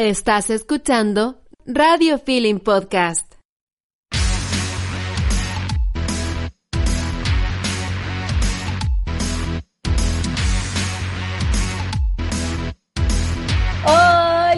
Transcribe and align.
Estás 0.00 0.48
escuchando 0.50 1.42
Radio 1.66 2.20
Feeling 2.20 2.60
Podcast. 2.60 3.34
Hola. 13.84 14.54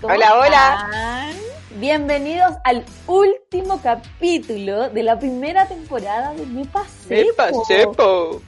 ¿cómo 0.00 0.14
Hola, 0.14 0.38
hola. 0.38 0.86
están? 0.86 1.80
Bienvenidos 1.80 2.52
al 2.62 2.84
último 3.08 3.82
capítulo 3.82 4.90
de 4.90 5.02
la 5.02 5.18
primera 5.18 5.66
temporada 5.66 6.34
de 6.34 6.46
Me 6.46 6.64
Pasé. 6.66 7.26
Me. 7.36 8.40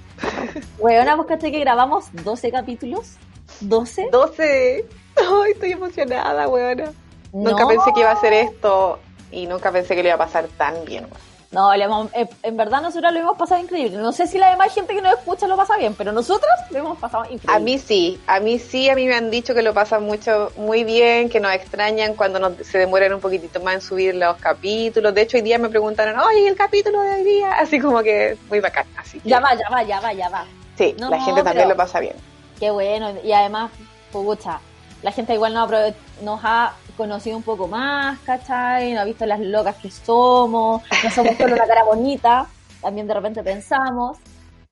Weona, 0.78 1.16
vos 1.16 1.26
caché 1.26 1.50
que 1.50 1.58
grabamos 1.58 2.04
12 2.22 2.52
capítulos. 2.52 3.16
¿12? 3.62 4.10
12. 4.12 5.01
Ay, 5.44 5.52
estoy 5.52 5.72
emocionada, 5.72 6.48
weona. 6.48 6.92
Nunca 7.32 7.66
pensé 7.66 7.92
que 7.92 8.00
iba 8.00 8.10
a 8.10 8.14
hacer 8.14 8.32
esto 8.32 8.98
y 9.30 9.46
nunca 9.46 9.72
pensé 9.72 9.94
que 9.94 10.02
le 10.02 10.10
iba 10.10 10.16
a 10.16 10.18
pasar 10.26 10.46
tan 10.58 10.84
bien. 10.84 11.06
No, 11.50 11.74
le 11.76 11.84
hemos- 11.84 12.08
eh, 12.14 12.26
en 12.42 12.56
verdad 12.56 12.80
nosotros 12.80 13.12
lo 13.12 13.18
hemos 13.18 13.36
pasado 13.36 13.60
increíble. 13.60 13.98
No 13.98 14.12
sé 14.12 14.26
si 14.26 14.38
la 14.38 14.50
demás 14.50 14.72
gente 14.74 14.94
que 14.94 15.02
nos 15.02 15.12
escucha 15.18 15.46
lo 15.46 15.54
pasa 15.56 15.76
bien, 15.76 15.94
pero 15.94 16.10
nosotros 16.10 16.50
lo 16.70 16.78
hemos 16.78 16.98
pasado 16.98 17.24
increíble. 17.24 17.52
A 17.54 17.58
mí 17.58 17.78
sí, 17.78 18.18
a 18.26 18.40
mí 18.40 18.58
sí, 18.58 18.88
a 18.88 18.94
mí 18.94 19.06
me 19.06 19.14
han 19.14 19.30
dicho 19.30 19.54
que 19.54 19.60
lo 19.60 19.74
pasan 19.74 20.02
mucho, 20.04 20.50
muy 20.56 20.82
bien, 20.84 21.28
que 21.28 21.40
nos 21.40 21.52
extrañan 21.54 22.14
cuando 22.14 22.38
nos- 22.38 22.54
se 22.66 22.78
demoran 22.78 23.12
un 23.12 23.20
poquitito 23.20 23.60
más 23.60 23.74
en 23.74 23.80
subir 23.82 24.14
los 24.14 24.36
capítulos. 24.38 25.12
De 25.14 25.20
hecho, 25.22 25.36
hoy 25.36 25.42
día 25.42 25.58
me 25.58 25.68
preguntaron, 25.68 26.18
oye, 26.20 26.48
el 26.48 26.56
capítulo 26.56 27.02
de 27.02 27.16
hoy 27.16 27.24
día, 27.24 27.52
así 27.58 27.78
como 27.78 28.02
que 28.02 28.38
muy 28.48 28.60
bacán. 28.60 28.86
Así 28.96 29.20
que, 29.20 29.28
Ya 29.28 29.38
va, 29.40 29.54
ya 29.54 29.68
va, 29.70 29.82
ya 29.82 30.00
va, 30.00 30.12
ya 30.14 30.28
va. 30.30 30.46
sí, 30.78 30.94
No, 30.98 31.10
la 31.10 31.20
gente 31.20 31.42
también 31.42 31.68
lo 31.68 31.76
pasa 31.76 32.00
bien. 32.00 32.16
Qué 32.58 32.70
bueno, 32.70 33.12
y 33.22 33.32
además, 33.32 33.70
pucha, 34.10 34.58
la 35.02 35.12
gente 35.12 35.34
igual 35.34 35.54
nos, 35.54 36.40
ha 36.44 36.74
conocido 36.96 37.36
un 37.36 37.42
poco 37.42 37.66
más, 37.68 38.18
¿cachai? 38.20 38.92
Nos 38.92 39.02
ha 39.02 39.04
visto 39.04 39.26
las 39.26 39.40
locas 39.40 39.76
que 39.76 39.90
somos, 39.90 40.82
no 41.02 41.10
somos 41.10 41.36
solo 41.36 41.54
una 41.54 41.66
cara 41.66 41.84
bonita, 41.84 42.46
también 42.80 43.06
de 43.08 43.14
repente 43.14 43.42
pensamos. 43.42 44.18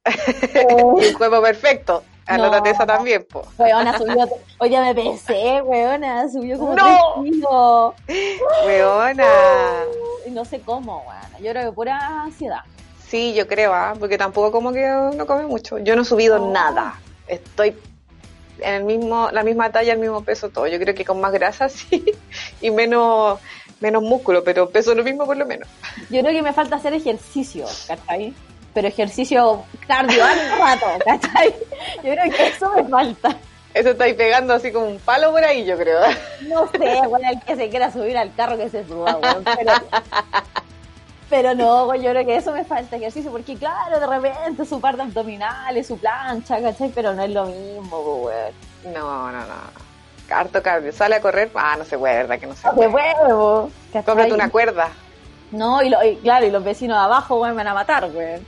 El 0.54 1.16
cuerpo 1.16 1.42
perfecto. 1.42 2.02
Anótate 2.26 2.68
No. 2.68 2.74
esa 2.76 2.86
también, 2.86 3.26
po. 3.28 3.42
Weona 3.58 3.98
subió, 3.98 4.28
día 4.68 4.82
me 4.82 4.94
pesé, 4.94 5.60
weona, 5.62 6.28
subió 6.28 6.58
como 6.58 6.74
No. 6.76 7.24
kilos. 7.24 7.94
Weona. 8.64 9.84
No 10.30 10.44
sé 10.44 10.60
cómo, 10.60 10.98
weona, 11.08 11.38
yo 11.40 11.50
creo 11.50 11.70
que 11.70 11.74
pura 11.74 12.22
ansiedad. 12.22 12.60
Sí, 13.08 13.34
yo 13.34 13.48
creo, 13.48 13.74
¿ah? 13.74 13.94
porque 13.98 14.16
tampoco 14.16 14.52
como 14.52 14.72
que 14.72 14.86
no 15.16 15.26
come 15.26 15.44
mucho. 15.46 15.78
Yo 15.78 15.96
no 15.96 16.02
he 16.02 16.04
subido 16.04 16.38
No. 16.38 16.52
nada. 16.52 16.94
Estoy 17.26 17.76
en 18.62 18.74
el 18.74 18.84
mismo, 18.84 19.30
la 19.32 19.42
misma 19.42 19.70
talla, 19.70 19.92
el 19.92 19.98
mismo 19.98 20.22
peso, 20.22 20.48
todo. 20.48 20.66
Yo 20.66 20.78
creo 20.78 20.94
que 20.94 21.04
con 21.04 21.20
más 21.20 21.32
grasa 21.32 21.68
sí 21.68 22.04
y 22.60 22.70
menos, 22.70 23.38
menos 23.80 24.02
músculo, 24.02 24.44
pero 24.44 24.70
peso 24.70 24.94
lo 24.94 25.04
mismo 25.04 25.26
por 25.26 25.36
lo 25.36 25.46
menos. 25.46 25.68
Yo 26.10 26.20
creo 26.20 26.32
que 26.32 26.42
me 26.42 26.52
falta 26.52 26.76
hacer 26.76 26.94
ejercicio, 26.94 27.66
¿cachai? 27.86 28.34
Pero 28.72 28.88
ejercicio 28.88 29.64
cardio 29.86 30.24
al 30.24 30.58
rato, 30.58 30.86
¿cachai? 31.04 31.54
Yo 31.96 32.12
creo 32.12 32.30
que 32.30 32.46
eso 32.48 32.72
me 32.74 32.84
falta. 32.84 33.36
Eso 33.72 33.90
estáis 33.90 34.14
pegando 34.14 34.54
así 34.54 34.72
como 34.72 34.86
un 34.86 34.98
palo 34.98 35.30
por 35.30 35.44
ahí, 35.44 35.64
yo 35.64 35.76
creo. 35.76 36.00
No 36.48 36.68
sé, 36.68 37.06
bueno, 37.06 37.28
el 37.30 37.40
que 37.40 37.54
se 37.54 37.68
quiera 37.68 37.92
subir 37.92 38.18
al 38.18 38.34
carro 38.34 38.56
que 38.56 38.68
se 38.68 38.84
suba, 38.84 39.16
weón, 39.16 39.44
pero, 39.44 39.72
pero 41.30 41.54
no, 41.54 41.94
yo 41.94 42.10
creo 42.10 42.26
que 42.26 42.36
eso 42.36 42.52
me 42.52 42.64
falta 42.64 42.96
ejercicio, 42.96 43.30
porque 43.30 43.56
claro, 43.56 43.98
de 44.00 44.06
repente 44.06 44.66
su 44.66 44.80
parte 44.80 45.00
abdominales, 45.02 45.86
su 45.86 45.96
plancha, 45.98 46.60
¿cachai? 46.60 46.90
Pero 46.94 47.14
no 47.14 47.22
es 47.22 47.30
lo 47.30 47.46
mismo, 47.46 47.98
weón. 48.24 48.52
No, 48.92 49.30
no, 49.32 49.38
no. 49.38 49.80
Harto 50.36 50.62
cardio. 50.62 50.92
Sale 50.92 51.16
a 51.16 51.20
correr. 51.20 51.50
Ah, 51.54 51.76
no 51.78 51.84
se 51.84 51.96
puede, 51.98 52.14
¿verdad? 52.18 52.38
Que 52.38 52.46
no 52.46 52.54
se 52.54 52.68
De 52.68 52.74
puede. 52.74 52.88
huevo. 52.88 53.70
Cómprate 54.04 54.32
una 54.34 54.50
cuerda. 54.50 54.88
No, 55.50 55.82
y, 55.82 55.88
lo- 55.88 56.04
y 56.04 56.16
claro, 56.16 56.46
y 56.46 56.50
los 56.50 56.62
vecinos 56.62 56.96
de 56.98 57.04
abajo, 57.04 57.36
weón, 57.40 57.56
me 57.56 57.64
van 57.64 57.68
a 57.68 57.74
matar, 57.74 58.04
weón. 58.12 58.44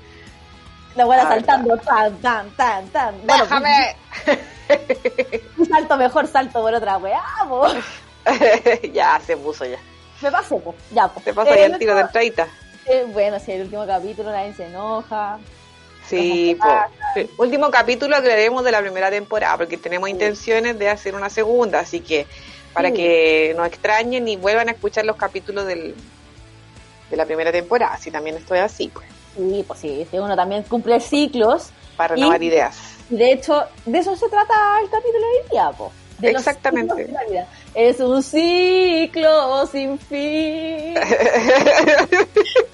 La 0.95 1.07
weón 1.07 1.27
Ah, 1.27 1.29
saltando, 1.31 1.77
tan, 1.79 2.17
tan, 2.19 2.51
tan, 2.51 2.87
tan. 2.89 3.15
Bueno, 3.27 3.45
¡Déjame! 3.45 3.97
un 5.59 5.67
salto 5.69 5.97
mejor, 5.97 6.27
salto 6.27 6.61
por 6.61 6.75
otra 6.75 6.99
weá, 6.99 7.23
po. 7.49 7.67
ya, 8.93 9.21
se 9.25 9.37
puso 9.37 9.65
ya. 9.65 9.79
Me 10.21 10.31
pasé, 10.31 10.57
po. 10.59 10.75
Ya, 10.93 11.09
po. 11.09 11.21
Te 11.21 11.35
pasa 11.35 11.51
Eh, 11.55 11.59
ya 11.61 11.67
el 11.67 11.79
tiro 11.79 11.95
de 11.95 12.03
entradita. 12.03 12.47
Eh, 12.87 13.05
bueno, 13.13 13.39
si 13.41 13.53
el 13.53 13.63
último 13.63 13.87
capítulo 13.87 14.31
nadie 14.31 14.55
se 14.55 14.67
enoja. 14.67 15.39
Sí. 16.09 16.59
Sí. 17.15 17.31
último 17.39 17.71
capítulo 17.71 18.17
aclaremos 18.17 18.65
de 18.65 18.73
la 18.73 18.81
primera 18.81 19.09
temporada, 19.11 19.57
porque 19.59 19.77
tenemos 19.77 20.09
intenciones 20.09 20.79
de 20.79 20.89
hacer 20.89 21.15
una 21.15 21.31
segunda, 21.31 21.81
así 21.81 22.01
que 22.01 22.27
para 22.75 22.91
que 22.91 23.55
no 23.57 23.65
extrañen 23.65 24.27
y 24.29 24.37
vuelvan 24.37 24.69
a 24.69 24.73
escuchar 24.73 25.05
los 25.05 25.17
capítulos 25.17 25.65
del, 25.67 25.95
de 27.11 27.17
la 27.17 27.25
primera 27.25 27.53
temporada, 27.53 27.97
si 27.99 28.11
también 28.11 28.37
estoy 28.37 28.59
así, 28.59 28.89
pues, 28.89 29.07
Sí, 29.37 29.65
pues 29.67 29.79
sí, 29.81 30.07
uno 30.13 30.35
también 30.37 30.63
cumple 30.65 30.99
ciclos. 31.01 31.71
para 31.97 32.15
Y- 32.17 32.21
renovar 32.21 32.43
ideas. 32.43 32.77
Y 33.11 33.17
de 33.17 33.33
hecho, 33.33 33.63
de 33.87 33.99
eso 33.99 34.17
se 34.17 34.29
trata 34.29 34.55
el 34.83 34.91
capítulo 34.91 35.19
de 35.21 35.25
hoy 35.43 35.49
día, 35.51 35.71
po. 35.71 35.93
De 36.19 36.31
Exactamente. 36.31 36.95
ciclos 36.95 37.07
de 37.09 37.13
la 37.13 37.31
vida. 37.31 37.47
Es 37.75 38.01
un 38.01 38.23
ciclo 38.23 39.67
sin 39.67 39.99
fin. 39.99 40.95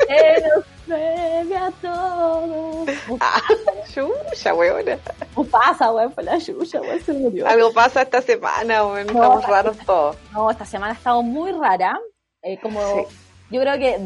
que 0.08 1.44
nos 1.46 1.62
a 1.62 1.70
todos. 1.80 2.88
Ah, 3.20 3.40
Chucha, 3.92 4.54
weona. 4.54 4.98
pasa, 5.50 5.92
weón, 5.92 6.12
fue 6.12 6.24
la 6.24 6.38
chucha, 6.38 6.80
weón, 6.80 7.00
se 7.00 7.12
murió. 7.12 7.46
Algo 7.46 7.72
pasa 7.72 8.02
esta 8.02 8.20
semana, 8.22 8.84
weón. 8.86 9.06
No, 9.06 9.12
Estamos 9.12 9.46
raros 9.46 9.76
todos. 9.86 10.16
No, 10.32 10.50
esta 10.50 10.64
semana 10.64 10.92
ha 10.92 10.96
estado 10.96 11.22
muy 11.22 11.52
rara. 11.52 11.98
Eh, 12.42 12.58
como 12.60 12.80
Sí. 12.80 13.02
yo 13.50 13.60
creo 13.60 13.78
que 13.78 13.98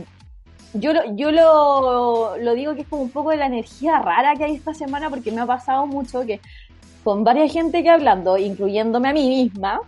yo 0.75 0.93
lo, 0.93 1.15
yo 1.17 1.31
lo, 1.31 2.37
lo 2.39 2.55
digo 2.55 2.75
que 2.75 2.83
es 2.83 2.89
como 2.89 3.03
un 3.03 3.11
poco 3.11 3.31
de 3.31 3.37
la 3.37 3.47
energía 3.47 3.99
rara 3.99 4.35
que 4.37 4.45
hay 4.45 4.55
esta 4.57 4.73
semana 4.75 5.09
porque 5.11 5.31
me 5.31 5.43
ha 5.43 5.47
pasado 5.47 5.87
mucho 5.87 6.25
que 6.27 6.41
con 7.05 7.25
varias 7.25 7.53
gente 7.53 7.83
que 7.83 7.91
hablando, 7.91 8.39
incluyéndome 8.39 9.09
a 9.11 9.13
mí 9.13 9.29
misma, 9.45 9.81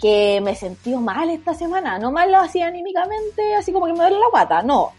que 0.00 0.40
me 0.42 0.54
sentido 0.54 1.00
mal 1.00 1.30
esta 1.30 1.54
semana. 1.54 1.98
No 1.98 2.12
mal 2.12 2.34
así 2.34 2.60
anímicamente, 2.62 3.54
así 3.54 3.72
como 3.72 3.86
que 3.86 3.92
me 3.92 3.98
duele 4.00 4.18
la 4.18 4.28
guata, 4.30 4.62
no. 4.62 4.92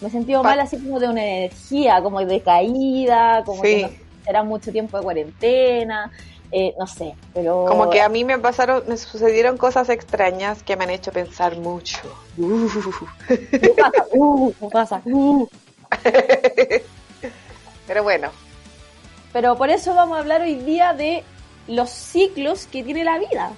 Me 0.00 0.08
he 0.08 0.10
sentido 0.10 0.42
mal 0.42 0.58
así 0.60 0.78
como 0.78 0.98
de 0.98 1.08
una 1.08 1.22
energía, 1.24 2.00
como 2.02 2.20
de 2.24 2.40
caída, 2.40 3.42
como 3.44 3.62
Sí. 3.62 3.68
que 3.76 3.82
no- 3.82 3.90
era 4.26 4.42
mucho 4.42 4.72
tiempo 4.72 4.96
de 4.96 5.02
cuarentena, 5.02 6.10
eh, 6.52 6.74
no 6.78 6.86
sé, 6.86 7.14
pero... 7.34 7.64
Como 7.68 7.90
que 7.90 8.00
a 8.00 8.08
mí 8.08 8.24
me 8.24 8.38
pasaron, 8.38 8.82
me 8.88 8.96
sucedieron 8.96 9.56
cosas 9.56 9.88
extrañas 9.88 10.62
que 10.62 10.76
me 10.76 10.84
han 10.84 10.90
hecho 10.90 11.12
pensar 11.12 11.56
mucho. 11.58 11.98
¿Qué 13.28 13.74
pasa? 13.76 14.04
Uh, 14.12 14.52
¿qué 14.58 14.66
pasa? 14.68 15.02
Uh. 15.04 15.46
Pero 17.86 18.02
bueno, 18.04 18.30
Pero 19.32 19.56
por 19.56 19.70
eso 19.70 19.94
vamos 19.94 20.16
a 20.16 20.20
hablar 20.20 20.40
hoy 20.42 20.54
día 20.56 20.92
de 20.92 21.24
los 21.68 21.90
ciclos 21.90 22.66
que 22.66 22.82
tiene 22.82 23.04
la 23.04 23.18
vida. 23.18 23.50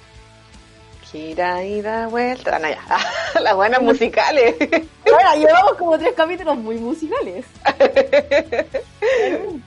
Gira 1.13 1.63
y 1.63 1.81
da 1.81 2.07
vuelta. 2.07 2.59
No, 2.59 2.67
ya. 2.67 2.83
Las 3.39 3.55
buenas 3.55 3.81
musicales. 3.81 4.55
Ahora 5.11 5.35
llevamos 5.35 5.73
como 5.75 5.97
tres 5.97 6.13
capítulos 6.13 6.57
muy 6.57 6.75
musicales. 6.77 7.45
Realmente. 7.79 8.67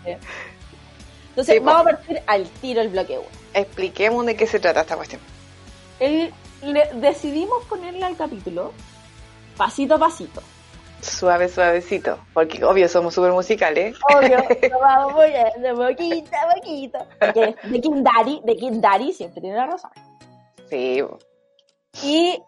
Entonces, 1.30 1.54
Sí, 1.54 1.60
vamos 1.60 1.82
pues. 1.84 1.94
a 1.94 1.96
partir 1.98 2.22
al 2.26 2.44
tiro 2.60 2.80
el 2.82 2.88
bloque 2.88 3.18
1. 3.18 3.26
Expliquemos 3.54 4.26
de 4.26 4.36
qué 4.36 4.46
se 4.46 4.58
trata 4.58 4.80
esta 4.80 4.96
cuestión. 4.96 5.20
decidimos 6.94 7.64
ponerle 7.66 8.04
al 8.04 8.16
capítulo 8.16 8.72
pasito 9.56 9.94
a 9.94 9.98
pasito. 9.98 10.42
Suave, 11.02 11.48
suavecito. 11.48 12.18
Porque 12.32 12.64
obvio 12.64 12.88
somos 12.88 13.14
súper 13.14 13.32
musicales. 13.32 13.96
Obvio, 14.14 14.38
lo 14.70 14.78
vamos 14.80 15.12
poniendo 15.12 15.86
poquito 15.86 16.30
a 16.36 16.54
poquito. 16.54 16.98
De 17.70 17.80
King 17.80 18.02
Daddy, 18.02 18.40
de 18.42 18.56
King 18.56 18.80
Daddy 18.80 19.12
siempre 19.12 19.40
tiene 19.40 19.56
la 19.56 19.66
razón. 19.66 19.90
Sí. 20.68 21.02
Y 22.02 22.42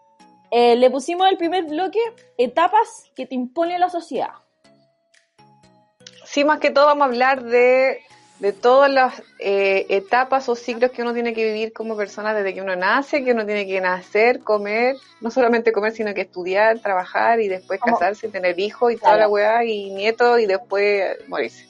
eh, 0.51 0.77
le 0.77 0.91
pusimos 0.91 1.29
el 1.31 1.37
primer 1.37 1.65
bloque 1.65 2.01
etapas 2.37 3.11
que 3.15 3.27
te 3.27 3.35
impone 3.35 3.79
la 3.79 3.91
sociedad. 3.91 4.33
Sí, 6.25 6.45
más 6.45 6.59
que 6.59 6.71
todo 6.71 6.87
vamos 6.87 7.03
a 7.03 7.07
hablar 7.07 7.43
de 7.43 8.01
de 8.39 8.53
todas 8.53 8.91
las 8.91 9.21
eh, 9.41 9.87
etapas 9.89 10.49
o 10.49 10.55
ciclos 10.55 10.93
que 10.93 11.03
uno 11.03 11.13
tiene 11.13 11.35
que 11.35 11.45
vivir 11.45 11.73
como 11.73 11.97
persona 11.97 12.35
desde 12.35 12.55
que 12.55 12.61
uno 12.63 12.77
nace, 12.77 13.25
que 13.25 13.33
uno 13.33 13.45
tiene 13.45 13.67
que 13.67 13.81
nacer, 13.81 14.41
comer, 14.41 14.97
no 15.21 15.31
solamente 15.31 15.73
comer, 15.73 15.93
sino 15.93 16.15
que 16.15 16.21
estudiar, 16.23 16.79
trabajar 16.79 17.41
y 17.41 17.49
después 17.49 17.81
Como- 17.81 17.99
casarse, 17.99 18.29
tener 18.29 18.59
hijos 18.61 18.93
y 18.93 18.97
toda 18.97 19.17
la 19.17 19.29
weá 19.29 19.65
y 19.65 19.91
nietos 19.91 20.39
y 20.41 20.47
después 20.47 21.17
morirse. 21.29 21.69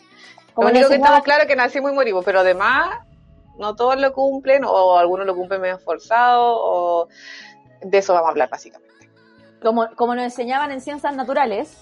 Como 0.52 0.69
lo 0.69 0.75
único 0.75 0.88
que 0.90 0.96
estamos 0.96 1.22
claro 1.22 1.42
es 1.42 1.48
que 1.48 1.56
nacimos 1.56 1.90
y 1.90 1.94
morimos, 1.94 2.25
pero 2.25 2.40
además 2.40 2.98
no 3.58 3.75
todos 3.75 3.98
lo 3.98 4.12
cumplen 4.12 4.64
o 4.64 4.98
algunos 4.98 5.26
lo 5.26 5.34
cumplen 5.34 5.60
medio 5.62 5.78
forzado 5.78 6.56
o 6.60 7.08
de 7.80 7.98
eso 7.98 8.12
vamos 8.12 8.28
a 8.28 8.30
hablar 8.30 8.48
básicamente. 8.50 8.88
como, 9.62 9.88
como 9.94 10.14
nos 10.14 10.25
enseñaban 10.25 10.70
en 10.72 10.80
ciencias 10.80 11.14
naturales, 11.14 11.76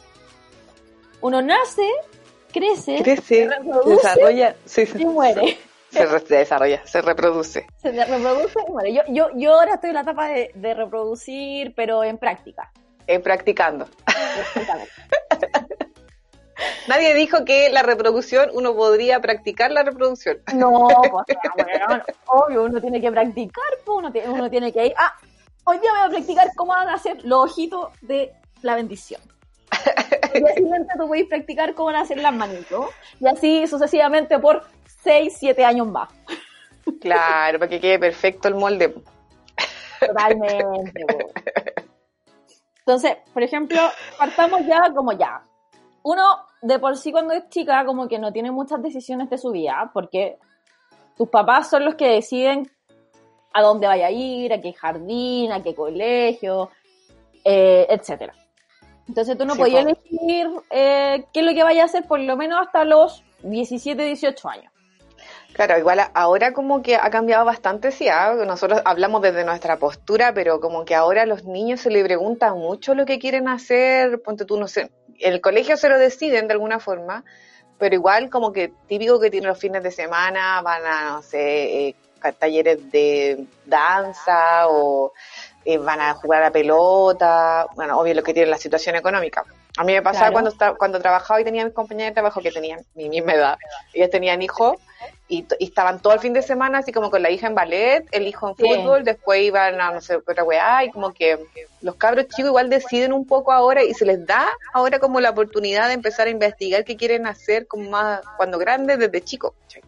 uno 1.21 1.43
nace, 1.43 1.89
crece, 2.53 3.03
Crece, 3.03 3.23
se 3.23 3.49
reproduce 3.49 3.91
desarrolla, 3.91 4.57
sí, 4.65 4.85
y 4.97 5.05
muere. 5.07 5.59
se 5.91 6.07
desarrolla, 6.37 6.87
se 6.87 7.03
reproduce. 7.03 7.67
Se 7.79 7.91
reproduce 7.91 8.59
y 8.67 8.71
muere. 8.71 8.93
Yo, 8.95 9.03
yo, 9.09 9.29
yo 9.35 9.55
ahora 9.55 9.75
estoy 9.75 9.91
en 9.91 9.95
la 9.95 10.03
etapa 10.03 10.29
de, 10.29 10.51
de 10.55 10.75
reproducir, 10.75 11.73
pero 11.75 12.05
en 12.05 12.19
práctica. 12.19 12.71
Eh, 13.07 13.21
practicando. 13.21 13.89
Nadie 16.89 17.15
dijo 17.15 17.45
que 17.45 17.69
la 17.71 17.83
reproducción, 17.83 18.49
uno 18.53 18.75
podría 18.75 19.21
practicar 19.21 19.71
la 19.73 19.83
reproducción. 19.83 20.39
No, 20.55 20.89
pues, 21.27 21.39
bueno, 21.57 22.03
obvio, 22.27 22.63
uno 22.65 22.81
tiene 22.81 23.01
que 23.01 23.11
practicar, 23.11 23.65
pues, 23.85 23.99
uno, 23.99 24.13
tiene, 24.13 24.29
uno 24.31 24.49
tiene 24.49 24.73
que 24.73 24.87
ir. 24.87 24.95
Ah, 24.97 25.15
hoy 25.67 25.79
día 25.79 25.91
voy 25.91 26.01
a 26.01 26.09
practicar 26.09 26.49
cómo 26.55 26.73
van 26.73 26.89
a 26.89 26.95
hacer 26.95 27.25
los 27.25 27.51
ojitos 27.51 27.91
de 28.01 28.33
la 28.63 28.77
bendición. 28.77 29.21
El 30.33 30.45
día 30.45 30.55
siguiente 30.55 30.95
tú 30.99 31.09
puedes 31.09 31.27
practicar 31.27 31.75
cómo 31.75 31.87
van 31.87 31.97
a 31.97 32.01
hacer 32.03 32.19
las 32.19 32.33
manitos. 32.33 32.87
Y 33.21 33.27
así 33.27 33.67
sucesivamente 33.67 34.39
por 34.39 34.65
6, 35.03 35.37
7 35.39 35.65
años 35.65 35.89
más. 35.89 36.09
Claro, 37.01 37.59
para 37.59 37.69
que 37.69 37.81
quede 37.81 37.99
perfecto 37.99 38.49
el 38.49 38.55
molde. 38.55 38.95
Totalmente. 40.01 41.05
Entonces, 42.79 43.17
por 43.35 43.43
ejemplo, 43.43 43.79
partamos 44.19 44.61
ya 44.67 44.93
como 44.95 45.13
ya. 45.13 45.43
Uno, 46.05 46.47
de 46.63 46.79
por 46.79 46.97
sí 46.97 47.11
cuando 47.11 47.35
es 47.35 47.49
chica, 47.49 47.85
como 47.85 48.07
que 48.07 48.21
no 48.21 48.33
tiene 48.33 48.53
muchas 48.53 48.81
decisiones 48.81 49.29
de 49.29 49.39
su 49.39 49.51
vida, 49.51 49.91
porque 49.93 50.39
tus 51.17 51.29
papás 51.29 51.69
son 51.69 51.85
los 51.85 51.97
que 51.97 52.07
deciden 52.07 52.71
a 53.57 53.63
dónde 53.63 53.87
vaya 53.87 54.09
a 54.09 54.11
ir, 54.11 54.53
a 54.53 54.61
qué 54.61 54.75
jardín, 54.75 55.51
a 55.51 55.63
qué 55.63 55.75
colegio, 55.75 56.71
eh, 57.43 57.87
etcétera. 57.89 58.35
Entonces 59.09 59.39
tú 59.39 59.47
no 59.47 59.55
Sí, 59.55 59.61
podías 59.61 59.85
po. 59.85 59.89
elegir 59.91 60.47
eh, 60.71 61.25
qué 61.33 61.41
es 61.41 61.47
lo 61.47 61.55
que 61.55 61.63
vaya 61.63 61.83
a 61.83 61.87
hacer 61.87 62.05
por 62.05 62.21
lo 62.21 62.37
menos 62.37 62.61
hasta 62.61 62.85
los 62.85 63.25
17, 63.43 64.03
18 64.03 64.49
años. 64.49 64.73
Claro, 65.55 65.79
igual 65.79 66.01
ahora 66.13 66.53
como 66.53 66.83
que 66.83 66.97
ha 66.97 67.09
cambiado 67.09 67.47
bastante, 67.47 67.93
sí, 67.93 68.09
ah, 68.09 68.35
nosotros 68.47 68.83
hablamos 68.85 69.23
desde 69.23 69.43
nuestra 69.43 69.79
postura, 69.79 70.35
pero 70.35 70.61
como 70.61 70.85
que 70.85 70.95
ahora 70.95 71.23
a 71.23 71.27
los 71.27 71.45
niños 71.45 71.81
se 71.81 71.91
les 71.91 72.05
pregunta 72.05 72.53
mucho 72.53 72.95
lo 72.95 73.07
que 73.07 73.19
quieren 73.19 73.49
hacer, 73.49 74.21
ponte 74.21 74.45
tú, 74.45 74.59
no 74.59 74.69
sé, 74.69 74.91
el 75.19 75.41
colegio 75.41 75.79
se 75.79 75.89
lo 75.89 75.99
deciden 75.99 76.47
de 76.47 76.53
alguna 76.53 76.79
forma, 76.79 77.25
pero 77.79 77.95
igual 77.95 78.29
como 78.29 78.53
que 78.53 78.71
típico 78.87 79.19
que 79.19 79.31
tienen 79.31 79.49
los 79.49 79.59
fines 79.59 79.83
de 79.83 79.93
semana, 79.93 80.61
van 80.61 80.85
a, 80.85 81.13
no 81.13 81.23
sé, 81.23 81.89
eh, 81.89 81.97
talleres 82.39 82.91
de 82.91 83.47
danza 83.65 84.69
o 84.69 85.13
eh, 85.65 85.79
van 85.79 86.01
a 86.01 86.15
jugar 86.15 86.43
a 86.43 86.47
la 86.47 86.53
pelota, 86.53 87.67
bueno, 87.75 87.99
obvio 87.99 88.15
lo 88.15 88.23
que 88.23 88.33
tiene 88.35 88.51
la 88.51 88.59
situación 88.59 88.97
económica. 88.97 89.45
A 89.79 89.85
mí 89.85 89.93
me 89.93 90.01
pasaba 90.01 90.31
Claro. 90.31 90.51
cuando, 90.55 90.77
cuando 90.79 91.01
trabajaba 91.01 91.41
y 91.41 91.45
tenía 91.45 91.65
mis 91.65 91.75
compañeros 91.75 92.11
de 92.11 92.15
trabajo 92.15 92.41
que 92.41 92.51
tenían 92.51 92.81
mi 92.95 93.09
misma 93.11 93.35
edad, 93.35 93.59
ellos 93.93 94.09
tenían 94.09 94.41
hijos 94.41 94.77
y, 95.29 95.47
y 95.59 95.65
estaban 95.67 96.01
todo 96.01 96.15
el 96.15 96.21
fin 96.21 96.33
de 96.33 96.41
semana 96.41 96.79
así 96.79 96.93
como 96.93 97.11
con 97.11 97.21
la 97.21 97.31
hija 97.31 97.47
en 97.49 97.55
ballet, 97.55 98.07
el 98.13 98.27
hijo 98.27 98.49
en 98.49 98.57
Sí. 98.57 98.63
fútbol, 98.65 99.05
después 99.05 99.43
iban 99.43 99.79
a 99.81 99.91
no 99.91 100.01
sé 100.01 100.17
otra 100.17 100.45
weá 100.45 100.83
y 100.85 100.91
como 100.91 101.13
que 101.13 101.39
los 101.83 101.97
cabros 101.97 102.27
chicos 102.29 102.49
igual 102.49 102.71
deciden 102.71 103.13
un 103.13 103.27
poco 103.27 103.53
ahora 103.53 103.85
y 103.85 103.93
se 103.93 104.07
les 104.07 104.25
da 104.25 104.49
ahora 104.73 104.99
como 104.99 105.21
la 105.21 105.31
oportunidad 105.31 105.89
de 105.89 105.95
empezar 105.95 106.27
a 106.27 106.31
investigar 106.31 106.85
qué 106.85 106.97
quieren 106.97 107.27
hacer 107.27 107.67
como 107.67 107.91
más 107.91 108.23
cuando 108.39 108.57
grandes 108.59 108.99
desde 108.99 109.23
chicos. 109.23 109.53
Sí, 109.67 109.81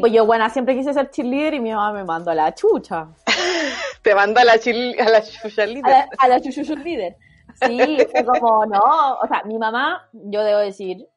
pues 0.00 0.12
yo, 0.12 0.26
bueno, 0.26 0.48
siempre 0.50 0.74
quise 0.74 0.92
ser 0.92 1.10
cheerleader 1.10 1.54
y 1.54 1.60
mi 1.60 1.70
mamá 1.70 1.92
me 1.92 2.04
mandó 2.04 2.30
a 2.30 2.34
la 2.34 2.54
chucha. 2.54 3.08
Te 4.02 4.14
manda 4.14 4.42
a 4.42 4.44
la 4.44 4.58
chil, 4.58 4.96
a 5.00 5.08
la 5.08 5.22
chucha 5.22 5.62
a 5.62 5.66
líder. 5.66 5.90
la, 5.90 6.08
a 6.18 6.28
la 6.28 6.40
chuchuchu 6.40 6.76
líder. 6.76 7.16
Sí, 7.64 7.98
fue 8.10 8.24
como, 8.24 8.66
no, 8.66 9.18
o 9.22 9.26
sea, 9.26 9.42
mi 9.44 9.58
mamá, 9.58 10.08
yo 10.12 10.42
debo 10.42 10.58
decir, 10.60 11.08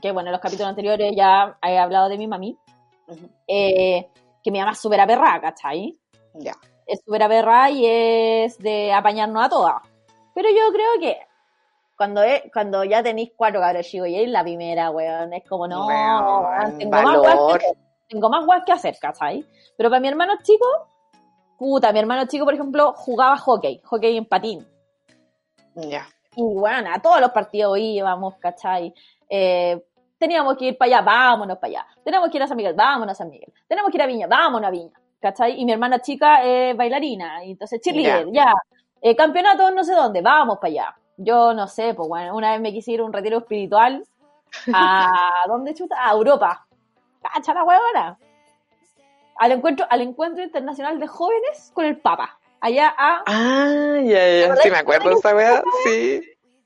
que 0.00 0.12
bueno, 0.12 0.28
en 0.28 0.32
los 0.32 0.40
capítulos 0.40 0.68
anteriores 0.68 1.14
ya 1.16 1.56
he 1.62 1.78
hablado 1.78 2.08
de 2.08 2.18
mi 2.18 2.26
mami, 2.26 2.58
eh, 3.46 4.08
que 4.42 4.50
mi 4.50 4.58
mamá 4.58 4.72
es 4.72 4.78
súper 4.78 5.00
aperrada, 5.00 5.40
¿cachai? 5.40 5.98
Ya. 6.34 6.52
Es 6.86 7.00
súper 7.04 7.22
aperrada 7.22 7.70
y 7.70 7.86
es 7.86 8.58
de 8.58 8.92
apañarnos 8.92 9.44
a 9.44 9.48
todas. 9.48 9.74
Pero 10.34 10.48
yo 10.50 10.72
creo 10.72 11.00
que 11.00 11.18
cuando, 11.96 12.22
es, 12.22 12.42
cuando 12.52 12.84
ya 12.84 13.02
tenéis 13.02 13.32
cuatro 13.34 13.60
cabros 13.60 13.86
chicos 13.86 14.08
y 14.08 14.20
es 14.20 14.28
la 14.28 14.42
primera, 14.42 14.90
weón, 14.90 15.32
es 15.32 15.44
como, 15.48 15.66
no, 15.66 15.86
Weón, 15.86 16.78
tengo, 16.78 16.90
más 16.92 17.04
valor. 17.04 17.56
hacer, 17.56 17.76
tengo 18.08 18.28
más 18.28 18.46
weas 18.46 18.62
que 18.64 18.72
hacer, 18.72 18.96
¿cachai? 19.00 19.44
Pero 19.76 19.90
para 19.90 20.00
mi 20.00 20.08
hermano 20.08 20.34
chico, 20.42 20.66
puta, 21.58 21.92
mi 21.92 21.98
hermano 21.98 22.26
chico, 22.26 22.44
por 22.44 22.54
ejemplo, 22.54 22.92
jugaba 22.94 23.36
hockey, 23.36 23.80
hockey 23.84 24.16
en 24.16 24.26
patín. 24.26 24.66
Ya. 25.74 26.06
Y 26.36 26.42
bueno, 26.42 26.90
a 26.92 27.00
todos 27.00 27.20
los 27.20 27.30
partidos 27.30 27.78
íbamos, 27.78 28.36
¿cachai? 28.36 28.94
Eh, 29.28 29.82
teníamos 30.18 30.56
que 30.56 30.66
ir 30.66 30.78
para 30.78 30.98
allá, 30.98 31.02
vámonos 31.02 31.58
para 31.58 31.70
allá. 31.70 31.86
Tenemos 32.04 32.30
que 32.30 32.36
ir 32.36 32.42
a 32.42 32.46
San 32.46 32.56
Miguel, 32.56 32.74
vámonos 32.74 33.12
a 33.12 33.14
San 33.14 33.30
Miguel. 33.30 33.52
Tenemos 33.66 33.90
que 33.90 33.96
ir 33.96 34.02
a 34.02 34.06
Viña, 34.06 34.26
vámonos 34.26 34.68
a 34.68 34.70
Viña, 34.70 35.00
¿cachai? 35.20 35.60
Y 35.60 35.64
mi 35.64 35.72
hermana 35.72 36.00
chica 36.00 36.44
es 36.44 36.76
bailarina, 36.76 37.44
y 37.44 37.52
entonces 37.52 37.80
cheerleader, 37.80 38.28
ya. 38.32 38.52
Eh, 39.00 39.14
campeonato 39.14 39.70
no 39.70 39.84
sé 39.84 39.94
dónde, 39.94 40.20
vamos 40.20 40.58
para 40.58 40.70
allá. 40.70 40.96
Yo 41.16 41.54
no 41.54 41.66
sé, 41.66 41.94
pues 41.94 42.08
bueno, 42.08 42.36
una 42.36 42.52
vez 42.52 42.60
me 42.60 42.72
quise 42.72 42.92
ir 42.92 43.00
a 43.00 43.04
un 43.04 43.12
retiro 43.12 43.38
espiritual 43.38 44.04
a, 44.72 45.44
¿dónde 45.48 45.74
chuta? 45.74 45.96
A 45.98 46.12
Europa. 46.12 46.65
Cacha 47.32 47.54
la 47.54 47.64
huevona. 47.64 48.18
Al 49.38 49.52
encuentro, 49.52 49.86
al 49.90 50.00
encuentro 50.00 50.42
internacional 50.42 50.98
de 50.98 51.06
jóvenes 51.06 51.70
con 51.74 51.84
el 51.84 51.98
Papa. 51.98 52.38
Allá 52.60 52.94
a 52.96 53.22
Ah, 53.26 54.00
ya, 54.02 54.46
ya. 54.46 54.56
Sí, 54.56 54.70
me 54.70 54.78
acuerdo 54.78 55.10
esa 55.10 55.34
weá. 55.34 55.62
Sí. 55.84 56.22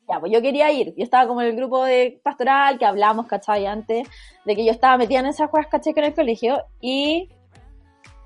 Ya, 0.09 0.19
pues 0.21 0.33
yo 0.33 0.41
quería 0.41 0.71
ir. 0.71 0.95
Yo 0.97 1.05
estaba 1.05 1.27
como 1.27 1.41
en 1.43 1.49
el 1.49 1.57
grupo 1.57 1.85
de 1.85 2.21
pastoral 2.23 2.79
que 2.79 2.87
hablamos, 2.87 3.27
¿cachai? 3.27 3.67
Antes 3.67 4.09
de 4.45 4.57
que 4.57 4.65
yo 4.65 4.73
estaba 4.73 4.97
metida 4.97 5.21
en 5.21 5.27
esas 5.27 5.53
weas, 5.53 5.67
¿cachai? 5.67 5.95
Que 5.95 6.01
en 6.01 6.07
el 6.07 6.15
colegio. 6.15 6.65
Y 6.81 7.29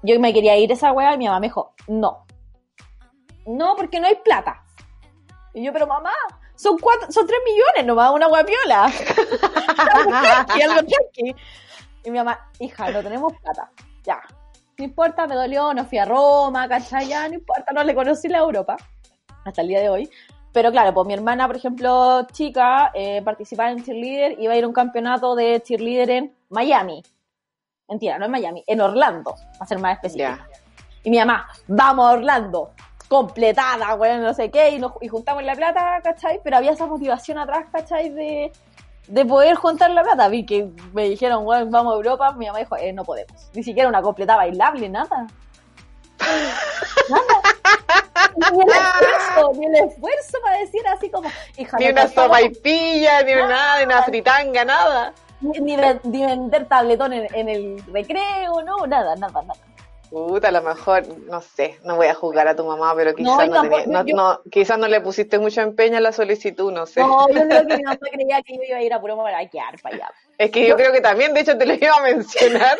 yo 0.03 0.19
me 0.21 0.33
quería 0.33 0.57
ir 0.57 0.71
a 0.71 0.75
esa 0.75 0.93
wea 0.93 1.15
y 1.15 1.19
mi 1.19 1.27
mamá 1.27 1.41
me 1.41 1.49
dijo, 1.49 1.75
no. 1.89 2.25
No, 3.47 3.77
porque 3.77 4.01
no 4.01 4.07
hay 4.07 4.17
plata. 4.17 4.63
Y 5.53 5.65
yo, 5.65 5.73
pero 5.73 5.87
mamá, 5.87 6.13
son 6.57 6.79
cuatro, 6.79 7.11
son 7.11 7.27
tres 7.27 7.41
millones 7.45 7.87
nomás, 7.87 8.11
una 8.13 8.27
guapiola. 8.29 8.85
algo 8.85 10.11
tranqui, 10.23 10.63
algo 10.63 10.81
tranqui. 10.87 11.37
Y 12.05 12.11
mi 12.11 12.19
mamá, 12.19 12.51
hija, 12.59 12.91
no 12.91 13.03
tenemos 13.03 13.33
plata. 13.41 13.71
Ya. 14.05 14.21
No 14.77 14.85
importa, 14.85 15.27
me 15.27 15.35
dolió, 15.35 15.73
no 15.73 15.85
fui 15.85 15.99
a 15.99 16.05
Roma, 16.05 16.69
¿cachai? 16.69 17.09
Ya, 17.09 17.29
no 17.29 17.35
importa, 17.35 17.73
no 17.73 17.83
le 17.83 17.95
conocí 17.95 18.29
la 18.29 18.39
Europa. 18.39 18.77
Hasta 19.45 19.63
el 19.63 19.69
día 19.69 19.81
de 19.81 19.89
hoy. 19.89 20.11
Pero 20.53 20.71
claro, 20.71 20.95
pues 20.95 21.07
mi 21.07 21.15
hermana, 21.15 21.47
por 21.47 21.57
ejemplo, 21.57 22.27
chica, 22.33 22.93
eh, 22.95 23.23
participaba 23.23 23.71
en 23.71 23.83
cheerleader, 23.83 24.41
iba 24.41 24.53
a 24.53 24.57
ir 24.57 24.65
a 24.65 24.69
un 24.69 24.73
campeonato 24.73 25.35
de 25.35 25.61
cheerleader 25.61 26.11
en 26.11 26.35
Miami. 26.49 27.03
Mentira, 27.89 28.19
no 28.19 28.27
en 28.27 28.31
Miami, 28.31 28.65
en 28.67 28.81
Orlando, 28.81 29.35
para 29.59 29.67
ser 29.67 29.79
más 29.81 29.97
específico. 29.97 30.29
Ya. 30.29 30.47
Y 31.03 31.11
mi 31.11 31.19
mamá, 31.19 31.49
vamos 31.67 32.07
a 32.07 32.13
Orlando, 32.13 32.71
completada, 33.09 33.95
bueno, 33.97 34.23
no 34.23 34.33
sé 34.33 34.51
qué, 34.51 34.71
y, 34.71 34.79
nos, 34.79 34.93
y 35.01 35.09
juntamos 35.09 35.43
la 35.43 35.55
plata, 35.55 36.01
¿cachai? 36.03 36.41
Pero 36.43 36.57
había 36.57 36.71
esa 36.71 36.87
motivación 36.87 37.39
atrás, 37.39 37.67
¿cachai? 37.73 38.11
De, 38.11 38.53
de 39.07 39.25
poder 39.25 39.55
juntar 39.57 39.91
la 39.91 40.03
plata. 40.03 40.29
Vi 40.29 40.45
que 40.47 40.69
me 40.93 41.09
dijeron, 41.09 41.45
bueno, 41.45 41.67
vamos 41.71 41.93
a 41.93 41.97
Europa, 41.97 42.33
mi 42.33 42.47
mamá 42.47 42.59
dijo, 42.61 42.77
eh, 42.77 42.93
no 42.93 43.05
podemos. 43.05 43.49
Ni 43.55 43.63
siquiera 43.63 43.89
una 43.89 44.03
completada 44.03 44.39
bailable, 44.39 44.89
nada. 44.89 45.27
Nada. 47.11 47.25
Ni 48.53 48.61
el 48.63 48.69
esfuerzo, 48.69 49.53
ni 49.55 49.67
el 49.67 49.75
esfuerzo 49.77 50.39
para 50.43 50.59
decir 50.59 50.81
así 50.89 51.11
como, 51.11 51.29
hija, 51.57 51.77
Ni 51.79 51.89
una 51.89 52.03
pasamos- 52.03 52.15
sopa 52.27 52.43
y 52.43 52.49
pilla, 52.51 53.23
ni 53.23 53.33
nada, 53.35 53.79
ni 53.79 53.85
una 53.85 54.03
fritanga, 54.03 54.65
nada. 54.65 55.13
ni, 55.41 55.61
ni 55.61 55.77
ni 56.05 56.25
vender 56.27 56.67
tabletón 56.67 57.13
en, 57.13 57.29
en 57.35 57.49
el 57.49 57.85
recreo, 57.93 58.63
no, 58.63 58.87
nada, 58.87 59.15
nada, 59.17 59.43
nada. 59.43 59.61
Puta, 60.15 60.47
a 60.47 60.53
lo 60.53 60.63
mejor, 60.63 61.09
no 61.19 61.41
sé, 61.41 61.81
no 61.83 61.97
voy 61.97 62.07
a 62.07 62.15
juzgar 62.15 62.47
a 62.47 62.55
tu 62.55 62.65
mamá, 62.65 62.95
pero 62.95 63.17
quizás 63.17 63.49
no, 63.49 63.61
tenía- 63.63 63.85
no, 63.89 64.07
yo- 64.07 64.15
no, 64.15 64.41
quizás 64.49 64.79
no 64.79 64.87
le 64.87 65.01
pusiste 65.01 65.41
mucho 65.41 65.61
empeño 65.61 65.97
a 65.97 66.01
la 66.01 66.13
solicitud, 66.13 66.71
no 66.71 66.87
sé. 66.87 67.01
No, 67.01 67.27
yo 67.29 67.35
creo 67.49 67.67
que 67.67 67.77
mi 67.77 67.83
mamá 67.83 67.99
creía 68.13 68.41
que 68.43 68.55
yo 68.57 68.63
iba 68.63 68.77
a 68.79 68.83
ir 68.83 68.93
a 68.95 69.01
puro 69.01 69.17
maraquear 69.17 69.75
para 69.83 69.97
allá. 69.97 70.11
Es 70.39 70.53
que 70.53 70.69
yo 70.69 70.77
creo 70.77 70.93
que 70.93 71.01
también, 71.01 71.35
de 71.35 71.41
hecho, 71.41 71.59
te 71.59 71.67
lo 71.67 71.75
iba 71.75 71.97
a 71.97 72.03
mencionar. 72.03 72.79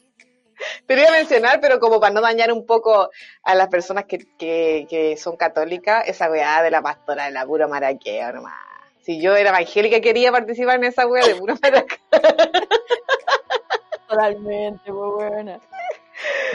te 0.86 0.94
lo 0.96 1.02
iba 1.02 1.10
a 1.10 1.12
mencionar, 1.12 1.60
pero 1.60 1.78
como 1.78 2.00
para 2.00 2.14
no 2.14 2.22
dañar 2.22 2.50
un 2.50 2.64
poco 2.64 3.10
a 3.42 3.54
las 3.54 3.68
personas 3.68 4.06
que, 4.06 4.26
que, 4.38 4.86
que 4.88 5.18
son 5.18 5.36
católicas, 5.36 6.08
esa 6.08 6.30
weá 6.30 6.62
de 6.62 6.70
la 6.70 6.80
pastora 6.80 7.26
de 7.26 7.32
la 7.32 7.44
pura 7.44 7.66
maraqueo 7.68 8.32
nomás. 8.32 8.54
Si 9.02 9.20
yo 9.20 9.36
era 9.36 9.50
evangélica 9.50 10.00
quería 10.00 10.32
participar 10.32 10.76
en 10.76 10.84
esa 10.84 11.06
weá 11.06 11.22
de 11.26 11.34
pura 11.34 11.54
maraqueo. 11.62 11.98
Totalmente, 14.08 14.90
muy 14.92 15.10
buena. 15.16 15.60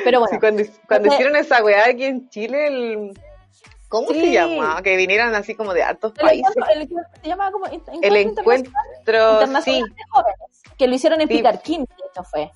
Pero 0.03 0.19
bueno. 0.19 0.33
Sí, 0.33 0.39
cuando, 0.39 0.63
cuando 0.87 1.07
hicieron 1.13 1.35
esa 1.35 1.63
weá 1.63 1.85
aquí 1.85 2.05
en 2.05 2.29
Chile, 2.29 2.67
el, 2.67 3.11
¿cómo 3.89 4.09
Sí. 4.09 4.21
se 4.21 4.31
llama? 4.31 4.81
Que 4.83 4.95
vinieron 4.97 5.33
así 5.35 5.55
como 5.55 5.73
de 5.73 5.83
hartos 5.83 6.13
El 6.17 6.25
países. 6.25 6.55
el 6.73 6.81
encuentro- 6.83 7.21
se 7.21 7.27
llamaba 7.27 7.51
como 7.51 7.65
Encuentro 7.67 7.93
El 8.01 8.15
Internacional- 8.17 9.63
sí, 9.63 9.81
de 9.81 10.03
Jóvenes, 10.09 10.61
que 10.77 10.87
lo 10.87 10.95
hicieron 10.95 11.21
en 11.21 11.27
Sí. 11.27 11.35
Picarquín, 11.37 11.85
de 11.85 11.93
hecho 12.09 12.23
fue. 12.23 12.51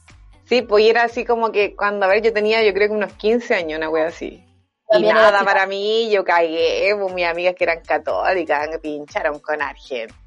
sí, 0.45 0.61
pues 0.61 0.83
y 0.83 0.89
era 0.89 1.03
así 1.03 1.25
como 1.25 1.51
que 1.51 1.75
cuando, 1.75 2.05
a 2.05 2.09
ver, 2.09 2.21
yo 2.21 2.33
tenía 2.33 2.63
yo 2.63 2.73
creo 2.73 2.87
que 2.89 2.93
unos 2.95 3.13
15 3.13 3.55
años, 3.55 3.77
una 3.77 3.89
wea 3.89 4.07
así. 4.07 4.41
Y 4.87 4.91
También 4.91 5.15
nada 5.15 5.43
para 5.43 5.65
mí, 5.65 6.11
yo 6.11 6.23
cagué, 6.23 6.95
pues 6.99 7.13
mis 7.13 7.25
amigas 7.25 7.55
que 7.55 7.63
eran 7.63 7.81
católicas 7.81 8.69
me 8.69 8.77
pincharon 8.79 9.39
con 9.39 9.59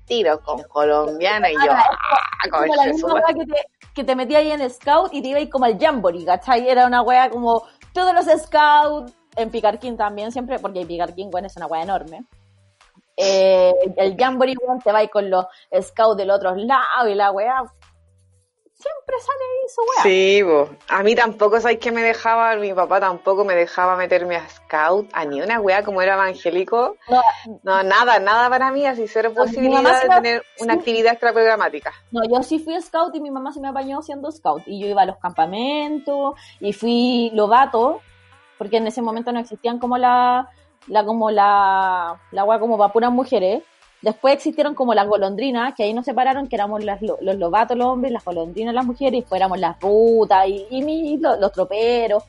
argentinos, 0.08 0.40
con 0.40 0.62
colombianos, 0.64 1.50
y 1.50 1.54
yo, 1.54 1.72
Ah, 1.72 2.48
como 2.50 2.74
la 2.74 2.84
misma 2.84 3.14
wea 3.14 3.34
que 3.34 3.46
te, 3.46 3.66
que 3.94 4.04
te 4.04 4.16
metía 4.16 4.38
ahí 4.38 4.50
en 4.52 4.70
Scout 4.70 5.12
y 5.12 5.22
te 5.22 5.28
iba 5.28 5.38
ahí 5.38 5.48
como 5.48 5.64
al 5.64 5.78
Jamboree, 5.78 6.24
¿cachai? 6.24 6.68
Era 6.68 6.86
una 6.86 7.02
wea 7.02 7.30
como 7.30 7.64
todos 7.92 8.14
los 8.14 8.26
Scouts, 8.42 9.12
en 9.36 9.50
Picarquín 9.50 9.96
también 9.96 10.30
siempre, 10.32 10.58
porque 10.58 10.86
Picarquín, 10.86 11.30
bueno, 11.30 11.46
es 11.48 11.56
una 11.56 11.66
wea 11.66 11.82
enorme. 11.82 12.24
Eh, 13.16 13.72
el 13.96 14.16
Jamboree, 14.16 14.54
weón, 14.62 14.78
te 14.78 14.92
va 14.92 15.00
ahí 15.00 15.08
con 15.08 15.28
los 15.28 15.46
Scouts 15.80 16.16
del 16.16 16.30
otro 16.30 16.54
lado 16.54 17.08
y 17.08 17.14
la 17.14 17.32
wea. 17.32 17.64
Siempre 18.88 19.16
sale 19.20 19.44
ahí 19.44 19.68
su 19.68 19.80
wea. 19.82 20.02
Sí, 20.02 20.42
po. 20.44 20.94
a 20.94 21.02
mí 21.02 21.14
tampoco, 21.14 21.60
¿sabes 21.60 21.78
que 21.78 21.92
me 21.92 22.02
dejaba? 22.02 22.54
Mi 22.56 22.72
papá 22.72 23.00
tampoco 23.00 23.44
me 23.44 23.54
dejaba 23.54 23.96
meterme 23.96 24.36
a 24.36 24.48
scout, 24.48 25.08
a 25.12 25.24
ni 25.24 25.40
una 25.42 25.60
wea 25.60 25.82
como 25.84 26.00
era 26.00 26.14
evangélico. 26.14 26.96
No, 27.08 27.20
No, 27.62 27.82
nada, 27.82 28.18
nada 28.18 28.48
para 28.48 28.70
mí, 28.70 28.86
así 28.86 29.06
cero 29.08 29.32
posibilidad 29.34 30.02
de 30.02 30.08
me- 30.08 30.14
tener 30.14 30.42
una 30.60 30.74
actividad 30.74 31.12
extraprogramática. 31.12 31.92
No, 32.10 32.22
yo 32.24 32.42
sí 32.42 32.58
fui 32.58 32.80
scout 32.80 33.14
y 33.14 33.20
mi 33.20 33.30
mamá 33.30 33.52
sí 33.52 33.60
me 33.60 33.68
apañó 33.68 34.00
siendo 34.02 34.30
scout. 34.32 34.62
Y 34.66 34.80
yo 34.80 34.86
iba 34.88 35.02
a 35.02 35.06
los 35.06 35.18
campamentos 35.18 36.34
y 36.60 36.72
fui 36.72 37.30
lobato, 37.34 38.00
porque 38.56 38.78
en 38.78 38.86
ese 38.86 39.02
momento 39.02 39.32
no 39.32 39.40
existían 39.40 39.78
como 39.78 39.98
la, 39.98 40.48
la 40.86 41.04
como 41.04 41.30
la, 41.30 42.20
la 42.32 42.44
wea 42.44 42.58
como 42.58 42.78
para 42.78 42.92
puras 42.92 43.12
mujeres. 43.12 43.62
Después 44.02 44.34
existieron 44.34 44.74
como 44.74 44.94
las 44.94 45.08
golondrinas, 45.08 45.74
que 45.74 45.82
ahí 45.82 45.92
nos 45.92 46.04
separaron, 46.04 46.46
que 46.48 46.54
éramos 46.56 46.84
las, 46.84 47.02
lo- 47.02 47.18
los 47.20 47.34
lobatos 47.36 47.76
los 47.76 47.88
hombres, 47.88 48.12
las 48.12 48.24
golondrinas 48.24 48.72
las 48.74 48.86
mujeres, 48.86 49.14
y 49.14 49.20
después 49.22 49.40
éramos 49.40 49.58
las 49.58 49.78
rutas 49.80 50.46
y, 50.46 50.66
y 50.70 50.82
mi- 50.82 51.16
los, 51.18 51.38
los 51.40 51.50
troperos. 51.52 52.22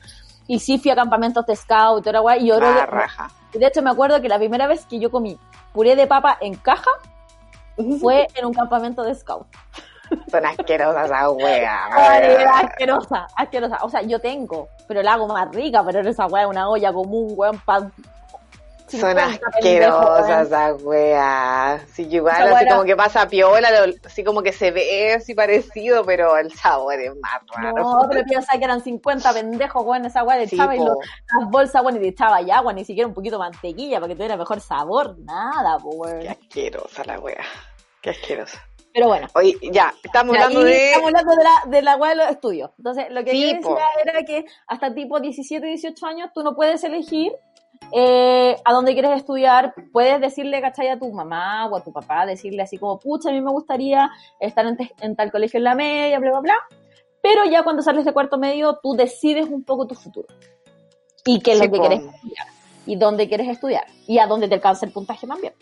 Y 0.48 0.58
sí 0.58 0.78
fui 0.78 0.90
a 0.90 0.96
campamentos 0.96 1.46
de 1.46 1.54
scout, 1.54 2.04
la 2.06 2.20
wea, 2.22 2.36
y 2.38 2.46
yo 2.48 2.58
que- 2.58 2.86
raja. 2.86 3.30
y 3.54 3.58
de 3.58 3.66
hecho 3.66 3.82
me 3.82 3.90
acuerdo 3.90 4.20
que 4.20 4.28
la 4.28 4.38
primera 4.38 4.66
vez 4.66 4.84
que 4.86 4.98
yo 4.98 5.10
comí 5.12 5.38
puré 5.72 5.94
de 5.94 6.08
papa 6.08 6.36
en 6.40 6.54
caja 6.56 6.90
fue 8.00 8.26
en 8.34 8.46
un 8.46 8.52
campamento 8.52 9.02
de 9.04 9.14
scout. 9.14 9.46
Son 10.28 10.44
asquerosas 10.44 11.04
esas 11.06 11.28
weas. 11.36 11.80
Era 12.20 12.58
asquerosa, 12.58 13.26
asquerosa. 13.36 13.78
O 13.82 13.88
sea, 13.88 14.02
yo 14.02 14.18
tengo, 14.18 14.68
pero 14.88 15.02
la 15.04 15.12
hago 15.12 15.28
más 15.28 15.48
rica, 15.54 15.84
pero 15.84 16.00
esa 16.00 16.26
weá 16.26 16.42
es 16.42 16.48
una 16.48 16.68
olla 16.68 16.92
común, 16.92 17.32
weón, 17.36 17.60
pa... 17.60 17.88
Son 18.98 19.10
50 19.10 19.38
pendejos, 19.60 19.94
asquerosas 20.00 20.28
weón. 20.28 20.46
esas 20.46 20.82
weas. 20.82 21.82
Sí, 21.92 22.08
yo 22.08 22.16
igual 22.18 22.34
así 22.42 22.52
wea 22.64 22.72
como 22.74 22.84
que 22.84 22.96
pasa 22.96 23.28
piola, 23.28 23.86
lo- 23.86 23.94
así 24.04 24.24
como 24.24 24.42
que 24.42 24.52
se 24.52 24.70
ve 24.70 25.14
así 25.14 25.34
parecido, 25.34 26.04
pero 26.04 26.36
el 26.36 26.52
sabor 26.52 26.94
es 27.00 27.12
más 27.20 27.40
raro. 27.54 27.76
No, 27.76 28.06
pero 28.08 28.24
piensa 28.24 28.58
que 28.58 28.64
eran 28.64 28.80
50 28.82 29.32
pendejos, 29.32 29.84
weón, 29.84 30.04
esa 30.06 30.22
weá 30.24 30.38
le 30.38 30.48
Sí, 30.48 30.56
y 30.56 30.58
lo- 30.58 30.96
las 31.40 31.50
bolsas, 31.50 31.82
weón, 31.82 31.96
y 31.96 32.00
le 32.00 32.08
echaba 32.08 32.40
y 32.42 32.50
agua, 32.50 32.72
ni 32.72 32.84
siquiera 32.84 33.06
un 33.06 33.14
poquito 33.14 33.36
de 33.36 33.40
mantequilla 33.40 33.98
para 34.00 34.08
que 34.08 34.14
tuviera 34.16 34.36
mejor 34.36 34.60
sabor, 34.60 35.16
nada, 35.20 35.76
weón. 35.82 36.20
Qué 36.20 36.28
asquerosa 36.30 37.04
la 37.04 37.18
wea. 37.20 37.44
Qué 38.02 38.10
asquerosa. 38.10 38.60
Pero 38.92 39.06
bueno. 39.06 39.28
Oye, 39.34 39.56
ya, 39.70 39.94
estamos 40.02 40.34
hablando 40.34 40.64
de... 40.64 40.88
Estamos 40.88 41.06
hablando 41.14 41.36
de 41.36 41.44
la, 41.44 41.70
de 41.70 41.82
la 41.82 41.96
weá 41.96 42.10
de 42.10 42.16
los 42.16 42.28
estudios. 42.30 42.70
Entonces, 42.76 43.06
lo 43.10 43.22
que 43.22 43.38
yo 43.40 43.46
decía 43.46 43.86
era 44.04 44.24
que 44.24 44.44
hasta 44.66 44.92
tipo 44.92 45.20
17, 45.20 45.64
18 45.64 46.06
años 46.06 46.30
tú 46.34 46.42
no 46.42 46.56
puedes 46.56 46.82
elegir 46.82 47.30
eh, 47.92 48.56
a 48.64 48.72
dónde 48.72 48.92
quieres 48.92 49.16
estudiar. 49.16 49.74
Puedes 49.92 50.20
decirle, 50.20 50.60
¿cachai? 50.60 50.88
A 50.88 50.98
tu 50.98 51.10
mamá 51.12 51.66
o 51.66 51.76
a 51.76 51.82
tu 51.84 51.92
papá, 51.92 52.26
decirle 52.26 52.62
así 52.62 52.78
como, 52.78 52.98
pucha, 52.98 53.30
a 53.30 53.32
mí 53.32 53.40
me 53.40 53.50
gustaría 53.50 54.10
estar 54.38 54.66
en, 54.66 54.76
en 55.00 55.16
tal 55.16 55.30
colegio 55.32 55.58
en 55.58 55.64
la 55.64 55.74
media, 55.74 56.18
bla, 56.18 56.30
bla, 56.30 56.40
bla. 56.40 56.54
Pero 57.22 57.44
ya 57.44 57.62
cuando 57.62 57.82
sales 57.82 58.04
de 58.04 58.12
cuarto 58.12 58.38
medio, 58.38 58.78
tú 58.82 58.94
decides 58.94 59.48
un 59.48 59.64
poco 59.64 59.86
tu 59.86 59.94
futuro. 59.94 60.28
Y 61.26 61.40
qué 61.40 61.52
es 61.52 61.58
Sí, 61.58 61.64
lo 61.66 61.70
que 61.72 61.78
po. 61.78 61.86
quieres 61.88 62.06
estudiar. 62.14 62.46
Y 62.86 62.96
dónde 62.96 63.28
quieres 63.28 63.48
estudiar. 63.48 63.84
Y 64.06 64.18
a 64.18 64.26
dónde 64.26 64.48
te 64.48 64.54
alcanza 64.54 64.86
el 64.86 64.92
puntaje 64.92 65.26
también. 65.26 65.52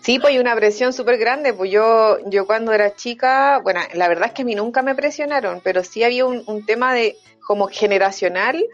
Sí, 0.00 0.20
pues 0.20 0.32
hay 0.32 0.38
una 0.38 0.54
presión 0.54 0.92
súper 0.92 1.18
grande. 1.18 1.52
Pues 1.52 1.72
yo, 1.72 2.18
yo 2.26 2.46
cuando 2.46 2.72
era 2.72 2.94
chica, 2.94 3.58
bueno, 3.64 3.80
la 3.94 4.06
verdad 4.06 4.28
es 4.28 4.32
que 4.32 4.42
a 4.42 4.44
mí 4.44 4.54
nunca 4.54 4.80
me 4.82 4.94
presionaron, 4.94 5.60
pero 5.64 5.82
sí 5.82 6.04
había 6.04 6.24
un, 6.24 6.44
un 6.46 6.64
tema 6.64 6.94
de 6.94 7.16
como 7.44 7.66
generacional, 7.66 8.64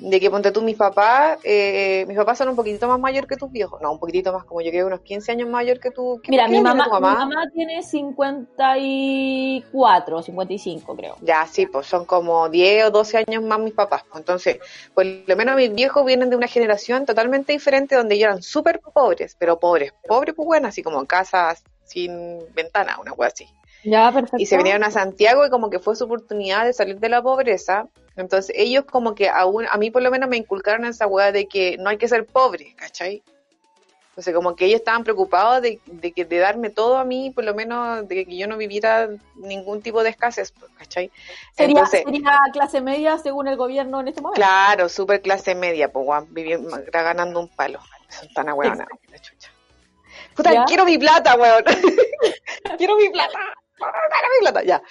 de 0.00 0.18
que 0.20 0.30
ponte 0.30 0.50
tú 0.50 0.62
mis 0.62 0.76
papás, 0.76 1.38
eh, 1.44 2.04
mis 2.08 2.16
papás 2.16 2.38
son 2.38 2.48
un 2.48 2.56
poquitito 2.56 2.88
más 2.88 2.98
mayor 2.98 3.26
que 3.26 3.36
tus 3.36 3.50
viejos, 3.52 3.80
no, 3.82 3.92
un 3.92 3.98
poquitito 3.98 4.32
más, 4.32 4.44
como 4.44 4.60
yo 4.60 4.70
creo 4.70 4.86
unos 4.86 5.00
15 5.00 5.32
años 5.32 5.48
mayor 5.48 5.78
que 5.80 5.90
tú. 5.90 6.20
¿Qué- 6.22 6.30
Mira, 6.30 6.48
mi 6.48 6.60
mamá, 6.60 6.84
tu 6.84 6.90
mi 6.94 7.00
mamá 7.00 7.42
tiene 7.52 7.82
54, 7.82 10.22
55 10.22 10.96
creo. 10.96 11.16
Ya, 11.20 11.46
sí, 11.46 11.66
pues 11.66 11.86
son 11.86 12.04
como 12.04 12.48
10 12.48 12.86
o 12.86 12.90
12 12.90 13.24
años 13.26 13.42
más 13.44 13.58
mis 13.60 13.74
papás. 13.74 14.02
pues, 14.08 14.20
Entonces, 14.20 14.58
por 14.94 15.04
lo 15.04 15.36
menos 15.36 15.56
mis 15.56 15.72
viejos 15.74 16.04
vienen 16.04 16.30
de 16.30 16.36
una 16.36 16.46
generación 16.48 17.04
totalmente 17.06 17.52
diferente 17.52 17.96
donde 17.96 18.14
ellos 18.14 18.26
eran 18.28 18.42
súper 18.42 18.80
pobres, 18.80 19.36
pero 19.38 19.58
pobres, 19.58 19.92
pobres 20.06 20.34
pues 20.34 20.46
bueno, 20.46 20.68
así 20.68 20.82
como 20.82 21.00
en 21.00 21.06
casas 21.06 21.62
sin 21.84 22.38
ventana, 22.54 22.98
una 23.00 23.12
cosa 23.12 23.28
así. 23.28 23.46
Ya, 23.82 24.12
perfecto. 24.12 24.36
y 24.36 24.44
se 24.44 24.58
vinieron 24.58 24.84
a 24.84 24.90
Santiago 24.90 25.46
y 25.46 25.50
como 25.50 25.70
que 25.70 25.78
fue 25.78 25.96
su 25.96 26.04
oportunidad 26.04 26.66
de 26.66 26.74
salir 26.74 26.98
de 27.00 27.08
la 27.08 27.22
pobreza. 27.22 27.86
Entonces 28.20 28.54
ellos 28.56 28.84
como 28.84 29.14
que 29.14 29.28
aún, 29.28 29.66
a 29.70 29.76
mí 29.76 29.90
por 29.90 30.02
lo 30.02 30.10
menos 30.10 30.28
me 30.28 30.36
inculcaron 30.36 30.84
esa 30.84 31.06
hueá 31.06 31.32
de 31.32 31.46
que 31.46 31.76
no 31.78 31.90
hay 31.90 31.98
que 31.98 32.08
ser 32.08 32.26
pobre, 32.26 32.74
¿cachai? 32.76 33.22
Entonces 34.10 34.34
como 34.34 34.56
que 34.56 34.66
ellos 34.66 34.80
estaban 34.80 35.04
preocupados 35.04 35.62
de, 35.62 35.80
de 35.86 36.12
que 36.12 36.24
de 36.24 36.38
darme 36.38 36.68
todo 36.70 36.98
a 36.98 37.04
mí, 37.04 37.30
por 37.30 37.44
lo 37.44 37.54
menos 37.54 38.06
de 38.08 38.26
que 38.26 38.36
yo 38.36 38.46
no 38.46 38.56
viviera 38.56 39.08
ningún 39.36 39.82
tipo 39.82 40.02
de 40.02 40.10
escasez, 40.10 40.52
pues, 40.52 40.70
¿cachai? 40.76 41.10
Sería, 41.56 41.76
Entonces, 41.76 42.02
sería 42.04 42.38
clase 42.52 42.80
media 42.80 43.18
según 43.18 43.48
el 43.48 43.56
gobierno 43.56 44.00
en 44.00 44.08
este 44.08 44.20
momento. 44.20 44.40
claro, 44.40 44.88
super 44.88 45.22
clase 45.22 45.54
media, 45.54 45.90
pues 45.90 46.04
guau, 46.04 46.26
ganando 46.92 47.40
un 47.40 47.48
palo. 47.48 47.80
Son 48.08 48.28
tan 48.34 48.48
ahueonados, 48.48 48.98
la 49.08 49.18
chucha. 49.20 49.50
Puta, 50.34 50.52
¿Ya? 50.52 50.64
quiero 50.64 50.84
mi 50.84 50.98
plata, 50.98 51.36
weón. 51.36 51.64
quiero 52.78 52.96
mi 52.96 53.08
plata. 53.10 53.38
Dame 53.78 54.34
mi 54.34 54.40
plata, 54.40 54.62
ya. 54.62 54.82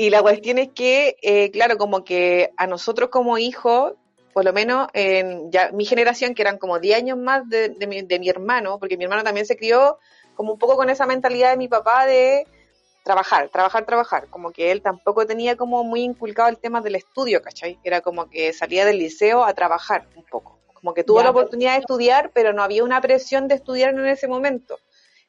Y 0.00 0.08
la 0.08 0.22
cuestión 0.22 0.56
es 0.56 0.70
que, 0.74 1.18
eh, 1.20 1.50
claro, 1.50 1.76
como 1.76 2.04
que 2.04 2.54
a 2.56 2.66
nosotros 2.66 3.10
como 3.10 3.36
hijos, 3.36 3.92
por 4.32 4.46
lo 4.46 4.54
menos 4.54 4.88
en 4.94 5.52
ya 5.52 5.72
mi 5.72 5.84
generación, 5.84 6.34
que 6.34 6.40
eran 6.40 6.56
como 6.56 6.78
10 6.78 6.96
años 6.96 7.18
más 7.18 7.46
de, 7.50 7.68
de 7.68 7.86
mi, 7.86 8.00
de 8.00 8.18
mi 8.18 8.30
hermano, 8.30 8.78
porque 8.78 8.96
mi 8.96 9.04
hermano 9.04 9.24
también 9.24 9.44
se 9.44 9.58
crió 9.58 9.98
como 10.34 10.54
un 10.54 10.58
poco 10.58 10.76
con 10.76 10.88
esa 10.88 11.04
mentalidad 11.04 11.50
de 11.50 11.58
mi 11.58 11.68
papá 11.68 12.06
de 12.06 12.46
trabajar, 13.04 13.50
trabajar, 13.50 13.84
trabajar. 13.84 14.28
Como 14.28 14.52
que 14.52 14.70
él 14.70 14.80
tampoco 14.80 15.26
tenía 15.26 15.58
como 15.58 15.84
muy 15.84 16.00
inculcado 16.00 16.48
el 16.48 16.56
tema 16.56 16.80
del 16.80 16.94
estudio, 16.94 17.42
¿cachai? 17.42 17.78
Era 17.84 18.00
como 18.00 18.30
que 18.30 18.54
salía 18.54 18.86
del 18.86 18.96
liceo 18.96 19.44
a 19.44 19.52
trabajar 19.52 20.06
un 20.16 20.24
poco. 20.24 20.60
Como 20.72 20.94
que 20.94 21.04
tuvo 21.04 21.18
Ya, 21.18 21.24
la 21.24 21.30
oportunidad 21.32 21.74
de 21.74 21.80
estudiar, 21.80 22.30
pero 22.32 22.54
no 22.54 22.62
había 22.62 22.84
una 22.84 23.02
presión 23.02 23.48
de 23.48 23.56
estudiar 23.56 23.92
en 23.92 24.06
ese 24.06 24.28
momento. 24.28 24.78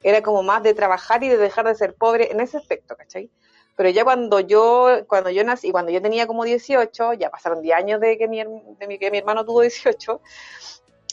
Era 0.02 0.22
como 0.22 0.44
más 0.44 0.64
de 0.64 0.74
trabajar 0.74 1.26
y 1.26 1.28
de 1.28 1.36
dejar 1.36 1.68
de 1.68 1.76
ser 1.76 1.94
pobre 1.94 2.32
en 2.32 2.40
ese 2.40 2.56
aspecto, 2.56 2.96
¿cachai? 2.96 3.30
Pero 3.76 3.90
ya 3.90 4.04
cuando 4.04 4.40
yo, 4.40 5.06
cuando 5.08 5.30
yo 5.30 5.44
nací, 5.44 5.72
cuando 5.72 5.92
yo 5.92 6.02
tenía 6.02 6.28
como 6.28 6.44
18, 6.44 7.14
ya 7.14 7.30
pasaron 7.30 7.62
10 7.62 7.76
años 7.76 8.00
de 8.02 8.18
que 8.18 8.28
mi, 8.28 8.44
de 8.44 8.88
mi- 8.88 8.98
que 9.00 9.10
mi 9.12 9.18
hermano 9.20 9.46
tuvo 9.46 9.62
18, 9.62 10.22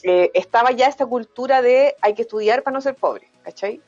eh, 0.03 0.29
estaba 0.33 0.71
ya 0.71 0.87
esta 0.87 1.05
cultura 1.05 1.61
de 1.61 1.95
hay 2.01 2.13
que 2.13 2.23
estudiar 2.23 2.63
para 2.63 2.73
no 2.75 2.81
ser 2.81 2.95
pobre, 2.95 3.27
¿cachai? 3.43 3.81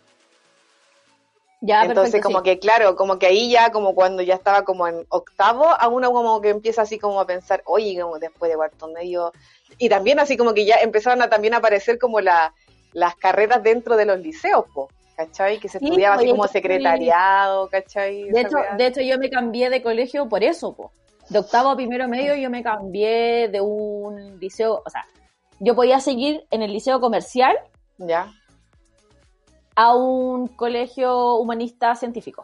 Ya, 1.64 1.84
Entonces, 1.84 2.12
perfecto, 2.14 2.28
como 2.28 2.40
sí. 2.40 2.44
que, 2.44 2.60
claro, 2.60 2.96
como 2.96 3.20
que 3.20 3.28
ahí 3.28 3.52
ya, 3.52 3.72
como 3.72 3.94
cuando 3.94 4.24
ya 4.24 4.34
estaba 4.34 4.64
como 4.64 4.88
en 4.88 5.06
octavo, 5.10 5.68
a 5.70 5.88
uno 5.90 6.12
como 6.12 6.42
que 6.42 6.50
empieza 6.50 6.82
así 6.82 6.98
como 6.98 7.20
a 7.22 7.28
pensar, 7.28 7.62
oye, 7.66 8.02
como 8.02 8.18
después 8.18 8.50
de 8.50 8.58
cuarto 8.58 8.88
medio. 8.88 9.32
Y 9.78 9.88
también 9.88 10.20
así 10.20 10.38
como 10.38 10.56
que 10.56 10.66
ya 10.66 10.78
empezaron 10.78 11.22
a 11.22 11.30
también 11.30 11.54
a 11.54 11.58
aparecer 11.58 12.00
como 12.00 12.20
la, 12.20 12.52
las 12.94 13.16
carreras 13.16 13.62
dentro 13.62 13.96
de 13.96 14.06
los 14.06 14.20
liceos, 14.20 14.66
po, 14.74 14.90
¿cachai? 15.16 15.60
Que 15.60 15.70
se 15.70 15.80
Sí, 15.80 15.86
estudiaba 15.86 16.16
así 16.16 16.26
oye, 16.26 16.32
como 16.32 16.48
secretariado, 16.48 17.68
¿cachai? 17.70 18.24
De 18.30 18.42
hecho, 18.42 18.58
de 18.78 18.88
hecho, 18.88 19.02
yo 19.02 19.18
me 19.18 19.30
cambié 19.30 19.70
de 19.70 19.82
colegio 19.82 20.28
por 20.28 20.44
eso, 20.44 20.76
po. 20.76 20.92
De 21.30 21.40
octavo 21.40 21.70
a 21.70 21.76
primero 21.76 22.08
medio 22.08 22.36
yo 22.36 22.50
me 22.50 22.62
cambié 22.64 23.48
de 23.48 23.62
un 23.62 24.40
liceo, 24.40 24.82
o 24.86 24.90
sea, 24.90 25.06
yo 25.60 25.76
podía 25.76 26.00
seguir 26.00 26.46
en 26.52 26.62
el 26.62 26.74
liceo 26.74 27.00
comercial 27.00 27.56
Ya, 27.98 28.32
a 29.76 29.96
un 29.96 30.48
colegio 30.48 31.36
humanista 31.36 31.96
científico. 31.96 32.44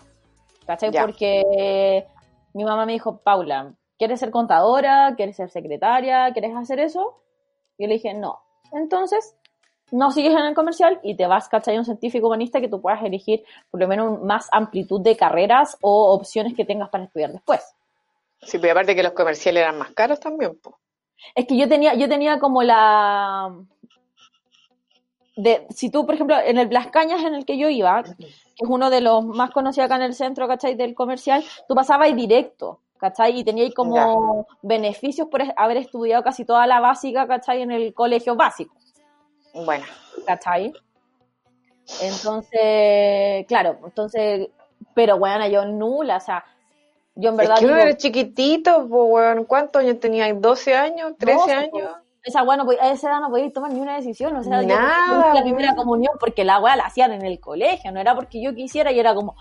¿Cachai? 0.65 0.91
Ya. 0.91 1.01
Porque 1.01 2.05
mi 2.53 2.65
mamá 2.65 2.85
me 2.85 2.93
dijo, 2.93 3.19
Paula, 3.19 3.73
¿quieres 3.97 4.19
ser 4.19 4.31
contadora? 4.31 5.13
¿Quieres 5.15 5.35
ser 5.35 5.49
secretaria? 5.49 6.31
¿Quieres 6.33 6.55
hacer 6.55 6.79
eso? 6.79 7.21
Y 7.77 7.83
yo 7.83 7.87
le 7.87 7.95
dije, 7.95 8.13
no. 8.13 8.39
Entonces, 8.73 9.35
no 9.91 10.11
sigues 10.11 10.33
en 10.33 10.45
el 10.45 10.55
comercial 10.55 10.99
y 11.03 11.15
te 11.15 11.27
vas, 11.27 11.47
¿cachai? 11.49 11.75
A 11.75 11.79
un 11.79 11.85
científico 11.85 12.27
humanista 12.27 12.59
que 12.59 12.67
tú 12.67 12.81
puedas 12.81 13.03
elegir 13.03 13.43
por 13.71 13.79
lo 13.79 13.87
menos 13.87 14.21
más 14.21 14.47
amplitud 14.51 15.01
de 15.01 15.15
carreras 15.15 15.77
o 15.81 16.13
opciones 16.13 16.53
que 16.55 16.65
tengas 16.65 16.89
para 16.89 17.05
estudiar 17.05 17.31
después. 17.31 17.61
Sí, 18.41 18.59
pero 18.59 18.73
aparte 18.73 18.95
que 18.95 19.03
los 19.03 19.13
comerciales 19.13 19.61
eran 19.61 19.77
más 19.77 19.91
caros 19.91 20.19
también, 20.19 20.57
pues. 20.61 20.75
Es 21.33 21.47
que 21.47 21.57
yo 21.57 21.67
tenía, 21.67 21.95
yo 21.95 22.07
tenía 22.07 22.39
como 22.39 22.61
la 22.61 23.51
de, 25.37 25.67
si 25.69 25.89
tú, 25.89 26.05
por 26.05 26.15
ejemplo, 26.15 26.35
en 26.43 26.57
el 26.57 26.67
Blas 26.67 26.87
Cañas 26.87 27.23
en 27.23 27.35
el 27.35 27.45
que 27.45 27.57
yo 27.57 27.69
iba, 27.69 28.03
que 28.03 28.11
es 28.25 28.67
uno 28.67 28.89
de 28.89 29.01
los 29.01 29.23
más 29.23 29.51
conocidos 29.51 29.85
acá 29.85 29.95
en 29.95 30.01
el 30.01 30.15
centro, 30.15 30.47
¿cachai? 30.47 30.75
Del 30.75 30.95
comercial, 30.95 31.43
tú 31.67 31.75
pasabas 31.75 32.13
directo, 32.15 32.79
¿cachai? 32.97 33.39
Y 33.39 33.43
teníais 33.43 33.73
como 33.73 34.47
beneficios 34.63 35.27
por 35.27 35.43
haber 35.55 35.77
estudiado 35.77 36.23
casi 36.23 36.43
toda 36.43 36.65
la 36.65 36.79
básica, 36.79 37.27
¿cachai? 37.27 37.61
En 37.61 37.71
el 37.71 37.93
colegio 37.93 38.35
básico. 38.35 38.75
Bueno. 39.53 39.85
¿Cachai? 40.25 40.73
Entonces, 42.01 43.45
claro, 43.47 43.79
entonces, 43.83 44.49
pero 44.93 45.17
bueno, 45.17 45.47
yo 45.47 45.65
nula, 45.65 46.17
o 46.17 46.19
sea, 46.19 46.43
yo 47.15 47.29
en 47.29 47.37
verdad. 47.37 47.55
Es 47.55 47.59
que 47.61 47.67
digo, 47.67 47.79
eres 47.79 47.97
chiquitito, 47.97 48.87
pues, 48.87 49.09
bueno, 49.09 49.45
¿cuántos 49.47 49.81
años 49.81 49.99
tenías? 49.99 50.29
¿12 50.29 50.75
años? 50.75 51.13
¿13 51.17 51.51
años? 51.51 51.89
esa 52.27 52.43
weá 52.43 52.57
no 52.57 52.69
a 52.69 52.91
esa 52.91 53.09
edad 53.09 53.21
no 53.21 53.29
podías 53.29 53.53
tomar 53.53 53.71
ni 53.71 53.79
una 53.79 53.95
decisión, 53.95 54.35
o 54.35 54.43
sea, 54.43 54.61
Nada, 54.61 55.33
la 55.33 55.41
primera 55.43 55.75
comunión 55.75 56.13
porque 56.19 56.43
la 56.43 56.59
weá 56.59 56.75
la 56.75 56.83
hacían 56.83 57.13
en 57.13 57.25
el 57.25 57.39
colegio, 57.39 57.91
no 57.93 58.01
era 58.01 58.15
porque 58.15 58.41
yo 58.41 58.53
quisiera 58.53 58.91
y 58.91 58.99
era 58.99 59.15
como 59.15 59.35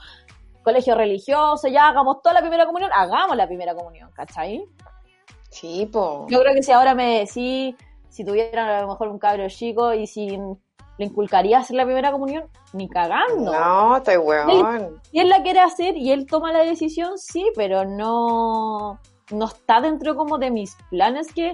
colegio 0.62 0.94
religioso, 0.94 1.66
ya 1.68 1.88
hagamos 1.88 2.22
toda 2.22 2.34
la 2.34 2.40
primera 2.40 2.64
comunión, 2.64 2.90
hagamos 2.94 3.36
la 3.36 3.46
primera 3.46 3.74
comunión, 3.74 4.10
¿cachai? 4.12 4.64
Sí, 5.50 5.88
po. 5.92 6.26
Yo 6.28 6.40
creo 6.40 6.54
que 6.54 6.62
si 6.62 6.70
ahora 6.70 6.94
me 6.94 7.20
decís, 7.20 7.74
si 8.08 8.24
tuviera 8.24 8.78
a 8.78 8.82
lo 8.82 8.88
mejor 8.88 9.08
un 9.08 9.18
cabro 9.18 9.48
chico 9.48 9.92
y 9.92 10.06
si 10.06 10.38
le 10.98 11.04
inculcaría 11.04 11.58
hacer 11.58 11.76
la 11.76 11.84
primera 11.84 12.10
comunión, 12.10 12.44
ni 12.72 12.88
cagando. 12.88 13.52
No, 13.52 13.96
estoy 13.96 14.16
weón. 14.16 15.00
Si 15.10 15.18
él 15.18 15.28
la 15.28 15.42
quiere 15.42 15.60
hacer 15.60 15.96
y 15.96 16.12
él 16.12 16.26
toma 16.26 16.52
la 16.52 16.64
decisión, 16.64 17.18
sí, 17.18 17.50
pero 17.54 17.84
no, 17.84 18.98
no 19.30 19.44
está 19.44 19.80
dentro 19.80 20.16
como 20.16 20.38
de 20.38 20.50
mis 20.50 20.76
planes 20.90 21.32
que 21.32 21.52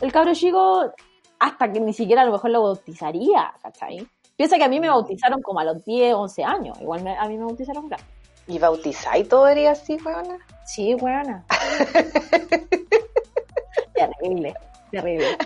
el 0.00 0.12
cabro 0.12 0.34
chico, 0.34 0.92
hasta 1.38 1.70
que 1.70 1.80
ni 1.80 1.92
siquiera 1.92 2.22
a 2.22 2.24
lo 2.24 2.32
mejor 2.32 2.50
lo 2.50 2.62
bautizaría, 2.62 3.54
¿cachai? 3.62 4.06
Piensa 4.36 4.56
que 4.56 4.64
a 4.64 4.68
mí 4.68 4.80
me 4.80 4.88
bautizaron 4.88 5.40
como 5.40 5.60
a 5.60 5.64
los 5.64 5.84
10, 5.84 6.14
11 6.14 6.44
años. 6.44 6.80
Igual 6.80 7.06
a 7.06 7.26
mí 7.26 7.38
me 7.38 7.44
bautizaron 7.44 7.88
grande. 7.88 8.06
¿Y 8.48 8.58
bautizáis 8.58 9.28
todo 9.28 9.46
así, 9.46 9.96
weona? 10.04 10.38
Sí, 10.66 10.94
weona. 10.94 11.44
terrible, 13.94 14.54
terrible. 14.90 15.36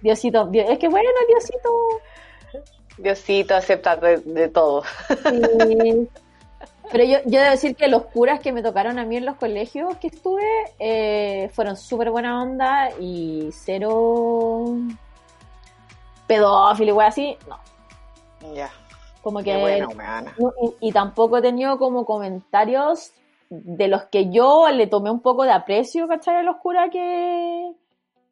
Diosito, 0.00 0.50
es 0.52 0.78
que 0.78 0.88
bueno, 0.88 1.08
Diosito. 1.28 1.68
Diosito 2.98 3.54
acepta 3.54 3.96
de, 3.96 4.48
todo. 4.48 4.82
Sí. 5.66 6.08
Pero 6.90 7.04
yo, 7.04 7.18
yo 7.26 7.40
debo 7.40 7.50
decir 7.50 7.76
que 7.76 7.88
los 7.88 8.04
curas 8.06 8.40
que 8.40 8.52
me 8.52 8.62
tocaron 8.62 8.98
a 8.98 9.04
mí 9.04 9.16
en 9.16 9.26
los 9.26 9.36
colegios 9.36 9.96
que 9.98 10.06
estuve 10.06 10.42
eh, 10.78 11.50
fueron 11.52 11.76
súper 11.76 12.10
buena 12.10 12.42
onda 12.42 12.90
y 12.98 13.50
cero 13.52 14.74
pedófilo 16.26 16.96
y 16.96 17.04
así, 17.04 17.38
no. 17.46 18.54
Ya. 18.54 18.70
Como 19.22 19.42
que. 19.42 19.84
y, 20.80 20.92
tampoco 20.92 21.38
he 21.38 21.42
tenido 21.42 21.78
como 21.78 22.06
comentarios 22.06 23.12
de 23.50 23.88
los 23.88 24.04
que 24.04 24.30
yo 24.30 24.68
le 24.70 24.86
tomé 24.86 25.10
un 25.10 25.20
poco 25.20 25.44
de 25.44 25.52
aprecio, 25.52 26.06
¿cachai? 26.06 26.36
A 26.36 26.42
los 26.42 26.56
curas 26.56 26.90
que, 26.90 27.72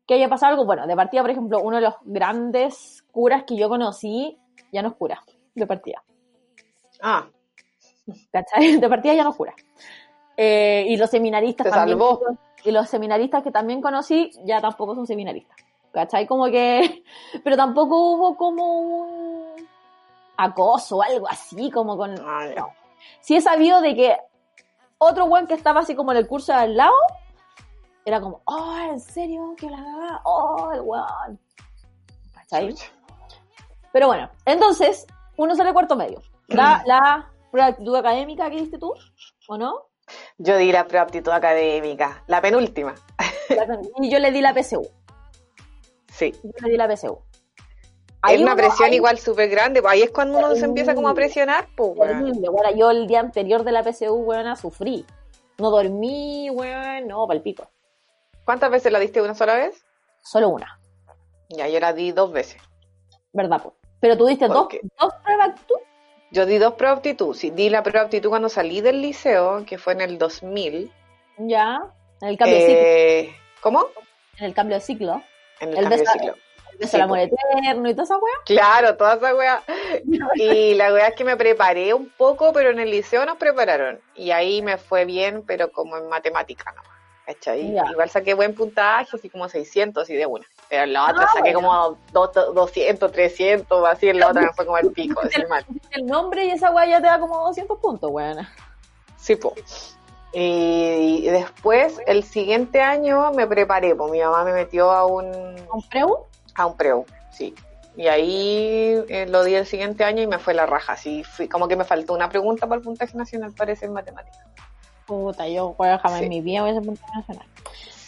que 0.07 0.15
haya 0.15 0.29
pasado 0.29 0.53
algo. 0.53 0.67
Bueno, 0.67 0.87
de 0.87 0.97
partida, 0.97 1.23
por 1.23 1.31
ejemplo, 1.31 1.61
uno 1.61 1.77
de 1.77 1.83
los 1.83 1.95
grandes 2.05 3.05
curas 3.13 3.45
que 3.45 3.57
yo 3.57 3.69
conocí 3.69 4.39
ya 4.73 4.83
no 4.83 4.89
es 4.89 4.95
cura, 4.95 5.23
de 5.55 5.67
partida. 5.67 6.03
Ah, 7.01 7.27
¿cachai? 8.31 8.77
De 8.81 8.89
partida 8.89 9.15
ya 9.15 9.25
no 9.25 9.33
jura. 9.33 9.55
Eh, 10.37 10.85
y 10.89 10.97
los 10.97 11.11
seminaristas 11.11 11.71
también. 11.71 11.99
Y 12.65 12.71
los 12.71 12.89
seminaristas 12.89 13.43
que 13.43 13.51
también 13.51 13.81
conocí 13.81 14.31
ya 14.45 14.61
tampoco 14.61 14.95
son 14.95 15.07
seminaristas. 15.07 15.57
¿Cachai? 15.93 16.27
Como 16.27 16.47
que. 16.47 17.05
Pero 17.45 17.57
tampoco 17.57 18.11
hubo 18.13 18.37
como 18.37 18.81
un 18.81 19.69
acoso 20.37 20.99
o 20.99 21.03
algo 21.03 21.29
así, 21.29 21.71
como 21.71 21.97
con. 21.97 22.15
No. 22.15 22.73
Sí 23.21 23.37
he 23.37 23.41
sabido 23.41 23.81
de 23.81 23.95
que 23.95 24.17
otro 24.99 25.27
buen 25.27 25.47
que 25.47 25.55
estaba 25.55 25.81
así 25.81 25.95
como 25.95 26.13
en 26.13 26.19
el 26.19 26.27
curso 26.27 26.53
de 26.53 26.59
al 26.59 26.77
lado 26.77 26.95
era 28.05 28.21
como, 28.21 28.41
oh, 28.45 28.79
¿en 28.89 29.01
serio? 29.01 29.55
¿Qué 29.59 29.69
la 29.69 30.21
Oh, 30.25 30.71
el 30.73 30.81
weón. 30.81 31.41
¿Cachai? 32.33 32.75
Pero 33.93 34.07
bueno, 34.07 34.31
entonces, 34.45 35.07
uno 35.37 35.55
sale 35.57 35.73
cuarto 35.73 35.97
medio. 35.97 36.23
La 36.49 37.29
prueba 37.51 37.67
de 37.67 37.73
aptitud 37.73 37.97
académica 37.97 38.49
que 38.49 38.61
diste 38.61 38.79
tú, 38.79 38.95
¿o 39.49 39.59
no? 39.59 39.89
Yo 40.39 40.57
di 40.57 40.71
la 40.71 40.87
prueba 40.87 41.05
de 41.05 41.09
aptitud 41.09 41.33
académica, 41.33 42.23
la 42.29 42.41
penúltima. 42.41 42.95
y 44.01 44.11
yo 44.11 44.19
le 44.21 44.31
di 44.31 44.41
la 44.41 44.55
PSU. 44.55 44.89
Sí. 46.13 46.33
Yo 46.43 46.51
le 46.63 46.71
di 46.71 46.77
la 46.77 46.89
PSU. 46.89 47.19
Hay 48.27 48.43
una 48.43 48.57
presión 48.57 48.93
igual 48.93 49.19
súper 49.19 49.49
grande, 49.49 49.81
pues 49.81 49.95
ahí 49.95 50.03
es 50.03 50.11
cuando 50.11 50.39
uno 50.39 50.55
se 50.55 50.65
empieza 50.65 50.95
como 50.95 51.09
a 51.09 51.15
presionar, 51.15 51.69
pues, 51.77 51.95
bueno. 51.95 52.33
yo 52.75 52.91
el 52.91 53.07
día 53.07 53.21
anterior 53.21 53.63
de 53.65 53.73
la 53.73 53.83
PSU, 53.83 54.15
weón, 54.15 54.57
sufrí. 54.57 55.07
No 55.59 55.71
dormí, 55.71 56.51
weón, 56.51 57.07
no, 57.07 57.27
palpico. 57.27 57.69
¿Cuántas 58.45 58.71
veces 58.71 58.93
la 58.93 58.99
diste 58.99 59.23
una 59.23 59.35
sola 59.35 59.55
vez? 59.55 59.85
Solo 60.23 60.49
una. 60.49 60.79
Ya, 61.49 61.69
yo 61.69 61.81
la 61.81 61.93
di 61.93 62.13
dos 62.13 62.33
veces. 62.33 62.61
¿Verdad, 63.33 63.63
pues? 63.63 63.75
Pero 64.01 64.17
tú 64.17 64.27
diste 64.27 64.49
dos, 64.49 64.69
dos 64.99 65.15
pruebas 65.25 65.55
tú. 65.67 65.75
Yo 66.33 66.45
di 66.45 66.59
dos 66.59 66.75
pruebas 66.75 66.99
aptitud. 66.99 67.35
Sí, 67.35 67.51
di 67.51 67.71
la 67.71 67.83
prueba 67.83 68.05
aptitud 68.07 68.29
cuando 68.29 68.49
salí 68.49 68.81
del 68.81 69.01
liceo, 69.01 69.65
que 69.65 69.79
fue 69.79 69.95
en 69.95 70.01
el 70.01 70.19
2000. 70.19 70.91
Ya, 71.39 71.81
en 72.21 72.29
el 72.29 72.37
cambio 72.37 72.57
de 72.57 72.67
ciclo. 72.67 72.83
Eh, 72.83 73.37
¿Cómo? 73.61 73.87
En 74.39 74.45
el 74.45 74.55
cambio 74.55 74.77
de 74.77 74.81
ciclo. 74.81 75.23
En 75.61 75.69
el, 75.71 75.75
cambio 75.77 75.99
de 75.99 76.07
ciclo. 76.07 76.35
El 76.81 76.89
el 76.93 77.01
amor 77.01 77.19
eterno 77.19 77.89
y 77.89 77.93
toda 77.93 78.05
esa 78.05 78.19
wea. 78.19 78.35
Claro, 78.45 78.97
toda 78.97 79.15
esa 79.15 79.35
wea. 79.35 79.63
y 80.35 80.75
la 80.75 80.93
wea 80.93 81.09
es 81.09 81.15
que 81.15 81.25
me 81.25 81.37
preparé 81.37 81.95
un 81.95 82.11
poco, 82.11 82.53
pero 82.53 82.71
en 82.71 82.81
el 82.81 82.91
liceo 82.91 83.25
nos 83.27 83.37
prepararon. 83.37 84.01
Y 84.15 84.31
ahí 84.31 84.63
me 84.63 84.77
fue 84.77 85.05
bien, 85.05 85.43
pero 85.47 85.71
como 85.73 85.97
en 85.97 86.09
matemática 86.09 86.73
nomás. 86.73 86.97
Igual 87.57 88.09
saqué 88.09 88.35
buen 88.35 88.55
puntaje, 88.55 89.17
así 89.17 89.29
como 89.29 89.49
600 89.49 90.09
y 90.11 90.15
de 90.15 90.27
una. 90.27 90.47
Pero 90.69 90.85
en 90.85 90.93
la 90.93 91.11
otra 91.11 91.25
ah, 91.25 91.33
saqué 91.35 91.53
como 91.53 91.99
200, 92.13 93.11
300, 93.11 93.89
así 93.89 94.09
en 94.09 94.21
la 94.21 94.29
otra 94.29 94.43
me 94.43 94.53
fue 94.53 94.65
como 94.65 94.79
el 94.79 94.93
pico. 94.93 95.23
el, 95.23 95.49
mal. 95.49 95.65
el 95.91 96.07
nombre 96.07 96.45
y 96.45 96.51
esa 96.51 96.71
weá 96.71 96.87
ya 96.87 97.01
te 97.01 97.07
da 97.07 97.19
como 97.19 97.47
200 97.47 97.79
puntos, 97.79 98.11
weón. 98.13 98.47
Sí, 99.17 99.35
pues. 99.37 99.97
Y, 100.33 101.27
después, 101.29 101.99
el 102.07 102.23
siguiente 102.23 102.81
año 102.83 103.33
me 103.33 103.47
preparé, 103.47 103.95
pues 103.95 104.13
mi 104.13 104.21
mamá 104.21 104.45
me 104.45 104.53
metió 104.53 104.91
a 104.91 105.07
un... 105.07 105.25
¿A 105.25 105.75
un 105.75 105.89
preu? 105.89 106.27
A 106.57 106.67
un 106.67 106.77
preu, 106.77 107.05
sí. 107.31 107.55
Y 107.97 108.09
ahí 108.09 109.03
eh, 109.09 109.27
lo 109.27 109.43
di 109.43 109.55
el 109.55 109.67
siguiente 109.67 110.05
año 110.05 110.23
y 110.23 110.27
me 110.27 110.39
fue 110.39 110.53
la 110.53 110.67
raja. 110.67 110.95
Así 110.95 111.25
fui, 111.25 111.49
como 111.49 111.67
que 111.67 111.77
me 111.77 111.85
faltó 111.85 112.13
una 112.15 112.29
pregunta 112.29 112.67
para 112.67 112.79
el 112.79 112.85
puntaje 112.85 113.17
nacional, 113.17 113.53
parece, 113.57 113.87
en 113.87 113.93
matemáticas. 113.93 114.45
Puta, 115.07 115.49
yo 115.49 115.75
jamás 115.79 116.21
en 116.21 116.29
mi 116.29 116.41
vida 116.41 116.63
voy 116.63 116.71
a 116.71 116.75
ser 116.75 116.83
puntaje 116.83 117.13
nacional. 117.15 117.47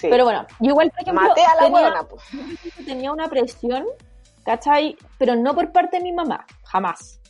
Pero 0.03 0.25
bueno, 0.25 0.47
yo 0.61 0.71
igual, 0.71 0.91
por 0.91 1.03
ejemplo, 1.03 1.29
Maté 1.29 1.45
a 1.45 1.55
la 1.55 1.63
tenía, 1.63 1.81
buena, 1.81 2.03
pues. 2.05 2.23
tenía 2.85 3.13
una 3.13 3.29
presión, 3.29 3.87
¿cachai? 4.45 4.97
Pero 5.19 5.35
no 5.37 5.55
por 5.55 5.73
parte 5.73 5.99
de 5.99 6.03
mi 6.03 6.13
mamá, 6.13 6.47
jamás. 6.65 7.21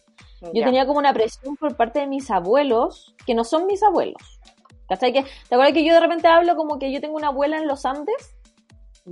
Yo 0.40 0.64
tenía 0.64 0.86
como 0.86 0.98
una 0.98 1.12
presión 1.12 1.56
por 1.56 1.76
parte 1.76 2.00
de 2.00 2.06
mis 2.06 2.30
abuelos, 2.30 3.14
que 3.26 3.34
no 3.34 3.44
son 3.44 3.66
mis 3.66 3.82
abuelos. 3.82 4.40
¿Cachai? 4.88 5.12
Que, 5.12 5.22
¿Te 5.22 5.54
acuerdas 5.54 5.74
que 5.74 5.84
yo 5.84 5.92
de 5.92 6.00
repente 6.00 6.28
hablo 6.28 6.56
como 6.56 6.78
que 6.78 6.92
yo 6.92 7.00
tengo 7.00 7.16
una 7.16 7.28
abuela 7.28 7.58
en 7.58 7.66
los 7.66 7.84
Andes? 7.84 8.34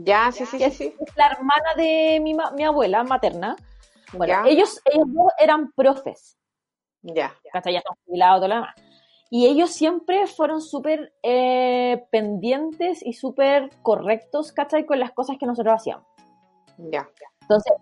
Ya, 0.05 0.31
sí, 0.33 0.45
sí, 0.47 0.59
sí, 0.71 0.95
Es 0.99 1.17
la 1.17 1.27
hermana 1.29 1.75
de 1.77 2.21
mi, 2.21 2.35
mi 2.55 2.65
abuela 2.65 3.05
materna. 3.05 3.57
Bueno, 4.13 4.47
ellos, 4.47 4.81
ellos 4.85 5.07
dos 5.09 5.33
eran 5.39 5.73
profes. 5.73 6.39
Ya. 7.03 7.35
¿Cachai? 7.53 7.75
Ya 7.75 7.79
están 7.79 7.97
jubilados, 8.05 8.41
todo 8.41 8.49
lo 8.49 8.55
demás. 8.57 8.75
Y 9.31 9.47
ellos 9.47 9.71
siempre 9.71 10.27
fueron 10.27 10.61
súper 10.61 11.13
eh, 11.23 12.07
pendientes 12.11 13.05
y 13.05 13.15
súper 13.15 13.71
correctos, 13.83 14.53
¿cachai? 14.53 14.87
Con 14.87 15.01
las 15.01 15.13
cosas 15.13 15.37
que 15.39 15.47
nosotros 15.47 15.75
hacíamos. 15.75 16.07
Ya. 16.79 17.09
Entonces, 17.41 17.73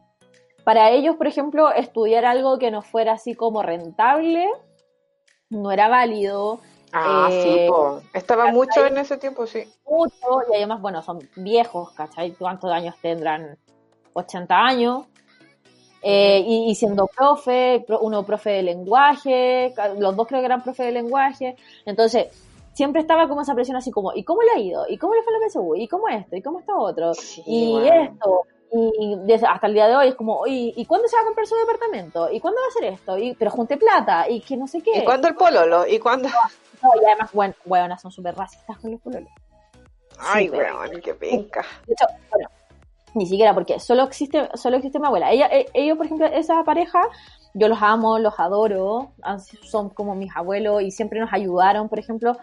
para 0.64 0.90
ellos, 0.90 1.16
por 1.16 1.26
ejemplo, 1.26 1.70
estudiar 1.72 2.24
algo 2.24 2.58
que 2.58 2.70
no 2.70 2.80
fuera 2.80 3.12
así 3.12 3.34
como 3.34 3.62
rentable, 3.62 4.48
no 5.50 5.70
era 5.70 5.88
válido. 5.88 6.60
Ah, 6.96 7.28
sí, 7.28 7.48
eh, 7.48 7.70
estaba 8.12 8.52
mucho 8.52 8.86
en 8.86 8.98
ese 8.98 9.16
tiempo, 9.18 9.46
sí. 9.48 9.64
Mucho, 9.84 10.42
y 10.52 10.56
además, 10.56 10.80
bueno, 10.80 11.02
son 11.02 11.18
viejos, 11.34 11.90
¿cachai? 11.92 12.32
¿Cuántos 12.32 12.70
años 12.70 12.94
tendrán? 13.02 13.58
80 14.12 14.56
años. 14.56 15.06
Eh, 16.02 16.44
y, 16.46 16.74
siendo 16.74 17.06
profe, 17.06 17.84
uno 18.00 18.24
profe 18.24 18.50
de 18.50 18.62
lenguaje, 18.62 19.74
los 19.98 20.14
dos 20.14 20.28
creo 20.28 20.40
que 20.40 20.46
eran 20.46 20.62
profe 20.62 20.84
de 20.84 20.92
lenguaje, 20.92 21.56
entonces 21.86 22.26
siempre 22.74 23.00
estaba 23.00 23.26
como 23.26 23.40
esa 23.40 23.54
presión 23.54 23.78
así 23.78 23.90
como, 23.90 24.12
¿y 24.14 24.22
cómo 24.22 24.42
le 24.42 24.50
ha 24.50 24.58
ido? 24.58 24.84
¿Y 24.86 24.98
cómo 24.98 25.14
le 25.14 25.22
fue 25.22 25.32
la 25.32 25.48
PSU? 25.48 25.76
¿Y 25.76 25.88
cómo 25.88 26.08
esto? 26.08 26.36
¿Y 26.36 26.42
cómo 26.42 26.60
está 26.60 26.76
otro? 26.76 27.12
y 27.46 27.88
esto. 27.88 28.42
Y 28.76 29.32
hasta 29.32 29.66
el 29.68 29.74
día 29.74 29.86
de 29.86 29.94
hoy 29.94 30.08
es 30.08 30.14
como, 30.16 30.46
¿y, 30.46 30.74
¿y 30.76 30.84
cuándo 30.84 31.06
se 31.06 31.16
va 31.16 31.22
a 31.22 31.26
comprar 31.26 31.46
su 31.46 31.54
departamento? 31.54 32.28
¿Y 32.30 32.40
cuándo 32.40 32.60
va 32.60 32.66
a 32.66 32.70
hacer 32.70 32.92
esto? 32.92 33.16
Y, 33.16 33.34
pero 33.34 33.50
junte 33.50 33.76
plata, 33.76 34.28
y 34.28 34.40
que 34.40 34.56
no 34.56 34.66
sé 34.66 34.82
qué. 34.82 34.98
¿Y 34.98 35.04
cuándo 35.04 35.28
el 35.28 35.36
pololo? 35.36 35.86
¿Y 35.86 35.98
cuándo? 35.98 36.28
No, 36.82 36.90
y 37.00 37.04
además, 37.06 37.30
bueno, 37.32 37.54
weonas 37.64 38.02
son 38.02 38.10
súper 38.10 38.34
racistas 38.34 38.76
con 38.76 38.90
los 38.90 39.00
pololos. 39.00 39.30
Ay, 40.18 40.50
weón, 40.50 41.00
qué 41.02 41.14
penca. 41.14 41.64
De 41.86 41.94
hecho, 41.94 42.04
bueno, 42.30 42.50
ni 43.14 43.26
siquiera 43.26 43.54
porque 43.54 43.80
solo 43.80 44.02
existe, 44.02 44.50
solo 44.54 44.76
existe 44.76 44.98
mi 44.98 45.06
abuela. 45.06 45.30
Ella, 45.30 45.46
e- 45.46 45.70
ellos, 45.72 45.96
por 45.96 46.04
ejemplo, 46.04 46.26
esa 46.26 46.62
pareja, 46.62 47.00
yo 47.54 47.68
los 47.68 47.80
amo, 47.80 48.18
los 48.18 48.38
adoro, 48.38 49.12
son 49.62 49.88
como 49.88 50.14
mis 50.14 50.36
abuelos 50.36 50.82
y 50.82 50.90
siempre 50.90 51.20
nos 51.20 51.32
ayudaron, 51.32 51.88
por 51.88 51.98
ejemplo, 51.98 52.36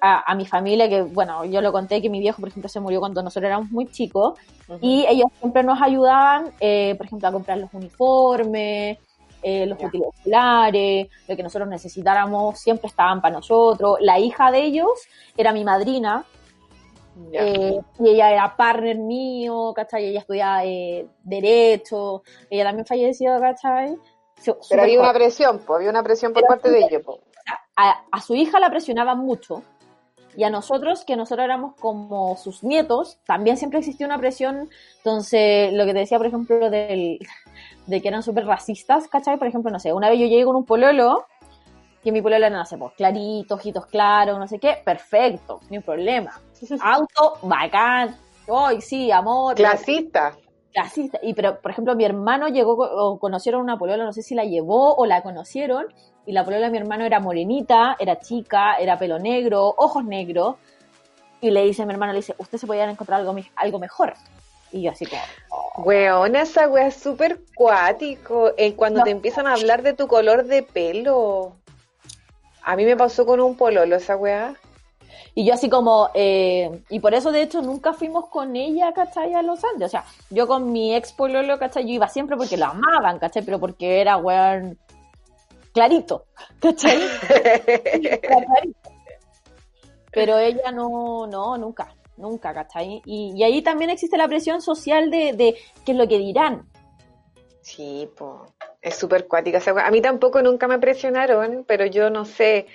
a, 0.00 0.30
a 0.30 0.34
mi 0.34 0.46
familia, 0.46 0.88
que 0.88 1.02
bueno, 1.02 1.44
yo 1.44 1.60
lo 1.60 1.72
conté 1.72 2.00
que 2.00 2.08
mi 2.10 2.20
viejo, 2.20 2.40
por 2.40 2.48
ejemplo, 2.48 2.68
se 2.68 2.80
murió 2.80 3.00
cuando 3.00 3.22
nosotros 3.22 3.48
éramos 3.48 3.70
muy 3.70 3.86
chicos, 3.90 4.38
y 4.80 5.04
ellos 5.08 5.26
siempre 5.40 5.62
nos 5.64 5.82
ayudaban, 5.82 6.52
eh, 6.60 6.94
por 6.96 7.06
ejemplo, 7.06 7.28
a 7.28 7.32
comprar 7.32 7.58
los 7.58 7.72
uniformes, 7.74 8.98
eh, 9.42 9.66
los 9.66 9.78
Ya. 9.78 9.86
útiles 9.88 10.08
escolares, 10.16 11.08
lo 11.26 11.36
que 11.36 11.42
nosotros 11.42 11.68
necesitáramos, 11.68 12.58
siempre 12.58 12.86
estaban 12.88 13.20
para 13.20 13.34
nosotros. 13.36 13.96
La 14.00 14.18
hija 14.18 14.50
de 14.50 14.62
ellos 14.64 14.90
era 15.36 15.52
mi 15.52 15.64
madrina, 15.64 16.24
eh, 17.32 17.78
y 17.98 18.08
ella 18.08 18.30
era 18.32 18.56
partner 18.56 18.96
mío, 18.98 19.72
¿cachai? 19.74 20.06
Ella 20.06 20.20
estudiaba 20.20 20.64
eh, 20.64 21.06
Derecho, 21.22 22.22
ella 22.48 22.64
también 22.64 22.86
falleció, 22.86 23.38
¿cachai? 23.40 23.96
Su- 24.40 24.56
Pero 24.68 24.82
había 24.82 25.00
una 25.00 25.12
presión, 25.12 25.58
po, 25.58 25.74
había 25.74 25.90
una 25.90 26.02
presión 26.02 26.32
por 26.32 26.42
Pero 26.42 26.48
parte 26.48 26.70
de 26.70 26.78
ellos, 26.78 27.02
po. 27.02 27.18
a, 27.76 28.04
a 28.10 28.20
su 28.20 28.34
hija 28.34 28.58
la 28.60 28.70
presionaban 28.70 29.18
mucho, 29.18 29.62
y 30.36 30.44
a 30.44 30.50
nosotros, 30.50 31.04
que 31.04 31.16
nosotros 31.16 31.44
éramos 31.44 31.74
como 31.76 32.36
sus 32.36 32.62
nietos, 32.62 33.18
también 33.26 33.56
siempre 33.56 33.80
existía 33.80 34.06
una 34.06 34.18
presión. 34.18 34.68
Entonces, 34.98 35.72
lo 35.72 35.84
que 35.84 35.92
te 35.92 36.00
decía, 36.00 36.18
por 36.18 36.26
ejemplo, 36.26 36.70
del, 36.70 37.18
de 37.86 38.00
que 38.00 38.08
eran 38.08 38.22
súper 38.22 38.46
racistas, 38.46 39.08
¿cachai? 39.08 39.38
Por 39.38 39.48
ejemplo, 39.48 39.70
no 39.70 39.80
sé, 39.80 39.92
una 39.92 40.08
vez 40.08 40.18
yo 40.18 40.26
llegué 40.26 40.44
con 40.44 40.56
un 40.56 40.64
pololo, 40.64 41.26
que 42.02 42.12
mi 42.12 42.22
pololo 42.22 42.46
era, 42.46 42.56
no 42.56 42.64
sé, 42.64 42.78
pues 42.78 42.92
clarito, 42.96 43.56
ojitos 43.56 43.86
claros, 43.86 44.38
no 44.38 44.46
sé 44.46 44.58
qué, 44.58 44.78
perfecto, 44.84 45.60
ni 45.68 45.78
un 45.78 45.82
problema. 45.82 46.40
Auto, 46.80 47.38
bacán, 47.42 48.16
hoy 48.46 48.80
sí, 48.80 49.10
amor. 49.10 49.56
Clasista. 49.56 50.36
clasista. 50.72 51.18
Y 51.22 51.34
pero, 51.34 51.60
por 51.60 51.72
ejemplo, 51.72 51.94
mi 51.96 52.04
hermano 52.04 52.48
llegó 52.48 52.74
o 52.74 53.18
conocieron 53.18 53.62
una 53.62 53.78
polola, 53.78 54.04
no 54.04 54.12
sé 54.12 54.22
si 54.22 54.34
la 54.34 54.44
llevó 54.44 54.94
o 54.94 55.06
la 55.06 55.22
conocieron, 55.22 55.86
y 56.30 56.32
la 56.32 56.44
polola 56.44 56.66
de 56.66 56.70
mi 56.70 56.78
hermano 56.78 57.04
era 57.04 57.18
morenita, 57.18 57.96
era 57.98 58.20
chica, 58.20 58.74
era 58.76 58.96
pelo 58.96 59.18
negro, 59.18 59.74
ojos 59.76 60.04
negros, 60.04 60.54
y 61.40 61.50
le 61.50 61.64
dice 61.64 61.82
a 61.82 61.86
mi 61.86 61.92
hermano, 61.92 62.12
le 62.12 62.20
dice, 62.20 62.36
usted 62.38 62.56
se 62.56 62.68
podía 62.68 62.88
encontrar 62.88 63.18
algo, 63.18 63.34
algo 63.56 63.78
mejor. 63.80 64.14
Y 64.70 64.82
yo 64.82 64.92
así 64.92 65.06
como, 65.06 65.20
oh, 65.50 65.82
Weón, 65.82 66.36
esa 66.36 66.68
wea 66.68 66.86
es 66.86 66.94
súper 66.94 67.40
cuático. 67.56 68.52
eh, 68.56 68.76
cuando 68.76 69.00
No. 69.00 69.04
te 69.06 69.10
empiezan 69.10 69.48
a 69.48 69.54
hablar 69.54 69.82
de 69.82 69.92
tu 69.92 70.06
color 70.06 70.44
de 70.44 70.62
pelo. 70.62 71.54
A 72.62 72.76
mí 72.76 72.84
me 72.84 72.96
pasó 72.96 73.26
con 73.26 73.40
un 73.40 73.56
pololo 73.56 73.96
esa 73.96 74.16
wea. 74.16 74.54
Y 75.34 75.44
yo 75.44 75.54
así 75.54 75.68
como, 75.68 76.10
eh, 76.14 76.70
y 76.90 77.00
por 77.00 77.12
eso 77.14 77.32
de 77.32 77.42
hecho 77.42 77.60
nunca 77.60 77.92
fuimos 77.92 78.28
con 78.28 78.54
ella, 78.54 78.92
¿cachai? 78.92 79.34
A 79.34 79.42
los 79.42 79.64
Andes. 79.64 79.86
O 79.86 79.90
sea, 79.90 80.04
yo 80.28 80.46
con 80.46 80.70
mi 80.70 80.94
ex 80.94 81.12
pololo, 81.12 81.58
¿cachai? 81.58 81.82
Yo 81.88 81.94
iba 81.94 82.06
siempre 82.08 82.36
porque 82.36 82.56
lo 82.56 82.66
amaban, 82.66 83.18
¿cachai? 83.18 83.42
Pero 83.42 83.58
porque 83.58 84.00
era, 84.00 84.16
weón, 84.16 84.78
clarito, 85.72 86.26
¿cachai? 86.60 86.98
Clarito. 88.20 88.90
Pero 90.12 90.38
ella 90.38 90.72
no, 90.72 91.26
no, 91.26 91.56
nunca, 91.56 91.94
nunca, 92.16 92.52
¿cachai? 92.52 93.00
Y, 93.04 93.32
y 93.36 93.42
ahí 93.44 93.62
también 93.62 93.90
existe 93.90 94.16
la 94.16 94.28
presión 94.28 94.60
social 94.60 95.10
de, 95.10 95.32
de 95.32 95.56
qué 95.84 95.92
es 95.92 95.98
lo 95.98 96.08
que 96.08 96.18
dirán. 96.18 96.68
Sí, 97.62 98.08
po. 98.16 98.46
Es 98.80 98.96
súper 98.96 99.28
cuática. 99.28 99.60
A 99.84 99.90
mí 99.90 100.00
tampoco 100.00 100.42
nunca 100.42 100.66
me 100.66 100.78
presionaron, 100.78 101.64
pero 101.66 101.86
yo 101.86 102.10
no 102.10 102.24
sé. 102.24 102.66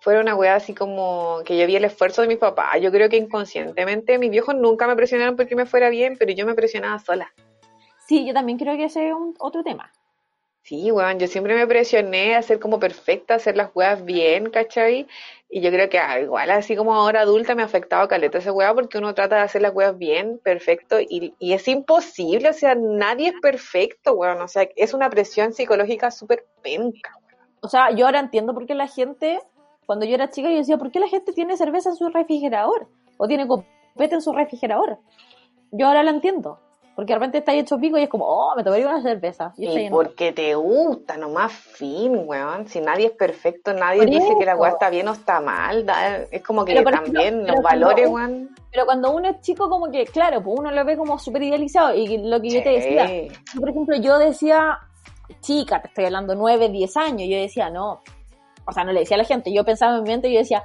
Fuera 0.00 0.20
una 0.20 0.34
wea 0.34 0.54
así 0.54 0.74
como 0.74 1.40
que 1.44 1.58
yo 1.58 1.66
vi 1.66 1.76
el 1.76 1.84
esfuerzo 1.84 2.22
de 2.22 2.28
mis 2.28 2.38
papás. 2.38 2.80
Yo 2.80 2.90
creo 2.90 3.10
que 3.10 3.18
inconscientemente 3.18 4.18
mis 4.18 4.30
viejos 4.30 4.54
nunca 4.54 4.86
me 4.86 4.96
presionaron 4.96 5.36
porque 5.36 5.54
me 5.54 5.66
fuera 5.66 5.90
bien, 5.90 6.16
pero 6.18 6.32
yo 6.32 6.46
me 6.46 6.54
presionaba 6.54 6.98
sola. 6.98 7.30
Sí, 8.08 8.26
yo 8.26 8.32
también 8.32 8.58
creo 8.58 8.76
que 8.78 8.84
ese 8.84 9.08
es 9.08 9.14
un, 9.14 9.34
otro 9.38 9.62
tema. 9.62 9.92
Sí, 10.62 10.92
weón, 10.92 11.18
yo 11.18 11.26
siempre 11.26 11.54
me 11.54 11.66
presioné 11.66 12.36
a 12.36 12.42
ser 12.42 12.60
como 12.60 12.78
perfecta, 12.78 13.34
a 13.34 13.36
hacer 13.38 13.56
las 13.56 13.70
weas 13.74 14.04
bien, 14.04 14.50
¿cachai? 14.50 15.06
Y 15.48 15.62
yo 15.62 15.70
creo 15.70 15.88
que 15.88 15.98
ah, 15.98 16.20
igual 16.20 16.50
así 16.50 16.76
como 16.76 16.94
ahora 16.94 17.22
adulta 17.22 17.54
me 17.54 17.62
ha 17.62 17.64
afectado 17.64 18.06
caleta 18.06 18.38
esa 18.38 18.52
wea 18.52 18.72
porque 18.74 18.98
uno 18.98 19.14
trata 19.14 19.36
de 19.36 19.42
hacer 19.42 19.62
las 19.62 19.74
weas 19.74 19.96
bien, 19.98 20.38
perfecto, 20.44 21.00
y, 21.00 21.34
y 21.38 21.54
es 21.54 21.66
imposible, 21.66 22.50
o 22.50 22.52
sea, 22.52 22.74
nadie 22.74 23.28
es 23.28 23.40
perfecto, 23.40 24.12
weón, 24.12 24.40
o 24.42 24.48
sea, 24.48 24.68
es 24.76 24.94
una 24.94 25.10
presión 25.10 25.52
psicológica 25.52 26.10
súper 26.10 26.46
penca, 26.62 27.10
weón. 27.16 27.48
O 27.62 27.68
sea, 27.68 27.90
yo 27.90 28.06
ahora 28.06 28.20
entiendo 28.20 28.54
por 28.54 28.66
qué 28.66 28.74
la 28.74 28.86
gente, 28.86 29.40
cuando 29.86 30.06
yo 30.06 30.14
era 30.14 30.30
chica, 30.30 30.50
yo 30.50 30.58
decía, 30.58 30.76
¿por 30.76 30.92
qué 30.92 31.00
la 31.00 31.08
gente 31.08 31.32
tiene 31.32 31.56
cerveza 31.56 31.90
en 31.90 31.96
su 31.96 32.08
refrigerador? 32.10 32.88
O 33.16 33.26
tiene 33.26 33.48
copete 33.48 34.14
en 34.14 34.22
su 34.22 34.32
refrigerador. 34.32 34.98
Yo 35.72 35.88
ahora 35.88 36.02
lo 36.02 36.10
entiendo. 36.10 36.60
Porque 37.00 37.14
de 37.14 37.18
repente 37.18 37.38
está 37.38 37.52
ahí 37.52 37.60
hecho 37.60 37.78
pico 37.78 37.96
y 37.96 38.02
es 38.02 38.10
como, 38.10 38.26
oh, 38.26 38.54
me 38.54 38.62
tomaría 38.62 38.86
una 38.86 39.00
cerveza. 39.00 39.54
Y 39.56 39.88
porque 39.88 40.32
te 40.32 40.54
gusta, 40.54 41.16
nomás 41.16 41.50
fin, 41.50 42.24
weón. 42.26 42.68
Si 42.68 42.78
nadie 42.78 43.06
es 43.06 43.12
perfecto, 43.12 43.72
nadie 43.72 44.00
Por 44.02 44.10
dice 44.10 44.36
que 44.38 44.44
la 44.44 44.54
wea 44.54 44.72
está 44.72 44.90
bien 44.90 45.08
o 45.08 45.12
está 45.12 45.40
mal. 45.40 45.86
da- 45.86 46.18
es 46.30 46.42
como 46.42 46.62
que 46.66 46.74
también 46.82 47.46
los 47.46 47.62
valores, 47.62 48.06
un- 48.06 48.12
weón. 48.14 48.48
Pero 48.70 48.84
cuando 48.84 49.12
uno 49.12 49.30
es 49.30 49.40
chico, 49.40 49.70
como 49.70 49.90
que, 49.90 50.04
claro, 50.04 50.42
pues 50.42 50.58
uno 50.58 50.70
lo 50.70 50.84
ve 50.84 50.98
como 50.98 51.18
súper 51.18 51.42
idealizado. 51.42 51.94
Y 51.94 52.18
lo 52.18 52.38
que 52.42 52.50
yo 52.50 52.62
te 52.62 52.68
decía, 52.68 53.06
yo, 53.54 53.60
por 53.60 53.70
ejemplo, 53.70 53.96
yo 53.96 54.18
decía, 54.18 54.78
chica, 55.40 55.80
te 55.80 55.88
estoy 55.88 56.04
hablando 56.04 56.34
9, 56.34 56.68
10 56.68 56.98
años, 56.98 57.26
yo 57.30 57.38
decía, 57.38 57.70
no. 57.70 58.02
O 58.66 58.72
sea, 58.72 58.84
no 58.84 58.92
le 58.92 59.00
decía 59.00 59.14
a 59.14 59.18
la 59.18 59.24
gente, 59.24 59.50
yo 59.54 59.64
pensaba 59.64 59.96
en 59.96 60.02
mi 60.02 60.10
mente 60.10 60.28
y 60.28 60.34
yo 60.34 60.40
decía, 60.40 60.64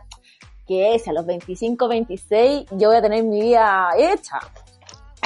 que 0.67 0.95
es? 0.95 1.07
A 1.07 1.13
los 1.13 1.25
25, 1.25 1.87
26, 1.87 2.65
yo 2.71 2.89
voy 2.89 2.97
a 2.97 3.01
tener 3.01 3.23
mi 3.23 3.39
vida 3.39 3.91
hecha. 3.97 4.39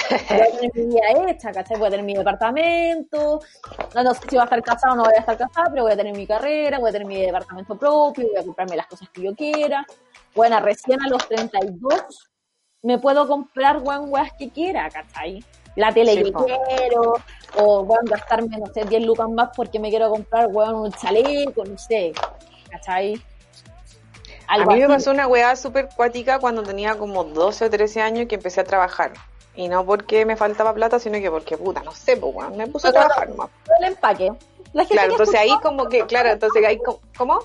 Voy 0.09 0.39
a 0.39 0.51
tener 0.51 0.71
mi 0.73 0.85
vida 0.85 1.29
hecha, 1.29 1.51
¿cachai? 1.51 1.77
Voy 1.77 1.87
a 1.87 1.91
tener 1.91 2.05
mi 2.05 2.15
departamento, 2.15 3.39
no, 3.93 4.13
sé 4.13 4.21
si 4.21 4.35
voy 4.35 4.39
a 4.39 4.43
estar 4.45 4.63
casada 4.63 4.93
o 4.93 4.95
no 4.95 5.03
voy 5.03 5.13
a 5.15 5.19
estar 5.19 5.37
casada, 5.37 5.69
pero 5.69 5.83
voy 5.83 5.91
a 5.91 5.97
tener 5.97 6.15
mi 6.15 6.25
carrera, 6.25 6.79
voy 6.79 6.89
a 6.89 6.93
tener 6.93 7.07
mi 7.07 7.21
departamento 7.21 7.77
propio, 7.77 8.27
voy 8.27 8.37
a 8.37 8.43
comprarme 8.43 8.75
las 8.75 8.87
cosas 8.87 9.09
que 9.09 9.21
yo 9.23 9.35
quiera. 9.35 9.85
Bueno, 10.35 10.59
recién 10.61 11.01
a 11.01 11.07
los 11.07 11.27
32 11.27 12.29
me 12.81 12.97
puedo 12.97 13.27
comprar 13.27 13.77
weas 13.83 14.31
que 14.37 14.49
quiera, 14.49 14.89
¿cachai? 14.89 15.43
La 15.75 15.93
tele 15.93 16.13
Sí, 16.13 16.23
que 16.23 16.31
po. 16.31 16.45
quiero, 16.45 17.13
o 17.57 17.81
weón 17.81 18.05
gastarme, 18.05 18.57
no 18.57 18.65
sé, 18.73 18.85
10 18.85 19.03
lucas 19.05 19.29
más 19.29 19.49
porque 19.55 19.79
me 19.79 19.89
quiero 19.89 20.09
comprar 20.09 20.47
weón 20.47 20.75
un 20.75 20.91
chaleco, 20.91 21.63
no 21.65 21.77
sé, 21.77 22.13
¿cachai? 22.69 23.21
A 24.47 24.57
mí 24.57 24.65
me 24.65 24.83
así. 24.85 24.93
pasó 24.93 25.11
una 25.11 25.27
weá 25.27 25.55
súper 25.55 25.89
cuática 25.95 26.39
cuando 26.39 26.63
tenía 26.63 26.95
como 26.97 27.23
12 27.23 27.65
o 27.65 27.69
13 27.69 28.01
años 28.01 28.27
que 28.27 28.35
empecé 28.35 28.61
a 28.61 28.63
trabajar. 28.63 29.13
Y 29.59 29.67
no 29.67 29.85
porque 29.85 30.25
me 30.25 30.37
faltaba 30.37 30.73
plata, 30.73 30.99
sino 30.99 31.19
que 31.19 31.29
porque, 31.29 31.57
puta, 31.57 31.83
no 31.83 31.91
sé, 31.91 32.15
pues, 32.15 32.33
me 32.55 32.65
puse 32.67 32.87
a 32.87 32.91
trabajar 32.93 33.27
nomás. 33.27 33.49
el 33.79 33.85
empaque. 33.87 34.31
La 34.71 34.83
gente 34.83 34.93
Claro, 34.93 35.11
entonces 35.11 35.35
ahí 35.37 35.51
como 35.61 35.89
que, 35.89 36.05
claro, 36.05 36.29
entonces 36.29 36.65
ahí, 36.65 36.77
como- 36.77 36.99
¿cómo? 37.17 37.39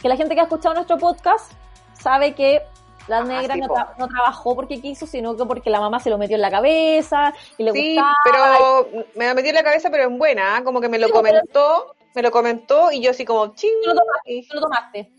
que 0.00 0.08
la 0.08 0.16
gente 0.16 0.34
que 0.34 0.40
ha 0.40 0.44
escuchado 0.44 0.74
nuestro 0.74 0.96
podcast 0.96 1.52
sabe 2.00 2.34
que 2.34 2.62
la 3.08 3.18
Ah, 3.18 3.24
negra 3.24 3.54
sí, 3.56 3.60
no, 3.60 3.66
tra- 3.68 3.90
no 3.98 4.08
trabajó 4.08 4.54
porque 4.56 4.80
quiso, 4.80 5.06
sino 5.06 5.36
que 5.36 5.44
porque 5.44 5.68
la 5.68 5.80
mamá 5.80 6.00
se 6.00 6.08
lo 6.08 6.16
metió 6.16 6.36
en 6.36 6.40
la 6.42 6.50
cabeza 6.50 7.34
y 7.58 7.64
le 7.64 7.72
Sí, 7.72 7.94
gustaba. 7.96 8.14
pero 8.24 9.04
me 9.14 9.26
la 9.26 9.34
metí 9.34 9.50
en 9.50 9.54
la 9.56 9.62
cabeza, 9.62 9.90
pero 9.90 10.04
en 10.04 10.16
buena, 10.18 10.56
¿ah? 10.56 10.64
como 10.64 10.80
que 10.80 10.88
me 10.88 10.98
lo 10.98 11.08
Sí, 11.08 11.12
pero- 11.14 11.28
comentó, 11.28 11.94
me 12.14 12.22
lo 12.22 12.30
comentó 12.30 12.90
y 12.90 13.02
yo 13.02 13.10
así 13.10 13.26
como, 13.26 13.48
ching, 13.54 13.70
Tú 13.82 13.90
lo 13.90 13.96
tomaste, 13.96 14.32
y 14.32 14.48
tú 14.48 14.54
lo 14.56 14.60
tomaste. 14.62 15.10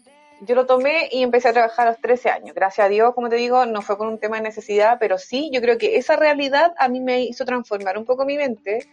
Yo 0.45 0.55
lo 0.55 0.65
tomé 0.65 1.09
y 1.11 1.23
empecé 1.23 1.49
a 1.49 1.53
trabajar 1.53 1.87
a 1.87 1.91
los 1.91 1.99
13 2.01 2.29
años. 2.29 2.55
Gracias 2.55 2.85
a 2.85 2.89
Dios, 2.89 3.13
como 3.13 3.29
te 3.29 3.35
digo, 3.35 3.65
no 3.65 3.81
fue 3.81 3.97
por 3.97 4.07
un 4.07 4.19
tema 4.19 4.37
de 4.37 4.43
necesidad, 4.43 4.97
pero 4.99 5.17
sí, 5.17 5.49
yo 5.53 5.61
creo 5.61 5.77
que 5.77 5.97
esa 5.97 6.15
realidad 6.15 6.73
a 6.77 6.87
mí 6.87 6.99
me 6.99 7.21
hizo 7.21 7.45
transformar 7.45 7.97
un 7.97 8.05
poco 8.05 8.25
mi 8.25 8.37
mente, 8.37 8.87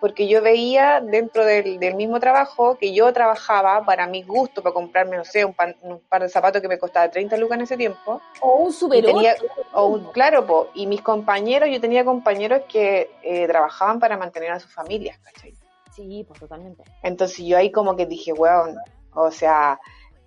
porque 0.00 0.26
yo 0.28 0.40
veía 0.40 1.00
dentro 1.02 1.44
del, 1.44 1.78
del 1.78 1.94
mismo 1.94 2.20
trabajo 2.20 2.78
que 2.78 2.94
yo 2.94 3.12
trabajaba 3.12 3.84
para 3.84 4.06
mis 4.06 4.26
gustos, 4.26 4.62
para 4.64 4.72
comprarme, 4.72 5.16
no 5.18 5.24
sé, 5.26 5.44
un, 5.44 5.52
pan- 5.52 5.76
un 5.82 6.00
par 6.08 6.22
de 6.22 6.28
zapatos 6.30 6.62
que 6.62 6.68
me 6.68 6.78
costaba 6.78 7.10
30 7.10 7.36
lucas 7.36 7.58
en 7.58 7.64
ese 7.64 7.76
tiempo. 7.76 8.20
O 8.40 8.56
un 8.64 8.72
super 8.72 9.04
tenía, 9.04 9.34
o 9.72 9.86
un- 9.88 10.04
claro, 10.12 10.46
po, 10.46 10.68
y 10.74 10.86
mis 10.86 11.02
compañeros, 11.02 11.68
yo 11.70 11.80
tenía 11.82 12.04
compañeros 12.04 12.62
que 12.66 13.10
eh, 13.22 13.46
trabajaban 13.46 14.00
para 14.00 14.16
mantener 14.16 14.52
a 14.52 14.60
sus 14.60 14.72
familias, 14.72 15.18
¿cachai? 15.18 15.54
Sí, 15.94 16.24
pues 16.26 16.40
totalmente. 16.40 16.82
Entonces 17.02 17.44
yo 17.44 17.58
ahí 17.58 17.70
como 17.70 17.94
que 17.94 18.06
dije, 18.06 18.32
weón, 18.32 18.76
o 19.12 19.30
sea, 19.30 19.78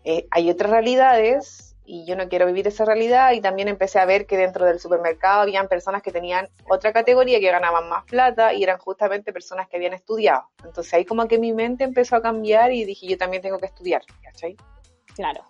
eh, 0.04 0.28
hay 0.32 0.50
otras 0.50 0.72
realidades 0.72 1.76
y 1.86 2.06
yo 2.06 2.16
no 2.16 2.30
quiero 2.30 2.46
vivir 2.46 2.68
esa 2.68 2.86
realidad 2.86 3.32
y 3.34 3.42
también 3.42 3.68
empecé 3.68 4.00
a 4.00 4.06
ver 4.06 4.26
que 4.26 4.38
dentro 4.38 4.66
del 4.66 4.80
supermercado 4.80 5.42
habían 5.42 5.68
personas 5.68 6.02
que 6.02 6.12
tenían 6.12 6.50
otra 6.70 6.94
categoría 6.94 7.40
que 7.40 7.52
ganaban 7.52 7.90
más 7.90 8.06
plata 8.06 8.54
y 8.54 8.64
eran 8.64 8.78
justamente 8.78 9.34
personas 9.34 9.68
que 9.68 9.78
habían 9.78 9.94
estudiado. 9.94 10.48
Entonces 10.64 10.94
ahí 10.94 11.06
como 11.06 11.28
que 11.28 11.38
mi 11.38 11.54
mente 11.54 11.84
empezó 11.84 12.16
a 12.16 12.22
cambiar 12.22 12.72
y 12.72 12.86
dije, 12.86 13.08
yo 13.08 13.18
también 13.18 13.42
tengo 13.42 13.60
que 13.60 13.66
estudiar, 13.66 14.02
¿cachai? 14.24 14.56
Claro. 15.16 15.44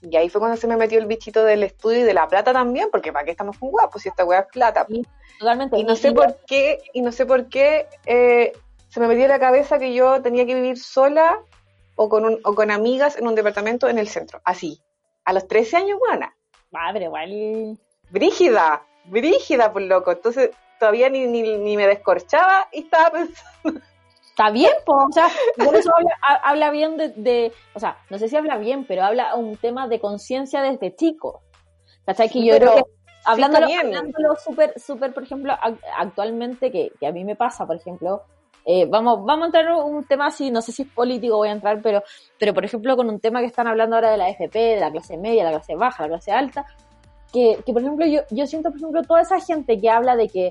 Y 0.00 0.16
ahí 0.16 0.28
fue 0.28 0.40
cuando 0.40 0.56
se 0.56 0.66
me 0.66 0.76
metió 0.76 0.98
el 0.98 1.06
bichito 1.06 1.44
del 1.44 1.64
estudio 1.64 2.00
y 2.00 2.04
de 2.04 2.14
la 2.14 2.28
plata 2.28 2.52
también, 2.52 2.88
porque 2.90 3.12
¿para 3.12 3.24
qué 3.24 3.32
estamos 3.32 3.58
con 3.58 3.70
guapos 3.70 4.02
si 4.02 4.08
esta 4.08 4.24
weá 4.24 4.40
es 4.40 4.46
plata? 4.46 4.86
Sí, 4.88 5.04
totalmente. 5.38 5.76
Y 5.76 5.84
no 5.84 5.96
sé 5.96 6.12
por 6.12 6.38
qué, 6.46 6.78
y 6.92 7.02
no 7.02 7.10
sé 7.10 7.26
por 7.26 7.48
qué 7.48 7.86
eh, 8.06 8.52
se 8.88 9.00
me 9.00 9.08
metió 9.08 9.24
en 9.24 9.30
la 9.30 9.40
cabeza 9.40 9.78
que 9.78 9.92
yo 9.92 10.22
tenía 10.22 10.46
que 10.46 10.54
vivir 10.54 10.78
sola 10.78 11.40
o 11.98 12.08
con, 12.08 12.24
un, 12.24 12.40
o 12.44 12.54
con 12.54 12.70
amigas 12.70 13.18
en 13.18 13.26
un 13.26 13.34
departamento 13.34 13.88
en 13.88 13.98
el 13.98 14.08
centro. 14.08 14.40
Así. 14.44 14.80
A 15.24 15.32
los 15.32 15.46
13 15.48 15.76
años, 15.78 15.98
buena. 15.98 16.34
Pero 16.92 17.04
igual. 17.04 17.78
Brígida, 18.10 18.82
brígida, 19.04 19.72
por 19.72 19.82
loco. 19.82 20.12
Entonces 20.12 20.50
todavía 20.78 21.08
ni, 21.10 21.26
ni, 21.26 21.42
ni 21.58 21.76
me 21.76 21.86
descorchaba 21.86 22.68
y 22.72 22.82
estaba 22.84 23.10
pensando. 23.10 23.80
Está 24.28 24.50
bien, 24.50 24.70
po. 24.86 24.92
o 24.94 25.12
sea, 25.12 25.28
por 25.56 25.74
eso 25.74 25.90
habla, 25.96 26.10
ha- 26.22 26.48
habla 26.50 26.70
bien 26.70 26.96
de, 26.96 27.08
de- 27.08 27.52
o 27.74 27.80
sea, 27.80 27.98
no 28.08 28.18
sé 28.18 28.28
si 28.28 28.36
habla 28.36 28.56
bien, 28.56 28.84
pero 28.86 29.02
habla 29.02 29.34
un 29.34 29.56
tema 29.56 29.88
de 29.88 29.98
conciencia 29.98 30.62
desde 30.62 30.94
chico. 30.94 31.42
¿Cachai? 32.06 32.28
Que 32.28 32.34
Sí, 32.34 32.46
yo 32.46 32.52
pero- 32.54 32.72
creo 32.72 32.84
que 32.84 32.90
hablándolo, 33.24 33.66
hablándolo 33.66 34.36
súper, 34.36 34.78
súper, 34.78 35.12
por 35.12 35.24
ejemplo, 35.24 35.52
ac- 35.54 35.80
actualmente, 35.96 36.70
que, 36.70 36.92
que 37.00 37.06
a 37.08 37.12
mí 37.12 37.24
me 37.24 37.34
pasa, 37.34 37.66
por 37.66 37.74
ejemplo, 37.76 38.22
eh, 38.70 38.84
vamos, 38.84 39.24
vamos 39.24 39.44
a 39.44 39.46
entrar 39.46 39.64
en 39.64 39.72
un 39.72 40.04
tema 40.04 40.26
así, 40.26 40.50
no 40.50 40.60
sé 40.60 40.72
si 40.72 40.82
es 40.82 40.88
político, 40.88 41.38
voy 41.38 41.48
a 41.48 41.52
entrar, 41.52 41.80
pero, 41.80 42.02
pero 42.38 42.52
por 42.52 42.66
ejemplo, 42.66 42.96
con 42.96 43.08
un 43.08 43.18
tema 43.18 43.40
que 43.40 43.46
están 43.46 43.66
hablando 43.66 43.96
ahora 43.96 44.10
de 44.10 44.18
la 44.18 44.28
FP, 44.28 44.58
de 44.58 44.78
la 44.78 44.90
clase 44.90 45.16
media, 45.16 45.44
la 45.44 45.52
clase 45.52 45.74
baja, 45.74 46.02
la 46.02 46.10
clase 46.10 46.32
alta, 46.32 46.66
que, 47.32 47.58
que 47.64 47.72
por 47.72 47.80
ejemplo, 47.80 48.04
yo, 48.04 48.20
yo 48.30 48.46
siento, 48.46 48.68
por 48.68 48.76
ejemplo, 48.76 49.02
toda 49.04 49.22
esa 49.22 49.40
gente 49.40 49.80
que 49.80 49.88
habla 49.88 50.16
de 50.16 50.28
que 50.28 50.50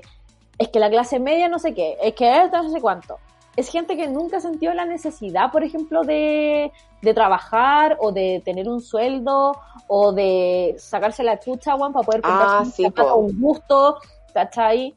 es 0.58 0.68
que 0.68 0.80
la 0.80 0.90
clase 0.90 1.20
media 1.20 1.48
no 1.48 1.60
sé 1.60 1.74
qué, 1.74 1.96
es 2.02 2.12
que 2.14 2.42
esta 2.42 2.60
no 2.60 2.70
sé 2.70 2.80
cuánto. 2.80 3.18
Es 3.54 3.70
gente 3.70 3.96
que 3.96 4.08
nunca 4.08 4.40
sintió 4.40 4.74
la 4.74 4.84
necesidad, 4.84 5.52
por 5.52 5.62
ejemplo, 5.62 6.02
de, 6.02 6.72
de 7.02 7.14
trabajar 7.14 7.98
o 8.00 8.10
de 8.10 8.42
tener 8.44 8.68
un 8.68 8.80
sueldo 8.80 9.52
o 9.86 10.12
de 10.12 10.74
sacarse 10.76 11.22
la 11.22 11.38
chucha, 11.38 11.76
weón, 11.76 11.92
para 11.92 12.04
poder 12.04 12.22
comprarse 12.22 12.56
Ah, 12.56 12.64
sí, 12.64 12.84
un 13.14 13.40
gusto, 13.40 13.98
¿cachai? 14.34 14.96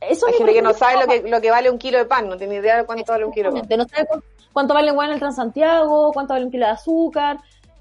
Eso 0.00 0.26
Hay 0.28 0.34
gente 0.34 0.52
que 0.54 0.62
no 0.62 0.72
sabe 0.74 1.00
lo 1.00 1.06
que, 1.06 1.28
lo 1.28 1.40
que 1.40 1.50
vale 1.50 1.70
un 1.70 1.78
kilo 1.78 1.98
de 1.98 2.04
pan, 2.04 2.28
no 2.28 2.36
tiene 2.36 2.56
idea 2.56 2.76
de 2.76 2.84
cuánto 2.86 3.12
vale 3.12 3.24
un 3.24 3.32
kilo 3.32 3.50
de 3.52 3.60
pan. 3.62 3.78
No 3.78 3.84
sabe 3.88 4.06
cu- 4.06 4.22
cuánto 4.52 4.74
vale 4.74 4.92
bueno 4.92 5.12
el 5.12 5.18
Transantiago, 5.18 6.12
cuánto 6.12 6.34
vale 6.34 6.44
un 6.44 6.50
kilo 6.50 6.66
de 6.66 6.72
azúcar, 6.72 7.38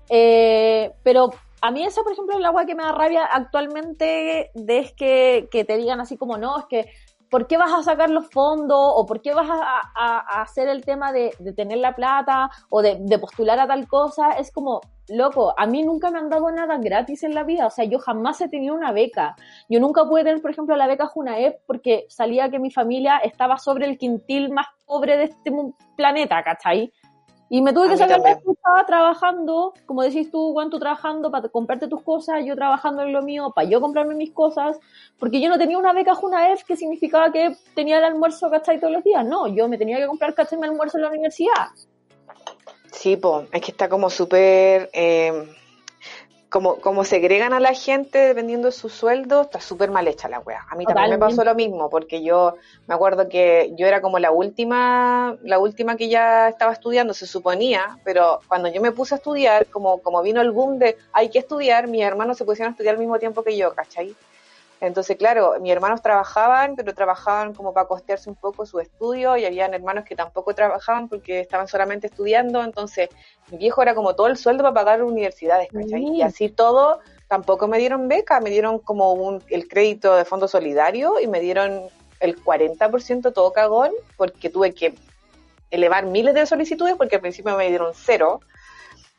eh, 0.10 0.92
pero 1.04 1.30
a 1.62 1.72
mí 1.72 1.84
eso, 1.84 2.04
por 2.04 2.14
ejemplo, 2.14 2.36
es 2.36 2.42
la 2.42 2.50
agua 2.50 2.66
que 2.66 2.76
me 2.76 2.84
da 2.84 2.92
rabia 2.92 3.26
actualmente 3.26 4.52
de 4.54 4.78
es 4.80 4.94
que, 4.94 5.48
que 5.52 5.64
te 5.64 5.78
digan 5.78 6.00
así 6.00 6.18
como, 6.18 6.38
no, 6.38 6.60
es 6.60 6.66
que, 6.66 6.92
¿por 7.30 7.48
qué 7.48 7.58
vas 7.58 7.74
a 7.74 7.84
sacar 7.84 8.10
los 8.10 8.30
fondos? 8.30 8.78
¿O 8.80 9.06
por 9.06 9.22
qué 9.22 9.34
vas 9.34 9.48
a, 9.50 10.42
hacer 10.42 10.68
el 10.68 10.84
tema 10.84 11.12
de, 11.12 11.34
de 11.40 11.54
tener 11.54 11.78
la 11.78 11.96
plata? 11.96 12.50
¿O 12.70 12.82
de, 12.82 13.20
postular 13.20 13.60
a 13.60 13.68
tal 13.68 13.88
cosa? 13.88 14.32
Es 14.32 14.52
como, 14.52 14.82
loco, 15.10 15.54
a 15.58 15.66
mí 15.66 15.84
nunca 15.84 16.12
me 16.12 16.20
han 16.20 16.30
dado 16.30 16.52
nada 16.52 16.78
gratis 16.78 17.24
en 17.24 17.34
la 17.34 17.44
vida, 17.44 17.68
o 17.68 17.70
sea, 17.70 17.86
yo 17.86 18.00
jamás 18.00 18.42
he 18.42 18.50
tenido 18.50 18.76
una 18.76 18.92
beca. 18.92 19.36
Yo 19.70 19.80
nunca 19.80 20.06
pude 20.06 20.24
tener, 20.24 20.42
por 20.42 20.52
ejemplo, 20.52 20.76
la 20.76 20.88
beca 20.88 21.08
Junaep 21.08 21.62
porque 21.66 22.06
salía 22.10 22.50
que 22.50 22.60
mi 22.60 22.72
familia 22.72 23.18
estaba 23.18 23.58
sobre 23.58 23.86
el 23.86 23.98
quintil 23.98 24.52
más 24.52 24.68
pobre 24.86 25.18
de 25.18 25.24
este 25.26 25.52
planeta, 25.96 26.44
¿cachai? 26.44 26.92
Y 27.50 27.62
me 27.62 27.72
tuve 27.72 27.88
que 27.90 27.96
la 27.96 28.08
también. 28.08 28.36
excusa 28.36 28.86
trabajando, 28.86 29.74
como 29.86 30.04
decís 30.04 30.30
tú, 30.30 30.52
Juan, 30.52 30.70
tú 30.70 30.80
trabajando 30.80 31.32
para 31.32 31.48
comprarte 31.48 31.88
tus 31.88 32.02
cosas, 32.02 32.44
yo 32.46 32.56
trabajando 32.56 33.04
en 33.04 33.14
lo 33.14 33.22
mío 33.22 33.54
para 33.56 33.70
yo 33.70 33.80
comprarme 33.80 34.16
mis 34.16 34.32
cosas, 34.32 34.78
porque 35.18 35.40
yo 35.40 35.50
no 35.50 35.58
tenía 35.58 35.78
una 35.78 35.94
beca 35.94 36.14
Junaef 36.14 36.64
que 36.66 36.76
significaba 36.76 37.32
que 37.32 37.56
tenía 37.74 38.00
el 38.00 38.04
almuerzo, 38.04 38.50
¿cachai? 38.50 38.80
Todos 38.80 38.94
los 38.94 39.04
días, 39.04 39.26
no, 39.26 39.48
yo 39.48 39.70
me 39.70 39.78
tenía 39.78 39.98
que 39.98 40.08
comprar, 40.08 40.34
¿cachai? 40.34 40.60
Mi 40.60 40.68
almuerzo 40.68 40.98
en 40.98 41.04
la 41.04 41.10
universidad. 41.10 41.68
Sí, 42.92 43.16
po, 43.16 43.46
es 43.52 43.62
que 43.62 43.72
está 43.72 43.88
como 43.88 44.10
súper, 44.10 44.90
eh, 44.92 45.56
como, 46.50 46.78
como 46.78 47.04
segregan 47.04 47.54
a 47.54 47.60
la 47.60 47.74
gente 47.74 48.20
dependiendo 48.20 48.68
de 48.68 48.72
su 48.72 48.90
sueldo, 48.90 49.42
está 49.42 49.60
súper 49.60 49.92
mal 49.92 50.08
hecha 50.08 50.30
la 50.30 50.40
wea. 50.40 50.66
A 50.70 50.76
mí 50.76 50.86
también 50.86 51.10
me 51.10 51.18
pasó 51.18 51.44
lo 51.44 51.56
mismo, 51.56 51.90
porque 51.90 52.24
yo 52.24 52.56
me 52.88 52.96
acuerdo 52.96 53.28
que 53.28 53.74
yo 53.78 53.86
era 53.86 54.02
como 54.02 54.20
la 54.20 54.32
última, 54.32 55.36
la 55.44 55.60
última 55.60 55.98
que 55.98 56.10
ya 56.10 56.48
estaba 56.48 56.74
estudiando, 56.74 57.14
se 57.14 57.28
suponía, 57.28 58.00
pero 58.04 58.40
cuando 58.48 58.70
yo 58.70 58.82
me 58.82 58.92
puse 58.92 59.16
a 59.16 59.18
estudiar, 59.18 59.68
como, 59.68 60.00
como 60.00 60.22
vino 60.22 60.42
el 60.42 60.52
boom 60.52 60.80
de 60.80 60.98
hay 61.12 61.30
que 61.30 61.40
estudiar, 61.40 61.88
mis 61.88 62.04
hermanos 62.04 62.38
se 62.38 62.46
pusieron 62.46 62.72
a 62.72 62.74
estudiar 62.74 62.96
al 62.96 63.00
mismo 63.00 63.20
tiempo 63.20 63.44
que 63.44 63.58
yo, 63.58 63.74
¿cachai? 63.74 64.16
Entonces, 64.80 65.18
claro, 65.18 65.56
mis 65.60 65.72
hermanos 65.72 66.02
trabajaban, 66.04 66.76
pero 66.76 66.94
trabajaban 66.94 67.54
como 67.56 67.74
para 67.74 67.88
costearse 67.88 68.30
un 68.30 68.36
poco 68.36 68.66
su 68.66 68.80
estudio 68.80 69.36
y 69.36 69.46
habían 69.46 69.74
hermanos 69.74 70.06
que 70.06 70.16
tampoco 70.16 70.54
trabajaban 70.54 71.10
porque 71.10 71.40
estaban 71.40 71.68
solamente 71.68 72.08
estudiando. 72.08 72.64
Entonces, 72.64 73.10
mi 73.50 73.58
viejo 73.58 73.82
era 73.82 73.96
como 73.96 74.16
todo 74.16 74.28
el 74.28 74.38
sueldo 74.38 74.64
para 74.64 74.76
pagar 74.76 75.04
universidades, 75.04 75.70
¿cachai? 75.72 76.06
Mm. 76.06 76.14
Y 76.16 76.22
así 76.22 76.50
todo, 76.50 77.00
tampoco 77.28 77.68
me 77.68 77.80
dieron 77.80 78.08
beca, 78.08 78.40
me 78.40 78.52
dieron 78.52 78.78
como 78.78 79.14
un, 79.14 79.44
el 79.50 79.68
crédito 79.68 80.16
de 80.16 80.26
fondo 80.26 80.48
solidario 80.48 81.20
y 81.20 81.28
me 81.28 81.40
dieron 81.40 81.90
el 82.20 82.36
40% 82.44 83.34
todo 83.34 83.54
cagón 83.54 83.92
porque 84.16 84.50
tuve 84.50 84.74
que 84.74 84.94
elevar 85.72 86.06
miles 86.06 86.36
de 86.36 86.46
solicitudes 86.46 86.96
porque 86.96 87.16
al 87.16 87.22
principio 87.22 87.58
me 87.58 87.68
dieron 87.68 87.94
cero. 87.96 88.42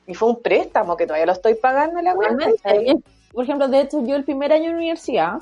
Y 0.06 0.14
fue 0.14 0.28
un 0.28 0.40
préstamo 0.40 0.96
que 0.96 1.04
todavía 1.04 1.26
lo 1.26 1.32
estoy 1.32 1.54
pagando 1.54 2.00
la 2.00 2.14
Realmente, 2.14 2.56
¿cachai? 2.62 2.90
es- 2.90 3.17
Por 3.32 3.44
ejemplo, 3.44 3.68
de 3.68 3.80
hecho, 3.80 4.04
yo 4.04 4.16
el 4.16 4.24
primer 4.24 4.52
año 4.52 4.70
de 4.70 4.76
universidad, 4.76 5.38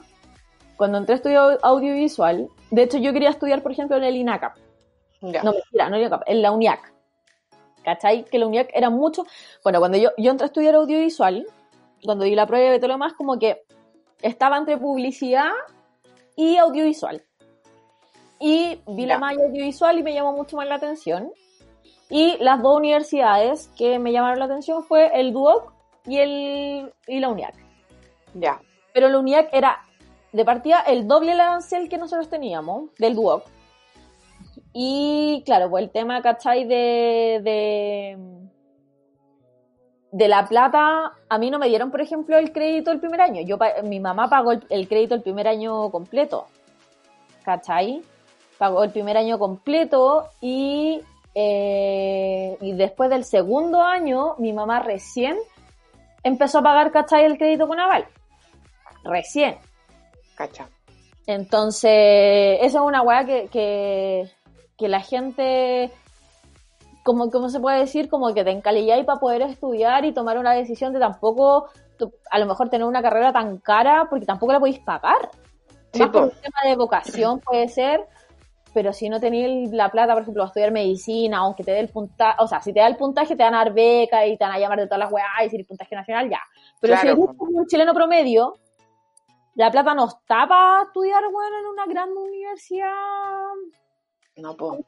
cuando 0.77 0.99
entré 0.99 1.15
a 1.15 1.17
estudiar 1.17 1.59
audiovisual, 1.63 2.49
de 2.71 2.83
hecho 2.83 2.99
yo 2.99 3.13
quería 3.13 3.31
estudiar, 3.31 3.63
por 3.63 3.73
ejemplo, 3.73 3.97
en 3.97 4.05
el 4.05 4.17
INACAP. 4.17 4.57
Ya. 5.23 5.43
No, 5.43 5.53
mentira, 5.53 5.89
no 5.89 5.97
en 5.97 6.03
el 6.03 6.07
INACAP, 6.07 6.23
en 6.27 6.43
la 6.43 6.53
UNIAC. 6.53 6.93
¿Cachai? 7.85 8.25
Que 8.25 8.39
la 8.39 8.47
UNIAC 8.47 8.71
era 8.75 8.91
mucho... 8.91 9.25
Bueno, 9.63 9.79
cuando 9.79 9.97
yo, 9.97 10.11
yo 10.19 10.31
entré 10.31 10.45
a 10.45 10.49
estudiar 10.49 10.75
audiovisual, 10.75 11.47
cuando 12.05 12.25
di 12.25 12.35
la 12.35 12.47
prueba 12.47 12.75
y 12.75 12.79
todo 12.79 12.89
lo 12.89 12.95
demás, 12.95 13.15
como 13.15 13.39
que 13.39 13.63
estaba 14.23 14.59
entre 14.59 14.77
publicidad 14.77 15.53
y 16.35 16.57
audiovisual. 16.57 17.23
Y 18.41 18.81
vi 18.89 19.07
la 19.07 19.19
malla 19.19 19.45
audiovisual 19.45 19.99
y 19.99 20.03
me 20.03 20.13
llamó 20.13 20.33
mucho 20.33 20.57
más 20.57 20.67
la 20.67 20.75
atención. 20.75 21.31
Y 22.11 22.37
las 22.39 22.61
dos 22.61 22.77
universidades 22.77 23.69
que 23.77 23.99
me 23.99 24.13
llamaron 24.13 24.39
la 24.39 24.45
atención 24.45 24.85
fue 24.85 25.11
el 25.19 25.33
DUOC 25.33 25.73
y, 26.07 26.19
el, 26.19 26.93
y 27.07 27.21
la 27.21 27.29
UNIAC. 27.29 27.66
Ya. 28.39 28.61
Pero 28.93 29.09
la 29.09 29.19
UNIAC 29.19 29.49
era 29.53 29.79
de 30.33 30.45
partida 30.45 30.81
el 30.81 31.09
doble 31.09 31.33
el 31.33 31.41
arancel 31.41 31.89
que 31.89 31.99
nosotros 31.99 32.29
teníamos 32.29 32.95
del 32.99 33.15
DUOC. 33.15 33.45
Y 34.73 35.43
claro, 35.47 35.71
pues 35.71 35.85
el 35.85 35.91
tema, 35.91 36.21
¿cachai? 36.21 36.65
De, 36.65 37.41
de, 37.43 38.19
de 40.13 40.29
la 40.29 40.47
plata, 40.47 41.13
a 41.29 41.39
mí 41.39 41.51
no 41.51 41.59
me 41.59 41.69
dieron, 41.69 41.91
por 41.91 42.03
ejemplo, 42.03 42.37
el 42.37 42.53
crédito 42.53 42.91
el 42.91 43.01
primer 43.01 43.23
año. 43.23 43.41
Yo, 43.43 43.57
mi 43.85 44.01
mamá 44.01 44.29
pagó 44.29 44.53
el, 44.53 44.67
el 44.69 44.87
crédito 44.87 45.15
el 45.15 45.23
primer 45.23 45.49
año 45.49 45.91
completo. 45.91 46.47
¿Cachai? 47.43 48.03
Pagó 48.59 48.85
el 48.85 48.91
primer 48.91 49.17
año 49.17 49.39
completo 49.39 50.29
y, 50.43 51.01
eh, 51.35 52.59
y 52.61 52.73
después 52.73 53.09
del 53.09 53.25
segundo 53.25 53.81
año, 53.81 54.35
mi 54.39 54.53
mamá 54.53 54.81
recién 54.81 55.39
empezó 56.23 56.59
a 56.59 56.63
pagar, 56.63 56.91
¿cachai? 56.91 57.25
El 57.25 57.39
crédito 57.39 57.67
con 57.67 57.81
aval. 57.81 58.07
Recién. 59.09 59.57
Cacha. 60.35 60.69
Entonces, 61.27 62.59
esa 62.61 62.79
es 62.79 62.85
una 62.85 63.03
weá 63.03 63.25
que, 63.25 63.49
que, 63.49 64.31
que 64.77 64.89
la 64.89 65.01
gente, 65.01 65.91
como, 67.03 67.31
¿cómo 67.31 67.49
se 67.49 67.59
puede 67.61 67.81
decir? 67.81 68.09
Como 68.09 68.33
que 68.33 68.45
te 68.45 68.51
encalilláis 68.51 69.05
para 69.05 69.19
poder 69.19 69.43
estudiar 69.43 70.05
y 70.05 70.13
tomar 70.15 70.39
una 70.39 70.53
decisión 70.53 70.93
de 70.93 71.01
tampoco, 71.01 71.69
a 72.31 72.39
lo 72.39 72.47
mejor 72.47 72.69
tener 72.69 72.87
una 72.87 73.03
carrera 73.03 73.33
tan 73.33 73.59
cara 73.59 74.07
porque 74.09 74.27
tampoco 74.27 74.53
la 74.53 74.61
podéis 74.61 74.79
pagar. 74.81 75.31
Sí, 75.93 76.01
Más 76.01 76.11
por 76.11 76.29
po. 76.29 76.35
un 76.35 76.41
tema 76.43 76.59
de 76.65 76.77
vocación 76.77 77.41
puede 77.41 77.69
ser, 77.69 78.01
pero 78.73 78.93
si 78.93 79.09
no 79.09 79.19
tenéis 79.19 79.73
la 79.73 79.91
plata, 79.91 80.13
por 80.13 80.23
ejemplo, 80.23 80.45
a 80.45 80.47
estudiar 80.47 80.71
medicina, 80.71 81.39
aunque 81.39 81.65
te 81.65 81.73
dé 81.73 81.81
el 81.81 81.89
puntaje, 81.89 82.37
o 82.41 82.47
sea, 82.47 82.61
si 82.61 82.73
te 82.73 82.81
da 82.81 82.87
el 82.87 82.97
puntaje 82.97 83.35
te 83.35 83.43
van 83.43 83.55
a 83.55 83.65
dar 83.65 83.73
beca 83.73 84.27
y 84.27 84.37
te 84.37 84.45
van 84.45 84.53
a 84.53 84.59
llamar 84.59 84.79
de 84.79 84.87
todas 84.87 85.01
las 85.01 85.13
weas 85.13 85.27
y 85.45 85.49
si 85.49 85.57
el 85.57 85.65
puntaje 85.65 85.97
nacional, 85.97 86.29
ya. 86.29 86.41
Pero 86.81 86.93
Claro, 86.93 87.01
si 87.01 87.23
eres 87.23 87.37
un 87.39 87.67
chileno 87.67 87.95
promedio, 87.95 88.59
la 89.57 89.71
plata 89.71 89.95
no 89.95 90.07
está 90.07 90.47
para 90.47 90.85
estudiar, 90.85 91.25
bueno, 91.31 91.59
en 91.59 91.67
una 91.67 91.87
gran 91.87 92.11
universidad. 92.11 92.93
No, 94.37 94.57
po. 94.57 94.79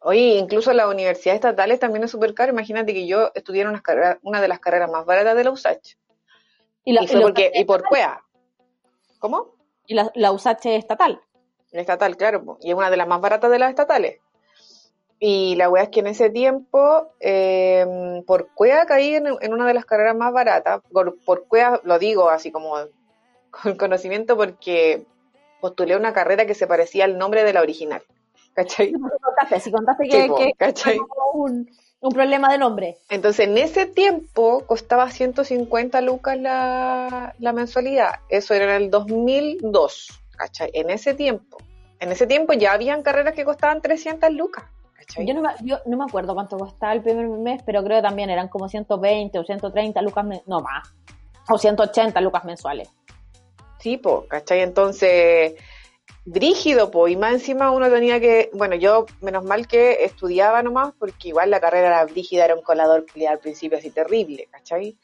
Oye, 0.00 0.38
incluso 0.38 0.72
las 0.72 0.86
universidades 0.86 1.38
estatales 1.38 1.80
también 1.80 2.04
es 2.04 2.10
súper 2.10 2.34
caro. 2.34 2.52
Imagínate 2.52 2.94
que 2.94 3.06
yo 3.06 3.30
estudié 3.34 3.62
en 3.62 3.68
una 4.22 4.40
de 4.40 4.48
las 4.48 4.60
carreras 4.60 4.90
más 4.90 5.04
baratas 5.04 5.36
de 5.36 5.44
la 5.44 5.50
USACH. 5.50 5.96
Y 6.84 6.92
la, 6.92 7.02
Y 7.02 7.08
fue 7.08 7.16
y 7.16 7.18
la 7.18 7.26
porque, 7.26 7.50
y 7.52 7.64
por 7.64 7.82
CUEA. 7.84 8.22
¿Cómo? 9.18 9.54
y 9.86 9.94
la, 9.94 10.10
la 10.14 10.32
USACH 10.32 10.66
es 10.66 10.78
estatal. 10.78 11.20
La 11.72 11.80
estatal, 11.80 12.16
claro, 12.16 12.58
y 12.60 12.70
es 12.70 12.76
una 12.76 12.90
de 12.90 12.96
las 12.96 13.08
más 13.08 13.20
baratas 13.20 13.50
de 13.50 13.58
las 13.58 13.70
estatales. 13.70 14.20
Y 15.18 15.56
la 15.56 15.68
wea 15.68 15.84
es 15.84 15.88
que 15.88 16.00
en 16.00 16.08
ese 16.08 16.30
tiempo, 16.30 17.12
eh, 17.20 18.22
por 18.26 18.50
CUEA 18.54 18.84
caí 18.84 19.14
en, 19.14 19.26
en 19.40 19.52
una 19.52 19.66
de 19.66 19.74
las 19.74 19.84
carreras 19.84 20.14
más 20.14 20.32
baratas. 20.32 20.82
Por, 20.92 21.18
por 21.24 21.46
CUEA 21.46 21.80
lo 21.84 21.98
digo 21.98 22.28
así 22.28 22.52
como 22.52 22.76
con 23.62 23.76
conocimiento 23.76 24.36
porque 24.36 25.06
postulé 25.60 25.96
una 25.96 26.12
carrera 26.12 26.46
que 26.46 26.54
se 26.54 26.66
parecía 26.66 27.04
al 27.04 27.18
nombre 27.18 27.44
de 27.44 27.52
la 27.52 27.60
original. 27.62 28.02
¿Cachai? 28.54 28.88
Sí, 28.88 28.94
contaste, 28.94 29.60
si 29.60 29.70
contaste 29.72 30.04
que, 30.08 30.28
que- 30.58 30.98
un, 31.32 31.68
Un 32.00 32.12
problema 32.12 32.52
de 32.52 32.58
nombre. 32.58 32.98
Entonces, 33.08 33.46
en 33.48 33.56
ese 33.58 33.86
tiempo 33.86 34.62
costaba 34.66 35.10
150 35.10 36.00
lucas 36.02 36.38
la, 36.38 37.34
la 37.38 37.52
mensualidad. 37.52 38.16
Eso 38.28 38.52
era 38.54 38.76
en 38.76 38.82
el 38.82 38.90
2002, 38.90 40.08
¿cachai? 40.36 40.70
En 40.74 40.90
ese 40.90 41.14
tiempo. 41.14 41.56
En 41.98 42.12
ese 42.12 42.26
tiempo 42.26 42.52
ya 42.52 42.72
habían 42.74 43.02
carreras 43.02 43.34
que 43.34 43.44
costaban 43.44 43.80
300 43.80 44.30
lucas. 44.32 44.64
¿cachai? 44.96 45.26
Yo 45.26 45.34
no, 45.34 45.40
me, 45.42 45.48
yo 45.62 45.78
no 45.86 45.96
me 45.96 46.04
acuerdo 46.04 46.34
cuánto 46.34 46.58
costaba 46.58 46.92
el 46.92 47.02
primer 47.02 47.26
mes, 47.26 47.62
pero 47.64 47.82
creo 47.82 47.98
que 47.98 48.02
también 48.06 48.28
eran 48.30 48.48
como 48.48 48.68
120 48.68 49.38
o 49.38 49.44
130 49.44 50.00
lucas, 50.02 50.24
no 50.46 50.60
más, 50.60 50.94
o 51.48 51.58
180 51.58 52.20
lucas 52.20 52.44
mensuales. 52.44 52.88
Sí, 53.84 54.00
¿cachai? 54.28 54.62
Entonces, 54.62 55.56
brígido, 56.24 56.90
po, 56.90 57.06
y 57.06 57.16
más 57.16 57.34
encima 57.34 57.70
uno 57.70 57.90
tenía 57.90 58.18
que, 58.18 58.48
bueno, 58.54 58.76
yo 58.76 59.04
menos 59.20 59.44
mal 59.44 59.68
que 59.68 60.04
estudiaba 60.04 60.62
nomás, 60.62 60.94
porque 60.98 61.28
igual 61.28 61.50
la 61.50 61.60
carrera 61.60 61.88
era 61.88 62.04
brígida, 62.06 62.46
era 62.46 62.54
un 62.54 62.62
colador 62.62 63.04
al 63.28 63.38
principio 63.40 63.76
así 63.76 63.90
terrible, 63.90 64.48
¿cachai? 64.50 64.96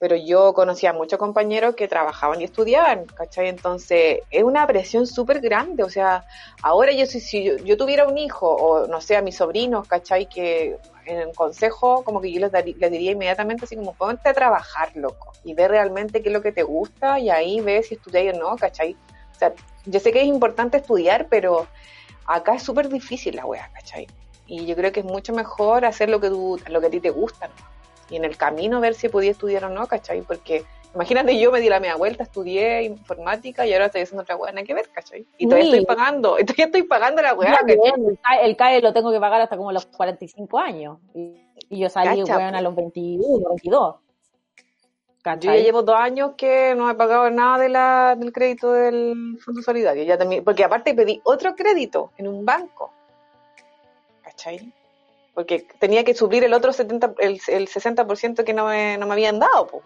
Pero 0.00 0.16
yo 0.16 0.52
conocía 0.52 0.90
a 0.90 0.92
muchos 0.94 1.16
compañeros 1.16 1.76
que 1.76 1.86
trabajaban 1.86 2.40
y 2.40 2.44
estudiaban, 2.44 3.04
¿cachai? 3.04 3.48
Entonces, 3.48 4.22
es 4.32 4.42
una 4.42 4.66
presión 4.66 5.06
súper 5.06 5.40
grande, 5.40 5.84
o 5.84 5.88
sea, 5.88 6.24
ahora 6.60 6.90
yo 6.90 7.06
si, 7.06 7.20
si 7.20 7.44
yo, 7.44 7.56
yo 7.58 7.76
tuviera 7.76 8.04
un 8.04 8.18
hijo, 8.18 8.48
o 8.50 8.88
no 8.88 9.00
sé, 9.00 9.14
a 9.14 9.22
mis 9.22 9.36
sobrinos, 9.36 9.86
¿cachai? 9.86 10.28
Que 10.28 10.76
en 11.06 11.18
el 11.18 11.34
consejo, 11.34 12.02
como 12.04 12.20
que 12.20 12.32
yo 12.32 12.40
les, 12.40 12.52
darí- 12.52 12.76
les 12.76 12.90
diría 12.90 13.12
inmediatamente 13.12 13.64
así 13.64 13.76
como, 13.76 13.94
ponte 13.94 14.28
a 14.28 14.34
trabajar, 14.34 14.90
loco, 14.94 15.32
y 15.44 15.54
ve 15.54 15.68
realmente 15.68 16.22
qué 16.22 16.28
es 16.28 16.32
lo 16.32 16.42
que 16.42 16.52
te 16.52 16.62
gusta, 16.62 17.18
y 17.18 17.30
ahí 17.30 17.60
ve 17.60 17.82
si 17.82 17.94
estudias 17.94 18.34
o 18.34 18.38
no, 18.38 18.56
¿cachai? 18.56 18.96
O 19.34 19.38
sea, 19.38 19.52
yo 19.86 20.00
sé 20.00 20.12
que 20.12 20.20
es 20.20 20.26
importante 20.26 20.78
estudiar, 20.78 21.26
pero 21.28 21.66
acá 22.26 22.54
es 22.54 22.62
súper 22.62 22.88
difícil 22.88 23.36
la 23.36 23.44
wea, 23.46 23.70
¿cachai? 23.74 24.06
Y 24.46 24.66
yo 24.66 24.76
creo 24.76 24.92
que 24.92 25.00
es 25.00 25.06
mucho 25.06 25.32
mejor 25.32 25.84
hacer 25.84 26.08
lo 26.08 26.20
que, 26.20 26.28
tú, 26.28 26.60
lo 26.68 26.80
que 26.80 26.86
a 26.86 26.90
ti 26.90 27.00
te 27.00 27.10
gusta. 27.10 27.50
Y 28.10 28.16
en 28.16 28.24
el 28.24 28.36
camino 28.36 28.80
ver 28.80 28.94
si 28.94 29.08
podía 29.08 29.30
estudiar 29.30 29.64
o 29.64 29.70
no, 29.70 29.86
¿cachai? 29.86 30.20
Porque 30.22 30.64
imagínate, 30.94 31.38
yo 31.38 31.50
me 31.50 31.60
di 31.60 31.68
la 31.68 31.80
media 31.80 31.96
vuelta, 31.96 32.22
estudié 32.22 32.82
informática 32.84 33.66
y 33.66 33.72
ahora 33.72 33.86
estoy 33.86 34.02
haciendo 34.02 34.22
otra 34.22 34.36
wea, 34.36 34.52
nada 34.52 34.64
que 34.66 34.74
ver, 34.74 34.88
¿cachai? 34.90 35.26
Y 35.38 35.46
todavía 35.46 35.70
Sí. 35.70 35.78
estoy 35.78 35.86
pagando, 35.96 36.38
y 36.38 36.44
todavía 36.44 36.66
estoy 36.66 36.82
pagando 36.84 37.22
la 37.22 37.36
¿cachai? 37.36 37.56
también, 37.56 38.08
el, 38.08 38.18
CAE, 38.20 38.44
el 38.46 38.56
CAE 38.56 38.80
lo 38.80 38.92
tengo 38.92 39.12
que 39.12 39.20
pagar 39.20 39.40
hasta 39.40 39.56
como 39.56 39.72
los 39.72 39.86
45 39.86 40.58
años. 40.58 40.98
Y, 41.14 41.36
y 41.68 41.78
yo 41.78 41.88
salí, 41.88 42.20
Cacha, 42.20 42.38
weón, 42.38 42.54
a 42.54 42.60
los 42.60 42.74
21, 42.74 43.48
22. 43.48 43.94
Yo 43.94 44.00
ya 45.24 45.32
¿Cachai? 45.32 45.62
llevo 45.62 45.82
dos 45.82 45.96
años 45.98 46.32
que 46.36 46.74
no 46.76 46.90
he 46.90 46.94
pagado 46.94 47.30
nada 47.30 47.58
de 47.58 47.70
la, 47.70 48.14
del 48.14 48.30
crédito 48.30 48.72
del 48.72 49.38
Fondo 49.42 49.62
Solidario. 49.62 50.04
Ya 50.04 50.18
también, 50.18 50.44
porque 50.44 50.64
aparte 50.64 50.92
pedí 50.94 51.20
otro 51.24 51.54
crédito 51.56 52.12
en 52.18 52.28
un 52.28 52.44
banco. 52.44 52.92
¿Cachai? 54.22 54.70
Porque 55.32 55.66
tenía 55.78 56.04
que 56.04 56.14
suplir 56.14 56.44
el 56.44 56.52
otro 56.52 56.72
70, 56.72 57.14
el, 57.18 57.40
el 57.48 57.68
60% 57.68 58.44
que 58.44 58.52
no 58.52 58.66
me, 58.66 58.98
no 58.98 59.06
me 59.06 59.14
habían 59.14 59.38
dado, 59.38 59.66
po, 59.66 59.82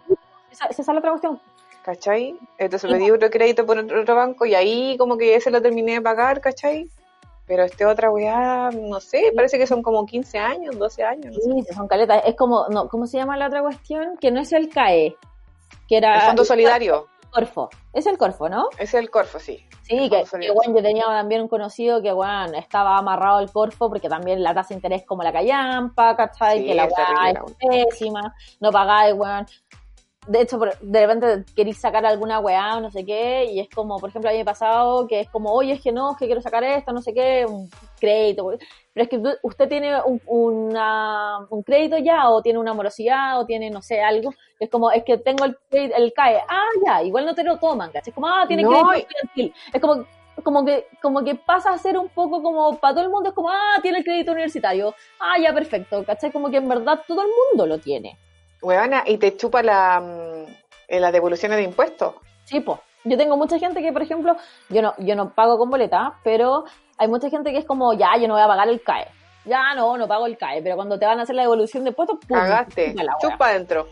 Es 0.51 0.87
la 0.87 0.99
otra 0.99 1.11
cuestión. 1.11 1.41
¿cachai? 1.89 2.39
Entonces 2.59 2.91
pedí 2.91 3.11
otro 3.11 3.31
crédito 3.31 3.65
por 3.65 3.79
otro, 3.79 4.03
otro 4.03 4.15
banco 4.15 4.45
y 4.45 4.55
ahí 4.55 4.97
como 4.99 5.17
que 5.17 5.35
ese 5.35 5.51
lo 5.51 5.63
terminé 5.63 5.95
de 5.95 6.03
pagar, 6.03 6.41
¿cachai? 6.41 6.87
Pero 7.47 7.65
este 7.65 7.87
otra 7.87 8.11
weá, 8.11 8.69
no 8.71 9.01
sé, 9.01 9.33
parece 9.35 9.57
que 9.57 9.67
son 9.67 9.83
como 9.83 10.05
15 10.05 10.39
años, 10.39 10.79
12 10.79 11.03
años, 11.03 11.35
no 11.35 11.41
sé. 11.41 11.63
Sí, 11.67 11.75
son 11.75 11.89
caletas. 11.89 12.25
Es 12.27 12.37
como, 12.37 12.67
no, 12.69 12.89
¿cómo 12.89 13.07
se 13.07 13.17
llama 13.17 13.39
la 13.39 13.47
otra 13.47 13.63
cuestión? 13.63 14.19
Que 14.21 14.31
no 14.31 14.41
es 14.41 14.53
el 14.53 14.69
CAE, 14.69 15.17
que 15.89 15.97
era... 15.97 16.17
El 16.17 16.27
Fondo 16.27 16.45
Solidario, 16.45 17.09
Corfo. 17.31 17.71
Es 17.95 18.07
el 18.07 18.19
Corfo, 18.19 18.51
¿no? 18.51 18.69
es 18.79 18.93
el 18.93 19.09
Corfo, 19.09 19.39
sí. 19.39 19.65
Sí, 19.83 20.11
que, 20.11 20.25
que, 20.25 20.53
bueno, 20.53 20.77
yo 20.77 20.83
tenía 20.83 21.05
también 21.05 21.41
un 21.41 21.49
conocido 21.49 22.03
que, 22.03 22.13
bueno, 22.13 22.59
estaba 22.59 22.99
amarrado 22.99 23.39
al 23.39 23.51
Corfo 23.51 23.89
porque 23.89 24.11
también 24.11 24.43
la 24.43 24.53
tasa 24.53 24.69
de 24.69 24.75
interés 24.75 25.07
como 25.07 25.23
la 25.23 25.33
callampa, 25.33 26.15
¿cachai? 26.15 26.59
Sí, 26.59 26.67
que 26.67 26.75
la 26.75 26.85
weá 26.85 27.31
es 27.31 27.87
pésima, 27.89 28.35
no 28.61 28.71
pagáis, 28.71 29.15
weón. 29.15 29.47
De 30.29 30.43
hecho, 30.43 30.59
por- 30.59 30.79
de 30.79 31.07
repente 31.07 31.45
queréis 31.57 31.81
sacar 31.81 32.05
alguna 32.05 32.39
weá 32.39 32.77
o 32.77 32.81
no 32.81 32.91
sé 32.91 33.03
qué, 33.05 33.47
y 33.47 33.61
es 33.61 33.69
como, 33.75 33.99
por 33.99 34.11
ejemplo, 34.11 34.29
a 34.29 34.33
mí 34.33 34.39
me 34.39 34.43
ha 34.43 34.45
pasado 34.45 35.07
que 35.09 35.21
es 35.21 35.29
como, 35.31 35.51
oye, 35.53 35.73
es 35.73 35.83
que 35.83 35.91
no, 35.91 36.13
es 36.13 36.19
que 36.19 36.27
quiero 36.27 36.43
sacar 36.43 36.63
esto, 36.65 36.93
no 36.93 37.01
sé 37.01 37.15
qué, 37.15 37.47
un 37.49 37.71
crédito. 37.99 38.51
Pero 38.93 39.05
es 39.05 39.09
que 39.09 39.23
usted 39.43 39.69
tiene 39.69 40.01
un, 40.03 40.21
una- 40.27 41.39
un 41.51 41.63
crédito 41.63 41.97
ya, 41.99 42.29
o 42.31 42.43
tiene 42.43 42.59
una 42.59 42.75
morosidad, 42.75 43.41
o 43.41 43.47
tiene, 43.47 43.71
no 43.71 43.81
sé, 43.83 44.03
algo. 44.03 44.35
Es 44.61 44.69
como, 44.71 44.91
es 44.91 45.03
que 45.05 45.17
tengo 45.19 45.45
el, 45.47 45.57
crédito- 45.71 45.97
el 45.97 46.13
CAE. 46.13 46.41
Ah, 46.49 46.69
ya, 46.85 47.03
igual 47.03 47.25
no 47.25 47.35
te 47.35 47.43
lo 47.45 47.59
toman, 47.59 47.91
¿cachai? 47.91 48.11
Es 48.11 48.15
como, 48.15 48.27
ah, 48.29 48.45
tiene 48.47 48.63
No, 48.65 48.69
crédito 48.69 48.93
estudiantil. 48.95 49.55
Es 49.73 49.81
como, 49.81 50.05
como 50.45 50.65
que, 50.65 50.87
como 51.03 51.25
que 51.25 51.35
pasa 51.37 51.73
a 51.73 51.79
ser 51.79 51.97
un 51.99 52.09
poco 52.11 52.43
como, 52.43 52.77
para 52.79 52.95
todo 52.95 53.05
el 53.05 53.11
mundo 53.11 53.31
es 53.31 53.35
como, 53.35 53.49
ah, 53.49 53.79
tiene 53.83 53.99
el 53.99 54.05
crédito 54.05 54.33
universitario. 54.33 54.95
Ah, 55.21 55.39
ya, 55.41 55.55
perfecto, 55.55 56.05
¿cachai? 56.05 56.31
Como 56.33 56.51
que 56.51 56.59
en 56.59 56.69
verdad 56.69 57.01
todo 57.09 57.23
el 57.23 57.29
mundo 57.29 57.67
lo 57.67 57.79
tiene. 57.79 58.19
Weona, 58.63 59.05
y 59.07 59.19
te 59.19 59.37
chupa 59.37 59.63
la, 59.63 60.01
mm, 60.01 60.53
eh, 60.89 61.01
las 61.01 61.13
devoluciones 61.13 61.59
de 61.59 61.65
impuestos. 61.65 62.15
Sí, 62.45 62.61
pues. 62.61 62.79
Yo 63.05 63.17
tengo 63.17 63.37
mucha 63.37 63.59
gente 63.59 63.81
que, 63.81 63.93
por 63.93 64.03
ejemplo, 64.03 64.37
yo 64.69 64.83
no, 64.83 64.95
yo 64.99 65.15
no 65.15 65.33
pago 65.33 65.57
con 65.57 65.71
boleta, 65.71 66.15
pero 66.25 66.65
hay 66.99 67.09
mucha 67.09 67.31
gente 67.31 67.53
que 67.53 67.59
es 67.59 67.65
como, 67.65 67.95
ya, 67.95 68.17
yo 68.19 68.27
no 68.27 68.35
voy 68.35 68.43
a 68.43 68.49
pagar 68.49 68.69
el 68.69 68.83
CAE. 68.83 69.07
Ya 69.45 69.75
no, 69.75 69.97
no 69.97 70.09
pago 70.09 70.27
el 70.27 70.37
CAE, 70.37 70.63
pero 70.63 70.77
cuando 70.77 70.99
te 70.99 71.07
van 71.07 71.21
a 71.21 71.23
hacer 71.23 71.37
la 71.37 71.43
devolución 71.43 71.85
de 71.85 71.91
impuestos, 71.91 72.19
¡pum! 72.27 72.37
Cagaste, 72.37 72.95
chupa 73.21 73.49
adentro. 73.49 73.89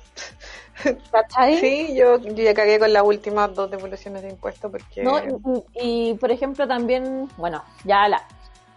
¿Cachai? 1.10 1.56
Sí, 1.58 1.94
yo, 1.96 2.18
yo 2.18 2.42
ya 2.42 2.52
cagué 2.52 2.78
con 2.78 2.92
las 2.92 3.02
últimas 3.04 3.54
dos 3.54 3.70
devoluciones 3.70 4.22
de 4.22 4.30
impuestos 4.30 4.70
porque... 4.70 5.02
No, 5.02 5.18
y, 5.18 6.10
y, 6.10 6.14
por 6.14 6.30
ejemplo 6.30 6.66
también, 6.68 7.28
bueno, 7.38 7.64
ya 7.84 8.08
la, 8.08 8.22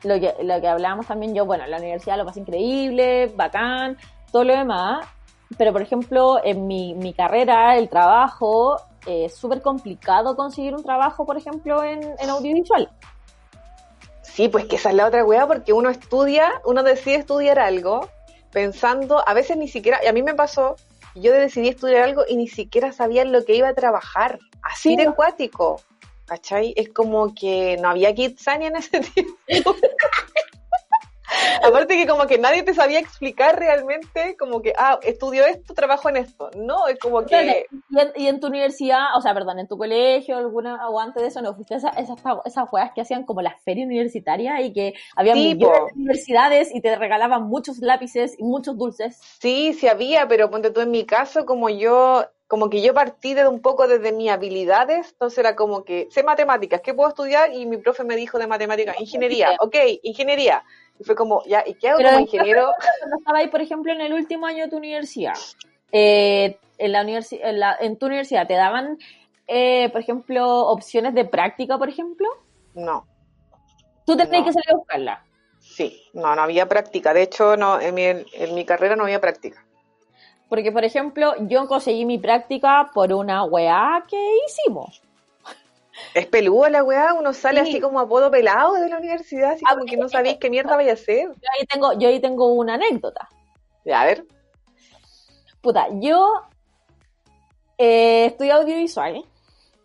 lo 0.03 0.19
que 0.19 0.33
lo 0.41 0.61
que 0.61 0.67
hablábamos 0.67 1.07
también 1.07 1.35
yo, 1.35 1.45
bueno, 1.45 1.65
la 1.67 1.77
universidad 1.77 2.17
lo 2.17 2.25
más 2.25 2.37
increíble, 2.37 3.31
bacán, 3.35 3.97
todo 4.31 4.43
lo 4.45 4.55
demás, 4.55 5.05
pero 5.57 5.71
por 5.71 5.81
ejemplo 5.81 6.39
en 6.43 6.67
mi, 6.67 6.93
mi 6.93 7.13
carrera, 7.13 7.77
el 7.77 7.89
trabajo, 7.89 8.77
eh, 9.05 9.25
es 9.25 9.35
súper 9.35 9.61
complicado 9.61 10.35
conseguir 10.35 10.75
un 10.75 10.83
trabajo, 10.83 11.25
por 11.25 11.37
ejemplo, 11.37 11.83
en, 11.83 12.01
en 12.19 12.29
audiovisual. 12.29 12.89
Sí, 14.21 14.47
pues 14.47 14.65
que 14.65 14.77
esa 14.77 14.89
es 14.89 14.95
la 14.95 15.07
otra 15.07 15.25
weá, 15.25 15.47
porque 15.47 15.73
uno 15.73 15.89
estudia, 15.89 16.61
uno 16.65 16.83
decide 16.83 17.15
estudiar 17.15 17.59
algo 17.59 18.07
pensando, 18.51 19.27
a 19.27 19.33
veces 19.33 19.57
ni 19.57 19.67
siquiera, 19.67 19.99
y 20.03 20.07
a 20.07 20.13
mí 20.13 20.23
me 20.23 20.33
pasó, 20.33 20.75
yo 21.15 21.33
decidí 21.33 21.69
estudiar 21.69 22.03
algo 22.03 22.23
y 22.27 22.35
ni 22.35 22.47
siquiera 22.47 22.91
sabía 22.91 23.21
en 23.21 23.31
lo 23.31 23.43
que 23.43 23.55
iba 23.55 23.67
a 23.67 23.73
trabajar, 23.73 24.39
así 24.61 24.89
Sí, 24.89 24.95
de 24.95 25.03
acuático, 25.03 25.81
¿cachai? 26.25 26.73
Es 26.75 26.89
como 26.89 27.33
que 27.33 27.77
no 27.81 27.89
había 27.89 28.13
Kitsania 28.13 28.69
en 28.69 28.77
ese 28.77 28.99
tiempo. 29.49 29.75
Aparte 31.63 31.95
que 31.95 32.07
como 32.07 32.27
que 32.27 32.37
nadie 32.37 32.63
te 32.63 32.73
sabía 32.73 32.99
explicar 32.99 33.57
realmente, 33.57 34.35
como 34.37 34.61
que, 34.61 34.73
ah, 34.77 34.99
estudio 35.03 35.45
esto, 35.45 35.73
trabajo 35.73 36.09
en 36.09 36.17
esto. 36.17 36.49
No, 36.55 36.87
es 36.87 36.99
como 36.99 37.25
que... 37.25 37.65
Y 37.89 37.99
en, 37.99 38.11
y 38.15 38.27
en 38.27 38.39
tu 38.39 38.47
universidad, 38.47 39.15
o 39.17 39.21
sea, 39.21 39.33
perdón, 39.33 39.59
en 39.59 39.67
tu 39.67 39.77
colegio 39.77 40.37
alguna 40.37 40.89
o 40.89 40.99
antes 40.99 41.21
de 41.21 41.29
eso, 41.29 41.41
¿no 41.41 41.55
fuiste 41.55 41.75
esas, 41.75 41.95
esas 41.97 42.67
weas 42.71 42.91
que 42.93 43.01
hacían 43.01 43.25
como 43.25 43.41
las 43.41 43.61
ferias 43.63 43.85
universitarias 43.85 44.61
y 44.61 44.73
que 44.73 44.93
había 45.15 45.33
Sí, 45.33 45.55
millones 45.55 45.79
po. 45.79 45.85
de 45.87 45.93
universidades 45.93 46.73
y 46.73 46.81
te 46.81 46.95
regalaban 46.95 47.43
muchos 47.43 47.79
lápices 47.79 48.35
y 48.37 48.43
muchos 48.43 48.77
dulces? 48.77 49.19
Sí, 49.39 49.73
sí 49.73 49.87
había, 49.87 50.27
pero 50.27 50.49
ponte 50.49 50.71
tú 50.71 50.81
en 50.81 50.91
mi 50.91 51.05
caso, 51.05 51.45
como 51.45 51.69
yo, 51.69 52.25
como 52.49 52.67
que 52.71 52.81
yo 52.81 52.95
partí 52.95 53.35
de 53.35 53.47
un 53.47 53.61
poco 53.61 53.87
desde 53.87 54.11
mis 54.11 54.31
habilidades, 54.31 55.11
entonces 55.11 55.37
era 55.37 55.55
como 55.55 55.83
que 55.83 56.07
sé 56.09 56.23
matemáticas, 56.23 56.81
¿qué 56.81 56.95
puedo 56.95 57.07
estudiar? 57.09 57.53
Y 57.53 57.67
mi 57.67 57.77
profe 57.77 58.03
me 58.03 58.15
dijo 58.15 58.39
de 58.39 58.47
matemáticas, 58.47 58.99
ingeniería, 58.99 59.51
ok, 59.59 59.75
ingeniería. 60.01 60.63
Y 60.99 61.03
fue 61.03 61.15
como, 61.15 61.43
ya, 61.45 61.63
¿y 61.65 61.75
qué 61.75 61.89
hago 61.89 61.97
Pero 61.99 62.09
como 62.09 62.17
en- 62.19 62.25
ingeniero? 62.25 62.71
Cuando 63.01 63.17
estaba 63.19 63.37
ahí, 63.37 63.49
por 63.49 63.61
ejemplo, 63.61 63.93
en 63.93 64.01
el 64.01 64.13
último 64.13 64.47
año 64.47 64.63
de 64.63 64.69
tu 64.71 64.77
universidad, 64.77 65.35
eh, 65.91 66.57
en, 66.79 66.91
la 66.91 67.03
universi- 67.03 67.39
en, 67.39 67.59
la- 67.59 67.77
en 67.79 67.97
tu 67.99 68.07
universidad, 68.07 68.47
¿te 68.47 68.55
daban, 68.55 68.97
eh, 69.45 69.89
por 69.91 70.01
ejemplo, 70.01 70.65
opciones 70.69 71.13
de 71.13 71.25
práctica, 71.25 71.77
por 71.77 71.87
ejemplo? 71.87 72.27
No, 72.73 73.05
Tú 74.07 74.17
tenías 74.17 74.39
No. 74.41 74.45
que 74.45 74.53
salir 74.53 74.71
a 74.73 74.75
buscarla. 74.75 75.23
sí, 75.59 76.01
no, 76.13 76.35
no 76.35 76.41
había 76.41 76.67
práctica. 76.67 77.13
De 77.13 77.21
hecho, 77.21 77.55
no, 77.57 77.79
en 77.79 77.93
mi, 77.93 78.05
en 78.05 78.55
mi 78.55 78.65
carrera 78.65 78.95
no 78.95 79.03
había 79.03 79.21
práctica. 79.21 79.63
Porque, 80.49 80.71
por 80.71 80.83
ejemplo, 80.83 81.33
yo 81.47 81.67
conseguí 81.67 82.05
mi 82.05 82.17
práctica 82.17 82.89
por 82.93 83.13
una 83.13 83.43
weá 83.43 84.03
que 84.09 84.17
hicimos. 84.47 85.01
Es 86.13 86.25
peluda 86.27 86.69
la 86.69 86.83
weá, 86.83 87.13
uno 87.13 87.33
sale 87.33 87.63
Sí. 87.63 87.69
así 87.69 87.81
como 87.81 87.99
a 87.99 88.07
podo 88.07 88.31
pelado 88.31 88.73
de 88.73 88.89
la 88.89 88.97
universidad, 88.97 89.51
así 89.51 89.63
como 89.65 89.85
que 89.85 89.97
no 89.97 90.07
sabéis 90.09 90.37
qué 90.39 90.49
mierda 90.49 90.75
vaya 90.75 90.91
a 90.91 90.93
hacer. 90.93 91.27
Yo 91.27 91.49
ahí 91.59 91.65
tengo, 91.67 91.93
yo 91.99 92.07
ahí 92.09 92.19
tengo 92.19 92.53
una 92.53 92.75
anécdota. 92.75 93.27
A 93.93 94.05
ver. 94.05 94.25
Puta, 95.61 95.87
yo 95.93 96.43
eh, 97.77 98.25
estudio 98.27 98.55
audiovisual. 98.55 99.23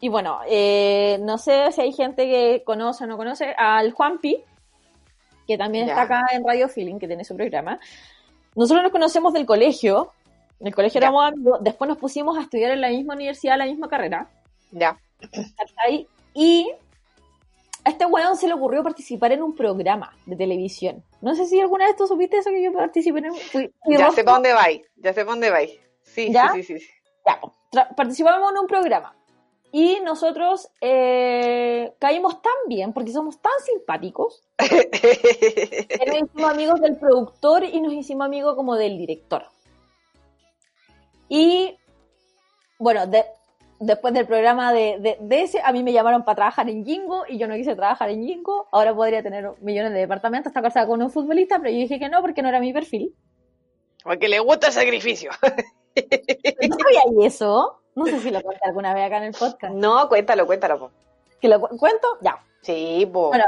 Y 0.00 0.08
bueno, 0.08 0.40
eh, 0.48 1.18
no 1.22 1.38
sé 1.38 1.72
si 1.72 1.80
hay 1.80 1.92
gente 1.92 2.26
que 2.26 2.62
conoce 2.64 3.04
o 3.04 3.06
no 3.06 3.16
conoce 3.16 3.54
al 3.56 3.92
Juanpi, 3.92 4.42
que 5.46 5.58
también 5.58 5.86
Ya. 5.86 5.92
está 5.92 6.02
acá 6.02 6.26
en 6.32 6.44
Radio 6.46 6.68
Feeling, 6.68 6.98
que 6.98 7.06
tiene 7.06 7.24
su 7.24 7.34
programa. 7.36 7.78
Nosotros 8.54 8.82
nos 8.82 8.92
conocemos 8.92 9.32
del 9.32 9.46
colegio. 9.46 10.12
En 10.60 10.66
el 10.68 10.74
colegio 10.74 11.00
Ya. 11.00 11.06
éramos 11.08 11.24
amigos. 11.32 11.58
Después 11.62 11.88
nos 11.88 11.98
pusimos 11.98 12.36
a 12.38 12.42
estudiar 12.42 12.70
en 12.72 12.80
la 12.80 12.88
misma 12.88 13.14
universidad, 13.14 13.58
la 13.58 13.66
misma 13.66 13.88
carrera. 13.88 14.28
Ya. 14.70 14.98
¿cachai? 15.56 16.06
Y 16.34 16.70
a 17.84 17.90
este 17.90 18.06
weón 18.06 18.36
se 18.36 18.46
le 18.48 18.54
ocurrió 18.54 18.82
participar 18.82 19.32
en 19.32 19.42
un 19.42 19.54
programa 19.54 20.16
de 20.26 20.36
televisión. 20.36 21.02
No 21.20 21.34
sé 21.34 21.46
si 21.46 21.60
alguna 21.60 21.86
vez 21.86 21.96
tú 21.96 22.06
supiste 22.06 22.38
eso 22.38 22.50
que 22.50 22.62
yo 22.62 22.72
participé 22.72 23.18
en 23.18 23.30
un... 23.30 23.36
fui- 23.36 23.70
Ya 23.88 24.10
sé 24.10 24.24
para 24.24 24.34
dónde 24.36 24.52
vais, 24.52 24.82
ya 24.96 25.12
sé 25.12 25.20
para 25.22 25.32
dónde 25.32 25.50
vais. 25.50 25.72
Sí, 26.02 26.32
¿Ya? 26.32 26.50
sí, 26.54 26.62
sí, 26.62 26.78
sí. 26.78 26.86
Ya, 27.26 27.40
tra- 27.72 27.94
participamos 27.94 28.50
en 28.52 28.58
un 28.58 28.66
programa. 28.66 29.14
Y 29.72 29.98
nosotros 30.04 30.70
eh, 30.80 31.92
caímos 31.98 32.40
tan 32.40 32.52
bien, 32.68 32.92
porque 32.92 33.10
somos 33.10 33.40
tan 33.40 33.52
simpáticos, 33.64 34.42
que 34.58 36.04
nos 36.06 36.16
hicimos 36.22 36.50
amigos 36.50 36.80
del 36.80 36.96
productor 36.96 37.64
y 37.64 37.80
nos 37.80 37.92
hicimos 37.92 38.24
amigos 38.26 38.54
como 38.54 38.76
del 38.76 38.96
director. 38.98 39.46
Y 41.28 41.76
bueno, 42.78 43.06
de- 43.06 43.24
después 43.80 44.12
del 44.14 44.26
programa 44.26 44.72
de, 44.72 44.98
de- 45.00 45.18
de 45.20 45.42
ese, 45.42 45.60
a 45.62 45.72
mí 45.72 45.82
me 45.82 45.92
llamaron 45.92 46.24
para 46.24 46.36
trabajar 46.36 46.68
en 46.68 46.84
Jingo 46.84 47.24
y 47.28 47.38
yo 47.38 47.46
no 47.48 47.54
quise 47.54 47.74
trabajar 47.74 48.10
en 48.10 48.24
Jingo. 48.24 48.68
Ahora 48.72 48.94
podría 48.94 49.22
tener 49.22 49.50
millones 49.60 49.92
de 49.92 50.00
departamentos, 50.00 50.50
estar 50.50 50.62
casada 50.62 50.86
con 50.86 51.02
un 51.02 51.10
futbolista, 51.10 51.58
pero 51.58 51.70
yo 51.70 51.78
dije 51.78 51.98
que 51.98 52.08
no 52.08 52.20
porque 52.20 52.42
no 52.42 52.48
era 52.48 52.60
mi 52.60 52.72
perfil. 52.72 53.14
Porque 54.02 54.28
le 54.28 54.38
gusta 54.40 54.66
el 54.68 54.72
sacrificio. 54.74 55.30
¿No 55.42 56.76
sabía 56.76 57.26
eso? 57.26 57.80
No 57.94 58.06
sé 58.06 58.18
si 58.20 58.30
lo 58.30 58.42
conté 58.42 58.60
alguna 58.64 58.92
vez 58.92 59.06
acá 59.06 59.18
en 59.18 59.24
el 59.24 59.32
podcast. 59.34 59.72
No, 59.74 60.08
cuéntalo, 60.08 60.46
cuéntalo. 60.46 60.78
po. 60.78 60.90
¿Que 61.40 61.48
lo 61.48 61.60
cu- 61.60 61.76
cuento? 61.78 62.08
Ya. 62.20 62.42
Sí, 62.62 63.08
po. 63.12 63.28
Bueno, 63.28 63.44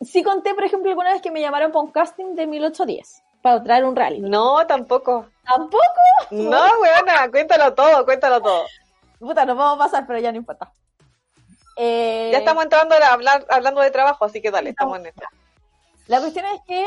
Sí 0.00 0.22
conté, 0.22 0.54
por 0.54 0.64
ejemplo, 0.64 0.90
alguna 0.90 1.12
vez 1.12 1.22
que 1.22 1.30
me 1.30 1.40
llamaron 1.40 1.70
para 1.72 1.84
un 1.84 1.90
casting 1.90 2.34
de 2.34 2.46
1810 2.46 3.22
para 3.44 3.62
traer 3.62 3.84
un 3.84 3.94
rally. 3.94 4.20
No, 4.20 4.66
tampoco. 4.66 5.26
Tampoco. 5.44 5.84
No, 6.30 6.62
weona, 6.80 7.30
cuéntalo 7.30 7.74
todo, 7.74 8.02
cuéntalo 8.06 8.40
todo. 8.40 8.64
Puta, 9.18 9.44
nos 9.44 9.54
vamos 9.58 9.74
a 9.78 9.84
pasar, 9.84 10.06
pero 10.06 10.18
ya 10.18 10.32
no 10.32 10.38
importa. 10.38 10.72
Eh, 11.76 12.30
Ya 12.32 12.38
estamos 12.38 12.64
entrando 12.64 12.94
a 12.94 13.12
hablar, 13.12 13.44
hablando 13.50 13.82
de 13.82 13.90
trabajo, 13.90 14.24
así 14.24 14.40
que 14.40 14.50
dale, 14.50 14.70
estamos 14.70 14.98
en 14.98 15.06
esto. 15.06 15.24
La 16.06 16.20
cuestión 16.20 16.46
es 16.46 16.60
que 16.66 16.86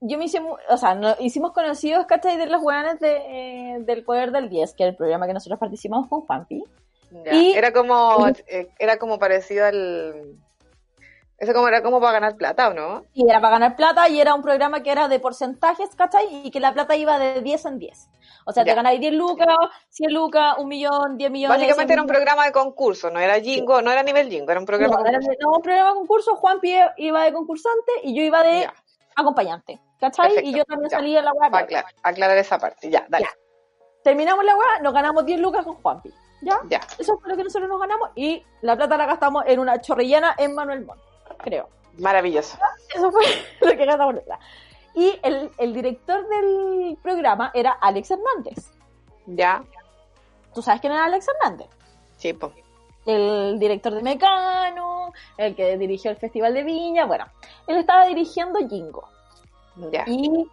yo 0.00 0.16
me 0.16 0.26
hice, 0.26 0.40
o 0.68 0.76
sea, 0.76 0.94
no, 0.94 1.16
hicimos 1.18 1.50
conocidos, 1.52 2.06
¿cachai? 2.06 2.36
De 2.36 2.46
los 2.46 2.62
weones 2.62 3.00
de, 3.00 3.16
eh, 3.16 3.76
del 3.80 4.04
Poder 4.04 4.30
del 4.30 4.48
10, 4.48 4.74
que 4.74 4.84
es 4.84 4.90
el 4.90 4.96
programa 4.96 5.26
que 5.26 5.34
nosotros 5.34 5.58
participamos 5.58 6.08
con 6.08 6.20
Juanpi. 6.20 6.62
Ya. 7.24 7.32
Y- 7.34 7.52
Era 7.52 7.72
como, 7.72 8.28
eh, 8.46 8.68
era 8.78 8.98
como 8.98 9.18
parecido 9.18 9.66
al... 9.66 10.36
Eso 11.38 11.52
como 11.52 11.68
era 11.68 11.82
como 11.82 12.00
para 12.00 12.12
ganar 12.12 12.36
plata, 12.36 12.68
¿o 12.68 12.74
no? 12.74 13.04
Y 13.12 13.28
era 13.28 13.40
para 13.40 13.58
ganar 13.58 13.76
plata 13.76 14.08
y 14.08 14.20
era 14.20 14.34
un 14.34 14.40
programa 14.42 14.82
que 14.82 14.90
era 14.90 15.06
de 15.08 15.20
porcentajes, 15.20 15.94
¿cachai? 15.94 16.26
Y 16.46 16.50
que 16.50 16.60
la 16.60 16.72
plata 16.72 16.96
iba 16.96 17.18
de 17.18 17.42
10 17.42 17.66
en 17.66 17.78
10. 17.78 18.08
O 18.46 18.52
sea, 18.52 18.64
Ya. 18.64 18.72
te 18.72 18.76
ganáis 18.76 19.00
10 19.00 19.12
lucas, 19.12 19.48
100 19.90 20.14
lucas, 20.14 20.54
1 20.58 20.66
millón, 20.66 21.18
10 21.18 21.30
millones. 21.30 21.58
Básicamente 21.58 21.88
100 21.88 21.92
era 21.92 22.02
un 22.02 22.08
programa 22.08 22.44
de 22.46 22.52
concurso, 22.52 23.10
no 23.10 23.20
era 23.20 23.38
Jingo, 23.40 23.82
no 23.82 23.90
era 23.90 24.02
nivel 24.02 24.30
Jingo, 24.30 24.50
era 24.50 24.60
un 24.60 24.66
programa 24.66 24.96
No, 24.96 25.02
de 25.02 25.08
era 25.10 25.18
concurso. 25.18 25.38
no, 25.42 25.56
un 25.56 25.62
programa 25.62 25.88
de 25.90 25.94
concurso, 25.96 26.36
Juan 26.36 26.60
Pie 26.60 26.90
iba 26.96 27.22
de 27.24 27.32
concursante 27.34 27.92
y 28.04 28.14
yo 28.16 28.22
iba 28.22 28.42
de 28.42 28.60
Ya. 28.62 28.74
acompañante, 29.16 29.78
¿cachai? 30.00 30.28
Perfecto, 30.28 30.48
Y 30.50 30.54
yo 30.54 30.64
también 30.64 30.90
ya. 30.90 30.96
salía 30.96 31.18
en 31.18 31.24
la. 31.26 31.32
Para 31.32 31.58
aclarar, 31.64 31.92
aclarar 32.02 32.38
esa 32.38 32.58
parte, 32.58 32.88
ya, 32.88 33.04
dale. 33.10 33.26
Terminamos 34.02 34.44
la 34.44 34.56
weá, 34.56 34.78
nos 34.80 34.94
ganamos 34.94 35.26
10 35.26 35.40
lucas 35.40 35.64
con 35.64 35.74
Juanpi, 35.82 36.10
¿ya? 36.42 36.58
Ya. 36.70 36.80
Eso 36.98 37.18
fue 37.18 37.28
lo 37.30 37.36
que 37.36 37.44
nosotros 37.44 37.68
nos 37.68 37.80
ganamos 37.80 38.10
y 38.14 38.42
la 38.62 38.76
plata 38.76 38.96
la 38.96 39.04
gastamos 39.06 39.44
en 39.46 39.58
una 39.58 39.80
chorrillana 39.80 40.34
en 40.38 40.54
Manuel 40.54 40.84
Montt, 40.86 41.00
creo. 41.38 41.68
Maravilloso. 41.98 42.58
Eso 42.94 43.10
fue 43.10 43.24
lo 43.60 43.76
que 43.76 43.86
nosotras. 43.86 44.38
Y 44.94 45.18
el, 45.22 45.50
el 45.58 45.74
director 45.74 46.26
del 46.28 46.96
programa 47.02 47.50
era 47.54 47.72
Alex 47.72 48.10
Hernández. 48.10 48.72
Ya, 49.26 49.62
¿Tú 50.56 50.62
sabes 50.62 50.80
quién 50.80 50.94
era 50.94 51.04
Alex 51.04 51.26
Hernández? 51.28 51.68
sí, 52.16 52.32
po. 52.32 52.50
el 53.04 53.58
director 53.58 53.92
de 53.92 54.02
Mecano, 54.02 55.12
el 55.36 55.54
que 55.54 55.76
dirigió 55.76 56.10
el 56.10 56.16
Festival 56.16 56.54
de 56.54 56.62
Viña, 56.62 57.04
bueno, 57.04 57.26
él 57.66 57.76
estaba 57.76 58.06
dirigiendo 58.06 58.66
Jingo. 58.66 59.06
Ya. 59.92 60.04
Y 60.06 60.46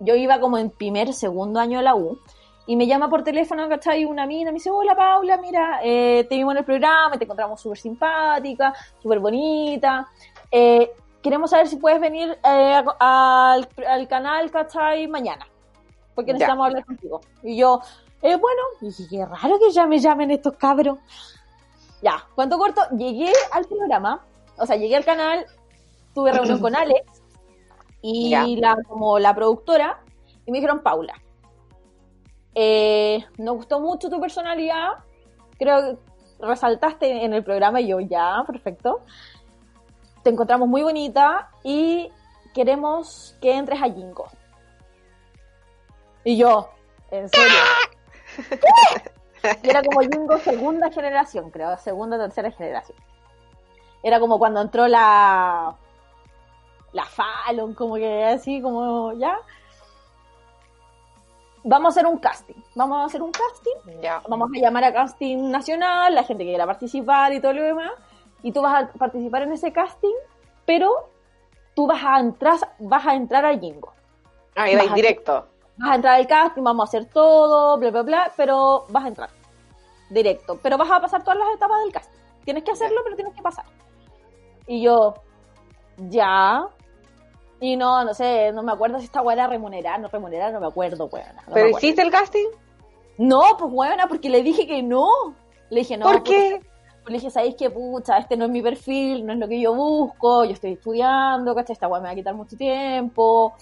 yo 0.00 0.14
iba 0.14 0.38
como 0.40 0.58
en 0.58 0.68
primer, 0.68 1.14
segundo 1.14 1.58
año 1.58 1.78
de 1.78 1.84
la 1.84 1.94
U. 1.94 2.18
Y 2.66 2.74
me 2.76 2.86
llama 2.86 3.08
por 3.08 3.22
teléfono, 3.22 3.68
¿cachai? 3.68 4.04
Una 4.04 4.26
mina, 4.26 4.50
me 4.50 4.54
dice, 4.56 4.70
hola 4.70 4.96
Paula, 4.96 5.36
mira, 5.36 5.80
eh, 5.84 6.26
te 6.28 6.34
vimos 6.34 6.52
en 6.52 6.58
el 6.58 6.64
programa, 6.64 7.16
te 7.16 7.24
encontramos 7.24 7.60
súper 7.60 7.78
simpática, 7.78 8.74
súper 9.00 9.20
bonita. 9.20 10.08
Eh, 10.50 10.90
queremos 11.22 11.50
saber 11.50 11.68
si 11.68 11.76
puedes 11.76 12.00
venir 12.00 12.36
eh, 12.44 12.82
a- 12.98 13.52
al, 13.52 13.68
al 13.86 14.08
canal, 14.08 14.50
¿cachai? 14.50 15.06
Mañana. 15.06 15.46
Porque 16.14 16.30
Ya. 16.30 16.34
necesitamos 16.34 16.66
hablar 16.66 16.84
contigo. 16.84 17.20
Y 17.44 17.56
yo, 17.56 17.80
eh, 18.22 18.34
bueno, 18.36 18.62
dije, 18.80 19.04
qué 19.08 19.24
raro 19.24 19.58
que 19.60 19.70
ya 19.70 19.86
me 19.86 19.98
llamen 20.00 20.30
estos 20.32 20.54
cabros. 20.56 20.98
Ya, 22.02 22.24
cuento 22.34 22.58
corto, 22.58 22.82
llegué 22.96 23.32
al 23.52 23.64
programa, 23.66 24.20
o 24.58 24.66
sea, 24.66 24.76
llegué 24.76 24.96
al 24.96 25.04
canal, 25.04 25.46
tuve 26.14 26.32
reunión 26.32 26.60
con 26.60 26.74
Alex 26.76 27.22
y 28.02 28.30
Ya. 28.30 28.44
la, 28.46 28.76
como 28.88 29.18
la 29.20 29.34
productora, 29.34 30.00
y 30.46 30.50
me 30.50 30.58
dijeron, 30.58 30.80
Paula, 30.80 31.14
eh, 32.58 33.22
nos 33.36 33.56
gustó 33.56 33.80
mucho 33.80 34.08
tu 34.08 34.18
personalidad, 34.18 34.92
creo 35.58 35.78
que 35.82 35.98
resaltaste 36.46 37.24
en 37.24 37.34
el 37.34 37.44
programa 37.44 37.82
y 37.82 37.88
yo, 37.88 38.00
ya, 38.00 38.42
perfecto. 38.46 39.02
Te 40.22 40.30
encontramos 40.30 40.66
muy 40.66 40.82
bonita 40.82 41.50
y 41.62 42.10
queremos 42.54 43.36
que 43.42 43.54
entres 43.54 43.82
a 43.82 43.92
Jingo. 43.92 44.26
Y 46.24 46.38
yo, 46.38 46.70
en 47.10 47.28
serio. 47.28 47.58
Y 49.62 49.68
era 49.68 49.82
como 49.82 50.00
Jingo 50.00 50.38
segunda 50.38 50.90
generación, 50.90 51.50
creo, 51.50 51.76
segunda 51.76 52.18
tercera 52.18 52.50
generación. 52.50 52.98
Era 54.02 54.18
como 54.18 54.38
cuando 54.38 54.62
entró 54.62 54.88
la 54.88 55.76
la 56.92 57.04
Fallon, 57.04 57.74
como 57.74 57.96
que 57.96 58.24
así, 58.24 58.62
como 58.62 59.12
ya. 59.12 59.38
Vamos 61.68 61.86
a 61.86 62.00
hacer 62.00 62.06
un 62.06 62.18
casting. 62.18 62.54
Vamos 62.76 62.98
a 62.98 63.04
hacer 63.06 63.20
un 63.20 63.32
casting. 63.32 64.00
Ya. 64.00 64.22
Vamos 64.28 64.50
a 64.54 64.60
llamar 64.60 64.84
a 64.84 64.92
casting 64.92 65.50
nacional, 65.50 66.14
la 66.14 66.22
gente 66.22 66.44
que 66.44 66.50
quiera 66.50 66.64
participar 66.64 67.32
y 67.32 67.40
todo 67.40 67.54
lo 67.54 67.62
demás. 67.62 67.90
Y 68.44 68.52
tú 68.52 68.62
vas 68.62 68.84
a 68.84 68.92
participar 68.92 69.42
en 69.42 69.52
ese 69.52 69.72
casting, 69.72 70.14
pero 70.64 71.10
tú 71.74 71.88
vas 71.88 72.04
a 72.04 72.20
entrar, 72.20 72.56
vas 72.78 73.04
a 73.04 73.14
entrar 73.14 73.44
al 73.44 73.58
Jingo. 73.58 73.92
Ah, 74.54 74.70
iba 74.70 74.84
Baja. 74.84 74.94
directo. 74.94 75.46
Vas 75.78 75.90
a 75.90 75.94
entrar 75.96 76.14
al 76.14 76.26
casting, 76.28 76.62
vamos 76.62 76.84
a 76.84 76.88
hacer 76.88 77.06
todo, 77.06 77.76
bla, 77.78 77.90
bla, 77.90 78.02
bla, 78.02 78.32
pero 78.36 78.86
vas 78.88 79.04
a 79.04 79.08
entrar 79.08 79.30
directo. 80.10 80.60
Pero 80.62 80.78
vas 80.78 80.90
a 80.90 81.00
pasar 81.00 81.24
todas 81.24 81.38
las 81.38 81.48
etapas 81.56 81.82
del 81.82 81.92
casting. 81.92 82.20
Tienes 82.44 82.62
que 82.62 82.70
hacerlo, 82.70 83.00
pero 83.02 83.16
tienes 83.16 83.34
que 83.34 83.42
pasar. 83.42 83.64
Y 84.68 84.82
yo, 84.82 85.14
ya. 85.96 86.68
Y 87.60 87.76
no, 87.76 88.04
no 88.04 88.12
sé, 88.12 88.52
no 88.52 88.62
me 88.62 88.72
acuerdo 88.72 88.98
si 88.98 89.06
esta 89.06 89.22
weá 89.22 89.34
era 89.34 89.46
remunerada, 89.46 89.98
no 89.98 90.08
remunerada, 90.08 90.52
no 90.52 90.60
me 90.60 90.66
acuerdo, 90.66 91.06
weona. 91.06 91.42
no 91.46 91.54
¿Pero 91.54 91.70
hiciste 91.70 92.02
el 92.02 92.10
casting? 92.10 92.46
No, 93.18 93.42
pues 93.58 93.72
weona, 93.72 94.08
porque 94.08 94.28
le 94.28 94.42
dije 94.42 94.66
que 94.66 94.82
no. 94.82 95.08
Le 95.70 95.80
dije, 95.80 95.96
no. 95.96 96.04
¿Por 96.04 96.18
puta, 96.18 96.30
qué? 96.30 96.60
pues 97.02 97.12
le 97.12 97.18
dije, 97.18 97.30
¿sabéis 97.30 97.54
qué? 97.54 97.70
Pucha, 97.70 98.18
este 98.18 98.36
no 98.36 98.46
es 98.46 98.50
mi 98.50 98.60
perfil, 98.60 99.24
no 99.24 99.32
es 99.32 99.38
lo 99.38 99.46
que 99.46 99.60
yo 99.60 99.72
busco, 99.74 100.44
yo 100.44 100.50
estoy 100.50 100.72
estudiando, 100.72 101.54
¿cachai? 101.54 101.74
Esta 101.74 101.86
weá 101.86 102.00
me 102.00 102.08
va 102.08 102.12
a 102.12 102.16
quitar 102.16 102.34
mucho 102.34 102.56
tiempo. 102.56 103.54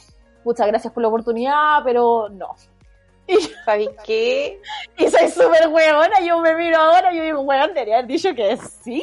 Muchas 0.44 0.66
gracias 0.66 0.92
por 0.92 1.02
la 1.02 1.08
oportunidad, 1.08 1.82
pero 1.84 2.28
no. 2.30 2.54
Y, 3.26 3.36
¿Sabes 3.64 3.88
qué? 4.04 4.60
y 4.98 5.08
soy 5.08 5.28
súper 5.28 5.68
weona, 5.68 6.20
yo 6.20 6.40
me 6.40 6.54
miro 6.56 6.78
ahora 6.78 7.12
y 7.12 7.18
yo 7.18 7.24
digo, 7.24 7.40
weón, 7.40 7.72
debería 7.74 7.96
haber 7.96 8.06
dicho 8.06 8.34
que 8.34 8.56
sí. 8.56 9.02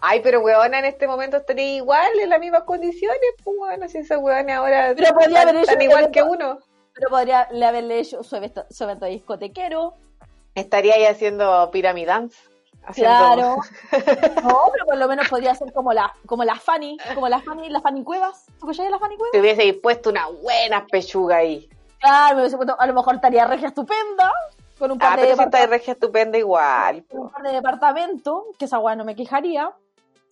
Ay, 0.00 0.20
pero 0.22 0.40
weona, 0.40 0.78
en 0.78 0.86
este 0.86 1.06
momento 1.06 1.36
estaría 1.36 1.76
igual, 1.76 2.08
en 2.22 2.30
las 2.30 2.40
mismas 2.40 2.62
condiciones, 2.62 3.18
pues 3.44 3.56
weona, 3.58 3.88
si 3.88 3.98
esa 3.98 4.18
weona 4.18 4.56
ahora 4.56 4.92
Pero 4.96 5.14
podría 5.14 5.42
haber 5.42 5.56
hecho 5.56 5.72
igual 5.80 6.04
evento- 6.04 6.12
que 6.12 6.22
uno. 6.22 6.58
Pero 6.94 7.08
podría 7.10 7.48
le 7.52 7.64
haberle 7.66 8.00
hecho 8.00 8.22
su 8.22 8.34
evento, 8.36 8.64
su 8.70 8.84
evento 8.84 9.06
discotequero. 9.06 9.94
Estaría 10.54 10.94
ahí 10.94 11.04
haciendo 11.04 11.70
piramidance. 11.70 12.36
Haciendo... 12.84 13.14
Claro. 13.34 13.56
No, 14.42 14.58
pero 14.72 14.86
por 14.86 14.96
lo 14.96 15.06
menos 15.08 15.28
podría 15.28 15.54
ser 15.54 15.72
como 15.72 15.92
la, 15.92 16.12
como 16.26 16.44
la 16.44 16.56
Fanny, 16.56 16.96
como 17.14 17.28
la 17.28 17.40
Fanny, 17.40 17.68
la 17.68 17.80
Fanny 17.80 18.02
Cuevas. 18.02 18.46
¿Tú 18.58 18.66
la 18.68 18.98
Fanny 18.98 19.16
Cuevas? 19.16 19.32
Te 19.32 19.40
hubiese 19.40 19.72
puesto 19.74 20.10
una 20.10 20.26
buena 20.28 20.86
pechuga 20.86 21.36
ahí. 21.36 21.68
Claro, 22.00 22.36
me 22.36 22.42
hubiese 22.42 22.56
puesto- 22.56 22.76
a 22.80 22.86
lo 22.86 22.94
mejor 22.94 23.14
estaría 23.16 23.46
regia 23.46 23.68
estupenda, 23.68 24.32
con 24.78 24.90
un 24.90 24.98
par 24.98 25.12
Ah, 25.12 25.16
de 25.16 25.22
pero 25.22 25.36
si 25.36 25.42
está 25.42 25.58
de 25.58 25.62
departamentos. 25.64 25.70
regia 25.78 25.92
estupenda 25.92 26.38
igual. 26.38 27.04
un 27.10 27.30
par 27.30 27.42
de 27.42 27.52
departamento, 27.52 28.46
que 28.58 28.64
esa 28.64 28.78
weá 28.78 28.96
no 28.96 29.04
me 29.04 29.14
quejaría. 29.14 29.70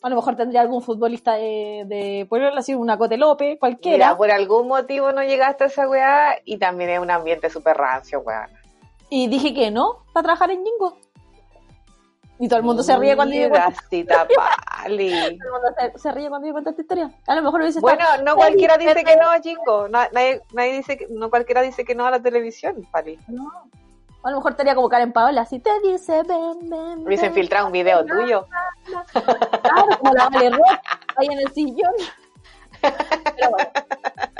A 0.03 0.09
lo 0.09 0.17
mejor 0.17 0.37
tendría 0.37 0.61
algún 0.61 0.81
futbolista 0.81 1.35
de, 1.35 1.85
de 1.87 2.27
pueblo, 2.29 2.49
así 2.57 2.75
una 2.75 2.97
Cotelope, 2.97 3.59
cualquiera. 3.59 4.07
Mira, 4.07 4.17
por 4.17 4.31
algún 4.31 4.69
motivo 4.69 5.11
no 5.13 5.23
llegaste 5.25 5.65
a 5.65 5.67
esa 5.67 5.89
weá 5.89 6.39
y 6.45 6.59
también 6.59 6.91
es 6.91 7.01
un 7.01 7.11
ambiente 7.11 7.51
súper 7.51 7.77
rancio, 7.77 8.21
weá. 8.21 8.49
Y 9.11 9.27
dije 9.27 9.55
que 9.55 9.71
no, 9.71 10.05
para 10.13 10.25
trabajar 10.25 10.51
en 10.51 10.65
Jingo. 10.65 10.97
Y 12.41 12.47
todo 12.49 12.59
el 12.61 12.65
mundo 12.65 12.83
se 12.85 12.97
ríe 12.97 13.17
cuando 13.17 13.35
yo 13.35 13.51
Pali. 13.51 14.05
todo 14.07 14.19
el 14.87 15.39
mundo 15.51 15.69
se, 15.77 15.99
se 15.99 16.13
ríe 16.13 16.29
cuando 16.29 16.47
yo 16.47 16.53
cuento 16.53 16.71
esta 16.71 16.83
historia. 16.83 17.11
A 17.27 17.35
lo 17.35 17.43
mejor 17.43 17.63
hubiese 17.63 17.81
Bueno, 17.81 18.05
no 18.25 18.37
cualquiera 18.37 18.79
dice 18.79 19.03
que 19.03 19.17
no, 19.17 19.27
Jingo. 19.43 19.89
Nadie, 19.89 20.43
nadie 20.53 20.73
dice 20.75 20.97
que, 20.97 21.09
no 21.11 21.31
cualquiera 21.31 21.63
dice 21.63 21.85
que 21.85 21.97
no 21.97 22.07
a 22.07 22.13
la 22.13 22.23
televisión, 22.23 22.87
Pali. 22.93 23.19
No. 23.27 23.51
A 24.23 24.31
lo 24.31 24.37
mejor 24.37 24.51
estaría 24.53 24.75
como 24.75 24.89
Karen 24.89 25.13
Paola, 25.13 25.43
así 25.43 25.59
te 25.61 25.71
dice, 25.81 26.23
ven, 26.25 26.69
ven. 26.69 27.07
Hubiese 27.07 27.27
ven. 27.27 27.35
filtrado 27.35 27.67
un 27.67 27.73
video 27.73 28.05
tuyo. 28.05 28.47
Claro, 29.23 29.87
como 30.01 30.13
la 30.13 30.29
Vale 30.29 30.51
Rock, 30.51 30.81
ahí 31.17 31.27
en 31.31 31.39
el 31.39 31.53
sillón. 31.53 31.93
Pero 32.81 33.51
bueno, 33.51 33.71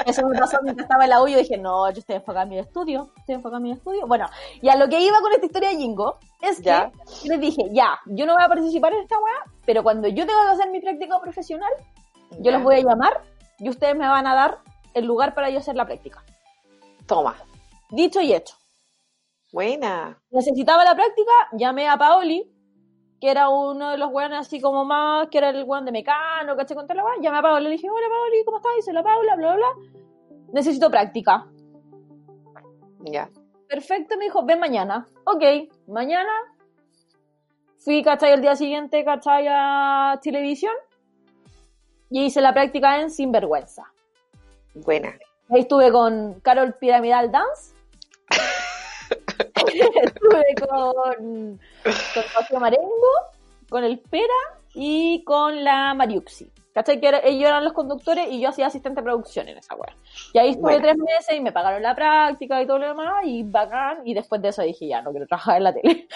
eso 0.07 0.27
me 0.27 0.39
pasó 0.39 0.59
mientras 0.63 0.85
estaba 0.85 1.05
en 1.05 1.11
la 1.11 1.23
U 1.23 1.29
y 1.29 1.33
yo 1.33 1.39
dije, 1.39 1.57
no, 1.59 1.91
yo 1.91 1.99
estoy 2.01 2.17
enfocada 2.17 2.43
en 2.45 2.49
mi 2.51 2.59
estudio, 2.59 3.11
estoy 3.19 3.37
enfocada 3.37 3.59
en 3.59 3.63
mi 3.65 3.73
estudio. 3.73 4.07
Bueno, 4.07 4.27
y 4.61 4.69
a 4.69 4.77
lo 4.77 4.89
que 4.89 5.01
iba 5.01 5.21
con 5.21 5.33
esta 5.33 5.47
historia 5.47 5.71
de 5.71 5.77
Jingo, 5.77 6.19
es 6.41 6.59
que 6.59 6.65
Ya. 6.65 6.91
les 7.25 7.41
dije, 7.41 7.63
ya, 7.73 7.99
yo 8.07 8.27
no 8.27 8.35
voy 8.35 8.43
a 8.43 8.49
participar 8.49 8.93
en 8.93 9.03
esta 9.03 9.17
weá, 9.19 9.45
pero 9.65 9.83
cuando 9.83 10.09
yo 10.09 10.27
tenga 10.27 10.43
que 10.45 10.51
hacer 10.53 10.71
mi 10.71 10.81
práctica 10.81 11.19
profesional, 11.21 11.73
yo 12.41 12.51
los 12.53 12.63
voy 12.63 12.77
a 12.77 12.81
llamar 12.81 13.23
y 13.59 13.69
ustedes 13.69 13.97
me 13.97 14.07
van 14.07 14.27
a 14.27 14.35
dar 14.35 14.59
el 14.95 15.05
lugar 15.05 15.35
para 15.35 15.51
yo 15.51 15.59
hacer 15.59 15.75
la 15.77 15.87
práctica. 15.87 16.23
Toma. 17.07 17.35
Dicho 17.91 18.21
y 18.21 18.35
hecho. 18.35 18.55
Buena. 19.53 20.19
necesitaba 20.31 20.85
la 20.85 20.95
práctica, 20.95 21.33
llamé 21.53 21.89
a 21.89 21.97
Paoli, 21.97 22.51
que 23.21 23.31
era 23.31 23.49
uno 23.49 23.91
de 23.91 23.99
los 23.99 24.11
weones 24.13 24.39
así 24.39 24.61
como 24.61 24.85
más, 24.85 25.29
que 25.29 25.39
era 25.39 25.51
el 25.51 25.65
weón 25.65 25.85
de 25.85 25.93
Mecano, 25.93 26.57
¿caché? 26.57 26.75
Con 26.75 26.87
weá. 26.87 27.15
Llamé 27.21 27.39
a 27.39 27.43
Paoli, 27.43 27.65
le 27.65 27.71
dije, 27.71 27.89
hola 27.91 28.07
Paoli, 28.09 28.45
¿cómo 28.45 28.59
estás? 28.59 28.73
Dice 28.77 28.93
la 28.93 29.03
Paula, 29.03 29.37
bla, 29.37 29.55
bla, 29.55 29.57
bla. 29.57 30.01
Necesito 30.53 30.91
práctica. 30.91 31.47
Ya. 33.01 33.31
Perfecto, 33.69 34.17
me 34.17 34.25
dijo, 34.25 34.45
ven 34.45 34.61
mañana. 34.61 35.07
Ok, 35.25 35.43
mañana 35.87 36.31
fui, 37.79 38.03
¿cachai? 38.03 38.33
El 38.33 38.43
día 38.43 38.55
siguiente, 38.55 39.05
¿cachai? 39.05 39.47
A 39.49 40.19
televisión 40.23 40.73
y 42.11 42.25
hice 42.25 42.41
la 42.41 42.53
práctica 42.53 43.01
en 43.01 43.11
Sinvergüenza. 43.11 43.93
Buena. 44.75 45.15
Ahí 45.51 45.61
estuve 45.61 45.91
con 45.91 46.41
Carol 46.41 46.75
Piramidal 46.75 47.31
Dance. 47.31 47.75
Estuve 49.81 50.45
con, 50.69 51.59
con 51.85 52.25
Rocío 52.37 52.61
Marengo, 52.61 53.13
con 53.69 53.85
el 53.85 53.99
Pera 53.99 54.25
y 54.75 55.23
con 55.25 55.65
la 55.65 55.95
Mariuxi. 55.95 56.51
¿Cachai? 56.75 57.01
Que 57.01 57.09
ellos 57.25 57.49
eran 57.49 57.65
los 57.65 57.73
conductores 57.73 58.29
y 58.31 58.41
yo 58.41 58.51
hacía 58.51 58.67
asistente 58.69 59.01
de 59.01 59.05
producción 59.05 59.49
en 59.49 59.59
esa 59.59 59.75
web. 59.75 59.91
Y 60.33 60.39
ahí 60.39 60.51
estuve 60.51 60.73
Bueno. 60.79 60.83
tres 60.83 60.97
meses 60.97 61.37
y 61.37 61.41
me 61.41 61.51
pagaron 61.51 61.83
la 61.83 61.95
práctica 61.97 62.63
y 62.63 62.67
todo 62.67 62.79
lo 62.79 62.87
demás 62.87 63.25
y 63.25 63.43
bacán. 63.43 64.03
Y 64.05 64.15
después 64.15 64.41
de 64.41 64.49
eso 64.51 64.63
dije, 64.63 64.87
ya, 64.87 65.03
no 65.03 65.11
quiero 65.11 65.27
trabajar 65.27 65.57
en 65.57 65.65
la 65.65 65.73
tele. 65.75 66.07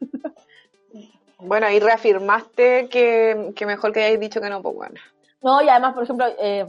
Bueno, 1.38 1.66
ahí 1.66 1.78
reafirmaste 1.78 2.88
que, 2.88 3.52
que 3.54 3.66
mejor 3.66 3.92
que 3.92 4.00
hayáis 4.00 4.18
dicho 4.18 4.40
que 4.40 4.48
no, 4.48 4.62
pues 4.62 4.74
bueno. 4.74 4.94
No, 5.42 5.60
y 5.62 5.68
además, 5.68 5.92
por 5.94 6.02
ejemplo, 6.04 6.26
eh, 6.40 6.66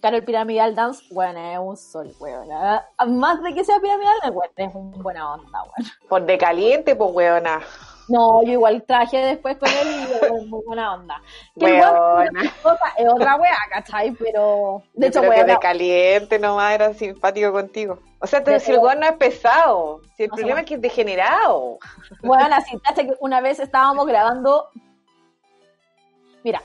Carol 0.00 0.22
Piramidal 0.24 0.74
Dance, 0.74 1.04
bueno, 1.10 1.38
es 1.40 1.58
un 1.58 1.76
sol, 1.76 2.14
weón. 2.20 2.48
Más 3.18 3.42
de 3.42 3.54
que 3.54 3.64
sea 3.64 3.78
piramidal, 3.80 4.14
bueno, 4.32 4.52
es 4.56 4.74
un 4.74 4.90
buena 5.02 5.34
onda, 5.34 5.62
weón. 5.62 5.90
Por 6.08 6.22
de 6.26 6.38
caliente, 6.38 6.94
pues 6.96 7.10
weona. 7.12 7.60
No, 8.06 8.42
yo 8.42 8.52
igual 8.52 8.82
traje 8.82 9.16
después 9.16 9.56
con 9.56 9.66
él 9.70 9.88
y 9.88 10.24
es 10.36 10.46
muy 10.46 10.62
buena 10.66 10.92
onda. 10.94 11.22
Que 11.58 11.64
el 11.66 11.80
weón 11.80 12.16
Weona. 12.18 12.42
es 12.42 13.06
otra- 13.06 13.36
wea, 13.36 13.56
¿cachai? 13.70 14.10
Pero, 14.12 14.82
de 14.92 15.06
hecho, 15.06 15.22
que 15.22 15.28
weón, 15.30 15.46
de 15.46 15.58
caliente 15.58 16.38
nomás 16.38 16.74
era 16.74 16.92
simpático 16.92 17.50
contigo. 17.50 17.98
O 18.20 18.26
sea, 18.26 18.44
te, 18.44 18.60
si 18.60 18.72
el 18.72 18.78
weón 18.78 19.00
no 19.00 19.06
es 19.06 19.12
pesado, 19.14 20.02
si 20.16 20.24
el 20.24 20.28
No, 20.30 20.36
problema 20.36 20.60
es 20.60 20.66
que 20.66 20.74
es 20.74 20.80
degenerado. 20.82 21.78
Bueno, 22.22 22.54
así, 22.54 22.78
que 22.94 23.14
una 23.20 23.40
vez 23.40 23.58
estábamos 23.58 24.06
grabando. 24.06 24.68
Mira, 26.42 26.60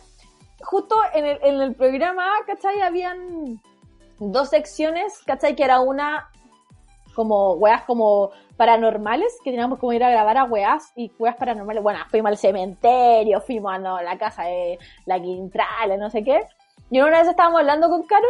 justo 0.62 0.96
en 1.14 1.26
el, 1.26 1.40
en 1.44 1.62
el 1.62 1.76
programa, 1.76 2.26
¿cachai? 2.46 2.82
Habían 2.82 3.62
dos 4.20 4.50
secciones, 4.50 5.20
¿cachai? 5.26 5.56
Que 5.56 5.64
era 5.64 5.80
una 5.80 6.30
como 7.16 7.54
weas 7.54 7.84
como 7.84 8.32
paranormales, 8.56 9.38
que 9.44 9.52
teníamos 9.52 9.80
como 9.80 9.94
ir 9.94 10.04
a 10.04 10.10
grabar 10.10 10.38
a 10.38 10.44
weas 10.46 10.92
y 10.96 11.12
weas 11.20 11.36
paranormales. 11.36 11.84
Bueno, 11.84 12.00
fuimos 12.10 12.30
al 12.30 12.38
cementerio, 12.38 13.42
fuimos 13.42 13.74
a 13.74 13.78
no, 13.78 14.02
la 14.02 14.18
casa 14.18 14.44
de 14.44 14.80
la 15.06 15.20
Quintral, 15.20 16.00
no 16.00 16.10
sé 16.10 16.24
qué. 16.24 16.42
Y 16.90 17.00
una 17.00 17.20
vez 17.20 17.28
estábamos 17.28 17.60
hablando 17.60 17.90
con 17.90 18.04
Carol 18.04 18.30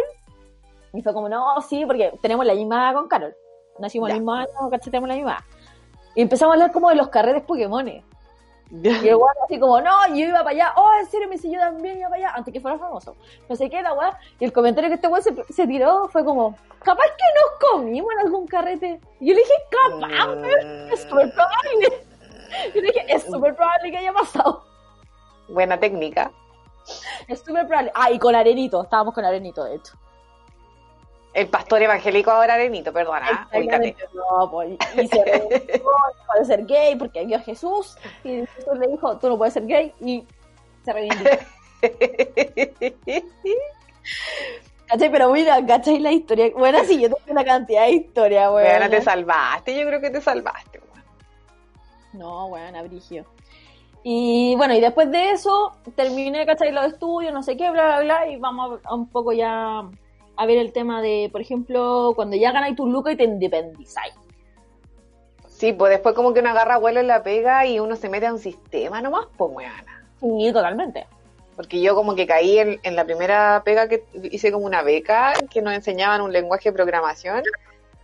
y 0.93 1.01
fue 1.01 1.13
como, 1.13 1.29
no, 1.29 1.61
sí, 1.61 1.85
porque 1.85 2.13
tenemos 2.21 2.45
la 2.45 2.53
misma 2.55 2.93
con 2.93 3.07
Carol. 3.07 3.35
Nacimos 3.79 4.09
Ya. 4.09 4.15
el 4.15 4.21
mismo 4.21 4.33
año, 4.33 4.69
¿cachai? 4.71 4.91
Tenemos 4.91 5.09
la 5.09 5.15
misma. 5.15 5.45
Y 6.15 6.21
empezamos 6.21 6.53
a 6.53 6.55
hablar 6.55 6.71
como 6.71 6.89
de 6.89 6.95
los 6.95 7.09
carretes 7.09 7.43
Pokémones. 7.43 8.03
Y 8.83 9.07
el 9.07 9.15
weón 9.15 9.33
así 9.43 9.59
como, 9.59 9.81
no, 9.81 10.07
yo 10.09 10.27
iba 10.27 10.39
para 10.39 10.49
allá, 10.51 10.73
oh, 10.75 10.91
en 10.99 11.07
serio, 11.07 11.27
me 11.27 11.35
dice, 11.35 11.49
yo 11.49 11.59
también 11.59 11.97
iba 11.97 12.09
para 12.09 12.27
allá, 12.27 12.35
antes 12.35 12.53
que 12.53 12.61
fuera 12.61 12.77
famoso. 12.77 13.15
No 13.47 13.55
sé 13.55 13.69
qué, 13.69 13.81
la 13.81 13.93
weá. 13.93 14.17
Y 14.39 14.45
el 14.45 14.53
comentario 14.53 14.89
que 14.89 14.95
este 14.95 15.07
weón 15.07 15.23
se, 15.23 15.33
se 15.51 15.67
tiró 15.67 16.07
fue 16.09 16.23
como, 16.23 16.55
capaz 16.83 17.05
que 17.17 17.69
nos 17.69 17.71
comimos 17.71 18.11
en 18.13 18.19
algún 18.19 18.47
carrete. 18.47 18.99
Y 19.19 19.29
yo 19.29 19.33
le 19.33 19.41
dije, 19.41 19.53
capaz, 19.71 20.27
weón, 20.27 20.45
es 20.91 21.01
súper 21.01 21.33
probable. 21.33 22.05
Yo 22.73 22.81
le 22.81 22.87
dije, 22.87 23.05
es 23.07 23.23
súper 23.25 23.55
probable 23.55 23.91
que 23.91 23.97
haya 23.97 24.11
pasado. 24.11 24.63
Buena 25.49 25.79
técnica. 25.79 26.31
Es 27.27 27.41
súper 27.41 27.67
probable. 27.67 27.91
Ah, 27.93 28.09
y 28.09 28.17
con 28.17 28.33
Arenito, 28.35 28.81
estábamos 28.81 29.13
con 29.13 29.23
Arenito, 29.23 29.63
de 29.65 29.75
hecho. 29.75 29.93
El 31.33 31.47
pastor 31.47 31.81
evangélico 31.83 32.31
ahora 32.31 32.55
arenito, 32.55 32.91
perdona. 32.91 33.47
Exactamente. 33.51 34.03
No, 34.13 34.49
pues, 34.49 34.77
y 34.95 35.07
se 35.07 35.23
reivindicó, 35.23 35.91
no 35.91 36.25
puede 36.25 36.45
ser 36.45 36.65
gay 36.65 36.95
porque 36.95 37.25
vio 37.25 37.37
a 37.37 37.41
Jesús 37.41 37.97
y 38.23 38.45
Jesús 38.47 38.77
le 38.79 38.87
dijo, 38.87 39.17
tú 39.17 39.29
no 39.29 39.37
puedes 39.37 39.53
ser 39.53 39.67
gay 39.67 39.93
y 40.01 40.25
se 40.83 40.93
reivindicó. 40.93 41.37
¿Cachai? 44.87 45.11
Pero 45.11 45.31
mira, 45.31 45.63
¿cachai 45.65 45.99
la 45.99 46.11
historia? 46.11 46.49
Bueno, 46.57 46.79
sí, 46.83 46.99
yo 46.99 47.09
tengo 47.09 47.19
una 47.31 47.45
cantidad 47.45 47.83
de 47.83 47.91
historia, 47.91 48.49
weón. 48.51 48.67
Weona, 48.67 48.89
te 48.89 49.01
salvaste, 49.01 49.79
yo 49.79 49.85
creo 49.85 50.01
que 50.01 50.09
te 50.09 50.21
salvaste. 50.21 50.79
weón. 50.79 51.03
No, 52.13 52.47
weón, 52.47 52.75
abrigio. 52.75 53.23
Y 54.01 54.55
bueno, 54.55 54.73
y 54.73 54.79
después 54.79 55.11
de 55.11 55.29
eso, 55.31 55.73
terminé, 55.95 56.43
¿cachai? 56.47 56.71
Los 56.71 56.93
estudios, 56.93 57.31
no 57.31 57.43
sé 57.43 57.55
qué, 57.55 57.69
bla, 57.69 57.85
bla, 57.85 58.01
bla, 58.01 58.27
y 58.27 58.37
vamos 58.37 58.79
a, 58.83 58.89
a 58.89 58.95
un 58.95 59.07
poco 59.09 59.31
ya 59.31 59.87
a 60.39 60.45
ver 60.45 60.57
el 60.57 60.71
tema 60.71 61.01
de, 61.01 61.27
por 61.33 61.41
ejemplo, 61.41 62.13
cuando 62.15 62.37
ya 62.37 62.53
ganáis 62.53 62.77
tu 62.77 62.87
lucas 62.87 63.13
y 63.13 63.17
te 63.17 63.25
independizáis. 63.25 64.13
Sí, 65.49 65.73
pues 65.73 65.91
después 65.91 66.15
como 66.15 66.33
que 66.33 66.39
uno 66.39 66.51
agarra 66.51 66.77
vuelo 66.77 67.01
en 67.01 67.07
la 67.07 67.23
pega 67.23 67.65
y 67.65 67.81
uno 67.81 67.97
se 67.97 68.07
mete 68.07 68.27
a 68.27 68.31
un 68.31 68.39
sistema 68.39 69.01
nomás, 69.01 69.27
pues 69.37 69.51
weona. 69.53 70.05
Sí, 70.21 70.53
totalmente. 70.53 71.07
Porque 71.57 71.81
yo 71.81 71.93
como 71.93 72.15
que 72.15 72.25
caí 72.25 72.57
en, 72.57 72.79
en 72.83 72.95
la 72.95 73.03
primera 73.03 73.61
pega 73.65 73.89
que 73.89 74.05
hice 74.31 74.49
como 74.49 74.65
una 74.65 74.81
beca 74.81 75.33
que 75.51 75.61
nos 75.61 75.73
enseñaban 75.73 76.21
un 76.21 76.31
lenguaje 76.31 76.69
de 76.69 76.73
programación 76.73 77.43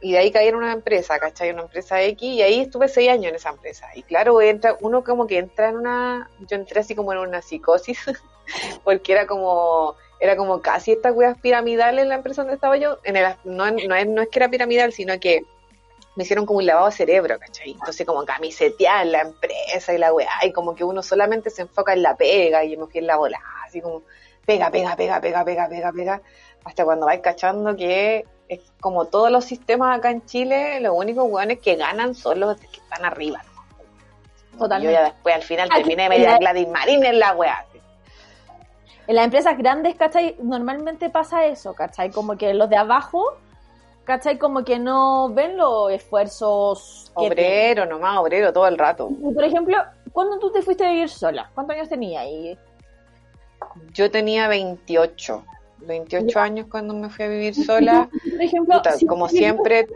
y 0.01 0.11
de 0.11 0.17
ahí 0.17 0.29
caí 0.29 0.49
en 0.49 0.55
una 0.55 0.73
empresa, 0.73 1.17
¿cachai? 1.17 1.51
Una 1.51 1.61
empresa 1.61 2.01
X 2.01 2.21
y 2.21 2.41
ahí 2.41 2.59
estuve 2.59 2.89
seis 2.89 3.09
años 3.11 3.27
en 3.27 3.35
esa 3.35 3.51
empresa. 3.51 3.87
Y 3.95 4.03
claro, 4.03 4.41
entra, 4.41 4.75
uno 4.81 5.05
como 5.05 5.25
que 5.25 5.37
entra 5.37 5.69
en 5.69 5.77
una, 5.77 6.29
yo 6.49 6.57
entré 6.57 6.81
así 6.81 6.95
como 6.95 7.13
en 7.13 7.19
una 7.19 7.41
psicosis 7.41 7.97
porque 8.83 9.13
era 9.13 9.25
como, 9.25 9.95
era 10.19 10.35
como 10.37 10.61
casi 10.61 10.93
estas 10.93 11.13
weas 11.15 11.37
piramidales 11.39 12.03
en 12.03 12.09
la 12.09 12.15
empresa 12.15 12.41
donde 12.41 12.55
estaba 12.55 12.77
yo. 12.77 12.97
En 13.03 13.15
el, 13.17 13.35
no, 13.43 13.69
no, 13.71 13.95
es, 13.95 14.07
no 14.07 14.21
es 14.21 14.29
que 14.29 14.39
era 14.39 14.49
piramidal, 14.49 14.93
sino 14.93 15.19
que 15.19 15.41
me 16.15 16.23
hicieron 16.23 16.45
como 16.45 16.59
un 16.59 16.65
lavado 16.65 16.85
de 16.87 16.93
cerebro, 16.93 17.37
¿cachai? 17.39 17.71
Entonces 17.71 18.05
como 18.07 18.23
camisetear 18.23 19.05
la 19.07 19.21
empresa 19.21 19.93
y 19.93 19.97
la 19.97 20.13
weá, 20.13 20.29
y 20.43 20.51
como 20.53 20.73
que 20.73 20.83
uno 20.85 21.03
solamente 21.03 21.49
se 21.49 21.63
enfoca 21.63 21.91
en 21.93 22.01
la 22.03 22.15
pega, 22.15 22.63
y 22.63 22.71
yo 22.71 22.79
me 22.79 22.87
fui 22.89 22.99
en 23.01 23.07
la 23.07 23.17
bola, 23.17 23.41
así 23.65 23.81
como 23.81 24.03
pega, 24.45 24.71
pega, 24.71 24.95
pega, 24.95 25.19
pega, 25.19 25.43
pega, 25.43 25.67
pega, 25.67 25.91
pega, 25.91 26.21
hasta 26.63 26.85
cuando 26.85 27.05
vais 27.07 27.19
cachando 27.19 27.75
que 27.75 28.25
es 28.47 28.61
como 28.79 29.05
todos 29.05 29.29
los 29.29 29.43
sistemas 29.43 29.97
acá 29.97 30.09
en 30.11 30.25
Chile, 30.25 30.79
los 30.79 30.93
únicos 30.95 31.25
weones 31.27 31.59
que 31.59 31.75
ganan 31.75 32.15
son 32.15 32.39
los 32.39 32.57
que 32.61 32.67
están 32.77 33.03
arriba, 33.03 33.41
¿no? 33.43 34.57
Totalmente. 34.59 34.93
Yo 34.93 34.99
ya 35.01 35.11
después 35.11 35.35
al 35.35 35.43
final 35.43 35.69
terminé 35.69 36.07
media 36.07 36.31
la- 36.31 36.37
Gladys 36.37 36.67
Marín 36.69 37.03
en 37.03 37.19
la 37.19 37.33
weá. 37.35 37.65
En 39.07 39.15
las 39.15 39.25
empresas 39.25 39.57
grandes, 39.57 39.95
¿cachai? 39.95 40.35
Normalmente 40.41 41.09
pasa 41.09 41.45
eso, 41.45 41.73
¿cachai? 41.73 42.11
Como 42.11 42.37
que 42.37 42.53
los 42.53 42.69
de 42.69 42.77
abajo, 42.77 43.23
¿cachai? 44.03 44.37
Como 44.39 44.63
que 44.63 44.79
no 44.79 45.29
ven 45.29 45.57
los 45.57 45.91
esfuerzos 45.91 47.11
que 47.17 47.27
Obrero, 47.27 47.85
nomás 47.85 48.17
obrero 48.17 48.51
todo 48.51 48.67
el 48.67 48.77
rato. 48.77 49.09
Y, 49.11 49.33
Por 49.33 49.43
ejemplo, 49.43 49.77
¿cuándo 50.11 50.39
tú 50.39 50.51
te 50.51 50.61
fuiste 50.61 50.85
a 50.85 50.89
vivir 50.89 51.09
sola? 51.09 51.49
¿Cuántos 51.53 51.75
años 51.75 51.89
tenías? 51.89 52.25
Y 52.25 52.57
Yo 53.93 54.09
tenía 54.09 54.47
28, 54.47 55.43
28 55.79 56.39
años 56.39 56.67
cuando 56.69 56.93
me 56.93 57.09
fui 57.09 57.25
a 57.25 57.27
vivir 57.27 57.53
sola. 57.55 58.09
por 58.31 58.41
ejemplo, 58.41 58.75
Puta, 58.77 58.91
si- 58.93 59.05
como 59.05 59.29
siempre. 59.29 59.87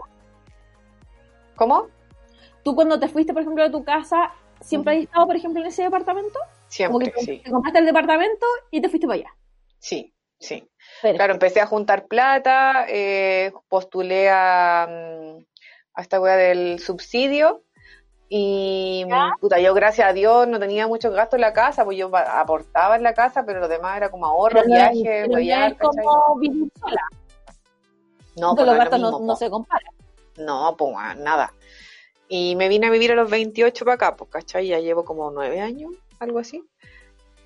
¿Cómo? 1.56 1.88
tú 2.64 2.76
cuando 2.76 3.00
te 3.00 3.08
fuiste, 3.08 3.34
por 3.34 3.42
ejemplo, 3.42 3.64
de 3.64 3.70
tu 3.70 3.84
casa, 3.84 4.32
¿siempre 4.62 4.96
has 4.98 5.04
estado, 5.04 5.26
por 5.26 5.36
ejemplo, 5.36 5.62
en 5.62 5.68
ese 5.68 5.84
departamento? 5.84 6.38
Como 6.86 7.00
que 7.00 7.06
Siempre, 7.06 7.12
te, 7.12 7.26
sí. 7.26 7.42
te 7.44 7.52
compraste 7.52 7.80
el 7.80 7.86
departamento 7.86 8.46
y 8.72 8.82
te 8.82 8.90
fuiste 8.90 9.08
para 9.08 9.20
allá. 9.20 9.36
Sí, 9.80 10.14
sí. 10.40 10.70
Perfecto. 11.02 11.18
Claro, 11.18 11.34
empecé 11.34 11.62
a 11.62 11.66
juntar 11.66 12.06
plata, 12.08 12.86
eh, 12.88 13.52
postulé 13.68 14.30
a, 14.30 14.88
mm, 14.90 15.46
a 15.96 16.02
esta 16.02 16.20
wea 16.22 16.36
del 16.36 16.80
subsidio 16.80 17.64
y 18.28 19.06
¿Ya? 19.10 19.30
mm, 19.30 19.40
puta, 19.40 19.60
yo 19.60 19.74
gracias 19.74 20.08
a 20.08 20.14
Dios 20.14 20.48
no 20.48 20.60
tenía 20.60 20.88
muchos 20.88 21.14
gastos 21.14 21.38
en 21.38 21.42
la 21.42 21.54
casa, 21.54 21.84
pues 21.84 21.98
yo 21.98 22.16
aportaba 22.16 22.96
en 22.96 23.04
la 23.04 23.14
casa, 23.16 23.44
pero 23.46 23.60
lo 23.60 23.68
demás 23.68 23.98
era 23.98 24.10
como 24.12 24.28
ahorro, 24.28 24.62
no- 24.62 24.66
viaje, 24.68 25.28
no 25.28 25.38
viajar, 25.40 25.78
como 25.78 26.38
vivir 26.38 26.72
sola. 26.80 27.02
No, 28.36 28.56
pues 28.56 28.68
los 28.68 28.76
no 28.76 28.80
gastos 28.80 29.00
no, 29.00 29.08
mismo, 29.12 29.26
no 29.26 29.34
po. 29.34 29.38
se 29.38 29.50
comparan. 29.50 29.94
No, 30.38 30.76
pues 30.78 30.96
nada. 31.18 31.54
Y 32.28 32.56
me 32.56 32.70
vine 32.70 32.88
a 32.88 32.92
vivir 32.92 33.12
a 33.12 33.16
los 33.16 33.30
28 33.30 33.84
para 33.84 33.96
acá, 33.96 34.16
pues, 34.16 34.30
¿cachai? 34.30 34.68
Ya 34.68 34.80
llevo 34.80 35.04
como 35.04 35.32
nueve 35.32 35.60
años, 35.60 35.92
algo 36.20 36.40
así. 36.40 36.64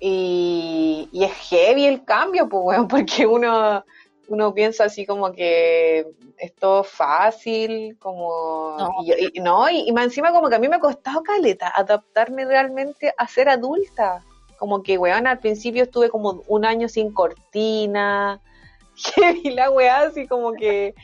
Y, 0.00 1.08
y 1.12 1.24
es 1.24 1.32
heavy 1.48 1.86
el 1.86 2.04
cambio, 2.04 2.48
pues, 2.48 2.62
weón, 2.64 2.88
porque 2.88 3.26
uno, 3.26 3.84
uno 4.28 4.54
piensa 4.54 4.84
así 4.84 5.06
como 5.06 5.32
que 5.32 6.06
es 6.38 6.54
todo 6.54 6.84
fácil, 6.84 7.96
como... 7.98 8.76
No. 8.78 8.90
Y, 9.02 9.40
no, 9.40 9.68
y, 9.70 9.88
y 9.88 9.92
más 9.92 10.04
encima 10.04 10.32
como 10.32 10.48
que 10.48 10.56
a 10.56 10.58
mí 10.58 10.68
me 10.68 10.76
ha 10.76 10.80
costado 10.80 11.22
caleta 11.22 11.72
adaptarme 11.74 12.44
realmente 12.44 13.14
a 13.16 13.26
ser 13.26 13.48
adulta. 13.48 14.22
Como 14.58 14.82
que, 14.82 14.98
weón, 14.98 15.26
al 15.26 15.38
principio 15.38 15.84
estuve 15.84 16.10
como 16.10 16.42
un 16.48 16.64
año 16.64 16.88
sin 16.88 17.12
cortina, 17.12 18.40
heavy 19.16 19.50
la 19.50 19.70
weá, 19.70 20.02
así 20.02 20.26
como 20.26 20.52
que... 20.52 20.94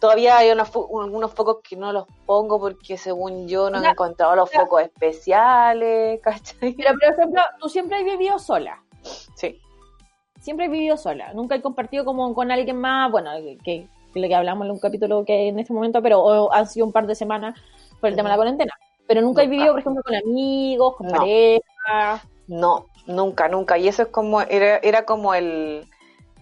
Todavía 0.00 0.36
hay 0.38 0.50
unos, 0.52 0.72
fo- 0.72 1.02
algunos 1.02 1.32
focos 1.34 1.58
que 1.68 1.74
no 1.76 1.92
los 1.92 2.06
pongo 2.24 2.60
porque 2.60 2.96
según 2.96 3.48
yo 3.48 3.68
no 3.70 3.78
he 3.78 3.82
Ya, 3.82 3.90
encontrado 3.90 4.36
los 4.36 4.50
focos 4.50 4.82
especiales, 4.82 6.20
¿cachai? 6.22 6.72
Pero, 6.74 6.90
por 6.94 7.12
ejemplo, 7.14 7.42
tú 7.60 7.68
siempre 7.68 7.98
has 7.98 8.04
vivido 8.04 8.38
sola. 8.38 8.80
Sí. 9.34 9.60
Siempre 10.40 10.66
has 10.66 10.72
vivido 10.72 10.96
sola. 10.96 11.32
Nunca 11.32 11.56
he 11.56 11.62
compartido 11.62 12.04
como 12.04 12.32
con 12.34 12.50
alguien 12.52 12.80
más, 12.80 13.10
bueno, 13.10 13.30
que, 13.64 13.88
que 14.14 14.20
lo 14.20 14.28
que 14.28 14.34
hablamos 14.34 14.66
en 14.66 14.70
un 14.72 14.78
capítulo 14.78 15.24
que 15.24 15.48
en 15.48 15.58
este 15.58 15.72
momento, 15.72 16.00
pero 16.00 16.20
o 16.20 16.52
han 16.52 16.66
sido 16.68 16.86
un 16.86 16.92
par 16.92 17.06
de 17.06 17.14
semanas 17.16 17.58
por 18.00 18.08
el 18.10 18.14
tema 18.16 18.28
de 18.28 18.32
la 18.34 18.36
cuarentena. 18.36 18.72
Pero 19.08 19.20
nunca 19.22 19.42
he 19.42 19.46
Nunca. 19.46 19.56
vivido, 19.56 19.72
por 19.72 19.80
ejemplo, 19.80 20.02
con 20.04 20.14
amigos, 20.14 20.96
con 20.96 21.06
No. 21.08 21.12
pareja. 21.18 22.22
No, 22.46 22.86
nunca, 23.06 23.48
nunca. 23.48 23.78
Y 23.78 23.88
eso 23.88 24.02
es 24.02 24.08
como, 24.08 24.42
era, 24.42 24.76
era 24.78 25.04
como 25.04 25.34
el, 25.34 25.88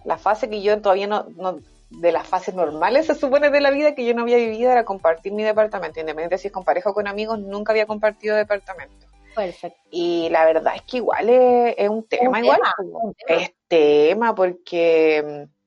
la 0.05 0.17
fase 0.17 0.49
que 0.49 0.61
yo 0.61 0.79
todavía 0.81 1.07
no, 1.07 1.25
no, 1.37 1.59
de 1.89 2.11
las 2.11 2.27
fases 2.27 2.53
normales 2.53 3.05
se 3.05 3.15
supone 3.15 3.49
de 3.49 3.61
la 3.61 3.71
vida 3.71 3.95
que 3.95 4.05
yo 4.05 4.13
no 4.13 4.23
había 4.23 4.37
vivido, 4.37 4.71
era 4.71 4.85
compartir 4.85 5.33
mi 5.33 5.43
departamento. 5.43 5.99
Independiente 5.99 6.37
si 6.37 6.47
es 6.47 6.53
con 6.53 6.63
pareja 6.65 6.89
o 6.89 6.93
con 6.93 7.07
amigos, 7.07 7.39
nunca 7.39 7.71
había 7.71 7.85
compartido 7.85 8.35
departamento. 8.35 9.07
Perfecto. 9.35 9.79
Y 9.91 10.29
la 10.29 10.45
verdad 10.45 10.75
es 10.75 10.81
que 10.81 10.97
igual 10.97 11.29
es, 11.29 11.75
es 11.77 11.89
un 11.89 12.03
tema, 12.07 12.39
Un 12.39 12.45
igual. 12.45 12.59
tema, 12.59 12.99
un 12.99 13.13
tema. 13.13 13.41
Es 13.41 13.53
tema 13.67 14.35
porque 14.35 15.45
mm, 15.47 15.57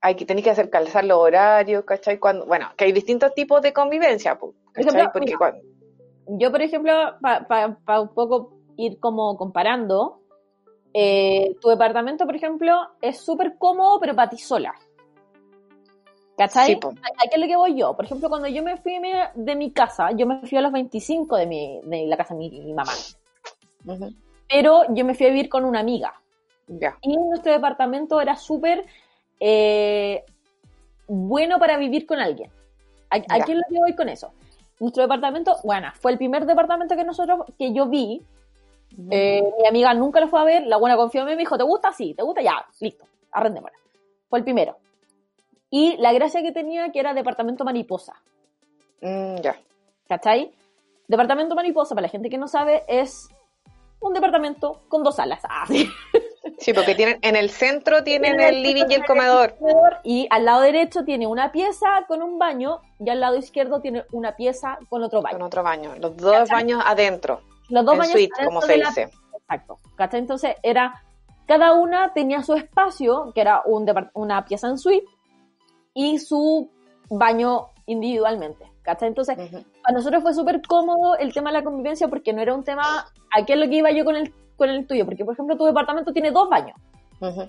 hay 0.00 0.14
que 0.16 0.26
tener 0.26 0.42
que 0.44 0.50
hacer 0.50 0.70
calzar 0.70 1.04
los 1.04 1.18
horarios, 1.18 1.84
¿cachai? 1.84 2.18
Cuando, 2.18 2.46
bueno, 2.46 2.68
que 2.76 2.84
hay 2.84 2.92
distintos 2.92 3.32
tipos 3.34 3.62
de 3.62 3.72
convivencia, 3.72 4.38
¿cachai? 4.72 5.10
Porque 5.12 5.34
cuando, 5.34 5.60
Yo, 6.26 6.50
por 6.50 6.62
ejemplo, 6.62 6.92
para 7.20 8.00
un 8.00 8.12
poco 8.12 8.58
ir 8.76 8.98
como 8.98 9.36
comparando, 9.36 10.20
eh, 10.92 11.56
tu 11.60 11.68
departamento, 11.68 12.26
por 12.26 12.36
ejemplo, 12.36 12.76
es 13.00 13.18
súper 13.18 13.56
cómodo, 13.56 13.98
pero 14.00 14.14
para 14.14 14.30
ti 14.30 14.38
sola. 14.38 14.74
¿Cachai? 16.36 16.66
Sí. 16.74 16.80
¿A 16.82 16.88
a 16.88 17.28
qué 17.28 17.34
es 17.36 17.40
lo 17.40 17.46
que 17.46 17.56
voy 17.56 17.76
yo? 17.76 17.94
Por 17.94 18.04
ejemplo, 18.04 18.28
cuando 18.28 18.48
yo 18.48 18.62
me 18.62 18.76
fui 18.76 18.98
de 19.34 19.54
mi 19.54 19.70
casa, 19.70 20.10
yo 20.12 20.26
me 20.26 20.40
fui 20.46 20.58
a 20.58 20.60
los 20.62 20.72
25 20.72 21.36
de, 21.36 21.46
mi, 21.46 21.80
de 21.84 22.06
la 22.06 22.16
casa 22.16 22.34
de 22.34 22.38
mi, 22.40 22.50
mi 22.50 22.72
mamá. 22.72 22.92
Pero 24.48 24.82
yo 24.90 25.04
me 25.04 25.14
fui 25.14 25.26
a 25.26 25.30
vivir 25.30 25.48
con 25.48 25.64
una 25.64 25.80
amiga. 25.80 26.14
Y 27.02 27.16
nuestro 27.16 27.52
departamento 27.52 28.20
era 28.20 28.36
súper 28.36 28.84
eh, 29.38 30.24
bueno 31.06 31.58
para 31.58 31.76
vivir 31.76 32.06
con 32.06 32.18
alguien. 32.18 32.50
¿A, 33.10 33.16
a 33.16 33.38
Ya. 33.38 33.44
qué 33.44 33.52
es 33.52 33.58
lo 33.58 33.64
que 33.68 33.78
voy 33.78 33.94
con 33.94 34.08
eso? 34.08 34.32
Nuestro 34.80 35.02
departamento, 35.02 35.56
bueno, 35.62 35.88
fue 36.00 36.12
el 36.12 36.18
primer 36.18 36.46
departamento 36.46 36.96
que 36.96 37.04
nosotros, 37.04 37.40
que 37.58 37.72
yo 37.72 37.86
vi. 37.86 38.22
Eh, 39.10 39.42
mi 39.60 39.68
amiga 39.68 39.92
nunca 39.94 40.20
lo 40.20 40.28
fue 40.28 40.40
a 40.40 40.44
ver, 40.44 40.66
la 40.66 40.76
buena 40.76 40.96
confió 40.96 41.22
en 41.22 41.26
mí, 41.26 41.32
me 41.32 41.38
dijo, 41.38 41.56
¿te 41.56 41.64
gusta? 41.64 41.92
Sí, 41.92 42.14
¿te 42.14 42.22
gusta? 42.22 42.42
Ya, 42.42 42.64
listo, 42.80 43.04
arrendémosla. 43.32 43.76
Fue 44.28 44.38
el 44.38 44.44
primero. 44.44 44.76
Y 45.76 45.96
la 45.96 46.12
gracia 46.12 46.40
que 46.40 46.52
tenía 46.52 46.92
que 46.92 47.00
era 47.00 47.14
departamento 47.14 47.64
mariposa. 47.64 48.14
Mm, 49.00 49.38
ya. 49.42 49.56
¿Cachai? 50.08 50.52
Departamento 51.08 51.56
mariposa, 51.56 51.96
para 51.96 52.02
la 52.06 52.08
gente 52.10 52.30
que 52.30 52.38
no 52.38 52.46
sabe, 52.46 52.84
es 52.86 53.26
un 53.98 54.14
departamento 54.14 54.82
con 54.88 55.02
dos 55.02 55.16
salas. 55.16 55.40
Ah, 55.42 55.64
sí. 55.66 55.90
Sí, 56.58 56.72
porque 56.72 56.94
tienen, 56.94 57.18
en 57.22 57.34
el 57.34 57.50
centro 57.50 58.04
tienen 58.04 58.36
Tiene 58.36 58.48
el 58.50 58.62
living 58.62 58.84
y 58.88 58.94
el 58.94 59.04
comedor. 59.04 59.56
Y 60.04 60.28
al 60.30 60.44
lado 60.44 60.60
derecho 60.60 61.02
tiene 61.04 61.26
una 61.26 61.50
pieza 61.50 61.88
con 62.06 62.22
un 62.22 62.38
baño 62.38 62.78
y 63.00 63.10
al 63.10 63.18
lado 63.18 63.36
izquierdo 63.36 63.80
tiene 63.80 64.04
una 64.12 64.36
pieza 64.36 64.78
con 64.88 65.02
otro 65.02 65.22
baño. 65.22 65.38
Con 65.38 65.42
otro 65.42 65.64
baño. 65.64 65.94
Los 65.98 66.16
dos 66.16 66.48
baños 66.50 66.84
adentro. 66.86 67.40
Los 67.68 67.84
dos 67.84 67.94
en 67.94 67.98
baños 67.98 68.12
suite, 68.12 68.32
adentro 68.36 68.46
como 68.46 68.62
se 68.62 68.76
la- 68.76 68.88
dice. 68.90 69.10
Exacto. 69.36 69.80
¿Cachai? 69.96 70.20
Entonces 70.20 70.54
era, 70.62 71.02
cada 71.48 71.72
una 71.72 72.12
tenía 72.12 72.44
su 72.44 72.54
espacio, 72.54 73.32
que 73.34 73.40
era 73.40 73.62
un 73.64 73.92
una 74.14 74.44
pieza 74.44 74.68
en 74.68 74.78
suite, 74.78 75.06
y 75.94 76.18
su 76.18 76.70
baño 77.08 77.68
individualmente. 77.86 78.70
¿Cachai? 78.82 79.08
Entonces, 79.08 79.38
Ujú. 79.38 79.64
para 79.82 79.96
nosotros 79.96 80.22
fue 80.22 80.34
súper 80.34 80.60
cómodo 80.60 81.16
el 81.16 81.32
tema 81.32 81.50
de 81.50 81.58
la 81.58 81.64
convivencia 81.64 82.08
porque 82.08 82.34
no 82.34 82.42
era 82.42 82.54
un 82.54 82.64
tema, 82.64 83.06
¿a 83.34 83.44
qué 83.46 83.54
es 83.54 83.58
lo 83.58 83.66
que 83.66 83.76
iba 83.76 83.90
yo 83.92 84.04
con 84.04 84.14
el, 84.16 84.30
con 84.56 84.68
el 84.68 84.86
tuyo? 84.86 85.06
Porque, 85.06 85.24
por 85.24 85.32
ejemplo, 85.32 85.56
tu 85.56 85.64
departamento 85.64 86.12
tiene 86.12 86.30
dos 86.32 86.50
baños. 86.50 86.76
Ujú. 87.20 87.48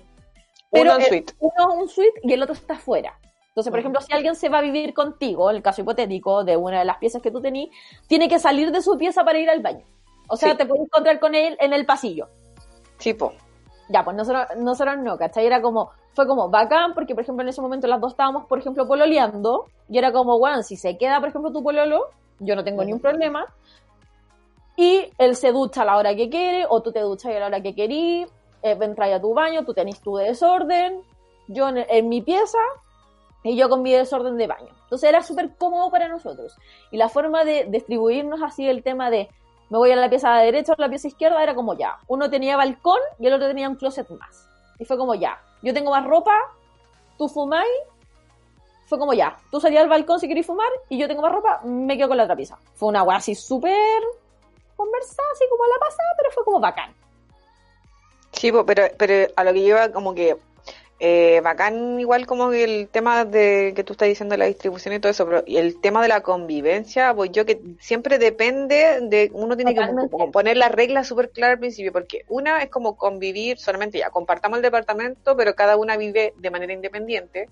Pero 0.70 0.84
Uno 0.92 0.94
en 0.94 1.00
el- 1.02 1.08
suite. 1.08 1.34
uno 1.40 1.52
es 1.58 1.82
un 1.82 1.88
suite 1.90 2.20
y 2.22 2.32
el 2.32 2.42
otro 2.42 2.54
está 2.54 2.74
afuera. 2.74 3.18
Entonces, 3.48 3.70
por 3.70 3.80
ejemplo, 3.80 4.00
si 4.00 4.12
alguien 4.14 4.34
se 4.34 4.48
va 4.48 4.58
a 4.58 4.62
vivir 4.62 4.94
contigo, 4.94 5.50
en 5.50 5.56
el 5.56 5.62
caso 5.62 5.82
hipotético 5.82 6.44
de 6.44 6.56
una 6.56 6.78
de 6.78 6.84
las 6.86 6.98
piezas 6.98 7.20
que 7.22 7.30
tú 7.30 7.40
tenías, 7.42 7.70
tiene 8.06 8.28
que 8.28 8.38
salir 8.38 8.70
de 8.72 8.80
su 8.82 8.96
pieza 8.96 9.24
para 9.24 9.38
ir 9.38 9.48
al 9.50 9.60
baño. 9.60 9.84
O 10.28 10.36
sea, 10.36 10.52
Sí. 10.52 10.56
te 10.58 10.66
puedes 10.66 10.84
encontrar 10.86 11.20
con 11.20 11.34
él 11.34 11.56
en 11.60 11.72
el 11.74 11.84
pasillo. 11.86 12.28
Sí, 12.98 13.12
po. 13.14 13.32
Ya, 13.88 14.04
pues 14.04 14.16
nosotros, 14.16 14.46
nosotros 14.56 14.98
no, 14.98 15.16
¿cachai? 15.18 15.46
Era 15.46 15.60
como, 15.62 15.90
fue 16.16 16.26
como 16.26 16.48
bacán, 16.48 16.94
porque 16.94 17.14
por 17.14 17.22
ejemplo 17.22 17.42
en 17.42 17.50
ese 17.50 17.60
momento 17.60 17.86
las 17.86 18.00
dos 18.00 18.12
estábamos, 18.12 18.46
por 18.46 18.58
ejemplo, 18.58 18.88
pololeando, 18.88 19.66
y 19.88 19.98
era 19.98 20.12
como, 20.12 20.38
bueno, 20.38 20.62
si 20.62 20.76
se 20.76 20.96
queda, 20.96 21.20
por 21.20 21.28
ejemplo, 21.28 21.52
tu 21.52 21.62
pololo, 21.62 22.06
yo 22.40 22.56
no 22.56 22.64
tengo 22.64 22.82
ni 22.82 22.92
un 22.92 23.00
problema, 23.00 23.44
y 24.76 25.12
él 25.18 25.36
se 25.36 25.52
ducha 25.52 25.82
a 25.82 25.84
la 25.84 25.96
hora 25.98 26.16
que 26.16 26.30
quiere, 26.30 26.64
o 26.68 26.80
tú 26.82 26.90
te 26.90 27.00
duchas 27.00 27.36
a 27.36 27.38
la 27.38 27.46
hora 27.46 27.60
que 27.60 27.74
querís, 27.74 28.26
eh, 28.62 28.78
entras 28.80 29.12
a 29.12 29.20
tu 29.20 29.34
baño, 29.34 29.64
tú 29.64 29.74
tenés 29.74 30.00
tu 30.00 30.16
desorden, 30.16 31.02
yo 31.48 31.68
en, 31.68 31.84
en 31.88 32.08
mi 32.08 32.22
pieza, 32.22 32.58
y 33.42 33.54
yo 33.54 33.68
con 33.68 33.82
mi 33.82 33.92
desorden 33.92 34.38
de 34.38 34.46
baño. 34.46 34.70
Entonces 34.84 35.08
era 35.08 35.22
súper 35.22 35.54
cómodo 35.56 35.90
para 35.90 36.08
nosotros. 36.08 36.56
Y 36.90 36.96
la 36.96 37.08
forma 37.08 37.44
de 37.44 37.66
distribuirnos 37.68 38.42
así 38.42 38.66
el 38.66 38.82
tema 38.82 39.10
de 39.10 39.28
me 39.68 39.78
voy 39.78 39.92
a 39.92 39.96
la 39.96 40.08
pieza 40.08 40.32
derecha 40.36 40.72
o 40.72 40.74
a 40.78 40.80
la 40.80 40.88
pieza 40.88 41.08
izquierda 41.08 41.42
era 41.42 41.54
como 41.54 41.74
ya. 41.74 41.98
Uno 42.08 42.30
tenía 42.30 42.56
balcón 42.56 42.98
y 43.18 43.26
el 43.26 43.34
otro 43.34 43.48
tenía 43.48 43.68
un 43.68 43.76
closet 43.76 44.08
más. 44.10 44.48
Y 44.78 44.84
fue 44.84 44.96
como 44.96 45.14
ya. 45.14 45.38
Yo 45.66 45.74
tengo 45.74 45.90
más 45.90 46.06
ropa, 46.06 46.32
tú 47.18 47.28
fumáis. 47.28 47.66
Fue 48.84 49.00
como 49.00 49.14
ya. 49.14 49.36
Tú 49.50 49.60
salías 49.60 49.82
al 49.82 49.88
balcón 49.88 50.20
si 50.20 50.28
queréis 50.28 50.46
fumar 50.46 50.68
y 50.88 50.96
yo 50.96 51.08
tengo 51.08 51.22
más 51.22 51.32
ropa, 51.32 51.60
me 51.64 51.96
quedo 51.96 52.06
con 52.06 52.16
la 52.16 52.22
otra 52.22 52.36
pieza. 52.36 52.56
Fue 52.76 52.88
una 52.88 53.02
weá 53.02 53.16
así 53.16 53.34
súper 53.34 54.00
conversada, 54.76 55.28
así 55.32 55.44
como 55.50 55.64
a 55.64 55.66
la 55.66 55.78
pasada, 55.80 56.08
pero 56.18 56.30
fue 56.30 56.44
como 56.44 56.60
bacán. 56.60 56.94
Sí, 58.30 58.52
pero, 58.64 58.84
pero 58.96 59.32
a 59.34 59.42
lo 59.42 59.52
que 59.52 59.60
lleva 59.60 59.90
como 59.90 60.14
que 60.14 60.36
eh, 60.98 61.42
bacán 61.44 62.00
igual 62.00 62.26
como 62.26 62.52
el 62.52 62.88
tema 62.88 63.26
de 63.26 63.74
que 63.76 63.84
tú 63.84 63.92
estás 63.92 64.08
diciendo 64.08 64.32
de 64.32 64.38
la 64.38 64.46
distribución 64.46 64.94
y 64.94 64.98
todo 64.98 65.10
eso, 65.10 65.26
pero 65.26 65.44
el 65.46 65.78
tema 65.80 66.00
de 66.00 66.08
la 66.08 66.22
convivencia, 66.22 67.12
pues 67.14 67.30
yo 67.32 67.44
que 67.44 67.60
siempre 67.80 68.18
depende 68.18 69.00
de, 69.02 69.30
uno 69.34 69.56
tiene 69.56 69.74
que 69.74 69.80
Totalmente. 69.80 70.16
poner 70.32 70.56
las 70.56 70.72
reglas 70.72 71.06
súper 71.06 71.30
claras 71.30 71.54
al 71.54 71.60
principio, 71.60 71.92
porque 71.92 72.24
una 72.28 72.62
es 72.62 72.70
como 72.70 72.96
convivir 72.96 73.58
solamente 73.58 73.98
ya, 73.98 74.08
compartamos 74.08 74.56
el 74.58 74.62
departamento, 74.62 75.36
pero 75.36 75.54
cada 75.54 75.76
una 75.76 75.98
vive 75.98 76.32
de 76.38 76.50
manera 76.50 76.72
independiente. 76.72 77.50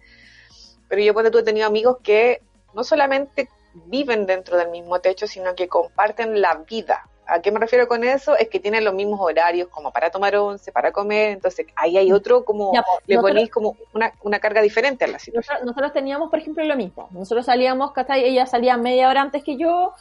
Pero 0.88 1.03
yo 1.03 1.12
pues 1.12 1.30
tú 1.30 1.38
he 1.38 1.42
tenido 1.42 1.66
amigos 1.66 1.99
que 2.03 2.40
no 2.74 2.82
solamente 2.82 3.49
viven 3.86 4.24
dentro 4.24 4.57
del 4.57 4.70
mismo 4.70 5.01
techo, 5.01 5.26
sino 5.26 5.55
que 5.55 5.68
comparten 5.68 6.40
la 6.40 6.64
vida. 6.68 7.09
¿A 7.27 7.41
qué 7.41 7.51
me 7.51 7.59
refiero 7.59 7.89
con 7.89 8.05
eso? 8.05 8.37
Es 8.37 8.49
que 8.49 8.61
tienen 8.61 8.85
los 8.85 8.93
mismos 8.95 9.18
horarios 9.20 9.68
como 9.68 9.91
para 9.91 10.11
tomar 10.11 10.37
once, 10.37 10.70
para 10.72 10.93
comer, 10.93 11.31
entonces 11.33 11.66
ahí 11.77 11.97
hay 11.97 12.12
otro 12.12 12.45
como, 12.45 12.72
Ya, 12.75 12.83
pues, 12.83 13.01
le 13.07 13.14
nosotros- 13.14 13.31
ponéis 13.33 13.51
como 13.51 13.77
una, 13.95 14.12
una 14.22 14.39
carga 14.41 14.61
diferente 14.61 15.05
a 15.05 15.09
la 15.09 15.18
situación. 15.18 15.55
Nosotros, 15.55 15.66
nosotros 15.66 15.93
teníamos, 15.93 16.31
por 16.31 16.39
ejemplo, 16.39 16.62
lo 16.64 16.77
mismo. 16.77 17.09
Nosotros 17.12 17.47
salíamos, 17.47 17.93
¿cachai? 17.93 18.25
Ella 18.25 18.47
salía 18.47 18.77
media 18.77 19.09
hora 19.09 19.22
antes 19.22 19.43
que 19.43 19.57
yo, 19.57 19.95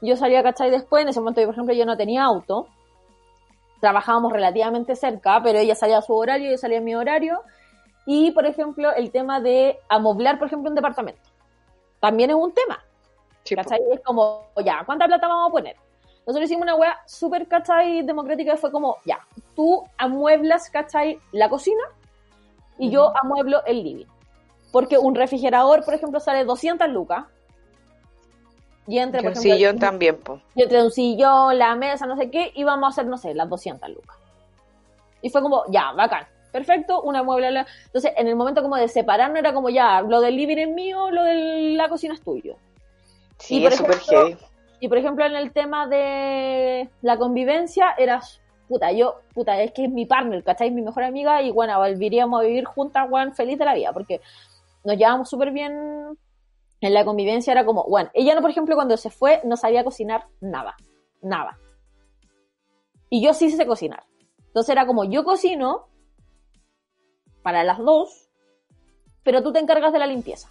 yo 0.00 0.16
salía, 0.16 0.42
¿cachai? 0.42 0.70
Después, 0.70 1.02
en 1.02 1.08
ese 1.08 1.20
momento, 1.20 1.42
por 1.44 1.52
ejemplo, 1.54 1.74
yo 1.74 1.84
no 1.84 1.96
tenía 1.96 2.22
auto. 2.24 2.68
Trabajábamos 3.80 4.32
relativamente 4.32 4.96
cerca, 4.96 5.40
pero 5.42 5.58
ella 5.58 5.74
salía 5.74 5.98
a 5.98 6.02
su 6.02 6.14
horario, 6.14 6.50
yo 6.50 6.58
salía 6.58 6.78
a 6.78 6.82
mi 6.82 6.94
horario. 6.94 7.42
Y, 8.06 8.30
por 8.32 8.46
ejemplo, 8.46 8.92
el 8.94 9.10
tema 9.10 9.40
de 9.40 9.78
amoblar, 9.88 10.38
por 10.38 10.46
ejemplo, 10.48 10.68
un 10.70 10.74
departamento. 10.74 11.20
También 12.00 12.30
es 12.30 12.36
un 12.36 12.52
tema. 12.52 12.82
¿cachai? 13.54 13.80
Es 13.92 14.00
como, 14.00 14.46
ya, 14.64 14.82
¿cuánta 14.84 15.06
plata 15.06 15.26
vamos 15.26 15.48
a 15.48 15.52
poner? 15.52 15.76
Nosotros 16.28 16.44
hicimos 16.50 16.64
una 16.64 16.74
weá 16.74 16.94
súper, 17.06 17.48
¿cachai? 17.48 18.02
Democrática, 18.02 18.54
fue 18.58 18.70
como, 18.70 18.98
ya, 19.06 19.18
tú 19.56 19.82
amueblas, 19.96 20.68
¿cachai? 20.68 21.18
La 21.32 21.48
cocina 21.48 21.82
y 22.78 22.90
yo 22.90 23.14
amueblo 23.22 23.64
el 23.64 23.82
living. 23.82 24.04
Porque 24.70 24.98
un 24.98 25.14
refrigerador, 25.14 25.86
por 25.86 25.94
ejemplo, 25.94 26.20
sale 26.20 26.44
200 26.44 26.86
lucas. 26.90 27.24
Y 28.86 28.98
entre, 28.98 29.20
Y 29.20 29.22
por 29.22 29.32
un 29.32 29.38
ejemplo, 29.38 29.54
sillón 29.54 29.78
también, 29.78 30.18
po. 30.18 30.42
y 30.54 30.62
entre 30.64 30.82
un 30.82 30.90
sillón, 30.90 31.58
la 31.58 31.74
mesa, 31.76 32.04
no 32.04 32.14
sé 32.18 32.30
qué, 32.30 32.52
íbamos 32.54 32.86
a 32.86 32.90
hacer, 32.90 33.06
no 33.06 33.16
sé, 33.16 33.34
las 33.34 33.48
200 33.48 33.88
lucas. 33.88 34.16
Y 35.22 35.30
fue 35.30 35.40
como, 35.40 35.64
ya, 35.68 35.92
bacán, 35.92 36.26
perfecto, 36.52 37.00
una 37.00 37.22
mueble. 37.22 37.50
la- 37.52 37.66
Entonces, 37.86 38.12
en 38.18 38.28
el 38.28 38.36
momento 38.36 38.60
como 38.60 38.76
de 38.76 38.88
separarnos, 38.88 39.38
era 39.38 39.54
como, 39.54 39.70
ya, 39.70 40.02
lo 40.02 40.20
del 40.20 40.36
living 40.36 40.58
es 40.58 40.68
mío, 40.68 41.10
lo 41.10 41.24
de 41.24 41.70
la 41.74 41.88
cocina 41.88 42.12
es 42.12 42.20
tuyo. 42.22 42.56
Sí, 43.38 43.60
Y, 43.60 43.62
por 43.62 43.72
es 43.72 43.78
súper 43.78 43.98
heavy. 44.00 44.36
Y 44.80 44.88
por 44.88 44.98
ejemplo, 44.98 45.24
en 45.24 45.34
el 45.34 45.52
tema 45.52 45.86
de 45.86 46.88
la 47.02 47.16
convivencia, 47.16 47.94
eras, 47.98 48.40
puta, 48.68 48.92
yo, 48.92 49.20
puta, 49.34 49.60
es 49.60 49.72
que 49.72 49.84
es 49.84 49.90
mi 49.90 50.06
partner, 50.06 50.44
¿cachai? 50.44 50.70
Mi 50.70 50.82
mejor 50.82 51.02
amiga 51.02 51.42
y 51.42 51.50
bueno, 51.50 51.76
volveríamos 51.78 52.40
a 52.40 52.44
vivir 52.44 52.64
juntas, 52.64 53.08
weón, 53.10 53.34
feliz 53.34 53.58
de 53.58 53.64
la 53.64 53.74
vida, 53.74 53.92
porque 53.92 54.20
nos 54.84 54.96
llevamos 54.96 55.28
súper 55.28 55.50
bien 55.50 56.16
en 56.80 56.94
la 56.94 57.04
convivencia, 57.04 57.52
era 57.52 57.64
como, 57.64 57.84
bueno, 57.84 58.10
ella, 58.14 58.34
no 58.34 58.40
por 58.40 58.50
ejemplo, 58.50 58.76
cuando 58.76 58.96
se 58.96 59.10
fue, 59.10 59.40
no 59.44 59.56
sabía 59.56 59.82
cocinar 59.82 60.26
nada, 60.40 60.76
nada. 61.22 61.58
Y 63.10 63.24
yo 63.24 63.34
sí 63.34 63.50
sé 63.50 63.66
cocinar. 63.66 64.04
Entonces 64.46 64.70
era 64.70 64.86
como, 64.86 65.04
yo 65.04 65.24
cocino 65.24 65.88
para 67.42 67.64
las 67.64 67.78
dos, 67.78 68.28
pero 69.24 69.42
tú 69.42 69.52
te 69.52 69.58
encargas 69.58 69.92
de 69.92 69.98
la 69.98 70.06
limpieza. 70.06 70.48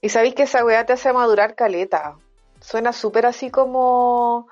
Y 0.00 0.08
sabéis 0.08 0.34
que 0.34 0.42
esa 0.42 0.64
weá 0.64 0.84
te 0.84 0.94
hace 0.94 1.12
madurar 1.12 1.54
caleta. 1.54 2.16
Suena 2.64 2.94
súper 2.94 3.26
así 3.26 3.50
como, 3.50 4.48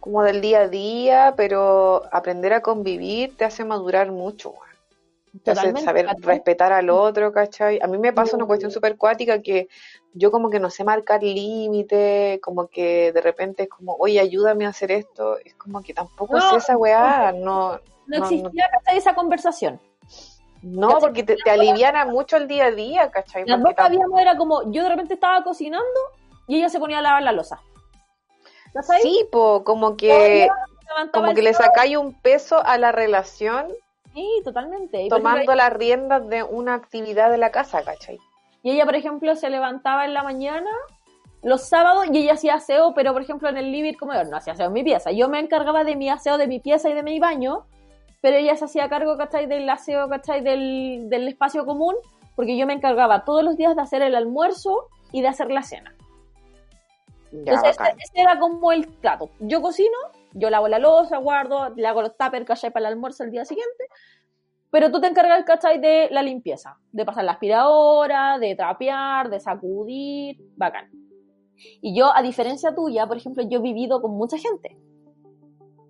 como 0.00 0.24
del 0.24 0.40
día 0.40 0.62
a 0.62 0.68
día, 0.68 1.34
pero 1.36 2.02
aprender 2.10 2.52
a 2.54 2.60
convivir 2.60 3.36
te 3.36 3.44
hace 3.44 3.64
madurar 3.64 4.10
mucho, 4.10 4.50
weón. 4.50 4.72
Te 5.44 5.52
hace 5.52 5.72
saber 5.76 6.06
¿cachai? 6.06 6.22
respetar 6.22 6.72
al 6.72 6.90
otro, 6.90 7.32
¿cachai? 7.32 7.78
A 7.80 7.86
mí 7.86 7.98
me 7.98 8.12
pasa 8.12 8.36
una 8.36 8.46
cuestión 8.46 8.72
súper 8.72 8.96
cuática 8.96 9.40
que 9.40 9.68
yo 10.12 10.32
como 10.32 10.50
que 10.50 10.58
no 10.58 10.70
sé 10.70 10.82
marcar 10.82 11.22
límite, 11.22 12.40
como 12.42 12.66
que 12.66 13.12
de 13.12 13.20
repente 13.20 13.62
es 13.62 13.68
como, 13.68 13.94
oye, 13.94 14.18
ayúdame 14.18 14.66
a 14.66 14.70
hacer 14.70 14.90
esto. 14.90 15.38
Es 15.38 15.54
como 15.54 15.82
que 15.82 15.94
tampoco 15.94 16.34
No, 16.36 16.50
sé 16.50 16.56
esa 16.56 16.76
weá, 16.76 17.30
no, 17.32 17.78
No 18.06 18.18
no, 18.18 18.24
existía, 18.24 18.68
¿cachai? 18.72 18.98
Esa 18.98 19.14
conversación. 19.14 19.80
no, 20.62 20.98
porque 20.98 21.22
te, 21.22 21.36
te 21.36 21.50
aliviana 21.50 22.06
mucho 22.06 22.36
el 22.36 22.48
día 22.48 22.66
a 22.66 22.70
día, 22.72 23.10
¿cachai? 23.10 23.44
Las 23.46 23.60
Porque 23.60 23.70
dos 23.70 23.76
que 23.76 23.82
habíamos 23.94 24.20
era 24.20 24.36
como, 24.36 24.70
yo 24.72 24.82
de 24.82 24.88
repente 24.88 25.14
estaba 25.14 25.44
cocinando 25.44 26.00
y 26.46 26.56
ella 26.56 26.68
se 26.68 26.78
ponía 26.78 26.98
a 26.98 27.02
lavar 27.02 27.22
la 27.22 27.32
losa. 27.32 27.60
¿Cachai? 28.72 29.02
Sí, 29.02 29.26
po, 29.30 29.64
como 29.64 29.96
que, 29.96 30.48
como 31.12 31.34
que 31.34 31.42
le 31.42 31.52
sacáis 31.52 31.96
un 31.96 32.14
peso 32.20 32.64
a 32.64 32.78
la 32.78 32.92
relación 32.92 33.66
Sí, 34.14 34.28
totalmente. 34.44 35.02
Y, 35.02 35.08
tomando 35.08 35.54
las 35.54 35.72
riendas 35.72 36.28
de 36.28 36.42
una 36.42 36.74
actividad 36.74 37.30
de 37.30 37.38
la 37.38 37.50
casa, 37.50 37.82
¿cachai? 37.82 38.18
y 38.62 38.70
ella, 38.70 38.84
por 38.84 38.94
ejemplo, 38.94 39.34
se 39.34 39.50
levantaba 39.50 40.04
en 40.04 40.14
la 40.14 40.22
mañana 40.22 40.70
los 41.42 41.62
sábados 41.62 42.06
y 42.12 42.18
ella 42.18 42.34
hacía 42.34 42.54
aseo, 42.54 42.94
pero 42.94 43.12
por 43.12 43.22
ejemplo 43.22 43.48
en 43.48 43.56
el 43.56 43.72
living 43.72 43.94
como 43.94 44.14
yo 44.14 44.22
no 44.24 44.36
hacía 44.36 44.52
aseo 44.52 44.66
en 44.66 44.72
mi 44.72 44.84
pieza. 44.84 45.10
Yo 45.10 45.28
me 45.28 45.40
encargaba 45.40 45.82
de 45.82 45.96
mi 45.96 46.08
aseo 46.08 46.38
de 46.38 46.46
mi 46.46 46.60
pieza 46.60 46.88
y 46.88 46.94
de 46.94 47.02
mi 47.02 47.18
baño, 47.18 47.66
pero 48.20 48.36
ella 48.36 48.54
se 48.56 48.66
hacía 48.66 48.88
cargo, 48.88 49.16
¿cachai? 49.16 49.46
Del 49.46 49.68
aseo, 49.68 50.08
¿cachai? 50.08 50.42
Del, 50.42 51.08
del 51.08 51.26
espacio 51.26 51.66
común, 51.66 51.96
porque 52.36 52.56
yo 52.56 52.66
me 52.66 52.74
encargaba 52.74 53.24
todos 53.24 53.42
los 53.42 53.56
días 53.56 53.74
de 53.74 53.82
hacer 53.82 54.02
el 54.02 54.14
almuerzo 54.14 54.88
y 55.10 55.22
de 55.22 55.28
hacer 55.28 55.50
la 55.50 55.62
cena. 55.62 55.92
Ya, 57.32 57.38
Entonces, 57.54 57.76
ese, 57.80 57.90
ese 57.98 58.20
era 58.20 58.38
como 58.38 58.72
el 58.72 58.86
plato. 58.88 59.30
Yo 59.40 59.62
cocino, 59.62 59.96
yo 60.32 60.50
lavo 60.50 60.68
la 60.68 60.78
losa, 60.78 61.16
guardo, 61.18 61.70
le 61.70 61.86
hago 61.86 62.02
los 62.02 62.16
tuppers, 62.16 62.46
¿cachai? 62.46 62.70
Para 62.70 62.88
el 62.88 62.92
almuerzo 62.94 63.24
el 63.24 63.30
día 63.30 63.44
siguiente. 63.44 63.86
Pero 64.70 64.90
tú 64.90 65.00
te 65.00 65.06
encargas, 65.06 65.44
¿cachai? 65.44 65.80
De 65.80 66.08
la 66.10 66.22
limpieza. 66.22 66.78
De 66.92 67.04
pasar 67.04 67.24
la 67.24 67.32
aspiradora, 67.32 68.38
de 68.38 68.54
trapear, 68.54 69.28
de 69.30 69.40
sacudir. 69.40 70.36
Bacán. 70.56 70.90
Y 71.80 71.96
yo, 71.96 72.14
a 72.14 72.22
diferencia 72.22 72.74
tuya, 72.74 73.06
por 73.06 73.16
ejemplo, 73.16 73.42
yo 73.48 73.58
he 73.58 73.62
vivido 73.62 74.00
con 74.02 74.12
mucha 74.12 74.36
gente. 74.38 74.76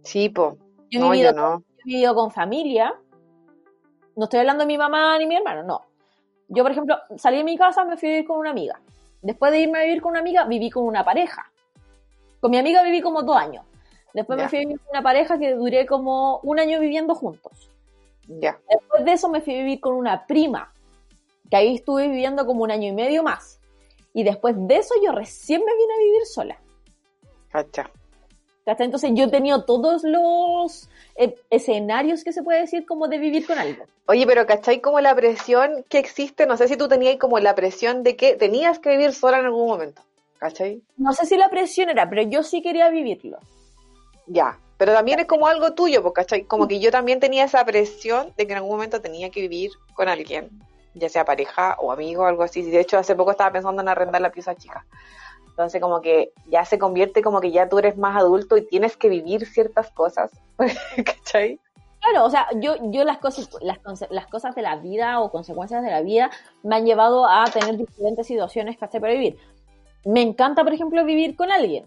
Sí, 0.03 0.29
po. 0.29 0.57
Yo 0.91 0.99
he 0.99 1.03
No, 1.03 1.11
vivido 1.11 1.31
yo 1.33 1.37
no. 1.37 1.59
yo 1.59 1.65
he 1.79 1.89
vivido 1.89 2.15
con 2.15 2.31
familia. 2.31 2.95
No 4.17 4.25
estoy 4.25 4.41
hablando 4.41 4.63
de 4.63 4.67
mi 4.67 4.77
mamá 4.79 5.19
ni 5.19 5.27
mi 5.27 5.37
hermano, 5.37 5.63
no. 5.63 5.83
Yo, 6.49 6.63
por 6.63 6.73
ejemplo, 6.73 6.97
salí 7.17 7.39
de 7.39 7.45
mi 7.45 7.57
casa, 7.57 7.85
me 7.85 7.97
fui 7.97 8.09
a 8.09 8.13
vivir 8.13 8.27
con 8.27 8.39
una 8.39 8.51
amiga. 8.51 8.81
Después 9.23 9.53
de 9.53 9.61
irme 9.61 9.79
a 9.79 9.83
vivir 9.85 10.03
con 10.03 10.11
una 10.11 10.21
amiga, 10.21 10.45
viví 10.45 10.71
con 10.71 10.85
una 10.85 11.05
pareja. 11.05 11.51
Con 12.41 12.51
mi 12.51 12.59
amiga 12.59 12.83
viví 12.83 13.01
como 13.01 13.23
dos 13.23 13.37
años. 13.37 13.65
Después 14.13 14.37
Ya. 14.37 14.45
me 14.45 14.49
fui 14.51 14.59
a 14.59 14.61
vivir 14.63 14.79
con 14.81 14.89
una 14.91 15.03
pareja 15.03 15.39
que 15.39 15.55
duré 15.55 15.87
como 15.87 16.41
un 16.43 16.59
año 16.59 16.81
viviendo 16.81 17.15
juntos. 17.15 17.71
Ya. 18.27 18.59
Después 18.69 19.05
de 19.05 19.13
eso 19.13 19.29
me 19.29 19.41
fui 19.41 19.55
a 19.55 19.59
vivir 19.59 19.81
con 19.81 19.95
una 19.95 20.27
prima, 20.27 20.73
que 21.51 21.57
ahí 21.57 21.77
estuve 21.77 22.09
viviendo 22.09 22.45
como 22.47 22.65
un 22.65 22.71
año 22.71 22.89
y 22.89 22.93
medio 22.93 23.23
más. 23.23 23.61
Y 24.13 24.25
después 24.25 24.55
de 24.59 24.77
eso 24.77 24.95
yo 25.05 25.13
recién 25.13 25.61
me 25.65 25.75
vine 25.75 25.95
a 25.95 25.99
vivir 25.99 26.27
sola. 26.27 26.59
Cacha. 27.49 27.91
Entonces 28.67 29.11
yo 29.15 29.25
he 29.25 29.31
tenido 29.31 29.65
todos 29.65 30.05
los 30.05 30.89
eh, 31.17 31.35
escenarios 31.51 32.25
que 32.25 32.33
se 32.33 32.43
puede 32.43 32.61
decir 32.61 32.87
como 32.87 33.09
de 33.09 33.19
vivir 33.19 33.47
con 33.47 33.59
alguien. 33.59 33.87
Oye, 34.07 34.27
pero 34.27 34.47
¿cachai 34.47 34.81
como 34.81 35.01
la 35.01 35.15
presión 35.15 35.85
que 35.89 35.99
existe? 35.99 36.47
No 36.47 36.57
sé 36.57 36.69
si 36.69 36.77
tú 36.77 36.89
tenías 36.89 37.17
como 37.17 37.39
la 37.39 37.55
presión 37.55 38.03
de 38.03 38.17
que 38.17 38.35
tenías 38.37 38.79
que 38.79 38.91
vivir 38.91 39.13
sola 39.13 39.39
en 39.39 39.47
algún 39.47 39.69
momento. 39.69 40.03
¿Cachai? 40.39 40.83
No 40.97 41.13
sé 41.13 41.27
si 41.27 41.37
la 41.37 41.49
presión 41.51 41.89
era, 41.89 42.09
pero 42.11 42.23
yo 42.23 42.43
sí 42.43 42.63
quería 42.63 42.89
vivirlo. 42.91 43.39
Ya. 44.27 44.59
Pero 44.77 44.95
también 44.95 45.21
es 45.21 45.27
como 45.27 45.47
algo 45.47 45.75
tuyo, 45.75 46.03
porque 46.03 46.23
¿cachai? 46.23 46.43
Como 46.43 46.67
que 46.67 46.81
yo 46.81 46.91
también 46.91 47.21
tenía 47.21 47.45
esa 47.45 47.65
presión 47.65 48.33
de 48.37 48.47
que 48.47 48.53
en 48.53 48.57
algún 48.57 48.73
momento 48.73 49.01
tenía 49.01 49.31
que 49.31 49.43
vivir 49.43 49.71
con 49.95 50.09
alguien, 50.09 50.51
ya 50.95 51.09
sea 51.09 51.25
pareja 51.25 51.77
o 51.79 51.93
amigo 51.93 52.25
o 52.25 52.27
algo 52.27 52.43
así. 52.43 52.63
De 52.63 52.81
hecho, 52.81 52.99
hace 52.99 53.15
poco 53.15 53.31
estaba 53.31 53.53
pensando 53.53 53.81
en 53.81 53.89
arrendar 53.89 54.21
la 54.21 54.33
pieza 54.33 54.57
chica. 54.57 54.85
Entonces, 55.53 55.81
como 55.83 56.01
que 56.01 56.33
ya 56.49 56.65
se 56.65 56.79
convierte 56.79 57.23
como 57.23 57.41
que 57.41 57.51
ya 57.51 57.69
tú 57.69 57.79
eres 57.79 57.99
más 57.99 58.17
adulto 58.17 58.57
y 58.57 58.67
tienes 58.67 58.97
que 58.97 59.11
vivir 59.11 59.47
ciertas 59.47 59.91
cosas. 59.91 60.31
¿Cachai? 61.05 61.61
Claro, 62.01 62.25
o 62.25 62.31
sea, 62.31 62.49
yo, 62.57 62.75
yo 62.91 63.05
las 63.05 63.19
cosas, 63.19 63.49
las, 63.61 63.79
las 64.11 64.27
cosas 64.27 64.55
de 64.55 64.63
la 64.63 64.77
vida 64.77 65.21
o 65.21 65.31
consecuencias 65.31 65.85
de 65.85 65.91
la 65.91 66.01
vida 66.01 66.31
me 66.63 66.77
han 66.77 66.85
llevado 66.85 67.27
a 67.27 67.45
tener 67.45 67.77
diferentes 67.77 68.27
situaciones 68.27 68.77
que 68.77 69.01
para 69.01 69.13
vivir. 69.13 69.37
Me 70.05 70.23
encanta, 70.23 70.65
por 70.65 70.73
ejemplo, 70.73 71.05
vivir 71.05 71.37
con 71.37 71.53
alguien. 71.53 71.85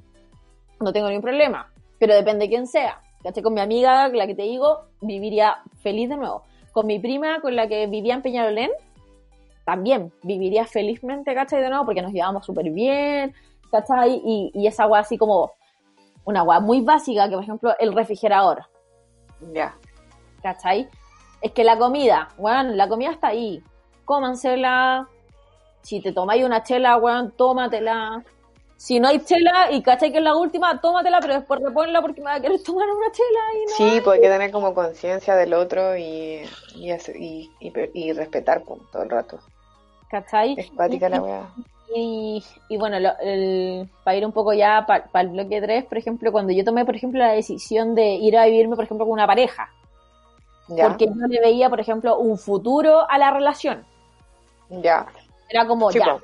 No 0.80 0.94
tengo 0.94 1.08
ningún 1.08 1.24
problema, 1.24 1.70
pero 2.00 2.14
depende 2.14 2.46
de 2.46 2.50
quién 2.50 2.68
sea. 2.68 3.02
¿Cachai? 3.24 3.44
Con 3.44 3.56
mi 3.56 3.62
amiga, 3.62 4.08
la 4.10 4.28
que 4.28 4.36
te 4.36 4.44
digo, 4.44 4.84
viviría 5.02 5.58
feliz 5.82 6.08
de 6.08 6.18
nuevo. 6.18 6.44
Con 6.72 6.86
mi 6.86 7.00
prima, 7.00 7.42
con 7.42 7.56
la 7.56 7.68
que 7.68 7.88
vivía 7.88 8.14
en 8.14 8.22
Peñalolén, 8.22 8.70
también 9.66 10.14
viviría 10.22 10.66
felizmente, 10.66 11.34
¿cachai? 11.34 11.62
De 11.62 11.70
nuevo, 11.70 11.86
porque 11.86 12.02
nos 12.02 12.14
llevamos 12.14 12.46
súper 12.46 12.70
bien, 12.70 13.34
¿cachai? 13.72 14.22
Y, 14.24 14.52
y 14.54 14.68
esa 14.68 14.84
agua 14.84 15.00
así 15.00 15.18
como 15.18 15.54
una 16.26 16.40
agua 16.42 16.60
muy 16.60 16.82
básica, 16.82 17.28
que 17.30 17.36
por 17.36 17.44
ejemplo 17.44 17.76
el 17.80 17.94
refrigerador. 17.94 18.66
Ya. 19.54 19.76
¿cachai? 20.42 20.88
Es 21.42 21.52
que 21.52 21.64
la 21.64 21.78
comida, 21.78 22.30
weón, 22.38 22.78
la 22.78 22.88
comida 22.88 23.12
está 23.12 23.28
ahí. 23.30 23.64
Cómansela. 24.06 25.08
Si 25.82 26.00
te 26.02 26.12
tomáis 26.12 26.44
una 26.44 26.64
chela, 26.64 26.98
weón, 26.98 27.32
tómatela. 27.32 28.24
Si 28.78 29.00
no 29.00 29.08
hay 29.08 29.20
chela 29.20 29.72
y 29.72 29.82
cachai 29.82 30.12
que 30.12 30.18
es 30.20 30.24
la 30.24 30.36
última, 30.36 30.80
tómatela, 30.82 31.20
pero 31.22 31.36
después 31.36 31.62
reponla 31.62 32.02
porque 32.02 32.22
me 32.22 32.28
va 32.28 32.36
a 32.36 32.40
querer 32.40 32.62
tomar 32.62 32.88
una 32.88 33.12
chela 33.12 33.40
y 33.54 33.66
no. 33.66 33.72
Sí, 33.78 34.10
hay 34.10 34.22
que 34.22 34.30
tener 34.30 34.52
como 34.52 34.74
conciencia 34.74 35.36
del 35.36 35.54
otro 35.54 35.98
y, 35.98 36.42
y, 36.76 36.92
y, 36.92 37.52
y- 37.94 38.14
respetar 38.14 38.62
pues, 38.64 38.82
todo 38.92 39.04
el 39.04 39.10
rato. 39.10 39.40
¿Cachai? 40.10 40.56
Es 40.58 40.72
la 40.74 41.22
weá. 41.22 41.50
Y, 41.94 42.44
y 42.68 42.78
bueno, 42.78 43.00
lo- 43.00 43.18
el- 43.20 43.90
para 44.04 44.18
ir 44.18 44.26
un 44.26 44.32
poco 44.32 44.54
ya 44.54 44.86
para 44.88 45.22
el 45.22 45.30
bloque 45.30 45.62
3, 45.62 45.86
por 45.86 45.98
ejemplo, 45.98 46.32
cuando 46.32 46.52
yo 46.52 46.64
tomé, 46.64 46.84
por 46.86 46.96
ejemplo, 46.96 47.20
la 47.20 47.32
decisión 47.34 47.94
de 47.96 48.16
ir 48.16 48.38
a 48.38 48.46
vivirme, 48.46 48.76
por 48.76 48.86
ejemplo, 48.86 49.06
con 49.06 49.14
una 49.14 49.28
pareja, 49.28 49.70
Ya. 50.68 50.88
porque 50.88 51.06
yo 51.06 51.28
le 51.28 51.40
veía, 51.42 51.70
por 51.70 51.80
ejemplo, 51.80 52.18
un 52.18 52.38
futuro 52.38 53.10
a 53.10 53.18
la 53.18 53.32
relación. 53.32 53.86
Ya. 54.70 55.06
Era 55.50 55.68
como, 55.68 55.92
ya. 55.92 56.18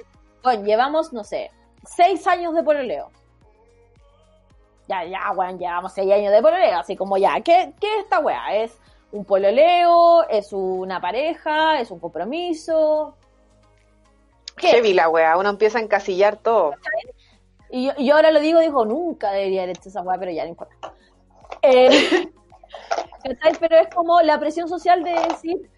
Bueno, 0.44 0.64
llevamos, 0.66 1.14
no 1.14 1.24
sé, 1.24 1.52
seis 1.86 2.26
años 2.26 2.56
de 2.56 2.64
pololeo. 2.64 3.10
Ya, 4.88 5.06
ya, 5.06 5.32
weón, 5.32 5.58
llevamos 5.60 5.94
seis 5.94 6.12
años 6.12 6.32
de 6.34 6.42
pololeo, 6.42 6.80
así 6.80 6.96
como 6.98 7.18
ya, 7.18 7.40
¿qué, 7.42 7.74
qué 7.80 7.88
es 7.98 8.04
esta 8.04 8.20
weá? 8.20 8.56
¿Es 8.56 8.78
un 9.12 9.24
pololeo? 9.24 10.28
¿Es 10.28 10.52
una 10.52 11.00
pareja? 11.00 11.80
¿Es 11.80 11.92
un 11.92 12.00
compromiso? 12.00 13.16
¿Qué? 14.62 14.70
Heavy 14.70 14.94
la 14.94 15.10
weá, 15.10 15.36
uno 15.38 15.50
empieza 15.50 15.80
a 15.80 15.82
encasillar 15.82 16.38
todo. 16.38 16.76
Y 17.70 17.88
yo, 17.88 17.94
yo 17.98 18.16
ahora 18.16 18.32
lo 18.32 18.40
digo, 18.40 18.60
digo, 18.60 18.86
nunca 18.86 19.32
debería 19.32 19.64
haber 19.64 19.78
hecho 19.78 19.90
esa 19.90 20.02
weá, 20.02 20.18
pero 20.18 20.32
ya 20.32 20.44
no 20.44 20.50
importa. 20.50 20.94
Eh. 21.62 22.30
Pero 23.60 23.78
es 23.78 23.94
como 23.94 24.20
la 24.22 24.40
presión 24.40 24.68
social 24.68 25.04
de 25.04 25.12
decir, 25.12 25.70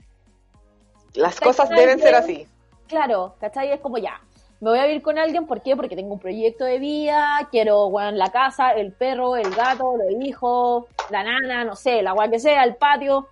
Las 1.13 1.39
cosas 1.41 1.69
deben 1.69 1.99
ser 1.99 2.15
así. 2.15 2.47
Claro, 2.87 3.35
¿cachai? 3.39 3.71
Es 3.71 3.81
como 3.81 3.97
ya, 3.97 4.21
me 4.61 4.69
voy 4.69 4.79
a 4.79 4.85
vivir 4.85 5.01
con 5.01 5.17
alguien, 5.17 5.45
¿por 5.45 5.61
qué? 5.61 5.75
Porque 5.75 5.97
tengo 5.97 6.13
un 6.13 6.19
proyecto 6.19 6.63
de 6.63 6.79
vida, 6.79 7.49
quiero, 7.51 7.87
weón, 7.87 8.17
la 8.17 8.31
casa, 8.31 8.71
el 8.71 8.93
perro, 8.93 9.35
el 9.35 9.53
gato, 9.53 9.97
los 9.97 10.25
hijos, 10.25 10.85
la 11.09 11.23
nana, 11.23 11.65
no 11.65 11.75
sé, 11.75 12.01
la 12.01 12.13
weá 12.13 12.29
que 12.29 12.39
sea, 12.39 12.63
el 12.63 12.77
patio, 12.77 13.27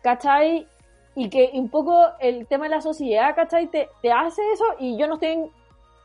¿cachai? 0.00 0.66
Y 1.16 1.28
que 1.30 1.50
un 1.54 1.68
poco 1.70 2.06
el 2.20 2.46
tema 2.46 2.66
de 2.66 2.70
la 2.70 2.80
sociedad, 2.82 3.34
¿cachai? 3.34 3.66
Te, 3.68 3.88
te 4.02 4.12
hace 4.12 4.42
eso 4.52 4.64
y 4.78 4.96
yo 4.98 5.06
no 5.08 5.14
estoy 5.14 5.30
en- 5.30 5.50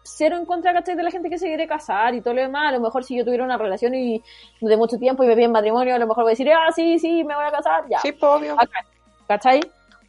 cero 0.03 0.35
en 0.37 0.45
contra, 0.45 0.73
¿cachai? 0.73 0.95
De 0.95 1.03
la 1.03 1.11
gente 1.11 1.29
que 1.29 1.37
se 1.37 1.45
quiere 1.47 1.67
casar 1.67 2.15
y 2.15 2.21
todo 2.21 2.33
lo 2.33 2.41
demás. 2.41 2.69
A 2.69 2.71
lo 2.71 2.79
mejor 2.79 3.03
si 3.03 3.15
yo 3.17 3.23
tuviera 3.25 3.43
una 3.43 3.57
relación 3.57 3.93
y 3.93 4.23
de 4.61 4.77
mucho 4.77 4.97
tiempo 4.97 5.23
y 5.23 5.27
me 5.27 5.35
piden 5.35 5.51
matrimonio, 5.51 5.93
a 5.93 5.99
lo 5.99 6.07
mejor 6.07 6.23
voy 6.23 6.31
a 6.31 6.33
decir, 6.33 6.49
ah, 6.51 6.71
sí, 6.73 6.97
sí, 6.97 7.23
me 7.23 7.35
voy 7.35 7.43
a 7.45 7.51
casar, 7.51 7.83
ya. 7.89 7.99
Sí, 7.99 8.13
pues, 8.13 8.23
obvio. 8.31 8.55
¿Cachai? 9.27 9.59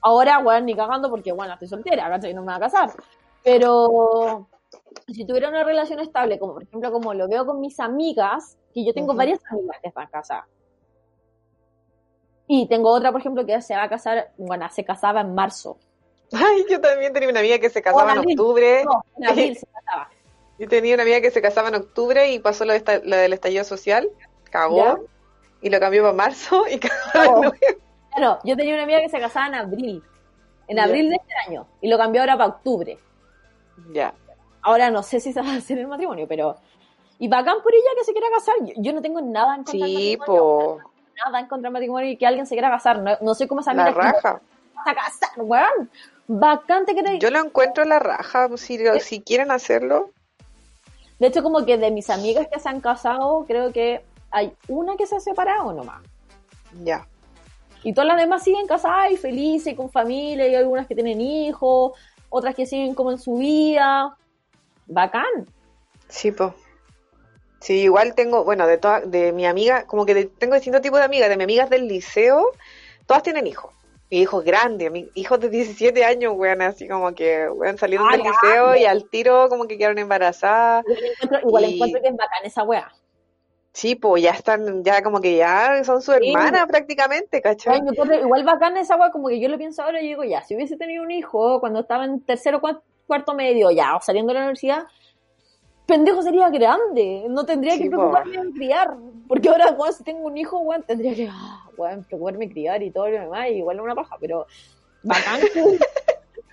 Ahora, 0.00 0.38
weón, 0.38 0.64
ni 0.66 0.74
cagando 0.74 1.11
porque, 1.11 1.32
bueno, 1.32 1.53
estoy 1.53 1.68
soltera, 1.68 2.09
¿cachai? 2.09 2.32
No 2.32 2.42
me 2.42 2.46
voy 2.46 2.57
a 2.57 2.61
casar. 2.61 2.90
Pero, 3.42 4.46
si 5.09 5.26
tuviera 5.26 5.48
una 5.48 5.64
relación 5.64 5.98
estable, 5.98 6.38
como 6.38 6.55
por 6.55 6.62
ejemplo 6.62 6.92
como 6.92 7.12
lo 7.12 7.28
veo 7.28 7.44
con 7.44 7.61
mis 7.61 7.78
amigas, 7.80 8.57
que 8.72 8.84
yo 8.84 8.94
tengo 8.94 9.09
Ujú. 9.09 9.18
varias 9.18 9.40
amigas 9.50 9.76
que 9.82 9.88
están 9.88 10.07
casadas. 10.07 10.44
Y 12.55 12.66
tengo 12.66 12.90
otra, 12.90 13.11
por 13.12 13.20
ejemplo, 13.22 13.46
que 13.46 13.62
se 13.62 13.74
va 13.74 13.84
a 13.84 13.88
casar, 13.88 14.30
bueno, 14.36 14.68
se 14.70 14.84
casaba 14.84 15.22
en 15.22 15.34
marzo. 15.34 15.78
Ay, 16.32 16.66
yo 16.68 16.78
también 16.82 17.11
tenía 17.14 17.30
una 17.30 17.40
amiga 17.40 17.59
que 17.59 17.70
se 17.70 17.80
casaba 17.80 18.12
en 18.12 18.18
octubre. 18.18 18.84
No, 18.84 19.03
en 19.16 19.26
abril 19.26 19.57
se 19.61 19.66
casaba. 19.66 20.11
Yo 20.59 20.68
tenía 20.68 20.92
una 20.94 21.03
amiga 21.03 21.22
que 21.22 21.30
se 21.30 21.40
casaba 21.40 21.68
en 21.68 21.76
octubre 21.76 22.30
y 22.30 22.40
pasó 22.40 22.66
lo, 22.66 22.72
de 22.72 22.78
esta- 22.78 22.98
lo 22.98 23.16
del 23.16 23.32
estallido 23.32 23.64
social, 23.64 24.07
cagó 24.50 24.76
¿Ya? 24.76 24.98
y 25.62 25.70
lo 25.70 25.80
cambió 25.80 26.03
para 26.03 26.12
marzo 26.14 26.64
y 26.70 26.78
cagó 27.14 27.36
nuevo. 27.40 27.55
Claro, 28.14 28.38
yo 28.44 28.55
tenía 28.55 28.74
una 28.74 28.82
amiga 28.82 29.00
que 29.00 29.09
se 29.09 29.18
casaba 29.18 29.46
en 29.46 29.55
abril. 29.55 30.03
En 30.68 30.76
Ya. 30.76 30.84
abril 30.84 31.09
de 31.09 31.16
este 31.16 31.32
año. 31.48 31.66
Y 31.80 31.88
lo 31.88 31.96
cambió 31.96 32.20
ahora 32.20 32.36
para 32.36 32.50
octubre. 32.50 32.98
Ya. 33.94 34.12
Ahora 34.61 34.90
no 34.90 35.03
sé 35.03 35.20
si 35.20 35.32
se 35.32 35.40
va 35.40 35.50
a 35.53 35.57
hacer 35.57 35.78
el 35.78 35.86
matrimonio, 35.88 36.26
pero. 36.28 36.57
Y 37.18 37.28
bacán 37.28 37.62
por 37.62 37.74
ella 37.74 37.90
que 37.96 38.05
se 38.05 38.12
quiera 38.12 38.26
casar. 38.30 38.55
Yo, 38.61 38.74
yo 38.76 38.92
no 38.92 39.00
tengo 39.00 39.22
nada 39.22 39.55
en 39.57 39.64
contra 39.64 39.86
del 39.86 39.96
Sí, 39.96 40.16
matrimonio. 40.18 40.42
po. 40.82 40.91
Nada 41.24 41.40
en 41.40 41.46
contra 41.46 41.68
del 41.68 41.72
matrimonio 41.72 42.10
y 42.10 42.16
que 42.16 42.26
alguien 42.26 42.46
se 42.46 42.54
quiera 42.54 42.70
casar. 42.70 43.00
No, 43.00 43.16
no 43.20 43.34
sé 43.34 43.46
cómo 43.48 43.60
esa 43.60 43.74
La 43.74 43.90
raja. 43.90 44.40
a 44.84 44.94
casar, 44.94 45.30
weón. 45.36 45.90
Bacán 46.26 46.86
te 46.86 46.94
queréis. 46.94 47.20
Yo 47.20 47.30
lo 47.30 47.40
encuentro 47.40 47.84
la 47.84 47.98
raja, 47.98 48.48
si, 48.56 48.78
si 49.00 49.20
quieren 49.20 49.50
hacerlo. 49.50 50.10
De 51.18 51.28
hecho, 51.28 51.42
como 51.42 51.64
que 51.64 51.78
de 51.78 51.90
mis 51.90 52.10
amigas 52.10 52.48
que 52.52 52.58
se 52.58 52.68
han 52.68 52.80
casado, 52.80 53.44
creo 53.46 53.72
que 53.72 54.04
hay 54.30 54.54
una 54.68 54.96
que 54.96 55.06
se 55.06 55.16
ha 55.16 55.20
separado 55.20 55.72
nomás. 55.72 56.02
Ya. 56.82 57.06
Y 57.84 57.92
todas 57.92 58.08
las 58.08 58.16
demás 58.16 58.42
siguen 58.42 58.66
casadas 58.66 59.10
y 59.10 59.16
felices, 59.16 59.72
y 59.72 59.76
con 59.76 59.90
familia, 59.90 60.48
y 60.48 60.54
algunas 60.54 60.86
que 60.86 60.94
tienen 60.94 61.20
hijos, 61.20 61.92
otras 62.28 62.54
que 62.54 62.66
siguen 62.66 62.94
como 62.94 63.10
en 63.10 63.18
su 63.18 63.36
vida. 63.36 64.16
Bacán. 64.86 65.46
Sí, 66.08 66.32
pues. 66.32 66.52
Sí, 67.62 67.82
igual 67.82 68.14
tengo, 68.16 68.42
bueno, 68.44 68.66
de 68.66 68.76
todas, 68.76 69.08
de 69.08 69.32
mi 69.32 69.46
amiga, 69.46 69.86
como 69.86 70.04
que 70.04 70.14
de- 70.14 70.24
tengo 70.26 70.54
distintos 70.56 70.82
tipos 70.82 70.98
de 70.98 71.04
amigas, 71.04 71.28
de 71.28 71.36
mis 71.36 71.44
amigas 71.44 71.70
del 71.70 71.86
liceo, 71.86 72.50
todas 73.06 73.22
tienen 73.22 73.46
hijos. 73.46 73.72
Y 74.10 74.20
hijos 74.22 74.44
grandes, 74.44 74.90
mi- 74.90 75.08
hijos 75.14 75.38
de 75.40 75.48
17 75.48 76.04
años, 76.04 76.34
weón, 76.36 76.60
así 76.60 76.88
como 76.88 77.14
que, 77.14 77.48
weón, 77.48 77.78
salieron 77.78 78.08
Ah, 78.08 78.16
del 78.16 78.22
liceo 78.26 78.76
y 78.76 78.84
al 78.84 79.08
tiro 79.08 79.48
como 79.48 79.66
que 79.66 79.78
quedaron 79.78 79.98
embarazadas. 79.98 80.84
Igual 80.84 81.04
encuentro, 81.12 81.48
igual 81.48 81.64
Y- 81.64 81.74
encuentro 81.74 82.00
que 82.02 82.08
es 82.08 82.16
bacán 82.16 82.44
esa 82.44 82.62
wea. 82.64 82.92
Sí, 83.72 83.94
pues 83.94 84.22
ya 84.22 84.32
están, 84.32 84.84
ya 84.84 85.02
como 85.02 85.20
que 85.20 85.36
ya 85.36 85.82
son 85.84 86.02
su 86.02 86.12
Sí. 86.12 86.18
hermana 86.30 86.66
prácticamente, 86.66 87.40
¿cachai? 87.40 87.80
Ay, 87.80 87.96
yo 87.96 88.04
igual 88.20 88.44
bacán 88.44 88.76
esa 88.76 88.96
wea, 88.96 89.10
como 89.12 89.28
que 89.28 89.40
yo 89.40 89.48
lo 89.48 89.56
pienso 89.56 89.82
ahora 89.82 90.02
y 90.02 90.08
digo, 90.08 90.24
ya, 90.24 90.42
si 90.42 90.56
hubiese 90.56 90.76
tenido 90.76 91.02
un 91.02 91.10
hijo 91.10 91.58
cuando 91.60 91.80
estaba 91.80 92.04
en 92.04 92.20
tercero 92.22 92.58
o 92.62 92.82
cuarto 93.06 93.34
medio, 93.34 93.70
ya, 93.70 93.96
o 93.96 94.00
saliendo 94.02 94.32
de 94.32 94.40
la 94.40 94.40
universidad, 94.40 94.82
pendejo 95.86 96.22
sería 96.22 96.48
grande, 96.50 97.26
no 97.28 97.44
tendría 97.44 97.74
Sí, 97.74 97.82
que 97.84 97.88
preocuparme 97.90 98.36
de 98.36 98.52
criar, 98.52 98.96
porque 99.28 99.48
ahora, 99.48 99.70
weón, 99.72 99.92
si 99.92 100.04
tengo 100.04 100.26
un 100.26 100.36
hijo, 100.36 100.58
weón, 100.60 100.82
tendría 100.84 101.14
que, 101.14 101.28
ah, 101.30 101.68
weón, 101.76 102.04
preocuparme 102.04 102.46
de 102.46 102.52
criar 102.52 102.82
y 102.82 102.90
todo 102.90 103.08
lo 103.08 103.20
demás, 103.20 103.48
y 103.50 103.54
igual 103.54 103.76
es 103.76 103.82
una 103.82 103.94
paja, 103.94 104.16
pero 104.20 104.46
bacán 105.02 105.40
que, 105.52 105.78